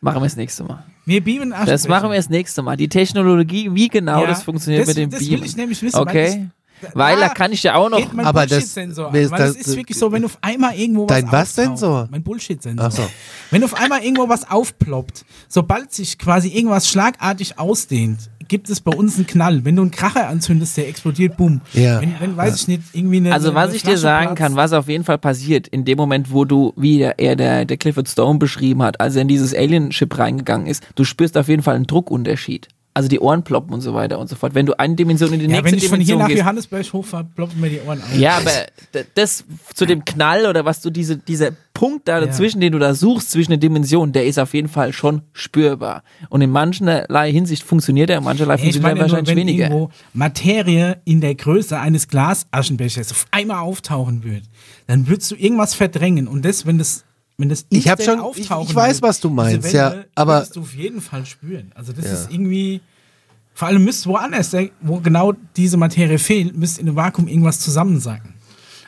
machen 0.02 0.18
wir 0.18 0.26
das 0.26 0.36
nächste 0.36 0.64
Mal. 0.64 0.84
Wir 1.06 1.22
beamen 1.22 1.52
Aschenbecher. 1.52 1.72
Das 1.74 1.88
machen 1.88 2.10
wir 2.10 2.16
das 2.16 2.30
nächste 2.30 2.62
Mal. 2.62 2.78
Die 2.78 2.88
Technologie, 2.88 3.70
wie 3.74 3.90
genau 3.90 4.22
Ja, 4.22 4.28
das 4.28 4.44
funktioniert 4.44 4.82
das- 4.88 4.90
mit 4.90 4.98
dem 4.98 5.10
das 5.10 5.20
will 5.22 5.30
Beamen. 5.30 5.44
ich 5.46 5.56
nämlich 5.58 5.82
wissen, 5.82 6.00
Okay. 6.00 6.48
Weil 6.94 7.16
da 7.18 7.28
da 7.28 7.34
kann 7.34 7.52
ich 7.52 7.64
ja 7.64 7.76
auch 7.76 7.90
noch. 7.90 7.98
geht 7.98 8.14
mein 8.14 8.26
Aber 8.26 8.46
das- 8.46 8.78
an, 8.78 8.90
das- 8.94 8.98
weil 9.12 9.28
das- 9.30 9.56
ist 9.56 9.76
wirklich 9.76 9.98
so, 9.98 10.12
wenn 10.12 10.26
auf 10.26 10.38
einmal 10.42 10.76
irgendwo 10.76 11.04
was 11.04 11.08
Dein 11.22 11.32
was 11.32 11.56
Sensor? 11.56 12.08
Mein 12.12 12.24
Bullshit-Sensor. 12.24 12.92
So. 12.92 13.04
Wenn 13.52 13.64
auf 13.64 13.74
einmal 13.76 14.04
irgendwo 14.04 14.30
was 14.30 14.50
aufploppt, 14.50 15.26
sobald 15.48 15.92
sich 15.94 16.18
quasi 16.18 16.50
irgendwas 16.50 16.88
schlagartig 16.90 17.60
ausdehnt, 17.60 18.30
gibt 18.50 18.70
es 18.70 18.82
bei 18.82 18.92
uns 18.96 19.16
einen 19.16 19.26
Knall. 19.26 19.64
Wenn 19.66 19.76
du 19.78 19.82
einen 19.84 19.92
Kracher 19.92 20.28
anzündest, 20.28 20.76
der 20.78 20.88
explodiert, 20.90 21.38
bumm. 21.38 21.62
Ja. 21.72 22.02
Wenn, 22.02 22.14
wenn 22.20 22.36
weiß 22.38 22.56
ich 22.62 22.68
nicht, 22.68 22.82
irgendwie 22.92 23.18
eine 23.18 23.34
Also 23.34 23.48
eine 23.50 23.56
was 23.56 23.74
ich 23.74 23.84
dir 23.84 23.98
sagen 23.98 24.28
platzt. 24.28 24.38
kann, 24.38 24.56
was 24.56 24.74
auf 24.74 24.90
jeden 24.90 25.06
Fall 25.06 25.18
passiert, 25.18 25.68
in 25.70 25.86
dem 25.86 25.98
Moment, 25.98 26.32
wo 26.32 26.44
du, 26.46 26.74
wie 26.76 26.98
der, 27.00 27.20
er 27.20 27.36
der, 27.38 27.66
der 27.66 27.78
Clifford 27.78 28.10
Stone 28.10 28.40
beschrieben 28.40 28.84
hat, 28.84 29.00
als 29.00 29.16
er 29.16 29.22
in 29.24 29.28
dieses 29.30 29.56
Alien-Ship 29.56 30.16
reingegangen 30.18 30.68
ist, 30.68 30.84
du 30.96 31.04
spürst 31.06 31.38
auf 31.38 31.48
jeden 31.48 31.64
Fall 31.64 31.76
einen 31.76 31.88
Druckunterschied. 31.88 32.68
Also 32.96 33.10
die 33.10 33.20
Ohren 33.20 33.44
ploppen 33.44 33.74
und 33.74 33.82
so 33.82 33.96
weiter 33.96 34.20
und 34.20 34.30
so 34.30 34.36
fort. 34.36 34.54
Wenn 34.54 34.68
du 34.68 34.78
eine 34.78 34.96
Dimension 34.96 35.34
in 35.34 35.40
die 35.40 35.46
Ja, 35.46 35.62
nächste 35.62 35.72
wenn 35.72 35.78
ich 35.78 35.90
von 35.90 35.98
hier 35.98 36.06
Dimension 36.06 36.20
nach 36.20 36.28
gehst, 36.28 36.40
Johannesburg 36.40 36.94
hochfahre, 36.94 37.24
ploppen 37.36 37.60
mir 37.60 37.70
die 37.70 37.80
Ohren 37.82 38.02
auf. 38.02 38.16
Ja, 38.16 38.38
aber 38.38 38.52
das 39.16 39.46
zu 39.74 39.86
dem 39.86 40.06
Knall 40.06 40.46
oder 40.46 40.64
was 40.64 40.82
du 40.82 40.92
diese, 40.92 41.18
dieser 41.18 41.52
Punkt 41.74 42.08
da 42.08 42.20
dazwischen, 42.22 42.62
den 42.62 42.72
du 42.72 42.78
da 42.78 42.94
suchst, 42.94 43.32
zwischen 43.32 43.52
den 43.52 43.60
Dimensionen, 43.60 44.14
der 44.14 44.28
ist 44.28 44.38
auf 44.38 44.54
jeden 44.54 44.68
Fall 44.68 44.94
schon 44.94 45.24
spürbar. 45.34 46.04
Und 46.30 46.42
in 46.42 46.52
mancherlei 46.52 47.32
Hinsicht 47.32 47.64
funktioniert 47.64 48.12
er, 48.12 48.20
in 48.20 48.24
mancherlei 48.24 48.56
ich 48.56 48.62
funktioniert 48.62 48.90
er 48.90 48.96
nur, 48.96 49.02
wahrscheinlich 49.02 49.30
wenn 49.30 49.38
weniger. 49.38 49.64
irgendwo 49.66 49.90
Materie 50.14 51.02
in 51.04 51.20
der 51.20 51.34
Größe 51.34 51.80
eines 51.80 52.08
Glasaschenbechers 52.08 53.12
auf 53.12 53.26
einmal 53.32 53.58
auftauchen 53.58 54.24
würde, 54.24 54.44
dann 54.86 55.08
würdest 55.08 55.32
du 55.32 55.36
irgendwas 55.36 55.74
verdrängen. 55.74 56.28
Und 56.28 56.46
das, 56.46 56.68
wenn 56.68 56.78
das, 56.78 57.06
wenn 57.38 57.50
das 57.50 57.66
Ich 57.70 57.88
hab 57.90 58.00
instant 58.00 58.20
schon- 58.20 58.28
auftauchen 58.28 58.64
ich- 58.66 58.70
ich 58.70 58.76
weiß, 58.76 59.02
was 59.02 59.20
du 59.20 59.30
meinst, 59.30 59.64
Welle, 59.64 59.74
ja, 59.78 59.96
aber- 60.16 60.38
würdest 60.40 60.56
du 60.56 60.62
auf 60.62 60.74
jeden 60.76 61.02
Fall 61.02 61.26
spüren. 61.26 61.72
Also 61.76 61.92
das 61.94 62.06
Ja. 62.06 62.14
ist 62.14 62.32
irgendwie, 62.32 62.82
vor 63.54 63.68
allem 63.68 63.84
müsste 63.84 64.10
woanders, 64.10 64.52
der- 64.52 64.70
wo 64.82 65.00
genau 65.00 65.34
diese 65.56 65.78
Materie 65.78 66.20
fehlt, 66.20 66.56
müsste 66.56 66.82
in 66.82 66.88
einem 66.88 66.96
Vakuum 66.96 67.28
irgendwas 67.28 67.60
zusammensacken. 67.60 68.34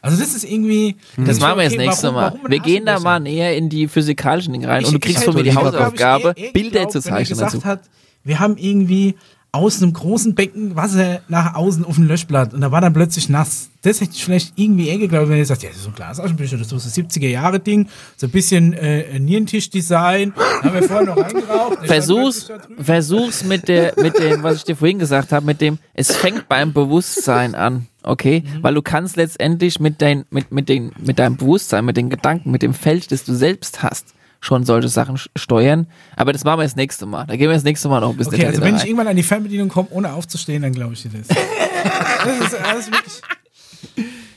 Also 0.01 0.17
das 0.17 0.35
ist 0.35 0.43
irgendwie. 0.43 0.97
Das 1.17 1.37
ich- 1.37 1.41
machen 1.41 1.57
wir 1.57 1.63
jetzt 1.63 1.73
okay, 1.73 1.85
nächste 1.87 2.03
warum- 2.03 2.15
Mal. 2.15 2.33
warum 2.33 2.51
wir 2.51 2.59
gehen 2.59 2.85
da 2.85 2.99
mal 2.99 3.19
näher 3.19 3.57
in 3.57 3.69
die 3.69 3.87
physikalischen 3.87 4.53
Dinge 4.53 4.67
rein 4.67 4.81
Ich- 4.81 4.87
und 4.87 4.93
du 4.93 4.97
ich 4.99 5.01
kriegst 5.15 5.23
von 5.25 5.33
mir 5.33 5.41
die 5.41 5.49
lieber, 5.49 5.61
glaub 5.61 5.73
ich, 5.73 5.79
Hausaufgabe, 5.79 6.33
eher- 6.35 6.37
eher 6.45 6.51
Bilder 6.53 6.69
geglaubt, 6.69 6.91
zu 6.91 7.03
wenn 7.05 7.11
er 7.11 7.17
zeichnen 7.17 7.29
gesagt 7.37 7.53
dazu. 7.55 7.65
Hat, 7.65 7.79
wir 8.23 8.39
haben 8.39 8.57
irgendwie 8.57 9.15
aus 9.55 9.81
einem 9.81 9.93
großen 9.93 10.35
Becken 10.35 10.75
Wasser 10.75 11.21
nach 11.27 11.55
außen 11.55 11.83
auf 11.85 11.97
ein 11.97 12.07
Löschblatt 12.07 12.53
und 12.53 12.61
da 12.61 12.71
war 12.71 12.81
dann 12.81 12.93
plötzlich 12.93 13.29
nass. 13.29 13.69
Das 13.81 14.01
hätte 14.01 14.11
ich 14.13 14.25
vielleicht 14.25 14.53
irgendwie 14.55 14.87
eher 14.87 14.97
geglaubt, 14.97 15.29
wenn 15.29 15.37
er 15.37 15.45
sagt, 15.45 15.63
ja, 15.63 15.69
das 15.69 15.77
ist 15.77 15.83
so 15.83 15.89
ein 15.89 15.95
Glasaschenbecher, 15.95 16.57
das 16.57 16.71
ist 16.71 16.93
so 16.95 17.01
ein 17.01 17.07
70er-Jahre-Ding, 17.07 17.87
so 18.17 18.27
ein 18.27 18.31
bisschen 18.31 18.73
äh, 18.73 19.19
Nierentisch-Design, 19.19 20.33
haben 20.35 20.73
wir 20.73 20.83
vorher 20.83 21.05
noch 21.05 21.29
stand 21.29 21.85
Versuch's, 21.85 22.51
versuch's 22.79 23.43
mit 23.43 23.67
der, 23.67 23.93
mit 24.01 24.17
dem, 24.17 24.43
was 24.43 24.57
ich 24.57 24.63
dir 24.63 24.75
vorhin 24.75 24.99
gesagt 24.99 25.31
habe, 25.31 25.45
mit 25.45 25.61
dem, 25.61 25.77
es 25.93 26.15
fängt 26.15 26.49
beim 26.49 26.73
Bewusstsein 26.73 27.53
an, 27.53 27.87
okay? 28.03 28.43
Mhm. 28.45 28.63
Weil 28.63 28.73
du 28.73 28.81
kannst 28.81 29.17
letztendlich 29.17 29.79
mit 29.79 30.01
dein, 30.01 30.25
mit, 30.31 30.51
mit 30.51 30.67
den, 30.67 30.91
mit 30.97 31.19
deinem 31.19 31.37
Bewusstsein, 31.37 31.85
mit 31.85 31.95
den 31.95 32.09
Gedanken, 32.09 32.51
mit 32.51 32.61
dem 32.63 32.73
Feld, 32.73 33.11
das 33.11 33.23
du 33.23 33.35
selbst 33.35 33.83
hast, 33.83 34.15
schon 34.45 34.63
solche 34.63 34.87
Sachen 34.89 35.17
steuern. 35.35 35.87
Aber 36.15 36.31
das 36.33 36.43
machen 36.43 36.59
wir 36.59 36.63
das 36.63 36.75
nächste 36.75 37.05
Mal. 37.05 37.25
Da 37.25 37.35
gehen 37.35 37.49
wir 37.49 37.55
das 37.55 37.63
nächste 37.63 37.89
Mal 37.89 37.99
noch 37.99 38.11
ein 38.11 38.17
bisschen 38.17 38.35
Okay, 38.35 38.45
also 38.45 38.61
wenn 38.61 38.75
ich 38.75 38.85
irgendwann 38.85 39.07
an 39.07 39.15
die 39.15 39.23
Fernbedienung 39.23 39.69
komme, 39.69 39.87
ohne 39.91 40.13
aufzustehen, 40.13 40.61
dann 40.61 40.71
glaube 40.71 40.93
ich 40.93 41.01
dir 41.01 41.09
das. 41.09 41.27
das 41.27 42.47
ist 42.53 42.61
alles 42.61 42.91
wirklich... 42.91 43.21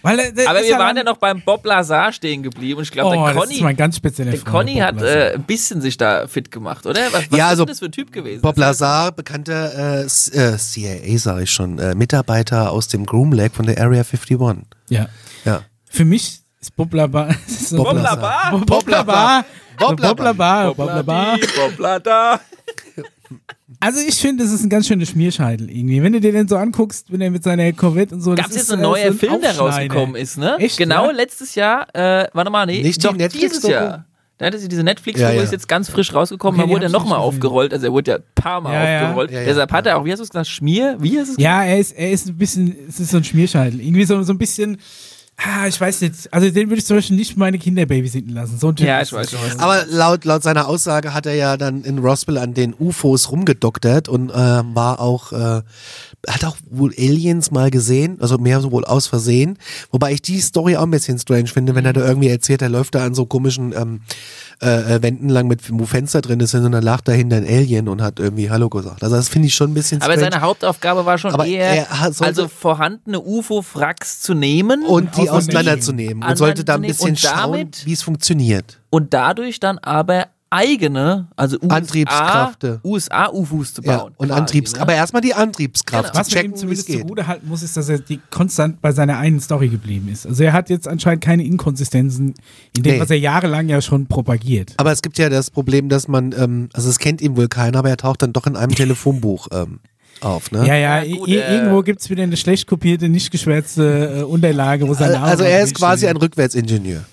Weil, 0.00 0.20
Aber 0.20 0.61
wir 0.62 0.78
waren 0.78 0.94
dann- 0.94 0.96
ja 0.98 1.02
noch 1.04 1.16
beim 1.18 1.42
Bob 1.42 1.66
Lazar 1.66 2.12
stehen 2.12 2.42
geblieben 2.42 2.78
und 2.78 2.84
ich 2.84 2.92
glaube, 2.92 3.16
Oh, 3.16 3.24
der 3.26 3.34
das 3.34 3.42
Conny, 3.42 3.54
ist 3.56 3.62
mein 3.62 3.76
ganz 3.76 3.96
spezieller 3.96 4.30
der 4.30 4.40
Conny 4.40 4.74
Bob 4.74 4.82
hat 4.82 5.02
äh, 5.02 5.34
ein 5.34 5.42
bisschen 5.42 5.80
sich 5.80 5.96
da 5.96 6.28
fit 6.28 6.50
gemacht, 6.52 6.86
oder? 6.86 7.00
Was, 7.11 7.30
was 7.30 7.36
Ja, 7.38 7.46
ist 7.46 7.50
also 7.50 7.64
denn 7.64 7.72
das 7.72 7.78
für 7.80 7.86
ein 7.86 7.92
Typ 7.92 8.12
gewesen? 8.12 8.40
Bob 8.40 8.56
Lazar, 8.56 9.11
bekannter 9.12 10.02
äh, 10.02 10.04
äh, 10.04 10.56
CIA, 10.56 11.18
sage 11.18 11.42
ich 11.42 11.50
schon, 11.50 11.78
äh, 11.80 11.94
Mitarbeiter 11.96 12.70
aus 12.70 12.86
dem 12.88 13.06
Groom 13.06 13.32
Lake 13.32 13.54
von 13.54 13.66
der 13.66 13.78
Area 13.80 14.02
51. 14.04 14.38
Ja. 14.88 15.09
Ja. 15.44 15.62
Für 15.90 16.04
mich 16.04 16.38
ist 16.61 16.74
Bob 16.76 16.92
Labar. 16.94 17.34
so- 17.46 17.76
Bob 17.82 17.94
Lazar. 17.94 18.59
Bob 18.66 18.88
Labar. 18.88 19.44
Bob 19.78 19.96
Bob 20.00 20.18
Labar. 20.20 20.74
Bob 20.74 20.86
Labar. 20.88 21.38
Bob 21.56 21.78
Lazar. 21.78 22.40
Also 23.80 24.00
ich 24.00 24.16
finde, 24.16 24.42
das 24.42 24.52
ist 24.52 24.64
ein 24.64 24.70
ganz 24.70 24.88
schöner 24.88 25.06
Schmierscheitel 25.06 25.70
irgendwie. 25.70 26.02
Wenn 26.02 26.12
du 26.12 26.20
dir 26.20 26.32
den 26.32 26.48
so 26.48 26.56
anguckst, 26.56 27.12
wenn 27.12 27.20
er 27.20 27.30
mit 27.30 27.44
seiner 27.44 27.70
Corvette 27.72 28.14
und 28.14 28.22
so. 28.22 28.34
Gab 28.34 28.46
es 28.46 28.52
ist, 28.52 28.56
jetzt 28.56 28.72
ein 28.72 28.80
äh, 28.80 28.82
neuer 28.82 29.12
so 29.12 29.18
Film, 29.18 29.40
der 29.40 29.56
rausgekommen 29.56 30.16
ist, 30.16 30.36
ne? 30.38 30.56
Echt, 30.59 30.78
genau, 30.78 31.06
ja? 31.06 31.12
letztes 31.12 31.54
Jahr, 31.54 31.86
äh, 31.94 32.26
warte 32.32 32.50
mal, 32.50 32.66
nee, 32.66 32.82
Nicht 32.82 33.04
die- 33.04 33.09
die 33.09 33.14
Netflix 33.14 33.44
dieses 33.44 33.61
Doku? 33.62 33.72
Jahr. 33.74 34.04
Da 34.38 34.46
hatte 34.46 34.59
sie 34.59 34.68
diese 34.68 34.84
netflix 34.84 35.20
Ja, 35.20 35.30
ja. 35.32 35.42
ist 35.42 35.50
jetzt 35.52 35.66
ganz 35.68 35.90
frisch 35.90 36.14
rausgekommen, 36.14 36.61
Okay, 36.61 36.68
da 36.68 36.74
wurde 36.74 36.86
er 36.86 36.90
nochmal 36.90 37.18
aufgerollt, 37.18 37.72
also 37.72 37.86
er 37.86 37.92
wurde 37.92 38.11
ja 38.12 38.16
ein 38.18 38.22
paar 38.36 38.61
Mal 38.61 38.72
Ja, 38.72 39.02
aufgerollt. 39.06 39.30
Ja, 39.32 39.40
ja, 39.40 39.46
Deshalb 39.46 39.72
hat 39.72 39.86
er 39.86 39.98
auch, 39.98 40.04
wie 40.04 40.12
hast 40.12 40.20
du 40.20 40.22
es 40.24 40.30
gesagt, 40.30 40.46
Schmier? 40.46 40.96
Wie 41.00 41.18
hast 41.18 41.28
du 41.28 41.32
es 41.32 41.38
Ja, 41.38 41.64
er 41.64 41.78
ist, 41.78 41.92
er 41.92 42.11
ist 42.12 42.28
ein 42.28 42.36
bisschen, 42.38 42.74
es 42.88 43.00
ist 43.00 43.11
so 43.11 43.16
ein 43.18 43.24
Schmierscheitel. 43.24 43.80
Irgendwie 43.80 44.04
so, 44.04 44.22
so 44.22 44.32
ein 44.32 44.38
bisschen, 44.38 44.78
ah, 45.39 45.66
ich 45.66 45.80
weiß 45.80 46.01
nicht. 46.03 46.32
Also 46.32 46.51
den 46.51 46.68
würde 46.68 46.80
ich 46.80 46.86
zum 46.86 46.97
Beispiel 46.97 47.16
nicht 47.16 47.36
meine 47.36 47.59
Kinder 47.59 47.86
babysitten 47.86 48.34
lassen. 48.34 48.59
So 48.59 48.68
ein 48.68 48.76
Typ 48.76 48.86
Ja, 48.86 49.01
ich 49.01 49.12
weiß 49.12 49.30
schon, 49.30 49.39
Aber 49.59 49.86
laut, 49.86 50.24
laut 50.24 50.43
seiner 50.43 50.68
Aussage 50.68 51.14
hat 51.14 51.26
er 51.26 51.34
ja 51.34 51.57
dann 51.57 51.84
in 51.84 51.99
Roswell 51.99 52.39
an 52.39 52.55
den 52.55 52.74
UFOs 52.78 53.30
rumgedoktert 53.30 54.09
und 54.09 54.30
äh, 54.30 54.34
war 54.34 55.01
auch, 55.01 55.32
äh, 55.32 55.62
hat 56.28 56.45
auch 56.45 56.57
wohl 56.68 56.93
Aliens 56.99 57.51
mal 57.51 57.70
gesehen, 57.70 58.18
also 58.20 58.39
mehr 58.39 58.61
so 58.61 58.72
wohl 58.72 58.84
aus 58.84 59.07
Versehen. 59.07 59.59
Wobei 59.91 60.12
ich 60.12 60.22
die 60.22 60.41
Story 60.41 60.76
auch 60.76 60.82
ein 60.82 60.91
bisschen 60.91 61.18
strange 61.18 61.49
finde, 61.49 61.74
wenn 61.74 61.86
er 61.86 61.93
da 61.93 62.07
irgendwie 62.07 62.28
erzählt, 62.28 62.62
er 62.62 62.68
läuft 62.68 62.95
da 62.95 63.05
an 63.05 63.14
so 63.14 63.26
komischen 63.26 63.72
ähm, 63.72 64.01
äh, 64.61 64.96
äh, 64.96 65.02
Wänden 65.02 65.28
lang 65.28 65.46
mit 65.46 65.61
wo 65.70 65.84
Fenster 65.86 66.20
drin 66.20 66.44
sind 66.46 66.64
und 66.64 66.72
dann 66.72 66.82
lag 66.82 67.00
dahinter 67.02 67.36
ein 67.36 67.46
Alien 67.46 67.88
und 67.88 68.02
hat 68.02 68.18
irgendwie 68.18 68.50
Hallo 68.50 68.68
gesagt. 68.68 69.02
Also 69.04 69.14
das 69.14 69.28
finde 69.28 69.46
ich 69.48 69.54
schon 69.54 69.70
ein 69.70 69.74
bisschen 69.74 70.02
Aber 70.02 70.14
strange. 70.14 70.30
seine 70.32 70.42
Hauptaufgabe 70.42 71.06
war 71.06 71.16
schon 71.18 71.32
Aber 71.32 71.46
eher, 71.46 71.86
er 71.88 72.02
also 72.20 72.48
vorhandene 72.48 73.20
UFO-Fracks 73.20 74.20
zu 74.20 74.34
nehmen 74.34 74.84
und 74.84 75.16
die 75.16 75.30
auseinanderzunehmen 75.30 76.28
und 76.28 76.36
sollte 76.36 76.64
da 76.64 76.74
ein 76.74 76.82
bisschen 76.82 77.16
schauen, 77.16 77.70
wie 77.84 77.92
es 77.92 78.02
funktioniert. 78.02 78.80
und 78.90 79.14
dadurch 79.14 79.61
dann 79.61 79.78
aber 79.78 80.26
eigene, 80.51 81.28
also 81.36 81.57
USA, 81.62 81.76
Antriebskräfte. 81.76 82.80
USA 82.84 83.28
UFOs 83.30 83.74
zu 83.74 83.82
Ja, 83.82 83.99
bauen. 83.99 84.12
und 84.16 84.28
quasi, 84.28 84.40
Antriebs, 84.40 84.74
ne? 84.74 84.80
aber 84.80 84.94
erstmal 84.94 85.22
die 85.22 85.34
Antriebskraft 85.34 86.07
Genau. 86.12 86.18
Was 86.18 86.28
ihm 86.28 86.32
checken, 86.34 86.53
es 86.55 86.61
zumindest 86.61 86.90
zugute 86.92 87.26
halten 87.26 87.49
muss, 87.49 87.62
ist, 87.62 87.76
dass 87.76 87.88
er 87.88 87.99
die 87.99 88.20
konstant 88.30 88.80
bei 88.80 88.92
seiner 88.92 89.18
einen 89.18 89.40
Story 89.40 89.68
geblieben 89.68 90.09
ist. 90.11 90.26
Also 90.26 90.44
er 90.44 90.53
hat 90.53 90.70
jetzt 90.70 90.88
anscheinend 90.88 91.22
keine 91.22 91.44
Inkonsistenzen 91.44 92.34
in 92.76 92.82
dem, 92.82 92.94
Nee. 92.94 93.01
was 93.01 93.11
er 93.11 93.18
jahrelang 93.18 93.68
ja 93.68 93.80
schon 93.82 94.07
propagiert. 94.07 94.74
Aber 94.78 94.92
es 94.92 95.03
gibt 95.03 95.18
ja 95.18 95.28
das 95.28 95.51
Problem, 95.51 95.88
dass 95.88 96.09
man, 96.09 96.34
ähm, 96.38 96.68
also 96.72 96.88
es 96.88 96.99
kennt 96.99 97.20
ihn 97.20 97.36
wohl 97.36 97.49
keiner, 97.49 97.78
aber 97.80 97.90
er 97.90 97.96
taucht 97.96 98.22
dann 98.22 98.32
doch 98.32 98.46
in 98.46 98.57
einem 98.57 98.72
Telefonbuch 98.74 99.49
ähm, 99.53 99.80
auf, 100.20 100.51
ne? 100.51 100.66
Ja, 100.66 100.74
ja, 100.74 101.03
Ja, 101.03 101.16
gut, 101.16 101.28
äh, 101.28 101.55
irgendwo 101.57 101.82
gibt 101.82 102.01
es 102.01 102.11
wieder 102.11 102.22
eine 102.22 102.36
schlecht 102.36 102.66
kopierte, 102.66 103.09
nicht 103.09 103.30
geschwärzte 103.30 104.20
äh, 104.20 104.22
Unterlage, 104.22 104.88
wo 104.88 104.94
sein 104.94 105.12
Name 105.12 105.24
Also 105.26 105.44
er 105.44 105.62
ist 105.62 105.74
quasi 105.74 106.07
steht. 106.07 106.11
ein 106.11 106.16
Rückwärtsingenieur. 106.16 107.05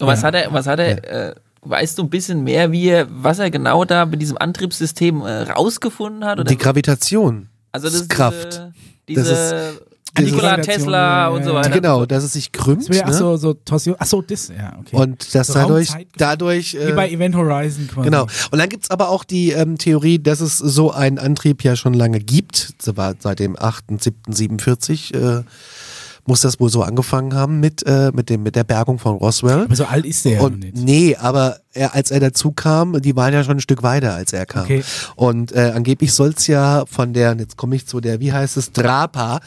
Und 0.00 0.06
was 0.06 0.20
Ja. 0.22 0.28
hat 0.28 0.34
er, 0.36 0.52
was 0.52 0.66
hat 0.68 0.78
er, 0.78 1.28
äh, 1.30 1.34
weißt 1.62 1.98
du 1.98 2.02
ein 2.04 2.10
bisschen 2.10 2.44
mehr, 2.44 2.72
wie 2.72 2.86
er, 2.88 3.06
was 3.10 3.38
er 3.38 3.50
genau 3.50 3.84
da 3.84 4.06
mit 4.06 4.20
diesem 4.22 4.38
Antriebssystem 4.38 5.20
äh, 5.22 5.42
rausgefunden 5.42 6.24
hat? 6.24 6.38
Oder? 6.40 6.48
Die 6.48 6.58
Gravitation. 6.58 7.48
also 7.72 7.88
das 7.88 7.94
ist 7.96 8.08
Kraft. 8.08 8.62
Diese, 9.08 9.20
Das 9.22 9.28
diese 9.28 9.54
ist- 9.54 9.82
Nikola 10.18 10.56
Tesla 10.56 10.98
ja, 10.98 11.28
und 11.28 11.44
so 11.44 11.54
weiter. 11.54 11.70
Genau, 11.70 12.04
dass 12.06 12.24
es 12.24 12.32
sich 12.32 12.50
krümmt. 12.50 12.88
Das 12.88 12.96
wäre, 12.96 13.04
ach 13.04 13.10
ne? 13.10 13.16
so, 13.16 13.36
so 13.36 13.54
Torsion. 13.54 13.94
Ach 13.98 14.06
so, 14.06 14.20
das, 14.22 14.48
ja, 14.48 14.76
okay. 14.80 14.96
Und 14.96 15.32
dass 15.34 15.48
So 15.48 15.54
dadurch, 15.54 15.90
dadurch 16.16 16.74
Wie 16.74 16.92
bei 16.92 17.08
äh, 17.08 17.14
Event 17.14 17.36
Horizon 17.36 17.86
quasi. 17.86 18.08
Genau. 18.10 18.22
Und 18.50 18.58
dann 18.58 18.68
gibt's 18.68 18.90
aber 18.90 19.10
auch 19.10 19.22
die 19.22 19.50
ähm, 19.52 19.78
Theorie, 19.78 20.18
dass 20.18 20.40
es 20.40 20.58
so 20.58 20.90
einen 20.90 21.18
Antrieb 21.18 21.62
ja 21.62 21.76
schon 21.76 21.94
lange 21.94 22.18
gibt. 22.20 22.74
Das 22.84 22.96
war 22.96 23.14
seit 23.20 23.38
dem 23.38 23.54
8.7.47 23.56 25.14
äh, 25.14 25.44
muss 26.28 26.42
das 26.42 26.60
wohl 26.60 26.68
so 26.70 26.82
angefangen 26.82 27.34
haben 27.34 27.58
mit, 27.58 27.82
äh, 27.86 28.12
mit, 28.14 28.28
dem, 28.30 28.42
mit 28.44 28.54
der 28.54 28.62
Bergung 28.64 28.98
von 28.98 29.16
Roswell. 29.16 29.62
Aber 29.64 29.74
so 29.74 29.84
alt 29.86 30.04
ist 30.06 30.24
der 30.24 30.32
ja 30.32 30.38
noch 30.38 30.46
Und 30.46 30.60
nicht. 30.60 30.76
nee, 30.76 31.16
aber 31.16 31.58
er, 31.72 31.94
als 31.94 32.10
er 32.10 32.20
dazu 32.20 32.52
kam, 32.52 33.00
die 33.00 33.16
waren 33.16 33.32
ja 33.34 33.42
schon 33.42 33.56
ein 33.56 33.60
Stück 33.60 33.82
weiter, 33.82 34.14
als 34.14 34.32
er 34.32 34.46
kam. 34.46 34.62
Okay. 34.64 34.84
Und 35.16 35.52
äh, 35.52 35.72
angeblich 35.74 36.12
soll's 36.12 36.46
ja 36.46 36.84
von 36.86 37.12
der, 37.14 37.34
jetzt 37.36 37.56
komme 37.56 37.74
ich 37.74 37.86
zu 37.86 38.00
der, 38.00 38.20
wie 38.20 38.32
heißt 38.32 38.56
es, 38.56 38.70
Drapa, 38.72 39.40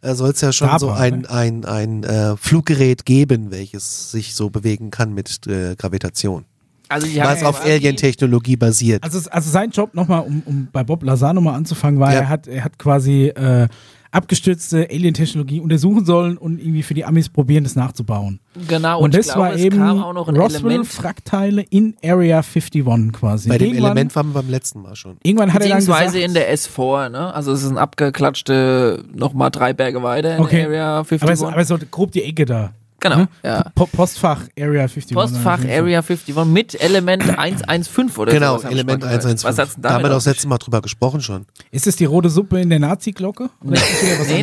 äh, 0.00 0.14
soll's 0.14 0.40
ja 0.40 0.52
schon 0.52 0.68
DARPA, 0.68 0.78
so 0.78 0.90
ein, 0.92 1.20
ne? 1.20 1.30
ein, 1.30 1.64
ein 1.64 2.04
äh, 2.04 2.36
Fluggerät 2.36 3.04
geben, 3.04 3.50
welches 3.50 4.10
sich 4.12 4.34
so 4.34 4.48
bewegen 4.48 4.90
kann 4.90 5.12
mit 5.12 5.46
äh, 5.46 5.74
Gravitation. 5.76 6.44
Also 6.90 7.06
die 7.06 7.18
Was 7.18 7.42
auf 7.42 7.62
Alien-Technologie 7.66 8.56
basiert. 8.56 9.04
Also, 9.04 9.28
also 9.28 9.50
sein 9.50 9.70
Job 9.70 9.94
nochmal, 9.94 10.22
um, 10.22 10.42
um 10.46 10.68
bei 10.72 10.82
Bob 10.84 11.02
Lazar 11.02 11.34
nochmal 11.34 11.54
anzufangen, 11.54 12.00
war, 12.00 12.12
Ja. 12.14 12.20
er, 12.20 12.28
hat, 12.30 12.46
er 12.46 12.64
hat 12.64 12.78
quasi 12.78 13.26
äh, 13.26 13.68
abgestürzte 14.10 14.88
Alien-Technologie 14.90 15.60
untersuchen 15.60 16.04
sollen 16.04 16.38
und 16.38 16.58
irgendwie 16.58 16.82
für 16.82 16.94
die 16.94 17.04
Amis 17.04 17.28
probieren, 17.28 17.64
das 17.64 17.76
nachzubauen. 17.76 18.40
Genau, 18.66 18.98
Und, 18.98 19.04
und, 19.04 19.14
das 19.14 19.26
ich 19.26 19.32
glaube, 19.32 19.48
war 19.48 19.54
es 19.54 19.62
eben 19.62 19.78
kam 19.78 20.02
auch 20.02 20.12
noch 20.12 20.28
ein 20.28 20.36
Element. 20.36 20.54
Roswell-Frackteile 20.64 21.62
in 21.62 21.96
Area 22.02 22.38
51 22.38 23.12
quasi. 23.12 23.48
Bei 23.48 23.58
dem 23.58 23.68
irgendwann, 23.68 23.92
Element 23.92 24.16
waren 24.16 24.28
wir 24.28 24.42
beim 24.42 24.50
letzten 24.50 24.82
Mal 24.82 24.96
schon. 24.96 25.16
Irgendwann 25.22 25.52
hat 25.52 25.62
er 25.62 25.68
dann 25.68 25.78
gesagt, 25.78 25.98
Beziehungsweise 25.98 26.24
in 26.24 26.34
der 26.34 26.54
S4, 26.54 27.08
ne? 27.10 27.34
Also 27.34 27.52
es 27.52 27.62
ist 27.62 27.70
ein 27.70 27.78
abgeklatschte, 27.78 29.04
nochmal 29.14 29.50
drei 29.50 29.72
Berge 29.72 30.02
weiter 30.02 30.36
in 30.36 30.42
Okay. 30.42 30.64
Area 30.64 30.98
51. 30.98 31.22
aber, 31.22 31.36
so, 31.36 31.46
aber 31.48 31.64
so 31.64 31.78
grob 31.90 32.12
die 32.12 32.22
Ecke 32.22 32.44
da. 32.46 32.72
Genau, 33.00 33.16
ne? 33.16 33.28
ja. 33.42 33.64
Po 33.74 33.86
Postfach 33.86 34.42
Area 34.58 34.82
51. 34.82 35.14
Postfach 35.14 35.60
Area 35.64 36.00
51 36.02 36.44
mit 36.44 36.80
Element 36.80 37.22
115 37.38 38.22
oder 38.22 38.32
Genau, 38.32 38.54
hab 38.54 38.64
ich 38.64 38.70
Element 38.70 39.02
mal 39.02 39.08
gehört. 39.08 39.24
115. 39.24 39.48
Was 39.48 39.58
hat's 39.58 39.74
denn 39.74 39.82
da 39.82 39.88
haben 39.90 39.94
damit 39.94 40.04
wir 40.06 40.10
doch 40.10 40.16
das 40.16 40.26
letzte 40.26 40.48
Mal 40.48 40.58
drüber 40.58 40.82
gesprochen 40.82 41.20
schon. 41.20 41.46
Ist 41.70 41.86
das 41.86 41.96
die 41.96 42.04
rote 42.04 42.30
Suppe 42.30 42.60
in 42.60 42.70
der 42.70 42.78
Nazi-Glocke? 42.78 43.50
Nee, 43.62 43.78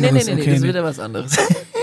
nee, 0.00 0.10
nee, 0.10 0.18
Okay, 0.18 0.44
das 0.46 0.58
ist 0.58 0.62
wieder 0.62 0.84
was 0.84 0.98
anderes. 0.98 1.36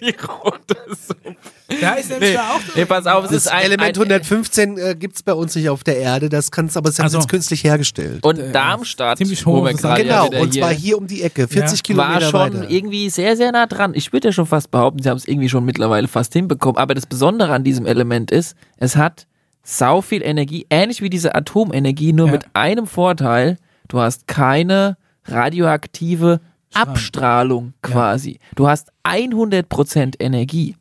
Die 0.00 0.14
rote 0.26 0.76
Suppe. 0.90 1.36
Da 1.80 1.94
ist 1.94 2.10
nämlich 2.10 2.30
Nee, 2.30 2.34
da 2.36 2.50
auch 2.50 2.60
nee, 2.76 2.84
pass 2.84 3.06
auf, 3.06 3.24
es 3.24 3.30
Das 3.30 3.46
ist 3.46 3.52
ein, 3.52 3.62
Element 3.64 3.96
ein 3.96 4.02
115 4.02 4.78
äh, 4.78 4.94
gibt's 4.94 5.22
bei 5.22 5.32
uns 5.32 5.54
nicht 5.54 5.68
auf 5.70 5.82
der 5.84 5.96
Erde, 5.98 6.28
das 6.28 6.50
kannst 6.50 6.76
aber 6.76 6.90
es 6.90 6.98
haben 6.98 7.08
sie 7.08 7.16
Also. 7.16 7.18
jetzt 7.20 7.30
künstlich 7.30 7.64
hergestellt. 7.64 8.22
und 8.24 8.38
Darmstadt, 8.52 9.16
ziemlich 9.18 9.44
wo 9.46 9.58
hoch, 9.58 9.64
wir 9.64 9.72
das 9.72 9.80
gerade 9.80 10.02
genau, 10.02 10.30
ja 10.30 10.40
und 10.40 10.52
hier, 10.52 10.62
zwar 10.62 10.70
hier 10.72 10.98
um 10.98 11.06
die 11.06 11.22
Ecke, 11.22 11.48
40 11.48 11.78
war 11.78 11.82
Kilometer 12.18 12.20
schon 12.30 12.40
weiter. 12.60 12.70
irgendwie 12.70 13.08
sehr, 13.08 13.36
sehr 13.38 13.52
nah 13.52 13.66
dran. 13.66 13.92
Ich 13.94 14.12
würde 14.12 14.28
ja 14.28 14.32
schon 14.32 14.46
fast 14.46 14.70
behaupten, 14.70 15.02
sie 15.02 15.08
haben 15.08 15.16
es 15.16 15.26
irgendwie 15.26 15.48
schon 15.48 15.64
mittlerweile 15.64 16.08
fast 16.08 16.32
hinbekommen. 16.34 16.76
Aber 16.76 16.94
das 16.94 17.06
Besondere 17.06 17.52
an 17.54 17.64
diesem 17.64 17.86
Element 17.86 18.30
ist, 18.30 18.54
es 18.76 18.96
hat 18.96 19.26
sau 19.64 20.02
viel 20.02 20.22
Energie, 20.22 20.66
ähnlich 20.68 21.00
wie 21.00 21.08
diese 21.10 21.34
Atomenergie, 21.34 22.12
nur 22.12 22.26
Ja. 22.26 22.32
mit 22.32 22.44
einem 22.52 22.86
Vorteil, 22.86 23.56
du 23.88 23.98
hast 23.98 24.26
keine 24.26 24.96
radioaktive 25.24 26.40
Abstrahlung 26.74 27.72
quasi. 27.82 28.38
Du 28.54 28.68
hast 28.68 28.90
100% 29.04 30.14
Energie. 30.20 30.76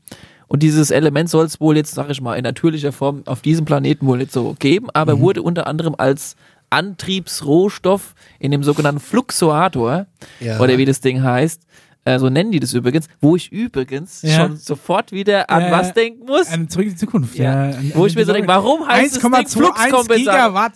Und 0.47 0.63
dieses 0.63 0.91
Element 0.91 1.29
soll 1.29 1.45
es 1.45 1.61
wohl 1.61 1.77
jetzt, 1.77 1.93
sag 1.93 2.09
ich 2.09 2.19
mal, 2.21 2.35
in 2.35 2.43
natürlicher 2.43 2.91
Form 2.91 3.23
auf 3.25 3.41
diesem 3.41 3.63
Planeten 3.65 4.05
wohl 4.05 4.17
nicht 4.17 4.31
so 4.33 4.55
geben, 4.59 4.89
aber 4.93 5.15
Mhm. 5.15 5.19
wurde 5.21 5.41
unter 5.43 5.65
anderem 5.67 5.95
als 5.97 6.35
Antriebsrohstoff 6.69 8.15
in 8.39 8.51
dem 8.51 8.63
sogenannten 8.63 8.99
Fluxoator, 9.01 10.07
Ja. 10.39 10.59
oder 10.59 10.77
wie 10.77 10.85
das 10.85 11.01
Ding 11.01 11.21
heißt, 11.23 11.61
äh, 12.05 12.19
so 12.19 12.29
nennen 12.29 12.51
die 12.51 12.59
das 12.59 12.73
übrigens, 12.73 13.07
wo 13.21 13.35
ich 13.35 13.51
übrigens 13.51 14.21
Ja. 14.23 14.37
schon 14.37 14.57
sofort 14.57 15.11
wieder 15.11 15.49
an 15.49 15.63
Äh, 15.63 15.71
was 15.71 15.93
denken 15.93 16.25
muss. 16.25 16.47
An 16.49 16.67
Zurück 16.69 16.85
in 16.85 16.91
die 16.91 16.97
Zukunft. 16.97 17.35
Ja. 17.35 17.69
Ja. 17.69 17.77
Wo 17.93 18.05
ich 18.05 18.15
mir 18.15 18.25
so 18.25 18.33
denke, 18.33 18.47
warum 18.47 18.87
heißt 18.87 19.17
es 19.17 19.21
Ding 19.21 19.31
1,21 19.33 19.57
Fluxkompensator? 19.57 20.17
Gigawatt. 20.17 20.73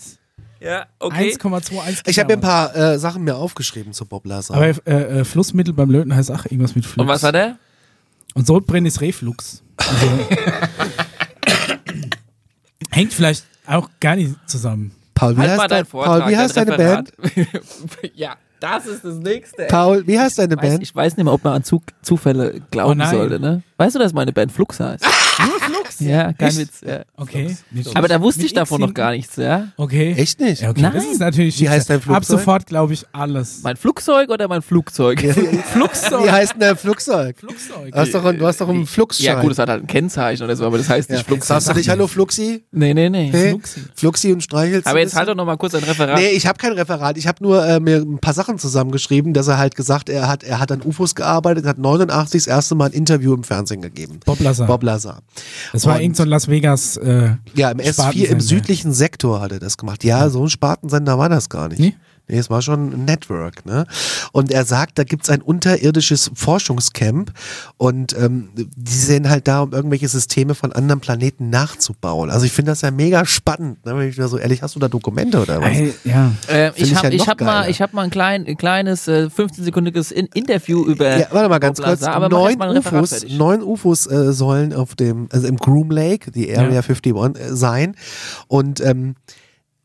Ja, 0.60 0.86
okay. 1.00 1.34
1,21 1.36 2.08
Ich 2.08 2.18
habe 2.20 2.28
mir 2.30 2.34
ein 2.38 2.42
paar 2.42 2.76
äh, 2.76 2.98
Sachen 2.98 3.24
mir 3.24 3.36
aufgeschrieben 3.36 3.94
zu 3.94 4.06
Bob 4.06 4.26
Lazar. 4.26 4.58
Aber 4.58 4.68
äh, 4.88 5.20
äh, 5.20 5.26
Flussmittel 5.26 5.74
beim 5.74 5.90
Löten 5.92 6.16
heißt 6.16 6.32
auch 6.32 6.46
irgendwas 6.46 6.76
mit 6.76 6.86
Flux. 6.86 7.02
Und 7.02 7.08
was 7.08 7.24
hat 7.24 7.36
er? 7.36 7.58
Und 8.34 8.48
Sodbrennen 8.48 8.86
ist 8.86 9.02
Reflux. 9.02 9.62
Also, 9.78 10.08
hängt 12.92 13.14
vielleicht 13.14 13.46
auch 13.68 13.90
gar 14.00 14.16
nicht 14.16 14.34
zusammen. 14.48 14.92
Paul, 15.14 15.36
wie 15.38 15.42
Halt 15.42 15.50
mal 15.52 15.60
heißt, 15.64 15.72
dein, 15.72 15.86
Vortrag, 15.86 16.20
Paul, 16.22 16.32
wie 16.32 16.38
heißt 16.38 16.58
dein 16.58 16.68
deine 16.68 16.84
Band? 16.84 17.14
Ja, 18.16 18.36
das 18.60 18.86
ist 18.86 19.04
das 19.06 19.16
nächste. 19.16 19.64
ey. 19.64 19.68
Paul, 19.70 20.06
wie 20.08 20.20
heißt 20.20 20.38
deine 20.40 20.58
Weiß, 20.58 20.62
Band? 20.72 20.84
ich 20.84 20.94
weiß 20.96 21.16
nicht 21.16 21.24
mehr, 21.24 21.34
ob 21.34 21.44
man 21.44 21.54
an 21.54 21.64
Zu 21.64 21.82
Zufälle 22.02 22.62
glauben 22.72 22.92
Oh 22.92 22.96
nein. 22.96 23.12
sollte, 23.16 23.40
ne? 23.40 23.62
Weißt 23.78 23.96
du, 23.96 24.00
dass 24.00 24.14
meine 24.14 24.34
Band 24.34 24.52
Flux 24.52 24.80
heißt? 24.80 25.06
Nur 25.40 25.60
Flux? 25.60 26.00
ja, 26.00 26.34
kein 26.34 26.48
Echt? 26.50 26.58
Witz. 26.58 26.82
Ja. 26.86 27.02
Okay. 27.18 27.56
Aber 27.94 28.08
da 28.08 28.22
wusste 28.22 28.42
Mit 28.42 28.48
ich 28.48 28.54
davon 28.54 28.82
noch 28.82 28.94
gar 28.94 29.12
nichts, 29.12 29.36
ja? 29.36 29.68
Okay. 29.78 30.14
Echt 30.18 30.40
nicht? 30.40 30.62
Ja, 30.62 30.70
okay. 30.70 30.82
Das 30.82 30.94
Nein. 30.94 31.12
ist 31.12 31.20
natürlich 31.20 31.60
Wie 31.60 31.70
heißt 31.70 31.90
dein 31.90 31.98
Ab 31.98 32.04
Flugzeug? 32.04 32.40
sofort 32.40 32.66
glaube 32.68 32.94
ich 32.94 33.06
alles. 33.12 33.60
Mein 33.64 33.76
Flugzeug 33.76 34.30
oder 34.30 34.48
mein 34.48 34.62
Flugzeug? 34.62 35.20
Flugzeug. 35.74 36.24
Wie 36.26 36.32
heißt 36.32 36.54
denn 36.54 36.60
dein 36.62 36.78
Flugzeug? 36.78 37.38
Flugzeug. 37.40 37.92
Du 37.92 37.98
hast 37.98 38.14
doch, 38.14 38.26
ein- 38.26 38.38
du 38.38 38.46
hast 38.48 38.62
doch 38.62 38.70
einen 38.70 38.86
Fluxschein. 38.86 39.26
Ja, 39.26 39.42
gut, 39.42 39.52
es 39.52 39.60
hat 39.60 39.70
halt 39.70 39.84
ein 39.84 39.88
Kennzeichen 39.88 40.44
oder 40.44 40.56
so, 40.56 40.66
aber 40.66 40.78
das 40.78 40.90
heißt 40.90 41.10
ja. 41.10 41.16
nicht 41.18 41.26
Flugzeug. 41.26 41.48
Sagst 41.48 41.70
du 41.70 41.74
nicht 41.74 41.90
Hallo 41.90 42.08
Fluxi? 42.08 42.64
Nee, 42.72 42.94
nee, 42.94 43.10
nee. 43.10 43.30
Hey? 43.32 43.50
Fluxi. 43.50 43.82
Fluxi 43.96 44.32
und 44.34 44.42
streichelst 44.42 44.88
Aber 44.88 45.00
jetzt 45.00 45.16
halt 45.16 45.28
doch 45.28 45.34
bisschen? 45.34 45.38
noch 45.38 45.46
mal 45.46 45.58
kurz 45.58 45.76
ein 45.76 45.84
Referat. 45.84 46.18
Nee, 46.20 46.30
ich 46.30 46.48
habe 46.48 46.58
kein 46.58 46.74
Referat. 46.74 47.18
Ich 47.18 47.28
habe 47.28 47.44
nur 47.44 47.66
äh, 47.66 47.80
mir 47.80 47.98
ein 47.98 48.20
paar 48.20 48.34
Sachen 48.34 48.58
zusammengeschrieben, 48.60 49.34
dass 49.34 49.48
er 49.48 49.58
halt 49.58 49.76
gesagt, 49.76 50.10
er 50.10 50.28
hat, 50.28 50.44
er 50.44 50.60
hat 50.60 50.72
an 50.72 50.82
UFOs 50.84 51.16
gearbeitet, 51.16 51.66
hat 51.66 51.78
89 51.78 52.44
das 52.44 52.48
erste 52.48 52.76
Mal 52.76 52.86
ein 52.86 52.92
Interview 52.94 53.34
im 53.34 53.44
Fernsehen 53.44 53.82
gegeben. 53.82 54.20
Bob 54.26 54.40
Lazar. 54.40 54.68
Bob 54.68 54.84
Lazar. 54.84 55.20
Das 55.74 55.86
war 55.86 56.00
irgend 56.02 56.16
so 56.16 56.24
ein 56.24 56.30
Las 56.30 56.48
Vegas. 56.48 56.98
Äh, 56.98 57.36
Ja, 57.56 57.72
im 57.72 57.80
S4, 57.80 57.94
Spartensender. 57.94 58.32
im 58.32 58.40
südlichen 58.42 58.94
Sektor 58.94 59.42
hat 59.42 59.52
er 59.52 59.60
das 59.60 59.78
gemacht. 59.78 60.04
Ja, 60.04 60.30
so 60.30 60.44
ein 60.44 60.50
Spartensender 60.50 61.18
war 61.18 61.30
das 61.30 61.50
gar 61.50 61.68
nicht. 61.68 61.80
Nee? 61.80 61.96
Nee, 62.28 62.38
es 62.38 62.50
war 62.50 62.62
schon 62.62 62.92
ein 62.92 63.06
Network, 63.06 63.66
ne? 63.66 63.86
Und 64.32 64.52
er 64.52 64.66
sagt, 64.66 64.98
da 64.98 65.04
gibt's 65.04 65.30
ein 65.30 65.42
unterirdisches 65.42 66.32
Forschungscamp 66.34 67.32
und 67.78 68.18
ähm, 68.18 68.50
die 68.56 68.94
sind 68.94 69.30
halt 69.30 69.48
da, 69.48 69.62
um 69.62 69.74
irgendwelche 69.74 70.08
Systeme 70.08 70.56
von 70.56 70.74
anderen 70.74 71.02
Planeten 71.02 71.50
nachzubauen. 71.50 72.32
Also 72.32 72.46
ich 72.46 72.52
finde 72.52 72.72
das 72.72 72.82
ja 72.82 72.92
mega 72.92 73.26
spannend, 73.26 73.86
ne? 73.86 73.98
Wenn 73.98 74.10
ich 74.10 74.18
mir 74.18 74.28
so 74.28 74.38
ehrlich, 74.38 74.62
hast 74.62 74.76
du 74.76 74.80
da 74.80 74.88
Dokumente 74.88 75.42
oder 75.42 75.62
was? 75.62 75.70
Ey, 75.70 75.94
ja. 76.04 76.32
Äh, 76.48 76.72
ich 76.76 76.92
ich 76.92 76.96
habe 76.96 77.08
ja 77.08 77.14
ich 77.14 77.20
noch 77.20 77.28
hab 77.28 77.42
mal, 77.42 77.70
ich 77.70 77.82
hab 77.82 77.94
mal 77.94 78.02
ein, 78.04 78.10
klein, 78.10 78.46
ein 78.48 78.58
kleines 78.58 79.08
äh, 79.08 79.30
15-sekündiges 79.36 80.12
In 80.12 80.28
Interview 80.34 80.84
über. 80.84 81.18
Ja, 81.18 81.28
warte 81.32 81.50
mal 81.50 81.60
ganz 81.60 81.82
kurz. 81.82 82.04
Aber 82.04 82.30
neun 82.30 82.60
UFOs, 82.78 83.26
neun 83.30 83.62
UFOs 83.62 84.08
äh, 84.08 84.34
sollen 84.34 84.74
auf 84.74 84.96
dem, 84.96 85.28
also 85.32 85.48
im 85.48 85.58
Groom 85.58 85.92
Lake, 85.92 86.32
die 86.32 86.50
Area 86.56 86.82
Ja. 86.82 86.82
51, 86.82 87.14
äh, 87.16 87.56
sein. 87.56 87.96
Und 88.48 88.82
ähm, 88.82 89.16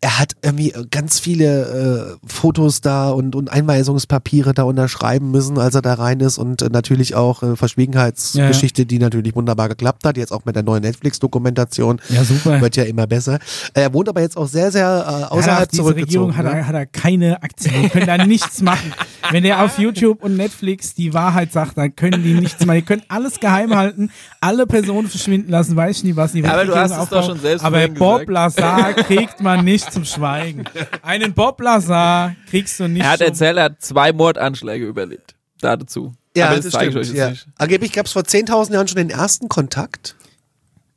er 0.03 0.19
hat 0.19 0.33
irgendwie 0.43 0.73
ganz 0.91 1.19
viele 1.19 2.17
äh, 2.23 2.27
Fotos 2.27 2.81
da 2.81 3.11
und, 3.11 3.35
und 3.37 3.51
Einweisungspapiere 3.53 4.55
da 4.55 4.63
unterschreiben 4.63 5.31
müssen, 5.31 5.59
als 5.59 5.75
er 5.75 5.83
da 5.83 5.93
rein 5.95 6.21
ist 6.21 6.39
und 6.39 6.63
äh, 6.63 6.71
natürlich 6.71 7.15
auch 7.15 7.43
äh, 7.43 7.55
Verschwiegenheitsgeschichte, 7.57 8.87
die 8.87 8.99
natürlich 8.99 9.35
wunderbar 9.35 9.69
geklappt 9.69 10.05
hat, 10.05 10.17
jetzt 10.17 10.33
auch 10.33 10.47
mit 10.47 10.57
der 10.57 10.63
neuen 10.63 10.83
Netflix-Dokumentation. 10.83 12.01
Ja, 12.09 12.25
super. 12.25 12.61
Wird 12.63 12.77
ja 12.77 12.85
immer 12.85 13.07
besser. 13.07 13.39
Er 13.75 13.93
wohnt 13.93 14.09
aber 14.09 14.23
jetzt 14.23 14.37
auch 14.39 14.49
sehr, 14.49 14.73
sehr 14.73 14.87
äh, 15.07 15.21
Ja, 15.21 15.29
außerhalb 15.29 15.71
diese 15.71 15.83
zurückgezogen. 15.83 16.31
Regierung 16.31 16.37
hat, 16.37 16.45
ne? 16.47 16.53
er- 16.61 16.67
hat 16.67 16.75
er 16.75 16.87
keine 16.87 17.43
Aktien, 17.43 17.91
können 17.91 18.07
da 18.07 18.25
nichts 18.27 18.63
machen. 18.63 18.95
Wenn 19.31 19.43
der 19.43 19.65
auf 19.65 19.79
YouTube 19.79 20.23
und 20.23 20.37
Netflix 20.37 20.95
die 20.95 21.15
Wahrheit 21.15 21.53
sagt, 21.53 21.79
dann 21.79 21.95
können 21.95 22.23
die 22.23 22.35
nichts 22.35 22.65
machen. 22.65 22.79
Die 22.79 22.85
können 22.85 23.03
alles 23.09 23.41
geheim 23.41 23.75
halten, 23.75 24.11
alle 24.41 24.67
Personen 24.67 25.09
verschwinden 25.09 25.51
lassen, 25.51 25.77
weiß 25.77 25.99
ich 25.99 26.05
nie, 26.05 26.17
was 26.17 26.33
die 26.33 26.45
Aber 26.45 26.65
du 26.65 26.75
hast 26.75 26.97
es 26.97 27.09
doch 27.09 27.25
schon 27.25 27.39
selbst 27.41 27.65
Aber 27.65 27.87
Bob 27.89 28.27
gesagt. 28.27 28.31
Lazar 28.31 28.93
kriegt 28.95 29.41
man 29.41 29.65
nicht 29.65 29.93
zum 29.93 30.05
Schweigen. 30.05 30.65
Einen 31.03 31.35
Bob 31.35 31.61
Lazar 31.61 32.35
kriegst 32.49 32.81
du 32.81 32.89
nicht 32.89 33.03
Er 33.03 33.11
hat 33.11 33.21
erzählt, 33.21 33.57
er 33.57 33.65
hat 33.65 33.83
zwei 33.83 34.13
Mordanschläge 34.13 34.87
überlebt. 34.87 35.35
Dazu. 35.61 36.15
Ja, 36.37 36.47
aber 36.47 36.57
das, 36.57 36.67
das, 36.67 36.73
zeige 36.73 36.87
ich 36.87 36.91
stimmt. 36.93 37.05
euch 37.05 37.09
jetzt 37.09 37.19
ja. 37.19 37.31
nicht. 37.31 37.47
Angeblich 37.59 37.93
gab 37.93 38.07
es 38.07 38.13
vor 38.13 38.23
10.000 38.23 38.73
Jahren 38.73 38.89
schon 38.89 38.97
den 38.97 39.11
ersten 39.11 39.49
Kontakt. 39.49 40.15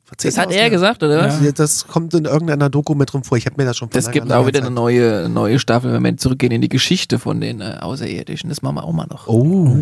Vor 0.06 0.16
Das 0.22 0.36
hat 0.36 0.50
10.000 0.50 0.52
er 0.52 0.68
gesagt, 0.70 1.02
oder 1.02 1.18
was? 1.18 1.40
Ja. 1.42 1.50
Das 1.52 1.86
kommt 1.86 2.12
in 2.12 2.26
irgendeiner 2.26 2.68
Doku 2.68 2.94
mit 2.94 3.10
drin 3.10 3.24
vor. 3.24 3.38
Ich 3.38 3.46
habe 3.46 3.56
mir 3.56 3.64
das 3.66 3.78
schon 3.78 3.88
vor 3.90 3.98
Es 3.98 4.04
langer, 4.04 4.12
gibt 4.12 4.32
auch 4.32 4.46
wieder 4.46 4.58
Zeit- 4.60 4.66
eine 4.66 4.74
neue, 4.74 5.28
neue 5.30 5.58
Staffel, 5.58 5.94
wenn 5.94 6.02
wir 6.02 6.16
zurückgehen 6.18 6.52
in 6.52 6.60
die 6.60 6.68
Geschichte 6.68 7.18
von 7.18 7.40
den 7.40 7.62
äh, 7.62 7.78
Außerirdischen. 7.80 8.50
Das 8.50 8.60
machen 8.60 8.74
wir 8.76 8.84
auch 8.84 8.92
mal 8.92 9.06
noch. 9.06 9.28
Oh. 9.28 9.74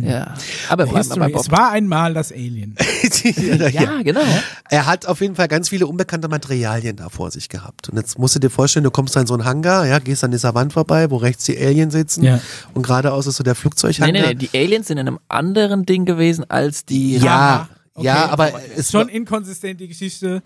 Ja. 0.00 0.34
Aber 0.70 0.86
History. 0.86 1.30
Bob. 1.30 1.42
Es 1.42 1.50
war 1.50 1.72
einmal 1.72 2.14
das 2.14 2.32
Alien. 2.32 2.74
ja, 3.22 3.68
Ja, 3.68 4.02
genau. 4.02 4.22
Er 4.70 4.86
hat 4.86 5.06
auf 5.06 5.20
jeden 5.20 5.34
Fall 5.34 5.48
ganz 5.48 5.68
viele 5.68 5.86
unbekannte 5.86 6.28
Materialien 6.28 6.96
da 6.96 7.10
vor 7.10 7.30
sich 7.30 7.50
gehabt. 7.50 7.90
Und 7.90 7.98
jetzt 7.98 8.18
musst 8.18 8.34
du 8.36 8.38
dir 8.38 8.48
vorstellen, 8.50 8.84
du 8.84 8.90
kommst 8.90 9.14
da 9.14 9.20
in 9.20 9.26
so 9.26 9.34
einen 9.34 9.44
Hangar, 9.44 9.86
ja, 9.86 9.98
gehst 9.98 10.24
an 10.24 10.30
dieser 10.30 10.54
Wand 10.54 10.72
vorbei, 10.72 11.10
wo 11.10 11.16
rechts 11.16 11.44
die 11.44 11.58
Aliens 11.58 11.92
sitzen 11.92 12.24
Ja. 12.24 12.40
und 12.72 12.82
geradeaus 12.86 13.26
ist 13.26 13.36
so 13.36 13.44
der 13.44 13.52
Nee, 13.52 13.58
Flugzeughangar. 13.60 14.12
nee, 14.12 14.22
nee, 14.28 14.34
die 14.34 14.50
Aliens 14.58 14.86
sind 14.88 14.96
in 14.96 15.06
einem 15.06 15.18
anderen 15.28 15.84
Ding 15.84 16.06
gewesen 16.06 16.48
als 16.48 16.86
die. 16.86 17.18
Ja, 17.18 17.68
Okay. 18.00 18.06
ja, 18.06 18.28
aber 18.30 18.52
es 18.76 18.90
Schon 18.90 19.08
inkonsistent 19.08 19.80
die 19.80 19.88
Geschichte. 19.88 20.42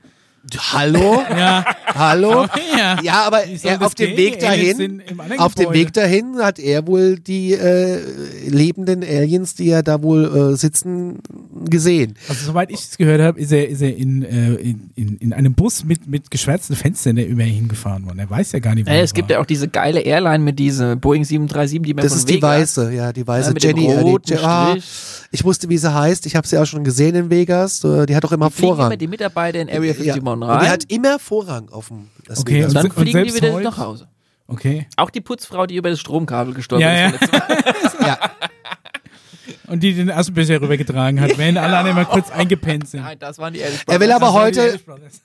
Hallo? 0.72 1.22
Ja. 1.30 1.64
Hallo? 1.94 2.46
Ja. 2.76 3.00
Ja, 3.02 3.22
aber 3.26 3.44
er, 3.46 3.80
auf 3.82 3.94
dem? 3.94 4.16
Weg 4.16 4.40
dahin, 4.40 5.02
auf 5.38 5.54
dem. 5.54 5.72
Weg 5.72 5.92
dahin 5.94 6.36
hat 6.38 6.58
er 6.58 6.86
wohl 6.86 7.18
die 7.18 7.52
äh, 7.54 8.00
lebenden 8.48 9.02
Aliens, 9.02 9.54
die 9.54 9.66
ja 9.66 9.80
da 9.82 10.02
wohl 10.02 10.52
äh, 10.52 10.56
sitzen, 10.56 11.20
gesehen. 11.70 12.14
Also 12.28 12.46
soweit 12.46 12.70
ich 12.70 12.80
es 12.80 12.98
gehört 12.98 13.22
habe, 13.22 13.40
ist 13.40 13.52
er, 13.52 13.68
ist 13.68 13.80
er 13.80 13.96
in, 13.96 14.22
äh, 14.22 14.54
in, 14.54 14.90
in, 14.96 15.16
in 15.18 15.32
einem 15.32 15.54
Bus 15.54 15.84
mit, 15.84 16.06
mit 16.08 16.30
geschwärzten 16.30 16.76
Fenstern 16.76 17.16
der 17.16 17.26
über 17.26 17.42
ihn 17.44 17.54
hingefahren 17.54 18.04
worden. 18.06 18.18
Er 18.18 18.28
weiß 18.28 18.52
ja 18.52 18.58
gar 18.58 18.74
nicht, 18.74 18.86
wo 18.86 18.90
Äh, 18.90 18.98
er 18.98 19.02
es 19.04 19.14
gibt 19.14 19.30
ja 19.30 19.40
auch 19.40 19.46
diese 19.46 19.68
geile 19.68 20.00
Airline 20.00 20.44
mit 20.44 20.58
dieser 20.58 20.96
Boeing 20.96 21.24
737, 21.24 21.80
die 21.82 21.94
mir 21.94 22.02
Das 22.02 22.14
ist 22.14 22.28
die 22.28 22.42
weiße, 22.42 22.92
ja, 22.92 23.12
die 23.12 23.26
weiße 23.26 23.48
Ja, 23.48 23.54
mit 23.54 23.62
dem 23.64 23.76
Jenny. 23.78 23.92
äh, 23.92 24.00
roten 24.00 24.26
die, 24.26 24.36
ah, 24.42 24.70
Strich. 24.72 24.84
Ich 25.34 25.44
wusste, 25.44 25.68
wie 25.68 25.76
sie 25.78 25.92
heißt. 25.92 26.26
Ich 26.26 26.36
habe 26.36 26.46
sie 26.46 26.56
auch 26.58 26.64
schon 26.64 26.84
gesehen 26.84 27.14
in 27.14 27.28
Vegas. 27.30 27.80
Die 27.80 28.14
hat 28.16 28.24
auch 28.24 28.32
immer 28.32 28.48
Die 28.48 28.52
fliegen 28.54 28.68
Vorrang. 28.74 28.86
immer 28.92 28.96
die 28.96 29.06
Mitarbeiter 29.08 29.60
in 29.60 29.68
Area 29.68 29.92
51 29.92 30.06
ja. 30.06 30.14
rein. 30.32 30.42
Und 30.42 30.62
die 30.62 30.68
hat 30.68 30.84
immer 30.92 31.18
Vorrang 31.18 31.68
auf 31.70 31.88
dem 31.88 32.08
Las 32.26 32.38
Okay, 32.40 32.54
Vegas. 32.54 32.68
und 32.68 32.74
dann 32.74 32.84
Und 32.86 32.92
fliegen 32.92 33.06
die 33.06 33.12
selbst 33.12 33.36
wieder 33.36 33.52
heute- 33.52 33.64
nach 33.64 33.78
Hause. 33.78 34.08
Okay. 34.46 34.86
Auch 34.96 35.10
die 35.10 35.20
Putzfrau, 35.20 35.66
die 35.66 35.76
über 35.76 35.90
das 35.90 36.00
Stromkabel 36.00 36.54
gestorben 36.54 36.82
Ja, 36.82 36.92
ja. 36.92 37.08
ist. 37.08 37.32
Mal. 37.32 37.42
ja. 38.06 38.18
Und 39.66 39.82
die 39.82 39.94
den 39.94 40.10
Aschenbecher 40.10 40.60
rübergetragen 40.60 41.20
hat, 41.20 41.36
während 41.38 41.58
alle 41.58 41.76
anderen 41.78 41.96
mal 41.96 42.04
kurz 42.04 42.30
eingepennt 42.30 42.88
sind. 42.88 43.02
Nein, 43.02 43.18
das 43.18 43.38
waren 43.38 43.54
die 43.54 43.62
Aliens. 43.64 43.82
Er 43.86 43.98
will 44.00 44.12
aber 44.12 44.26
Das 44.26 44.52
die 44.52 44.60
heute, 44.60 44.80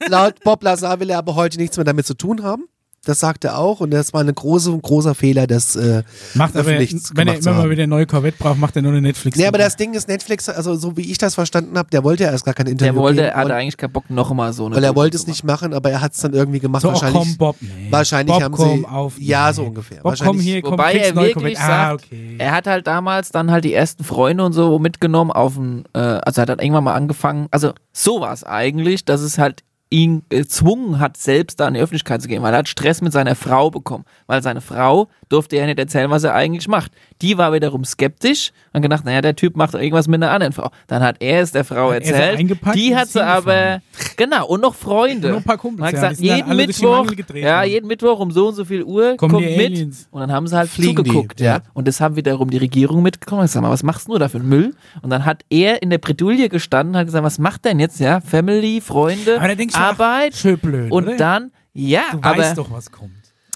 laut 0.08 0.36
Bob 0.44 0.64
Lazar 0.64 1.00
will 1.02 1.10
er 1.10 1.18
aber 1.18 1.36
heute 1.36 1.58
nichts 1.58 1.76
mehr 1.78 1.84
damit 1.84 2.06
zu 2.08 2.14
tun 2.14 2.42
haben. 2.44 2.64
Das 3.06 3.20
sagt 3.22 3.46
er 3.46 3.58
auch 3.58 3.80
und 3.80 3.92
das 3.92 4.14
war 4.14 4.22
ein 4.22 4.34
große, 4.34 4.78
großer 4.78 5.16
Fehler, 5.16 5.48
das 5.48 5.76
äh, 5.76 6.04
Macht 6.34 6.56
aber, 6.56 6.70
öffentlich 6.70 6.96
wenn 7.14 7.28
er 7.28 7.38
immer 7.38 7.54
mal 7.54 7.70
wieder 7.70 7.84
eine 7.84 7.90
neue 7.90 8.06
Corvette 8.06 8.38
braucht, 8.38 8.60
macht 8.60 8.76
er 8.76 8.82
nur 8.82 8.92
eine 8.92 9.02
netflix 9.02 9.38
Nee, 9.38 9.48
aber 9.48 9.58
das 9.58 9.78
Ding 9.78 9.94
ist 9.94 10.08
Netflix, 10.08 10.50
also 10.50 10.76
so 10.76 10.98
wie 10.98 11.10
ich 11.10 11.18
das 11.18 11.36
verstanden 11.36 11.78
habe, 11.78 11.90
der 11.90 12.04
wollte 12.04 12.24
ja 12.24 12.32
erst 12.32 12.46
gar 12.46 12.54
kein 12.54 12.68
Interview 12.68 12.94
Der 12.94 13.02
wollte, 13.02 13.24
geben, 13.24 13.36
hatte 13.36 13.56
eigentlich 13.56 13.78
keinen 13.78 13.94
Bock, 13.94 14.10
noch 14.10 14.34
mal 14.34 14.52
so 14.52 14.66
eine. 14.66 14.76
weil 14.76 14.84
er 14.84 14.96
wollte 14.96 15.16
es 15.16 15.28
nicht 15.28 15.44
machen, 15.44 15.74
aber 15.74 15.92
er 15.92 16.02
hat 16.02 16.14
es 16.14 16.20
dann 16.20 16.34
irgendwie 16.34 16.60
gemacht. 16.60 16.82
So, 16.82 16.90
oh, 16.90 16.92
wahrscheinlich 16.92 17.22
komm, 17.22 17.38
Bob. 17.38 17.56
Nee. 17.62 17.88
wahrscheinlich 17.90 18.34
Bob, 18.34 18.44
haben 18.44 18.56
komm 18.56 18.80
sie 18.80 18.86
auf. 18.86 19.14
ja 19.18 19.48
nee. 19.48 19.54
so 19.54 19.64
ungefähr. 19.64 20.02
Bob, 20.02 20.16
komm 20.22 20.40
hier, 20.40 20.62
komm, 20.62 20.74
Wobei 20.74 20.94
er 20.96 21.14
neue 21.14 21.28
wirklich 21.28 21.58
Corvette. 21.58 21.62
Ah, 21.62 21.90
sagt, 21.90 22.06
okay. 22.06 22.36
er 22.38 22.52
hat 22.52 22.68
halt 22.68 22.88
damals 22.88 23.30
dann 23.30 23.50
halt 23.50 23.64
die 23.64 23.74
ersten 23.74 24.04
Freunde 24.04 24.44
und 24.44 24.54
so 24.54 24.78
mitgenommen 24.78 25.32
auf 25.32 25.58
ein, 25.58 25.86
äh, 25.94 26.00
also 26.00 26.40
er 26.40 26.44
hat 26.44 26.50
halt 26.50 26.62
irgendwann 26.62 26.84
mal 26.84 26.96
angefangen, 26.96 27.48
also 27.52 27.74
so 27.94 28.22
war 28.22 28.34
es 28.34 28.44
eigentlich, 28.44 29.06
dass 29.06 29.22
es 29.22 29.38
halt 29.38 29.64
ihn 29.92 30.24
gezwungen 30.30 31.00
hat, 31.00 31.18
selbst 31.18 31.60
da 31.60 31.68
in 31.68 31.74
die 31.74 31.80
Öffentlichkeit 31.80 32.22
zu 32.22 32.28
gehen, 32.28 32.44
weil 32.44 32.54
er 32.54 32.60
hat 32.60 32.70
Stress 32.70 33.02
mit 33.02 33.12
seiner 33.12 33.36
Frau 33.36 33.72
bekommen, 33.72 34.06
weil 34.28 34.44
seine 34.44 34.62
Frau 34.62 35.08
durfte 35.30 35.56
er 35.56 35.66
nicht 35.66 35.80
erzählen, 35.80 36.12
was 36.12 36.24
er 36.24 36.36
eigentlich 36.36 36.68
macht. 36.68 36.92
Die 37.22 37.38
war 37.38 37.54
wiederum 37.54 37.84
skeptisch 37.84 38.52
und 38.72 38.82
gedacht, 38.82 39.04
naja, 39.04 39.22
der 39.22 39.36
Typ 39.36 39.56
macht 39.56 39.74
irgendwas 39.74 40.08
mit 40.08 40.22
einer 40.22 40.32
anderen 40.32 40.54
Frau. 40.54 40.70
Dann 40.88 41.02
hat 41.02 41.18
er 41.22 41.42
es 41.42 41.52
der 41.52 41.64
Frau 41.64 41.92
Hat 41.92 42.04
er 42.04 42.14
erzählt, 42.14 42.50
die 42.76 42.92
und 42.92 42.98
hat 42.98 43.08
sie 43.10 43.26
aber, 43.26 43.82
genau, 44.16 44.48
und 44.48 44.62
noch 44.62 44.76
Freunde. 44.76 45.28
Und 45.28 45.34
noch 45.34 45.40
ein 45.40 45.44
paar 45.44 45.58
Kumpels, 45.58 45.82
Und 45.82 45.88
hat 45.88 45.94
ja, 45.94 46.10
gesagt, 46.10 46.22
die 46.22 46.28
dann 46.28 46.38
jeden 46.38 46.50
die 46.52 46.68
Mittwoch, 46.68 47.36
ja, 47.36 47.64
jeden 47.64 47.88
Mittwoch 47.88 48.20
um 48.20 48.32
so 48.32 48.50
und 48.50 48.56
so 48.56 48.66
viel 48.66 48.84
Uhr 48.84 49.18
Kommen 49.18 49.34
kommt 49.34 49.46
die 49.46 49.58
mit 49.58 49.72
Aliens. 49.72 50.08
und 50.12 50.22
dann 50.22 50.32
haben 50.32 50.48
sie 50.48 50.56
halt 50.56 50.70
Fliegen 50.70 51.04
die, 51.04 51.10
zugeguckt, 51.10 51.40
ja. 51.40 51.58
ja. 51.58 51.62
Und 51.74 51.88
das 51.88 52.00
haben 52.00 52.16
wiederum 52.16 52.52
die 52.52 52.58
Regierung 52.58 53.02
mitgekommen. 53.02 53.46
Ich 53.46 53.52
sag 53.52 53.62
mal, 53.62 53.72
was 53.72 53.84
machst 53.84 54.08
du 54.08 54.18
da 54.20 54.30
für 54.30 54.40
Müll? 54.40 54.76
Und 55.02 55.10
dann 55.10 55.26
hat 55.26 55.44
er 55.50 55.82
in 55.82 55.90
der 55.90 55.98
Bredouille 55.98 56.48
gestanden, 56.50 56.96
hat 56.96 57.08
gesagt, 57.08 57.24
was 57.24 57.40
macht 57.40 57.66
denn 57.66 57.80
jetzt, 57.80 58.00
ja? 58.00 58.22
Family, 58.22 58.82
Freunde, 58.82 59.38
Aber 59.38 59.48
da 59.48 59.56
denkst 59.56 59.79
Arbeit. 59.80 60.36
Schön 60.36 60.58
blöd, 60.60 60.92
und 60.92 61.08
oder? 61.08 61.18
dann, 61.18 61.52
ja, 61.74 62.02
Du 62.12 62.20
aber. 62.22 62.38
weißt 62.42 62.58
doch, 62.58 62.72
was 62.72 62.92
kommt. 62.92 63.12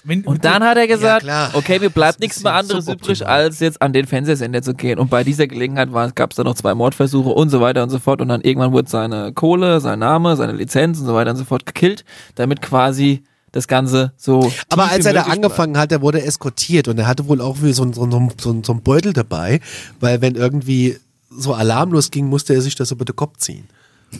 Wenn, 0.06 0.22
Und 0.22 0.44
dann 0.44 0.62
hat 0.62 0.76
er 0.76 0.86
gesagt, 0.86 1.22
klar. 1.22 1.50
okay, 1.54 1.78
mir 1.78 1.88
bleibt 1.88 2.20
nichts 2.20 2.42
mehr 2.42 2.52
anderes 2.52 2.86
übrig, 2.88 3.26
als 3.26 3.60
jetzt 3.60 3.80
an 3.80 3.94
den 3.94 4.06
Fernsehsender 4.06 4.60
zu 4.60 4.74
gehen. 4.74 4.98
Und 4.98 5.08
bei 5.08 5.24
dieser 5.24 5.46
Gelegenheit 5.46 5.88
gab 6.14 6.30
es 6.32 6.36
dann 6.36 6.44
noch 6.44 6.54
zwei 6.56 6.74
Mordversuche 6.74 7.30
und 7.30 7.48
so 7.48 7.62
weiter 7.62 7.82
und 7.82 7.88
so 7.88 7.98
fort. 7.98 8.20
Und 8.20 8.28
dann 8.28 8.42
irgendwann 8.42 8.72
wurde 8.72 8.90
seine 8.90 9.32
Kohle, 9.32 9.80
sein 9.80 10.00
Name, 10.00 10.36
seine 10.36 10.52
Lizenz 10.52 11.00
und 11.00 11.06
so 11.06 11.14
weiter 11.14 11.30
und 11.30 11.38
so 11.38 11.44
fort 11.44 11.64
gekillt, 11.64 12.04
damit 12.34 12.60
quasi 12.60 13.22
das 13.52 13.66
Ganze 13.66 14.12
so. 14.18 14.52
Aber 14.68 14.90
als 14.90 15.06
er 15.06 15.14
da 15.14 15.22
angefangen 15.22 15.78
hat, 15.78 15.90
da 15.90 16.02
wurde 16.02 16.20
er 16.20 16.26
eskortiert 16.26 16.86
und 16.88 16.98
er 16.98 17.06
hatte 17.06 17.26
wohl 17.26 17.40
auch 17.40 17.62
wie 17.62 17.72
so, 17.72 17.82
ein- 17.84 17.94
so, 17.94 18.06
so, 18.10 18.50
ein- 18.52 18.62
so 18.62 18.72
ein 18.74 18.82
Beutel 18.82 19.14
dabei, 19.14 19.60
weil 20.00 20.20
wenn 20.20 20.34
irgendwie 20.34 20.98
so 21.30 21.54
alarmlos 21.54 22.10
ging, 22.10 22.26
musste 22.26 22.52
er 22.52 22.60
sich 22.60 22.74
das 22.74 22.90
über 22.90 23.06
den 23.06 23.16
Kopf 23.16 23.38
ziehen. 23.38 23.68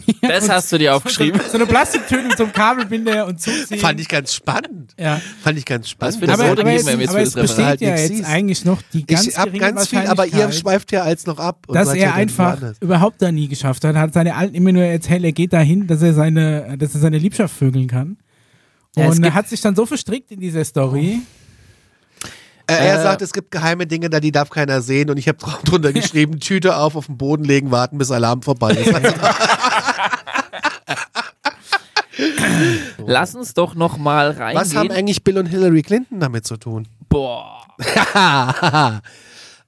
Das 0.22 0.48
hast 0.48 0.72
du 0.72 0.78
dir 0.78 0.94
aufgeschrieben. 0.94 1.38
So 1.48 1.56
eine 1.58 1.66
Plastiktüte 1.66 2.22
mit 2.22 2.36
so 2.36 2.44
einem 2.44 2.52
Kabelbinder 2.52 3.26
und 3.26 3.40
zuziehen. 3.40 3.78
Fand 3.78 4.00
ich 4.00 4.08
ganz 4.08 4.32
spannend. 4.34 4.94
Ja. 4.98 5.20
Fand 5.42 5.58
ich 5.58 5.66
ganz 5.66 5.88
spannend. 5.90 6.22
Eine 6.22 6.32
aber, 6.32 6.44
aber, 6.44 6.60
ihm 6.62 6.66
jetzt 6.68 6.88
aber 6.88 7.20
es 7.20 7.32
das 7.32 7.42
besteht 7.42 7.58
Referat? 7.58 7.80
ja 7.82 7.90
Halt 7.90 8.10
jetzt 8.10 8.24
eigentlich 8.24 8.64
noch 8.64 8.80
die 8.92 9.06
ganz 9.06 9.26
ich 9.26 9.36
hab 9.36 9.52
ganz 9.58 9.88
viel, 9.88 10.06
aber 10.06 10.26
ihr 10.26 10.50
schweift 10.52 10.92
ja 10.92 11.02
als 11.02 11.26
noch 11.26 11.38
ab. 11.38 11.64
und 11.66 11.74
dass 11.74 11.92
er 11.92 12.14
einfach 12.14 12.58
überhaupt 12.80 13.20
da 13.20 13.30
nie 13.30 13.48
geschafft 13.48 13.84
hat. 13.84 13.96
Hat 13.96 14.14
seine 14.14 14.34
Alten 14.34 14.54
immer 14.54 14.72
nur 14.72 14.82
erzählt, 14.84 15.24
er 15.24 15.32
geht 15.32 15.52
dahin, 15.52 15.86
dass 15.86 16.00
er 16.02 16.14
seine, 16.14 16.76
dass 16.78 16.94
er 16.94 17.00
seine 17.00 17.18
Liebschaft 17.18 17.54
vögeln 17.54 17.86
kann. 17.86 18.16
Ja, 18.96 19.08
Und 19.08 19.22
er 19.24 19.34
hat 19.34 19.48
sich 19.48 19.60
dann 19.60 19.74
so 19.76 19.86
verstrickt 19.86 20.30
in 20.30 20.40
dieser 20.40 20.64
Story. 20.64 21.20
Äh, 22.66 22.74
er 22.74 22.98
Äh, 22.98 23.02
sagt, 23.02 23.22
es 23.22 23.32
gibt 23.32 23.50
geheime 23.50 23.86
Dinge, 23.86 24.08
da 24.08 24.20
die 24.20 24.32
darf 24.32 24.48
keiner 24.50 24.80
sehen 24.80 25.10
und 25.10 25.18
ich 25.18 25.28
habe 25.28 25.38
drunter 25.64 25.92
geschrieben, 25.92 26.40
Tüte 26.40 26.76
auf, 26.76 26.96
auf 26.96 27.06
den 27.06 27.18
Boden 27.18 27.44
legen, 27.44 27.70
warten, 27.70 27.98
bis 27.98 28.10
Alarm 28.10 28.42
vorbei 28.42 28.72
ist. 28.72 28.92
Lass 33.06 33.34
uns 33.34 33.54
doch 33.54 33.74
noch 33.74 33.98
mal 33.98 34.30
reingehen. 34.30 34.60
Was 34.60 34.74
haben 34.74 34.90
eigentlich 34.90 35.24
Bill 35.24 35.38
und 35.38 35.46
Hillary 35.46 35.82
Clinton 35.82 36.20
damit 36.20 36.46
zu 36.46 36.56
tun? 36.56 36.86
Boah. 37.08 37.64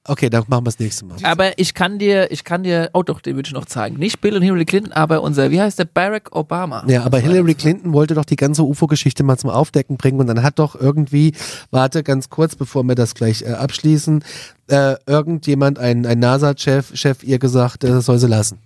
okay, 0.04 0.30
dann 0.30 0.44
machen 0.46 0.64
wir 0.64 0.70
das 0.70 0.78
nächste 0.78 1.04
Mal. 1.06 1.16
Aber 1.22 1.58
ich 1.58 1.74
kann 1.74 1.98
dir, 1.98 2.30
ich 2.30 2.44
kann 2.44 2.62
dir, 2.62 2.90
oh 2.92 3.02
doch, 3.02 3.20
den 3.20 3.36
würde 3.36 3.48
ich 3.48 3.52
noch 3.52 3.66
zeigen. 3.66 3.98
Nicht 3.98 4.20
Bill 4.20 4.36
und 4.36 4.42
Hillary 4.42 4.64
Clinton, 4.64 4.92
aber 4.92 5.22
unser, 5.22 5.50
wie 5.50 5.60
heißt 5.60 5.78
der, 5.78 5.86
Barack 5.86 6.34
Obama. 6.34 6.84
Ja, 6.86 7.04
aber 7.04 7.18
Hillary 7.18 7.54
Clinton 7.54 7.92
wollte 7.92 8.14
doch 8.14 8.24
die 8.24 8.36
ganze 8.36 8.62
UFO-Geschichte 8.62 9.22
mal 9.22 9.38
zum 9.38 9.50
Aufdecken 9.50 9.96
bringen 9.96 10.20
und 10.20 10.26
dann 10.28 10.42
hat 10.42 10.58
doch 10.58 10.74
irgendwie, 10.74 11.34
warte 11.70 12.02
ganz 12.02 12.30
kurz, 12.30 12.54
bevor 12.54 12.84
wir 12.84 12.94
das 12.94 13.14
gleich 13.14 13.42
äh, 13.42 13.52
abschließen, 13.52 14.24
äh, 14.68 14.94
irgendjemand, 15.06 15.78
ein, 15.78 16.06
ein 16.06 16.18
NASA-Chef, 16.18 16.96
Chef 16.96 17.22
ihr 17.24 17.38
gesagt, 17.38 17.84
äh, 17.84 17.88
das 17.88 18.06
soll 18.06 18.18
sie 18.18 18.28
lassen. 18.28 18.60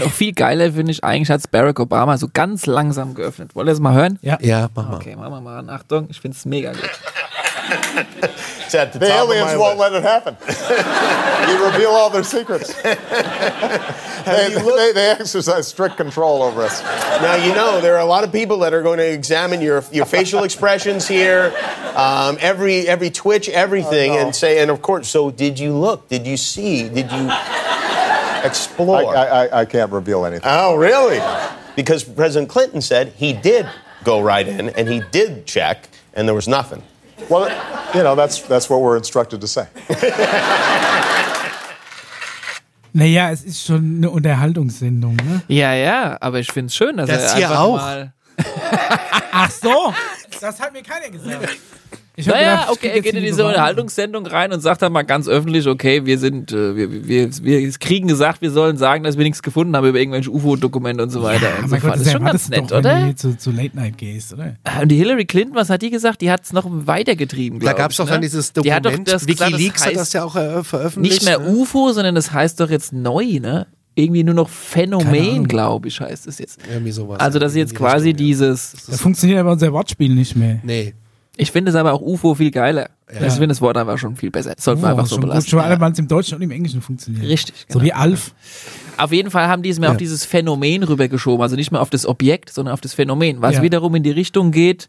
Noch 0.00 0.10
viel 0.12 0.32
geiler 0.32 0.72
finde 0.72 0.92
ich 0.92 1.04
eigentlich, 1.04 1.30
hat 1.30 1.48
Barack 1.50 1.78
Obama 1.80 2.18
so 2.18 2.28
ganz 2.32 2.66
langsam 2.66 3.14
geöffnet. 3.14 3.54
Wollt 3.54 3.68
ihr 3.68 3.70
das 3.72 3.80
mal 3.80 3.94
hören? 3.94 4.18
Ja. 4.22 4.36
Ja, 4.40 4.68
mach 4.74 4.88
mal. 4.88 4.96
Okay, 4.96 5.14
machen 5.16 5.30
wir 5.32 5.40
mal 5.40 5.58
an. 5.58 5.70
Achtung, 5.70 6.08
ich 6.10 6.20
finde 6.20 6.36
es 6.36 6.44
mega 6.44 6.72
gut. 6.72 6.80
It's 8.64 8.74
at 8.76 8.92
the, 8.92 8.98
The 9.00 9.10
aliens 9.12 9.56
won't 9.56 9.78
list. 9.78 9.90
let 9.90 9.92
it 9.92 10.04
happen. 10.04 10.36
you 11.48 11.64
reveal 11.64 11.90
all 11.90 12.10
their 12.10 12.22
secrets. 12.24 12.72
they, 12.82 14.48
they, 14.54 14.92
they 14.92 15.10
exercise 15.10 15.66
strict 15.66 15.96
control 15.96 16.42
over 16.42 16.62
us. 16.62 16.80
Now 17.20 17.34
you 17.36 17.52
know 17.54 17.80
there 17.80 17.94
are 17.96 18.00
a 18.00 18.04
lot 18.06 18.22
of 18.24 18.30
people 18.32 18.58
that 18.58 18.72
are 18.72 18.82
going 18.82 18.98
to 18.98 19.08
examine 19.12 19.60
your 19.60 19.82
your 19.90 20.06
facial 20.06 20.44
expressions 20.44 21.08
here, 21.08 21.52
um, 21.96 22.38
every 22.40 22.86
every 22.88 23.10
twitch, 23.10 23.48
everything, 23.48 24.12
Oh, 24.12 24.14
no. 24.14 24.20
and 24.26 24.34
say. 24.36 24.60
And 24.60 24.70
of 24.70 24.80
course, 24.82 25.08
so 25.08 25.30
did 25.32 25.58
you 25.58 25.72
look? 25.72 26.08
Did 26.08 26.24
you 26.26 26.36
see? 26.36 26.88
Did 26.88 27.10
you 27.10 27.28
I, 27.30 27.85
explore? 28.46 29.14
I, 29.16 29.46
I, 29.46 29.60
I 29.60 29.64
can't 29.64 29.92
reveal 29.92 30.24
anything. 30.24 30.48
oh, 30.50 30.74
really? 30.76 31.20
Because 31.76 32.04
President 32.04 32.48
Clinton 32.48 32.80
said 32.80 33.08
he 33.16 33.32
did 33.32 33.66
go 34.04 34.20
right 34.20 34.46
in 34.48 34.70
and 34.70 34.88
he 34.88 35.02
did 35.10 35.46
check, 35.46 35.88
and 36.14 36.26
there 36.26 36.34
was 36.34 36.48
nothing. 36.48 36.82
Well, 37.28 37.48
you 37.94 38.02
know, 38.02 38.14
that's, 38.14 38.40
that's 38.42 38.68
what 38.70 38.80
we're 38.82 38.96
instructed 38.96 39.40
to 39.40 39.46
say. 39.48 39.66
Naja, 42.92 43.30
es 43.30 43.44
ist 43.44 43.62
schon 43.66 43.96
eine 43.98 44.08
Unterhaltungssendung, 44.10 45.16
ne? 45.16 45.42
Ja, 45.48 45.74
ja, 45.74 46.16
aber 46.18 46.38
ich 46.38 46.50
finde 46.50 46.68
es 46.68 46.74
schön, 46.76 46.96
dass 46.96 47.10
Das 47.10 47.32
er 47.32 47.36
hier 47.36 47.50
einfach 47.50 47.60
auch. 47.60 47.76
mal. 47.76 48.12
Ach 49.32 49.50
so, 49.50 49.92
das 50.40 50.58
hat 50.58 50.72
mir 50.72 50.82
keiner 50.82 51.10
gesagt. 51.10 51.58
Ich 52.18 52.24
Naja, 52.26 52.52
gedacht, 52.52 52.64
ich 52.64 52.72
okay, 52.78 52.88
er 52.94 53.00
geht 53.02 53.12
in 53.12 53.20
die 53.20 53.26
diese 53.26 53.36
Beweise. 53.36 53.48
Unterhaltungssendung 53.48 54.26
rein 54.26 54.50
und 54.50 54.60
sagt 54.60 54.80
dann 54.80 54.90
mal 54.90 55.02
ganz 55.02 55.28
öffentlich, 55.28 55.66
okay, 55.66 56.06
wir 56.06 56.18
sind, 56.18 56.50
äh, 56.50 56.74
wir, 56.74 57.06
wir, 57.06 57.44
wir 57.44 57.70
kriegen 57.72 58.08
gesagt, 58.08 58.40
wir 58.40 58.50
sollen 58.50 58.78
sagen, 58.78 59.04
dass 59.04 59.18
wir 59.18 59.24
nichts 59.24 59.42
gefunden 59.42 59.76
haben 59.76 59.86
über 59.86 59.98
irgendwelche 59.98 60.30
UFO-Dokumente 60.30 61.02
und 61.02 61.10
so 61.10 61.22
weiter. 61.22 61.50
Ja, 61.58 61.62
und 61.64 61.68
so 61.68 61.76
Gott, 61.76 61.84
das 61.84 61.98
Das 61.98 62.06
ist 62.06 62.12
schon 62.12 62.24
ganz 62.24 62.48
nett, 62.48 62.70
doch, 62.70 62.78
oder? 62.78 62.96
Wenn 63.02 63.08
du 63.08 63.16
zu, 63.16 63.36
zu 63.36 63.50
Late 63.50 63.76
Night 63.76 63.98
gehst, 63.98 64.32
oder? 64.32 64.56
Und 64.80 64.88
die 64.88 64.96
Hillary 64.96 65.26
Clinton, 65.26 65.54
was 65.54 65.68
hat 65.68 65.82
die 65.82 65.90
gesagt? 65.90 66.22
Die 66.22 66.30
hat 66.30 66.44
es 66.44 66.54
noch 66.54 66.64
weitergetrieben, 66.68 67.60
Da 67.60 67.66
glaub 67.72 67.76
gab 67.76 67.90
es 67.90 67.94
ich, 67.94 67.98
doch 67.98 68.06
ne? 68.06 68.12
dann 68.12 68.20
dieses 68.22 68.52
Die 68.54 68.72
hat 68.72 68.84
Dokument. 68.86 69.08
doch 69.08 69.12
das 69.12 69.26
gesagt, 69.26 69.50
Wikileaks 69.52 69.80
das 69.80 69.86
hat 69.86 69.92
das 69.94 70.00
heißt 70.00 70.14
ja 70.14 70.24
auch 70.24 70.36
äh, 70.36 70.64
veröffentlicht. 70.64 71.20
Nicht 71.22 71.24
mehr 71.26 71.38
ne? 71.38 71.54
UFO, 71.54 71.92
sondern 71.92 72.14
das 72.14 72.32
heißt 72.32 72.58
doch 72.60 72.70
jetzt 72.70 72.94
neu, 72.94 73.40
ne? 73.40 73.66
Irgendwie 73.94 74.24
nur 74.24 74.34
noch 74.34 74.48
Phänomen, 74.48 75.48
glaube 75.48 75.88
ich, 75.88 76.00
heißt 76.00 76.26
es 76.26 76.38
jetzt. 76.38 76.60
Irgendwie 76.70 76.92
sowas. 76.92 77.20
Also, 77.20 77.38
dass 77.38 77.52
In 77.54 77.58
jetzt 77.60 77.74
quasi 77.74 78.08
Richtung, 78.08 78.26
dieses. 78.26 78.72
Da 78.90 78.96
funktioniert 78.96 79.38
aber 79.40 79.52
unser 79.52 79.72
Wortspiel 79.72 80.14
nicht 80.14 80.34
mehr. 80.36 80.60
Nee. 80.62 80.94
Ich 81.38 81.52
finde 81.52 81.70
es 81.70 81.74
aber 81.76 81.92
auch 81.92 82.00
UFO 82.00 82.34
viel 82.34 82.50
geiler. 82.50 82.88
Ich 83.10 83.18
finde 83.18 83.48
das 83.48 83.60
Wort 83.60 83.76
einfach 83.76 83.98
schon 83.98 84.16
viel 84.16 84.30
besser. 84.30 84.54
Das 84.54 84.64
sollte 84.64 84.80
man 84.82 84.90
Oh, 84.92 84.94
einfach 84.94 85.06
so 85.06 85.14
schon 85.16 85.22
gut, 85.22 85.30
belassen. 85.30 85.50
schon 85.50 85.58
Ja. 85.60 85.66
alle, 85.66 85.80
weil 85.80 85.92
es 85.92 85.98
im 85.98 86.08
Deutschen 86.08 86.36
und 86.36 86.42
im 86.42 86.50
Englischen 86.50 86.80
funktioniert. 86.80 87.24
Richtig, 87.26 87.54
So 87.68 87.78
genau. 87.78 87.84
wie 87.84 87.92
Alf. 87.92 88.34
Auf 88.96 89.12
jeden 89.12 89.30
Fall 89.30 89.46
haben 89.46 89.62
die 89.62 89.68
es 89.68 89.78
mir 89.78 89.86
Ja. 89.86 89.92
auf 89.92 89.98
dieses 89.98 90.24
Phänomen 90.24 90.82
rübergeschoben. 90.82 91.42
Also 91.42 91.54
nicht 91.54 91.70
mehr 91.70 91.80
auf 91.82 91.90
das 91.90 92.06
Objekt, 92.06 92.50
sondern 92.52 92.72
auf 92.72 92.80
das 92.80 92.94
Phänomen. 92.94 93.42
Was 93.42 93.56
Ja. 93.56 93.62
wiederum 93.62 93.94
in 93.94 94.02
die 94.02 94.10
Richtung 94.10 94.50
geht, 94.50 94.88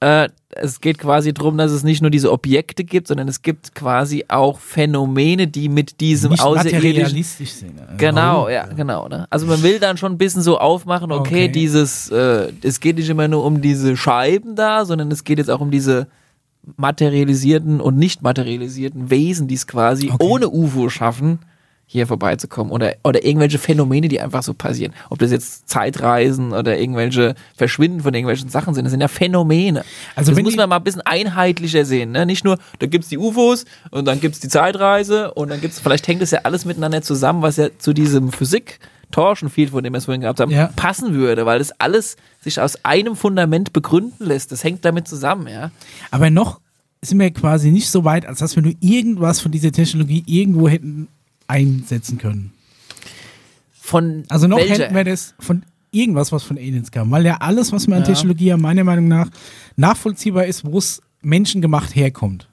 äh, 0.00 0.28
es 0.50 0.80
geht 0.80 0.98
quasi 0.98 1.32
darum, 1.32 1.56
dass 1.58 1.72
es 1.72 1.82
nicht 1.82 2.00
nur 2.02 2.10
diese 2.10 2.30
Objekte 2.30 2.84
gibt, 2.84 3.08
sondern 3.08 3.26
es 3.28 3.42
gibt 3.42 3.74
quasi 3.74 4.24
auch 4.28 4.58
Phänomene, 4.60 5.46
die 5.48 5.68
mit 5.68 6.00
diesem 6.00 6.30
Nicht 6.30 6.42
außerirdischen 6.42 7.22
sind. 7.22 7.80
Also, 7.80 7.96
Genau, 7.96 8.48
ja, 8.48 8.66
genau. 8.66 9.08
Ne? 9.08 9.26
Also 9.30 9.46
man 9.46 9.62
will 9.62 9.78
dann 9.80 9.96
schon 9.96 10.12
ein 10.12 10.18
bisschen 10.18 10.42
so 10.42 10.58
aufmachen, 10.58 11.10
okay, 11.10 11.44
Okay. 11.44 11.48
dieses, 11.48 12.10
äh, 12.10 12.52
es 12.62 12.80
geht 12.80 12.96
nicht 12.96 13.08
immer 13.08 13.28
nur 13.28 13.44
um 13.44 13.60
diese 13.60 13.96
Scheiben 13.96 14.54
da, 14.54 14.84
sondern 14.84 15.10
es 15.10 15.24
geht 15.24 15.38
jetzt 15.38 15.50
auch 15.50 15.60
um 15.60 15.70
diese 15.70 16.06
materialisierten 16.76 17.80
und 17.80 17.96
nicht 17.96 18.22
materialisierten 18.22 19.10
Wesen, 19.10 19.48
die 19.48 19.54
es 19.54 19.66
quasi 19.66 20.10
Okay. 20.10 20.24
ohne 20.24 20.48
UFO 20.48 20.88
schaffen, 20.88 21.40
hier 21.94 22.08
vorbeizukommen 22.08 22.72
oder, 22.72 22.96
oder 23.04 23.24
irgendwelche 23.24 23.58
Phänomene, 23.58 24.08
die 24.08 24.20
einfach 24.20 24.42
so 24.42 24.52
passieren. 24.52 24.92
Ob 25.10 25.20
das 25.20 25.30
jetzt 25.30 25.68
Zeitreisen 25.68 26.52
oder 26.52 26.76
irgendwelche 26.76 27.36
Verschwinden 27.56 28.00
von 28.00 28.12
irgendwelchen 28.12 28.48
Sachen 28.48 28.74
sind, 28.74 28.84
das 28.84 28.90
sind 28.90 29.00
ja 29.00 29.06
Phänomene. 29.06 29.84
Also 30.16 30.32
das 30.32 30.42
muss 30.42 30.56
man 30.56 30.68
mal 30.68 30.78
ein 30.78 30.82
bisschen 30.82 31.02
einheitlicher 31.02 31.84
sehen. 31.84 32.10
Ne? 32.10 32.26
Nicht 32.26 32.44
nur, 32.44 32.58
da 32.80 32.86
gibt's 32.86 33.10
die 33.10 33.16
UFOs 33.18 33.64
und 33.92 34.06
dann 34.06 34.18
gibt's 34.20 34.40
die 34.40 34.48
Zeitreise 34.48 35.32
und 35.34 35.50
dann 35.50 35.60
gibt's, 35.60 35.78
vielleicht 35.78 36.08
hängt 36.08 36.20
das 36.20 36.32
ja 36.32 36.40
alles 36.42 36.64
miteinander 36.64 37.00
zusammen, 37.00 37.42
was 37.42 37.58
ja 37.58 37.68
zu 37.78 37.92
diesem 37.92 38.32
Physik 38.32 38.80
Torsion-Field, 39.12 39.70
von 39.70 39.84
dem 39.84 39.92
wir 39.92 39.98
es 39.98 40.06
vorhin 40.06 40.22
gehabt 40.22 40.40
haben, 40.40 40.50
Ja. 40.50 40.70
passen 40.74 41.14
würde, 41.14 41.46
weil 41.46 41.60
das 41.60 41.70
alles 41.80 42.16
sich 42.40 42.60
aus 42.60 42.84
einem 42.84 43.14
Fundament 43.14 43.72
begründen 43.72 44.26
lässt. 44.26 44.50
Das 44.50 44.64
hängt 44.64 44.84
damit 44.84 45.06
zusammen, 45.06 45.46
ja. 45.46 45.70
Aber 46.10 46.28
noch 46.30 46.58
sind 47.02 47.20
wir 47.20 47.30
quasi 47.30 47.70
nicht 47.70 47.88
so 47.88 48.04
weit, 48.04 48.26
als 48.26 48.40
dass 48.40 48.56
wir 48.56 48.64
nur 48.64 48.72
irgendwas 48.80 49.38
von 49.40 49.52
dieser 49.52 49.70
Technologie 49.70 50.24
irgendwo 50.26 50.68
hätten 50.68 51.06
einsetzen 51.46 52.18
können. 52.18 52.52
Von 53.72 54.24
Also 54.28 54.46
noch 54.46 54.58
welcher? 54.58 54.84
hätten 54.84 54.94
wir 54.94 55.04
das 55.04 55.34
von 55.38 55.64
irgendwas, 55.90 56.32
was 56.32 56.42
von 56.42 56.56
Aliens 56.56 56.90
kam. 56.90 57.10
Weil 57.10 57.24
ja 57.26 57.36
alles, 57.38 57.70
was 57.72 57.86
wir 57.86 57.96
an 57.96 58.02
Ja. 58.02 58.08
Technologie 58.08 58.52
haben, 58.52 58.62
meiner 58.62 58.84
Meinung 58.84 59.08
nach 59.08 59.28
nachvollziehbar 59.76 60.46
ist, 60.46 60.64
wo 60.64 60.78
es 60.78 61.02
menschengemacht 61.22 61.94
herkommt. 61.94 62.48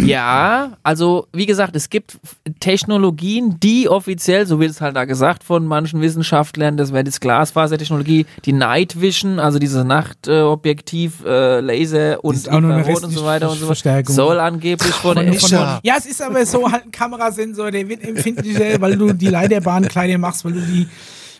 Ja, 0.00 0.76
also 0.82 1.26
wie 1.32 1.46
gesagt, 1.46 1.76
es 1.76 1.88
gibt 1.88 2.18
Technologien, 2.60 3.58
die 3.60 3.88
offiziell, 3.88 4.46
so 4.46 4.60
wird 4.60 4.70
es 4.70 4.80
halt 4.80 4.96
da 4.96 5.04
gesagt 5.04 5.44
von 5.44 5.66
manchen 5.66 6.00
Wissenschaftlern, 6.00 6.76
das 6.76 6.92
wäre 6.92 7.04
das 7.04 7.20
Glasfasertechnologie, 7.20 8.26
die 8.44 8.52
Night 8.52 9.00
Vision, 9.00 9.38
also 9.38 9.58
diese 9.58 9.84
Nachtobjektiv, 9.84 11.24
äh, 11.24 11.60
Laser 11.60 12.24
und 12.24 12.46
Infrarot 12.46 13.04
und 13.04 13.10
so 13.10 13.24
weiter 13.24 13.50
und 13.50 13.58
so 13.58 13.66
Verstärkung. 13.66 14.14
soll 14.14 14.40
angeblich 14.40 14.94
von, 14.94 15.16
Von, 15.16 15.32
von, 15.34 15.48
von, 15.48 15.78
ja, 15.82 15.94
es 15.96 16.06
ist 16.06 16.20
aber 16.22 16.44
so 16.44 16.70
halt 16.70 16.84
ein 16.84 16.90
Kamerasensor, 16.90 17.70
der 17.70 17.88
wird 17.88 18.02
empfindlicher, 18.02 18.80
weil 18.80 18.96
du 18.96 19.12
die 19.12 19.28
Leiterbahn 19.28 19.88
kleiner 19.88 20.18
machst, 20.18 20.44
weil 20.44 20.52
du 20.52 20.60
die. 20.60 20.88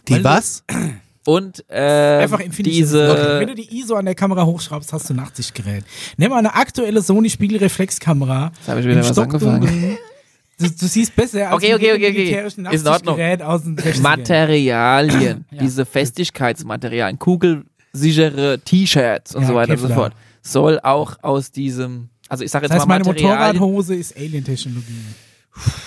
weil 0.09 0.19
Die 0.19 0.23
du 0.23 0.25
was? 0.25 0.65
und 1.27 1.65
äh, 1.69 2.19
Einfach 2.23 2.41
empfindlicher 2.41 2.77
diese 2.79 3.11
okay. 3.11 3.41
Wenn 3.41 3.49
du 3.49 3.55
die 3.55 3.79
ISO 3.79 3.95
an 3.95 4.05
der 4.05 4.15
Kamera 4.15 4.45
hochschraubst, 4.45 4.93
hast 4.93 5.09
du 5.09 5.15
ein 5.15 5.17
Nachtsichtgerät. 5.17 5.85
Nimm 6.17 6.31
mal 6.31 6.39
eine 6.39 6.55
aktuelle 6.55 7.01
Sony 7.03 7.31
Spiegelreflexkamera. 7.31 8.53
Jetzt 8.57 8.69
hab 8.69 8.79
ich 8.79 8.85
wieder 8.85 9.01
im 9.01 9.09
was 9.09 9.19
angefangen. 9.19 9.99
Du, 10.57 10.71
du 10.71 10.87
siehst 10.87 11.17
besser 11.17 11.49
als 11.51 11.57
Okay, 11.57 11.71
ein 11.73 11.75
okay, 11.75 11.93
okay, 11.95 12.09
okay. 12.11 12.13
militärischen 12.13 12.67
Ist 12.67 12.83
in 12.83 12.87
Ordnung. 12.87 13.17
Nachtsichtgerät 13.19 13.43
aus 13.43 13.63
den 13.65 13.77
60ern. 13.77 14.01
Materialien, 14.03 15.45
diese 15.51 15.85
Festigkeitsmaterialien, 15.85 17.19
kugelsichere 17.19 18.61
T-Shirts 18.65 19.35
und 19.35 19.43
Ja, 19.43 19.49
so 19.49 19.55
weiter 19.57 19.73
und 19.73 19.79
so 19.79 19.89
Kevlar. 19.89 20.11
fort, 20.11 20.13
soll 20.43 20.79
auch 20.81 21.17
aus 21.23 21.51
diesem, 21.51 22.09
also 22.29 22.45
ich 22.45 22.53
sage 22.53 22.67
jetzt 22.67 22.71
Das 22.71 22.81
heißt, 22.83 22.87
mal 22.89 22.95
meine 23.01 23.05
Materialien, 23.05 23.57
Motorradhose 23.59 23.95
ist 23.97 24.17
Alien-Technologie. 24.17 25.05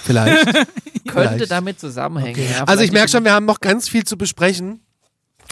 Vielleicht. 0.04 0.46
könnte 1.08 1.30
Vielleicht. 1.36 1.52
damit 1.52 1.80
zusammenhängen. 1.80 2.38
Ja, 2.52 2.66
Also 2.66 2.84
ich 2.84 2.92
merke 2.92 3.10
schon, 3.10 3.24
wir 3.24 3.32
haben 3.32 3.46
noch 3.46 3.62
ganz 3.62 3.88
viel 3.88 4.04
zu 4.04 4.18
besprechen. 4.18 4.82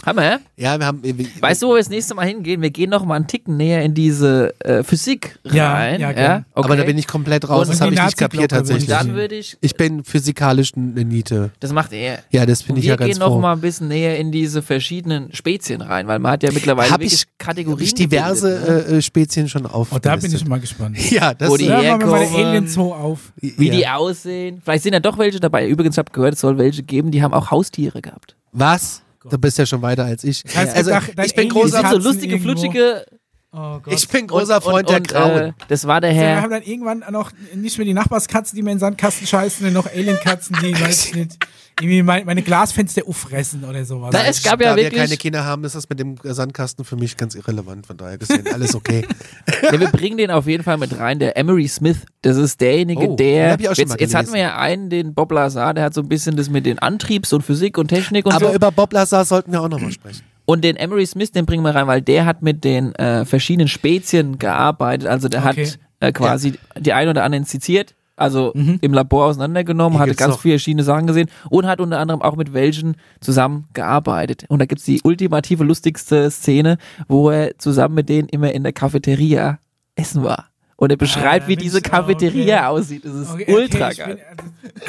Haben 0.04 0.18
wir? 0.18 0.40
Ja, 0.56 0.78
wir 0.78 0.86
haben. 0.86 1.00
Wir, 1.02 1.14
Weißt 1.40 1.62
du, 1.62 1.68
wo 1.68 1.72
wir 1.72 1.78
das 1.78 1.88
nächste 1.88 2.14
Mal 2.14 2.26
hingehen? 2.26 2.62
Wir 2.62 2.70
gehen 2.70 2.90
noch 2.90 3.04
mal 3.04 3.16
einen 3.16 3.26
Ticken 3.26 3.56
näher 3.56 3.82
in 3.82 3.94
diese 3.94 4.54
äh, 4.60 4.82
Physik 4.84 5.38
Ja, 5.44 5.72
rein. 5.72 6.00
ja, 6.00 6.10
Ja, 6.12 6.36
okay. 6.36 6.64
Aber 6.66 6.76
da 6.76 6.84
bin 6.84 6.96
ich 6.98 7.06
komplett 7.08 7.48
raus. 7.48 7.62
Und 7.66 7.74
das 7.74 7.80
habe 7.80 7.94
ich 7.94 8.02
nicht 8.02 8.16
kapiert 8.16 8.50
tatsächlich. 8.52 8.86
Dann 8.88 9.14
würde 9.14 9.34
ich, 9.36 9.56
Ich 9.60 9.74
bin 9.74 10.04
physikalisch 10.04 10.72
eine 10.76 11.04
Niete. 11.04 11.50
das 11.60 11.72
macht 11.72 11.92
er. 11.92 12.20
Ja, 12.30 12.46
das 12.46 12.62
Und 12.62 12.76
ich 12.76 12.84
wir 12.84 12.90
ja 12.90 12.96
ganz 12.96 13.10
gehen 13.10 13.18
noch 13.18 13.28
froh. 13.28 13.40
mal 13.40 13.52
ein 13.52 13.60
bisschen 13.60 13.88
näher 13.88 14.18
in 14.18 14.30
diese 14.32 14.62
verschiedenen 14.62 15.32
Spezien 15.34 15.80
rein, 15.80 16.06
weil 16.06 16.18
man 16.18 16.32
hat 16.32 16.42
ja 16.42 16.52
mittlerweile 16.52 16.90
Hab 16.90 17.00
wirklich 17.00 17.14
ich, 17.14 17.38
Kategorien 17.38 17.78
hab 17.78 17.82
ich 17.86 17.94
diverse 17.94 18.58
gebildet, 18.60 18.88
ne? 18.90 18.96
äh, 18.98 19.02
Spezien 19.02 19.48
schon 19.48 19.66
auf. 19.66 19.88
Oh, 19.92 19.98
da 20.00 20.16
bin 20.16 20.32
ich 20.34 20.46
mal 20.46 20.60
gespannt. 20.60 20.96
Ja, 21.10 21.34
das 21.34 21.48
Wo 21.50 21.56
die 21.56 21.66
Da 21.66 21.76
machen 21.82 22.00
wir 22.00 22.06
mal 22.06 22.18
den 22.20 22.28
herkommen. 22.28 22.46
Alien 22.46 22.68
Zoo 22.68 22.92
auf. 22.92 23.32
wie 23.40 23.68
ja. 23.68 23.74
die 23.74 23.88
aussehen. 23.88 24.60
Vielleicht 24.62 24.82
sind 24.82 24.92
ja 24.92 25.00
doch 25.00 25.18
welche 25.18 25.40
dabei. 25.40 25.66
Übrigens, 25.68 25.94
ich 25.94 25.98
habe 25.98 26.12
gehört, 26.12 26.34
es 26.34 26.40
soll 26.40 26.58
welche 26.58 26.82
geben, 26.82 27.10
die 27.10 27.22
haben 27.22 27.32
auch 27.34 27.50
Haustiere 27.50 28.02
gehabt. 28.02 28.36
Was? 28.52 29.02
Du 29.30 29.38
bist 29.38 29.58
ja 29.58 29.66
schon 29.66 29.82
weiter 29.82 30.04
als 30.04 30.24
ich. 30.24 30.44
heißt, 30.54 30.76
also, 30.76 30.90
dein 31.14 31.26
ich 31.26 31.34
bin 31.34 31.48
großer, 31.48 31.68
sind 31.68 31.76
so 31.76 31.82
Katzen 31.82 32.02
lustige, 32.02 32.34
irgendwo. 32.34 32.52
flutschige. 32.52 33.06
Oh 33.52 33.78
Gott. 33.80 33.94
ich 33.94 34.06
bin 34.08 34.26
großer 34.26 34.60
Freund 34.60 34.88
und, 34.88 34.92
der 34.92 35.00
Grauen. 35.00 35.38
Äh, 35.38 35.52
das 35.68 35.86
war 35.86 36.00
der 36.00 36.10
wir 36.10 36.20
Herr. 36.20 36.42
haben 36.42 36.50
dann 36.50 36.62
irgendwann 36.62 37.04
noch 37.10 37.30
nicht 37.54 37.78
mehr 37.78 37.86
die 37.86 37.94
Nachbarskatzen, 37.94 38.54
die 38.54 38.62
mir 38.62 38.72
in 38.72 38.76
den 38.76 38.80
Sandkasten 38.80 39.26
scheißen, 39.26 39.64
sondern 39.64 39.82
noch 39.82 39.90
Alien-Katzen, 39.90 40.56
die, 40.62 40.78
weiß 40.78 41.06
ich 41.06 41.14
nicht, 41.14 41.38
irgendwie 41.78 42.02
meine, 42.02 42.24
meine 42.24 42.40
Glasfenster 42.42 43.02
auffressen 43.06 43.62
oder 43.64 43.84
sowas. 43.84 44.10
Da 44.10 44.22
ist- 44.22 44.42
gab 44.44 44.60
ja 44.62 44.70
da 44.70 44.76
wir 44.76 44.84
wirklich- 44.84 45.00
keine 45.02 45.16
Kinder 45.18 45.44
haben, 45.44 45.62
ist 45.64 45.74
das 45.74 45.88
mit 45.88 46.00
dem 46.00 46.16
Sandkasten 46.22 46.84
für 46.86 46.96
mich 46.96 47.16
ganz 47.18 47.34
irrelevant. 47.34 47.86
Von 47.86 47.96
daher 47.98 48.16
gesehen, 48.16 48.44
alles 48.52 48.74
okay. 48.74 49.06
Ja, 49.62 49.78
wir 49.78 49.88
bringen 49.88 50.16
den 50.16 50.30
auf 50.30 50.46
jeden 50.46 50.62
Fall 50.64 50.78
mit 50.78 50.98
rein. 50.98 51.18
Der 51.18 51.36
Emery 51.36 51.68
Smith, 51.68 51.98
das 52.22 52.36
ist 52.38 52.60
derjenige, 52.62 53.08
Oh, 53.10 53.16
der. 53.16 53.58
jetzt, 53.60 54.00
jetzt 54.00 54.14
hatten 54.14 54.32
wir 54.32 54.40
ja 54.40 54.56
einen, 54.58 54.88
den 54.88 55.12
Bob 55.14 55.32
Lazar, 55.32 55.74
der 55.74 55.84
hat 55.84 55.94
so 55.94 56.00
ein 56.00 56.08
bisschen 56.08 56.36
das 56.36 56.48
mit 56.48 56.64
den 56.64 56.78
Antriebs 56.78 57.32
und 57.34 57.42
Physik 57.42 57.76
und 57.76 57.88
Technik 57.88 58.24
und 58.24 58.32
Aber 58.32 58.48
so. 58.48 58.54
über 58.54 58.72
Bob 58.72 58.92
Lazar 58.94 59.24
sollten 59.26 59.52
wir 59.52 59.60
auch 59.60 59.68
nochmal 59.68 59.92
sprechen. 59.92 60.22
Und 60.46 60.62
den 60.64 60.76
Emery 60.76 61.04
Smith, 61.04 61.32
den 61.32 61.44
bringen 61.44 61.62
wir 61.64 61.74
rein, 61.74 61.86
weil 61.88 62.00
der 62.00 62.24
hat 62.24 62.40
mit 62.40 62.64
den 62.64 62.94
äh, 62.94 63.24
verschiedenen 63.26 63.68
Spezien 63.68 64.38
gearbeitet. 64.38 65.08
Also 65.08 65.28
der 65.28 65.44
Okay. 65.44 65.66
hat 65.66 65.78
äh, 66.00 66.12
quasi 66.12 66.54
die 66.78 66.92
ein 66.92 67.08
oder 67.08 67.24
anderen 67.24 67.44
seziert. 67.44 67.94
Also 68.18 68.52
im 68.54 68.94
Labor 68.94 69.26
auseinandergenommen, 69.26 69.98
Hier 69.98 70.06
hatte 70.10 70.14
ganz 70.16 70.36
viele 70.38 70.54
verschiedene 70.54 70.82
Sachen 70.84 71.06
gesehen 71.06 71.28
und 71.50 71.66
hat 71.66 71.80
unter 71.80 71.98
anderem 71.98 72.22
auch 72.22 72.34
mit 72.36 72.54
welchen 72.54 72.96
zusammengearbeitet. 73.20 74.44
Und 74.48 74.58
da 74.58 74.64
gibt's 74.66 74.84
die 74.84 75.00
ultimative, 75.04 75.64
lustigste 75.64 76.30
Szene, 76.30 76.78
wo 77.08 77.28
er 77.30 77.58
zusammen 77.58 77.94
mit 77.94 78.08
denen 78.08 78.28
immer 78.28 78.52
in 78.52 78.62
der 78.62 78.72
Cafeteria 78.72 79.58
essen 79.96 80.22
war. 80.22 80.46
Und 80.76 80.90
er 80.90 80.96
beschreibt, 80.96 81.44
da 81.44 81.48
wie 81.48 81.56
diese 81.56 81.80
Cafeteria 81.80 82.70
okay. 82.70 82.80
aussieht. 82.80 83.04
Das 83.04 83.14
ist 83.14 83.30
Okay, 83.30 83.42
okay, 83.44 83.54
ultra 83.54 83.90
ich 83.92 83.98
geil. 83.98 84.16
bin- 84.16 84.82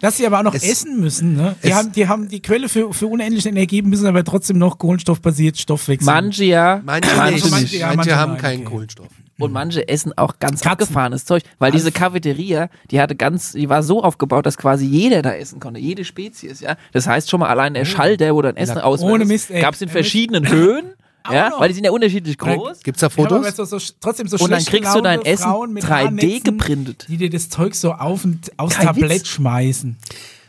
Dass 0.00 0.16
sie 0.16 0.26
aber 0.26 0.38
auch 0.40 0.42
noch 0.42 0.54
Es- 0.54 0.62
essen 0.68 1.00
müssen, 1.00 1.36
ne? 1.36 1.54
Die 1.62 1.68
es- 1.68 1.74
haben, 1.74 1.92
die 1.92 2.08
haben 2.08 2.28
die 2.28 2.40
Quelle 2.40 2.68
für, 2.68 2.92
für 2.92 3.06
unendliche 3.06 3.48
Energie, 3.50 3.82
müssen 3.82 4.06
aber 4.06 4.24
trotzdem 4.24 4.58
noch 4.58 4.78
kohlenstoffbasiert 4.78 5.58
Stoffwechsel. 5.58 6.06
Manche 6.06 6.44
ja, 6.44 6.80
Manche, 6.84 7.14
manche 7.16 7.34
nicht. 7.34 7.50
manche- 7.50 7.76
ja, 7.76 7.86
manche 7.86 7.96
manche 7.98 8.16
haben 8.16 8.32
nein, 8.32 8.40
keinen 8.40 8.60
okay. 8.62 8.70
Kohlenstoff. 8.70 9.08
Und 9.38 9.52
manche 9.52 9.88
essen 9.88 10.16
auch 10.16 10.38
ganz 10.38 10.64
abgefahrenes 10.64 11.24
Zeug, 11.24 11.42
weil 11.58 11.72
diese 11.72 11.90
Cafeteria, 11.90 12.68
die 12.90 13.00
hatte 13.00 13.16
ganz, 13.16 13.52
die 13.52 13.68
war 13.68 13.82
so 13.82 14.02
aufgebaut, 14.02 14.46
dass 14.46 14.56
quasi 14.56 14.84
jeder 14.86 15.22
da 15.22 15.32
essen 15.34 15.58
konnte, 15.58 15.80
jede 15.80 16.04
Spezies, 16.04 16.60
ja. 16.60 16.76
Das 16.92 17.06
heißt 17.08 17.28
schon 17.28 17.40
mal 17.40 17.48
allein 17.48 17.74
der 17.74 17.84
Schall, 17.84 18.16
der 18.16 18.34
wo 18.34 18.42
dann 18.42 18.56
Essen 18.56 18.76
Ja, 18.76 18.84
auswählt, 18.84 19.10
ohne 19.12 19.24
Mist, 19.24 19.50
ey. 19.50 19.60
gab 19.60 19.74
es 19.74 19.82
in 19.82 19.88
verschiedenen 19.88 20.48
Höhen, 20.52 20.92
ja, 21.30 21.50
noch. 21.50 21.60
weil 21.60 21.68
die 21.68 21.74
sind 21.74 21.84
ja 21.84 21.90
unterschiedlich 21.90 22.36
groß. 22.38 22.82
Gibt's 22.82 23.00
da 23.00 23.06
Ich 23.08 23.16
hab 23.18 23.28
Fotos? 23.28 23.56
So, 23.56 23.64
so, 23.64 23.78
trotzdem 24.00 24.28
so 24.28 24.36
Und 24.44 24.50
dann 24.50 24.64
kriegst 24.64 24.94
du 24.94 25.00
dein 25.00 25.22
Essen 25.22 25.42
Frauen 25.44 25.72
mit 25.72 25.84
3D 25.84 25.88
Haarnetzen, 25.88 26.42
geprintet. 26.44 27.06
Die 27.08 27.16
dir 27.16 27.30
das 27.30 27.48
Zeug 27.48 27.74
so 27.74 27.92
auf 27.92 28.24
und 28.24 28.52
aufs 28.58 28.76
Kein 28.76 28.86
Tablett 28.86 29.10
Witz. 29.22 29.28
schmeißen. 29.28 29.96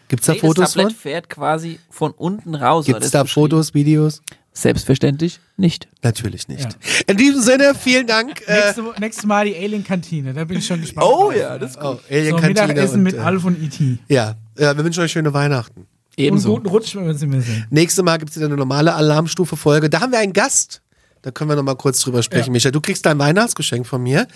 Gibt's 0.10 0.26
da 0.28 0.34
Nee, 0.34 0.40
Fotos 0.40 0.56
das 0.66 0.74
Tablett 0.74 0.92
von? 0.94 1.00
fährt 1.02 1.30
quasi 1.30 1.80
von 1.90 2.12
unten 2.12 2.54
raus. 2.54 2.86
Gibt's 2.86 3.12
da 3.12 3.26
Fotos, 3.26 3.74
Videos? 3.74 4.22
Selbstverständlich 4.54 5.40
nicht. 5.58 5.88
Natürlich 6.04 6.48
nicht. 6.48 6.68
In 7.08 7.18
diesem 7.18 7.42
Sinne, 7.42 7.74
vielen 7.74 8.06
Dank. 8.06 8.42
Äh, 8.48 8.66
Nächste, 8.66 8.84
nächstes 9.00 9.26
Mal 9.26 9.46
die 9.46 9.56
Alien-Kantine, 9.56 10.34
da 10.34 10.46
bin 10.46 10.60
ich 10.60 10.68
schon 10.68 10.80
gespannt. 10.80 11.08
Oh 11.10 11.32
drauf. 11.32 11.36
ja, 11.36 11.58
das 11.58 11.72
ist 11.72 11.78
oh, 11.78 11.96
So 11.96 12.00
Alien-Kantine 12.10 12.68
Mittagessen 12.68 12.98
und, 12.98 13.04
mit 13.04 13.16
äh, 13.16 13.20
Alf 13.20 13.46
und 13.46 13.62
E.T. 13.62 13.98
Ja, 14.10 14.36
äh, 14.56 14.76
wir 14.76 14.84
wünschen 14.84 15.04
euch 15.04 15.12
schöne 15.12 15.34
Weihnachten. 15.34 15.88
Und 16.20 16.44
guten 16.44 16.68
Rutsch, 16.68 16.96
wenn 16.96 17.06
wir 17.06 17.10
uns 17.12 17.20
sehen. 17.20 17.66
Nächstes 17.72 18.04
Mal 18.04 18.18
gibt 18.18 18.30
es 18.30 18.38
wieder 18.38 18.46
eine 18.46 18.56
normale 18.58 18.94
Alarmstufe-Folge. 18.94 19.90
Da 19.90 20.02
haben 20.02 20.12
wir 20.12 20.20
einen 20.20 20.34
Gast. 20.34 20.82
Da 21.24 21.32
können 21.32 21.50
wir 21.50 21.56
noch 21.56 21.64
mal 21.64 21.76
kurz 21.76 22.00
drüber 22.02 22.22
sprechen, 22.22 22.48
Ja. 22.48 22.52
Micha. 22.52 22.70
Du 22.72 22.82
kriegst 22.82 23.06
dein 23.06 23.18
Weihnachtsgeschenk 23.18 23.88
von 23.88 24.04
mir. 24.04 24.28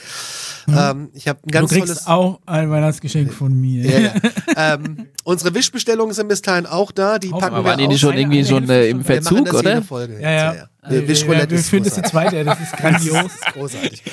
Ähm, 0.69 1.09
ich 1.13 1.27
habe 1.27 1.39
ein 1.45 1.51
ganz 1.51 1.69
du 1.69 1.75
kriegst 1.75 1.87
tolles. 2.05 2.07
auch 2.07 2.39
ein 2.45 2.69
Weihnachtsgeschenk 2.71 3.33
von 3.33 3.53
mir. 3.53 3.85
Ja, 3.85 3.99
ja. 3.99 4.13
ähm, 4.75 5.07
unsere 5.25 5.53
Wischbestellungen 5.53 6.13
sind 6.15 6.27
bis 6.29 6.41
dahin 6.41 6.65
auch 6.65 6.91
da. 6.91 7.19
Die 7.19 7.27
packen 7.29 7.43
Aber 7.43 7.57
wir 7.57 7.63
waren 7.71 7.77
die 7.77 7.87
nicht 7.89 7.99
schon 7.99 8.15
irgendwie 8.17 8.43
schon 8.45 8.69
äh, 8.69 8.87
im 8.87 9.05
Wir 9.07 9.15
machen 9.21 9.23
Verzug, 9.25 9.45
das 9.45 9.53
oder? 9.55 9.69
Jede 9.75 9.81
Folge. 9.85 10.21
Ja, 10.21 10.31
ja. 10.31 10.53
Der 10.89 11.01
Wir, 11.01 11.07
Wischroulette 11.09 11.49
wir 11.51 11.57
ist 11.59 11.69
führen 11.69 11.83
das 11.83 11.95
die 11.95 12.01
großartig. 12.01 12.29
zweite, 12.31 12.43
das 12.45 12.59
ist 12.61 12.71
grandios. 12.77 13.13
Das 13.23 13.33
ist 13.33 13.53
großartig. 13.53 14.03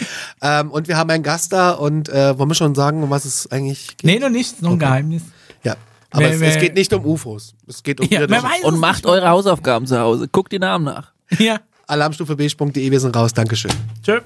ähm, 0.42 0.70
und 0.72 0.88
wir 0.88 0.96
haben 0.96 1.10
einen 1.10 1.22
Gast 1.22 1.52
da 1.52 1.70
und 1.70 2.09
äh, 2.09 2.36
wollen 2.36 2.51
wir 2.51 2.55
schon 2.56 2.74
sagen, 2.74 3.02
um 3.05 3.10
was 3.10 3.24
es 3.24 3.51
eigentlich 3.52 3.96
geht? 3.96 4.05
Nee, 4.05 4.18
noch 4.18 4.30
nicht, 4.30 4.60
noch 4.62 4.72
ein 4.72 4.78
Geheimnis. 4.80 5.22
Ja. 5.62 5.76
Aber 6.10 6.22
Wer- 6.22 6.30
es, 6.30 6.34
es 6.34 6.40
wer- 6.40 6.56
geht 6.59 6.74
nicht 6.74 6.92
um 6.92 7.05
UFOs. 7.06 7.55
Es 7.68 7.84
geht 7.84 8.01
um 8.01 8.09
Ja, 8.09 8.20
wer 8.20 8.28
irdische- 8.28 8.42
weiß 8.42 8.64
Und 8.64 8.80
macht 8.80 9.06
eure 9.06 9.28
Hausaufgaben 9.28 9.86
zu 9.86 9.98
Hause. 10.01 10.26
Guckt 10.26 10.51
die 10.51 10.59
Namen 10.59 10.84
nach. 10.84 11.12
Ja 11.38 11.60
alarmstufebeige.de. 11.86 12.90
Wir 12.90 13.01
sind 13.01 13.16
raus. 13.16 13.32
Dankeschön. 13.32 13.73
Tschö. 14.02 14.20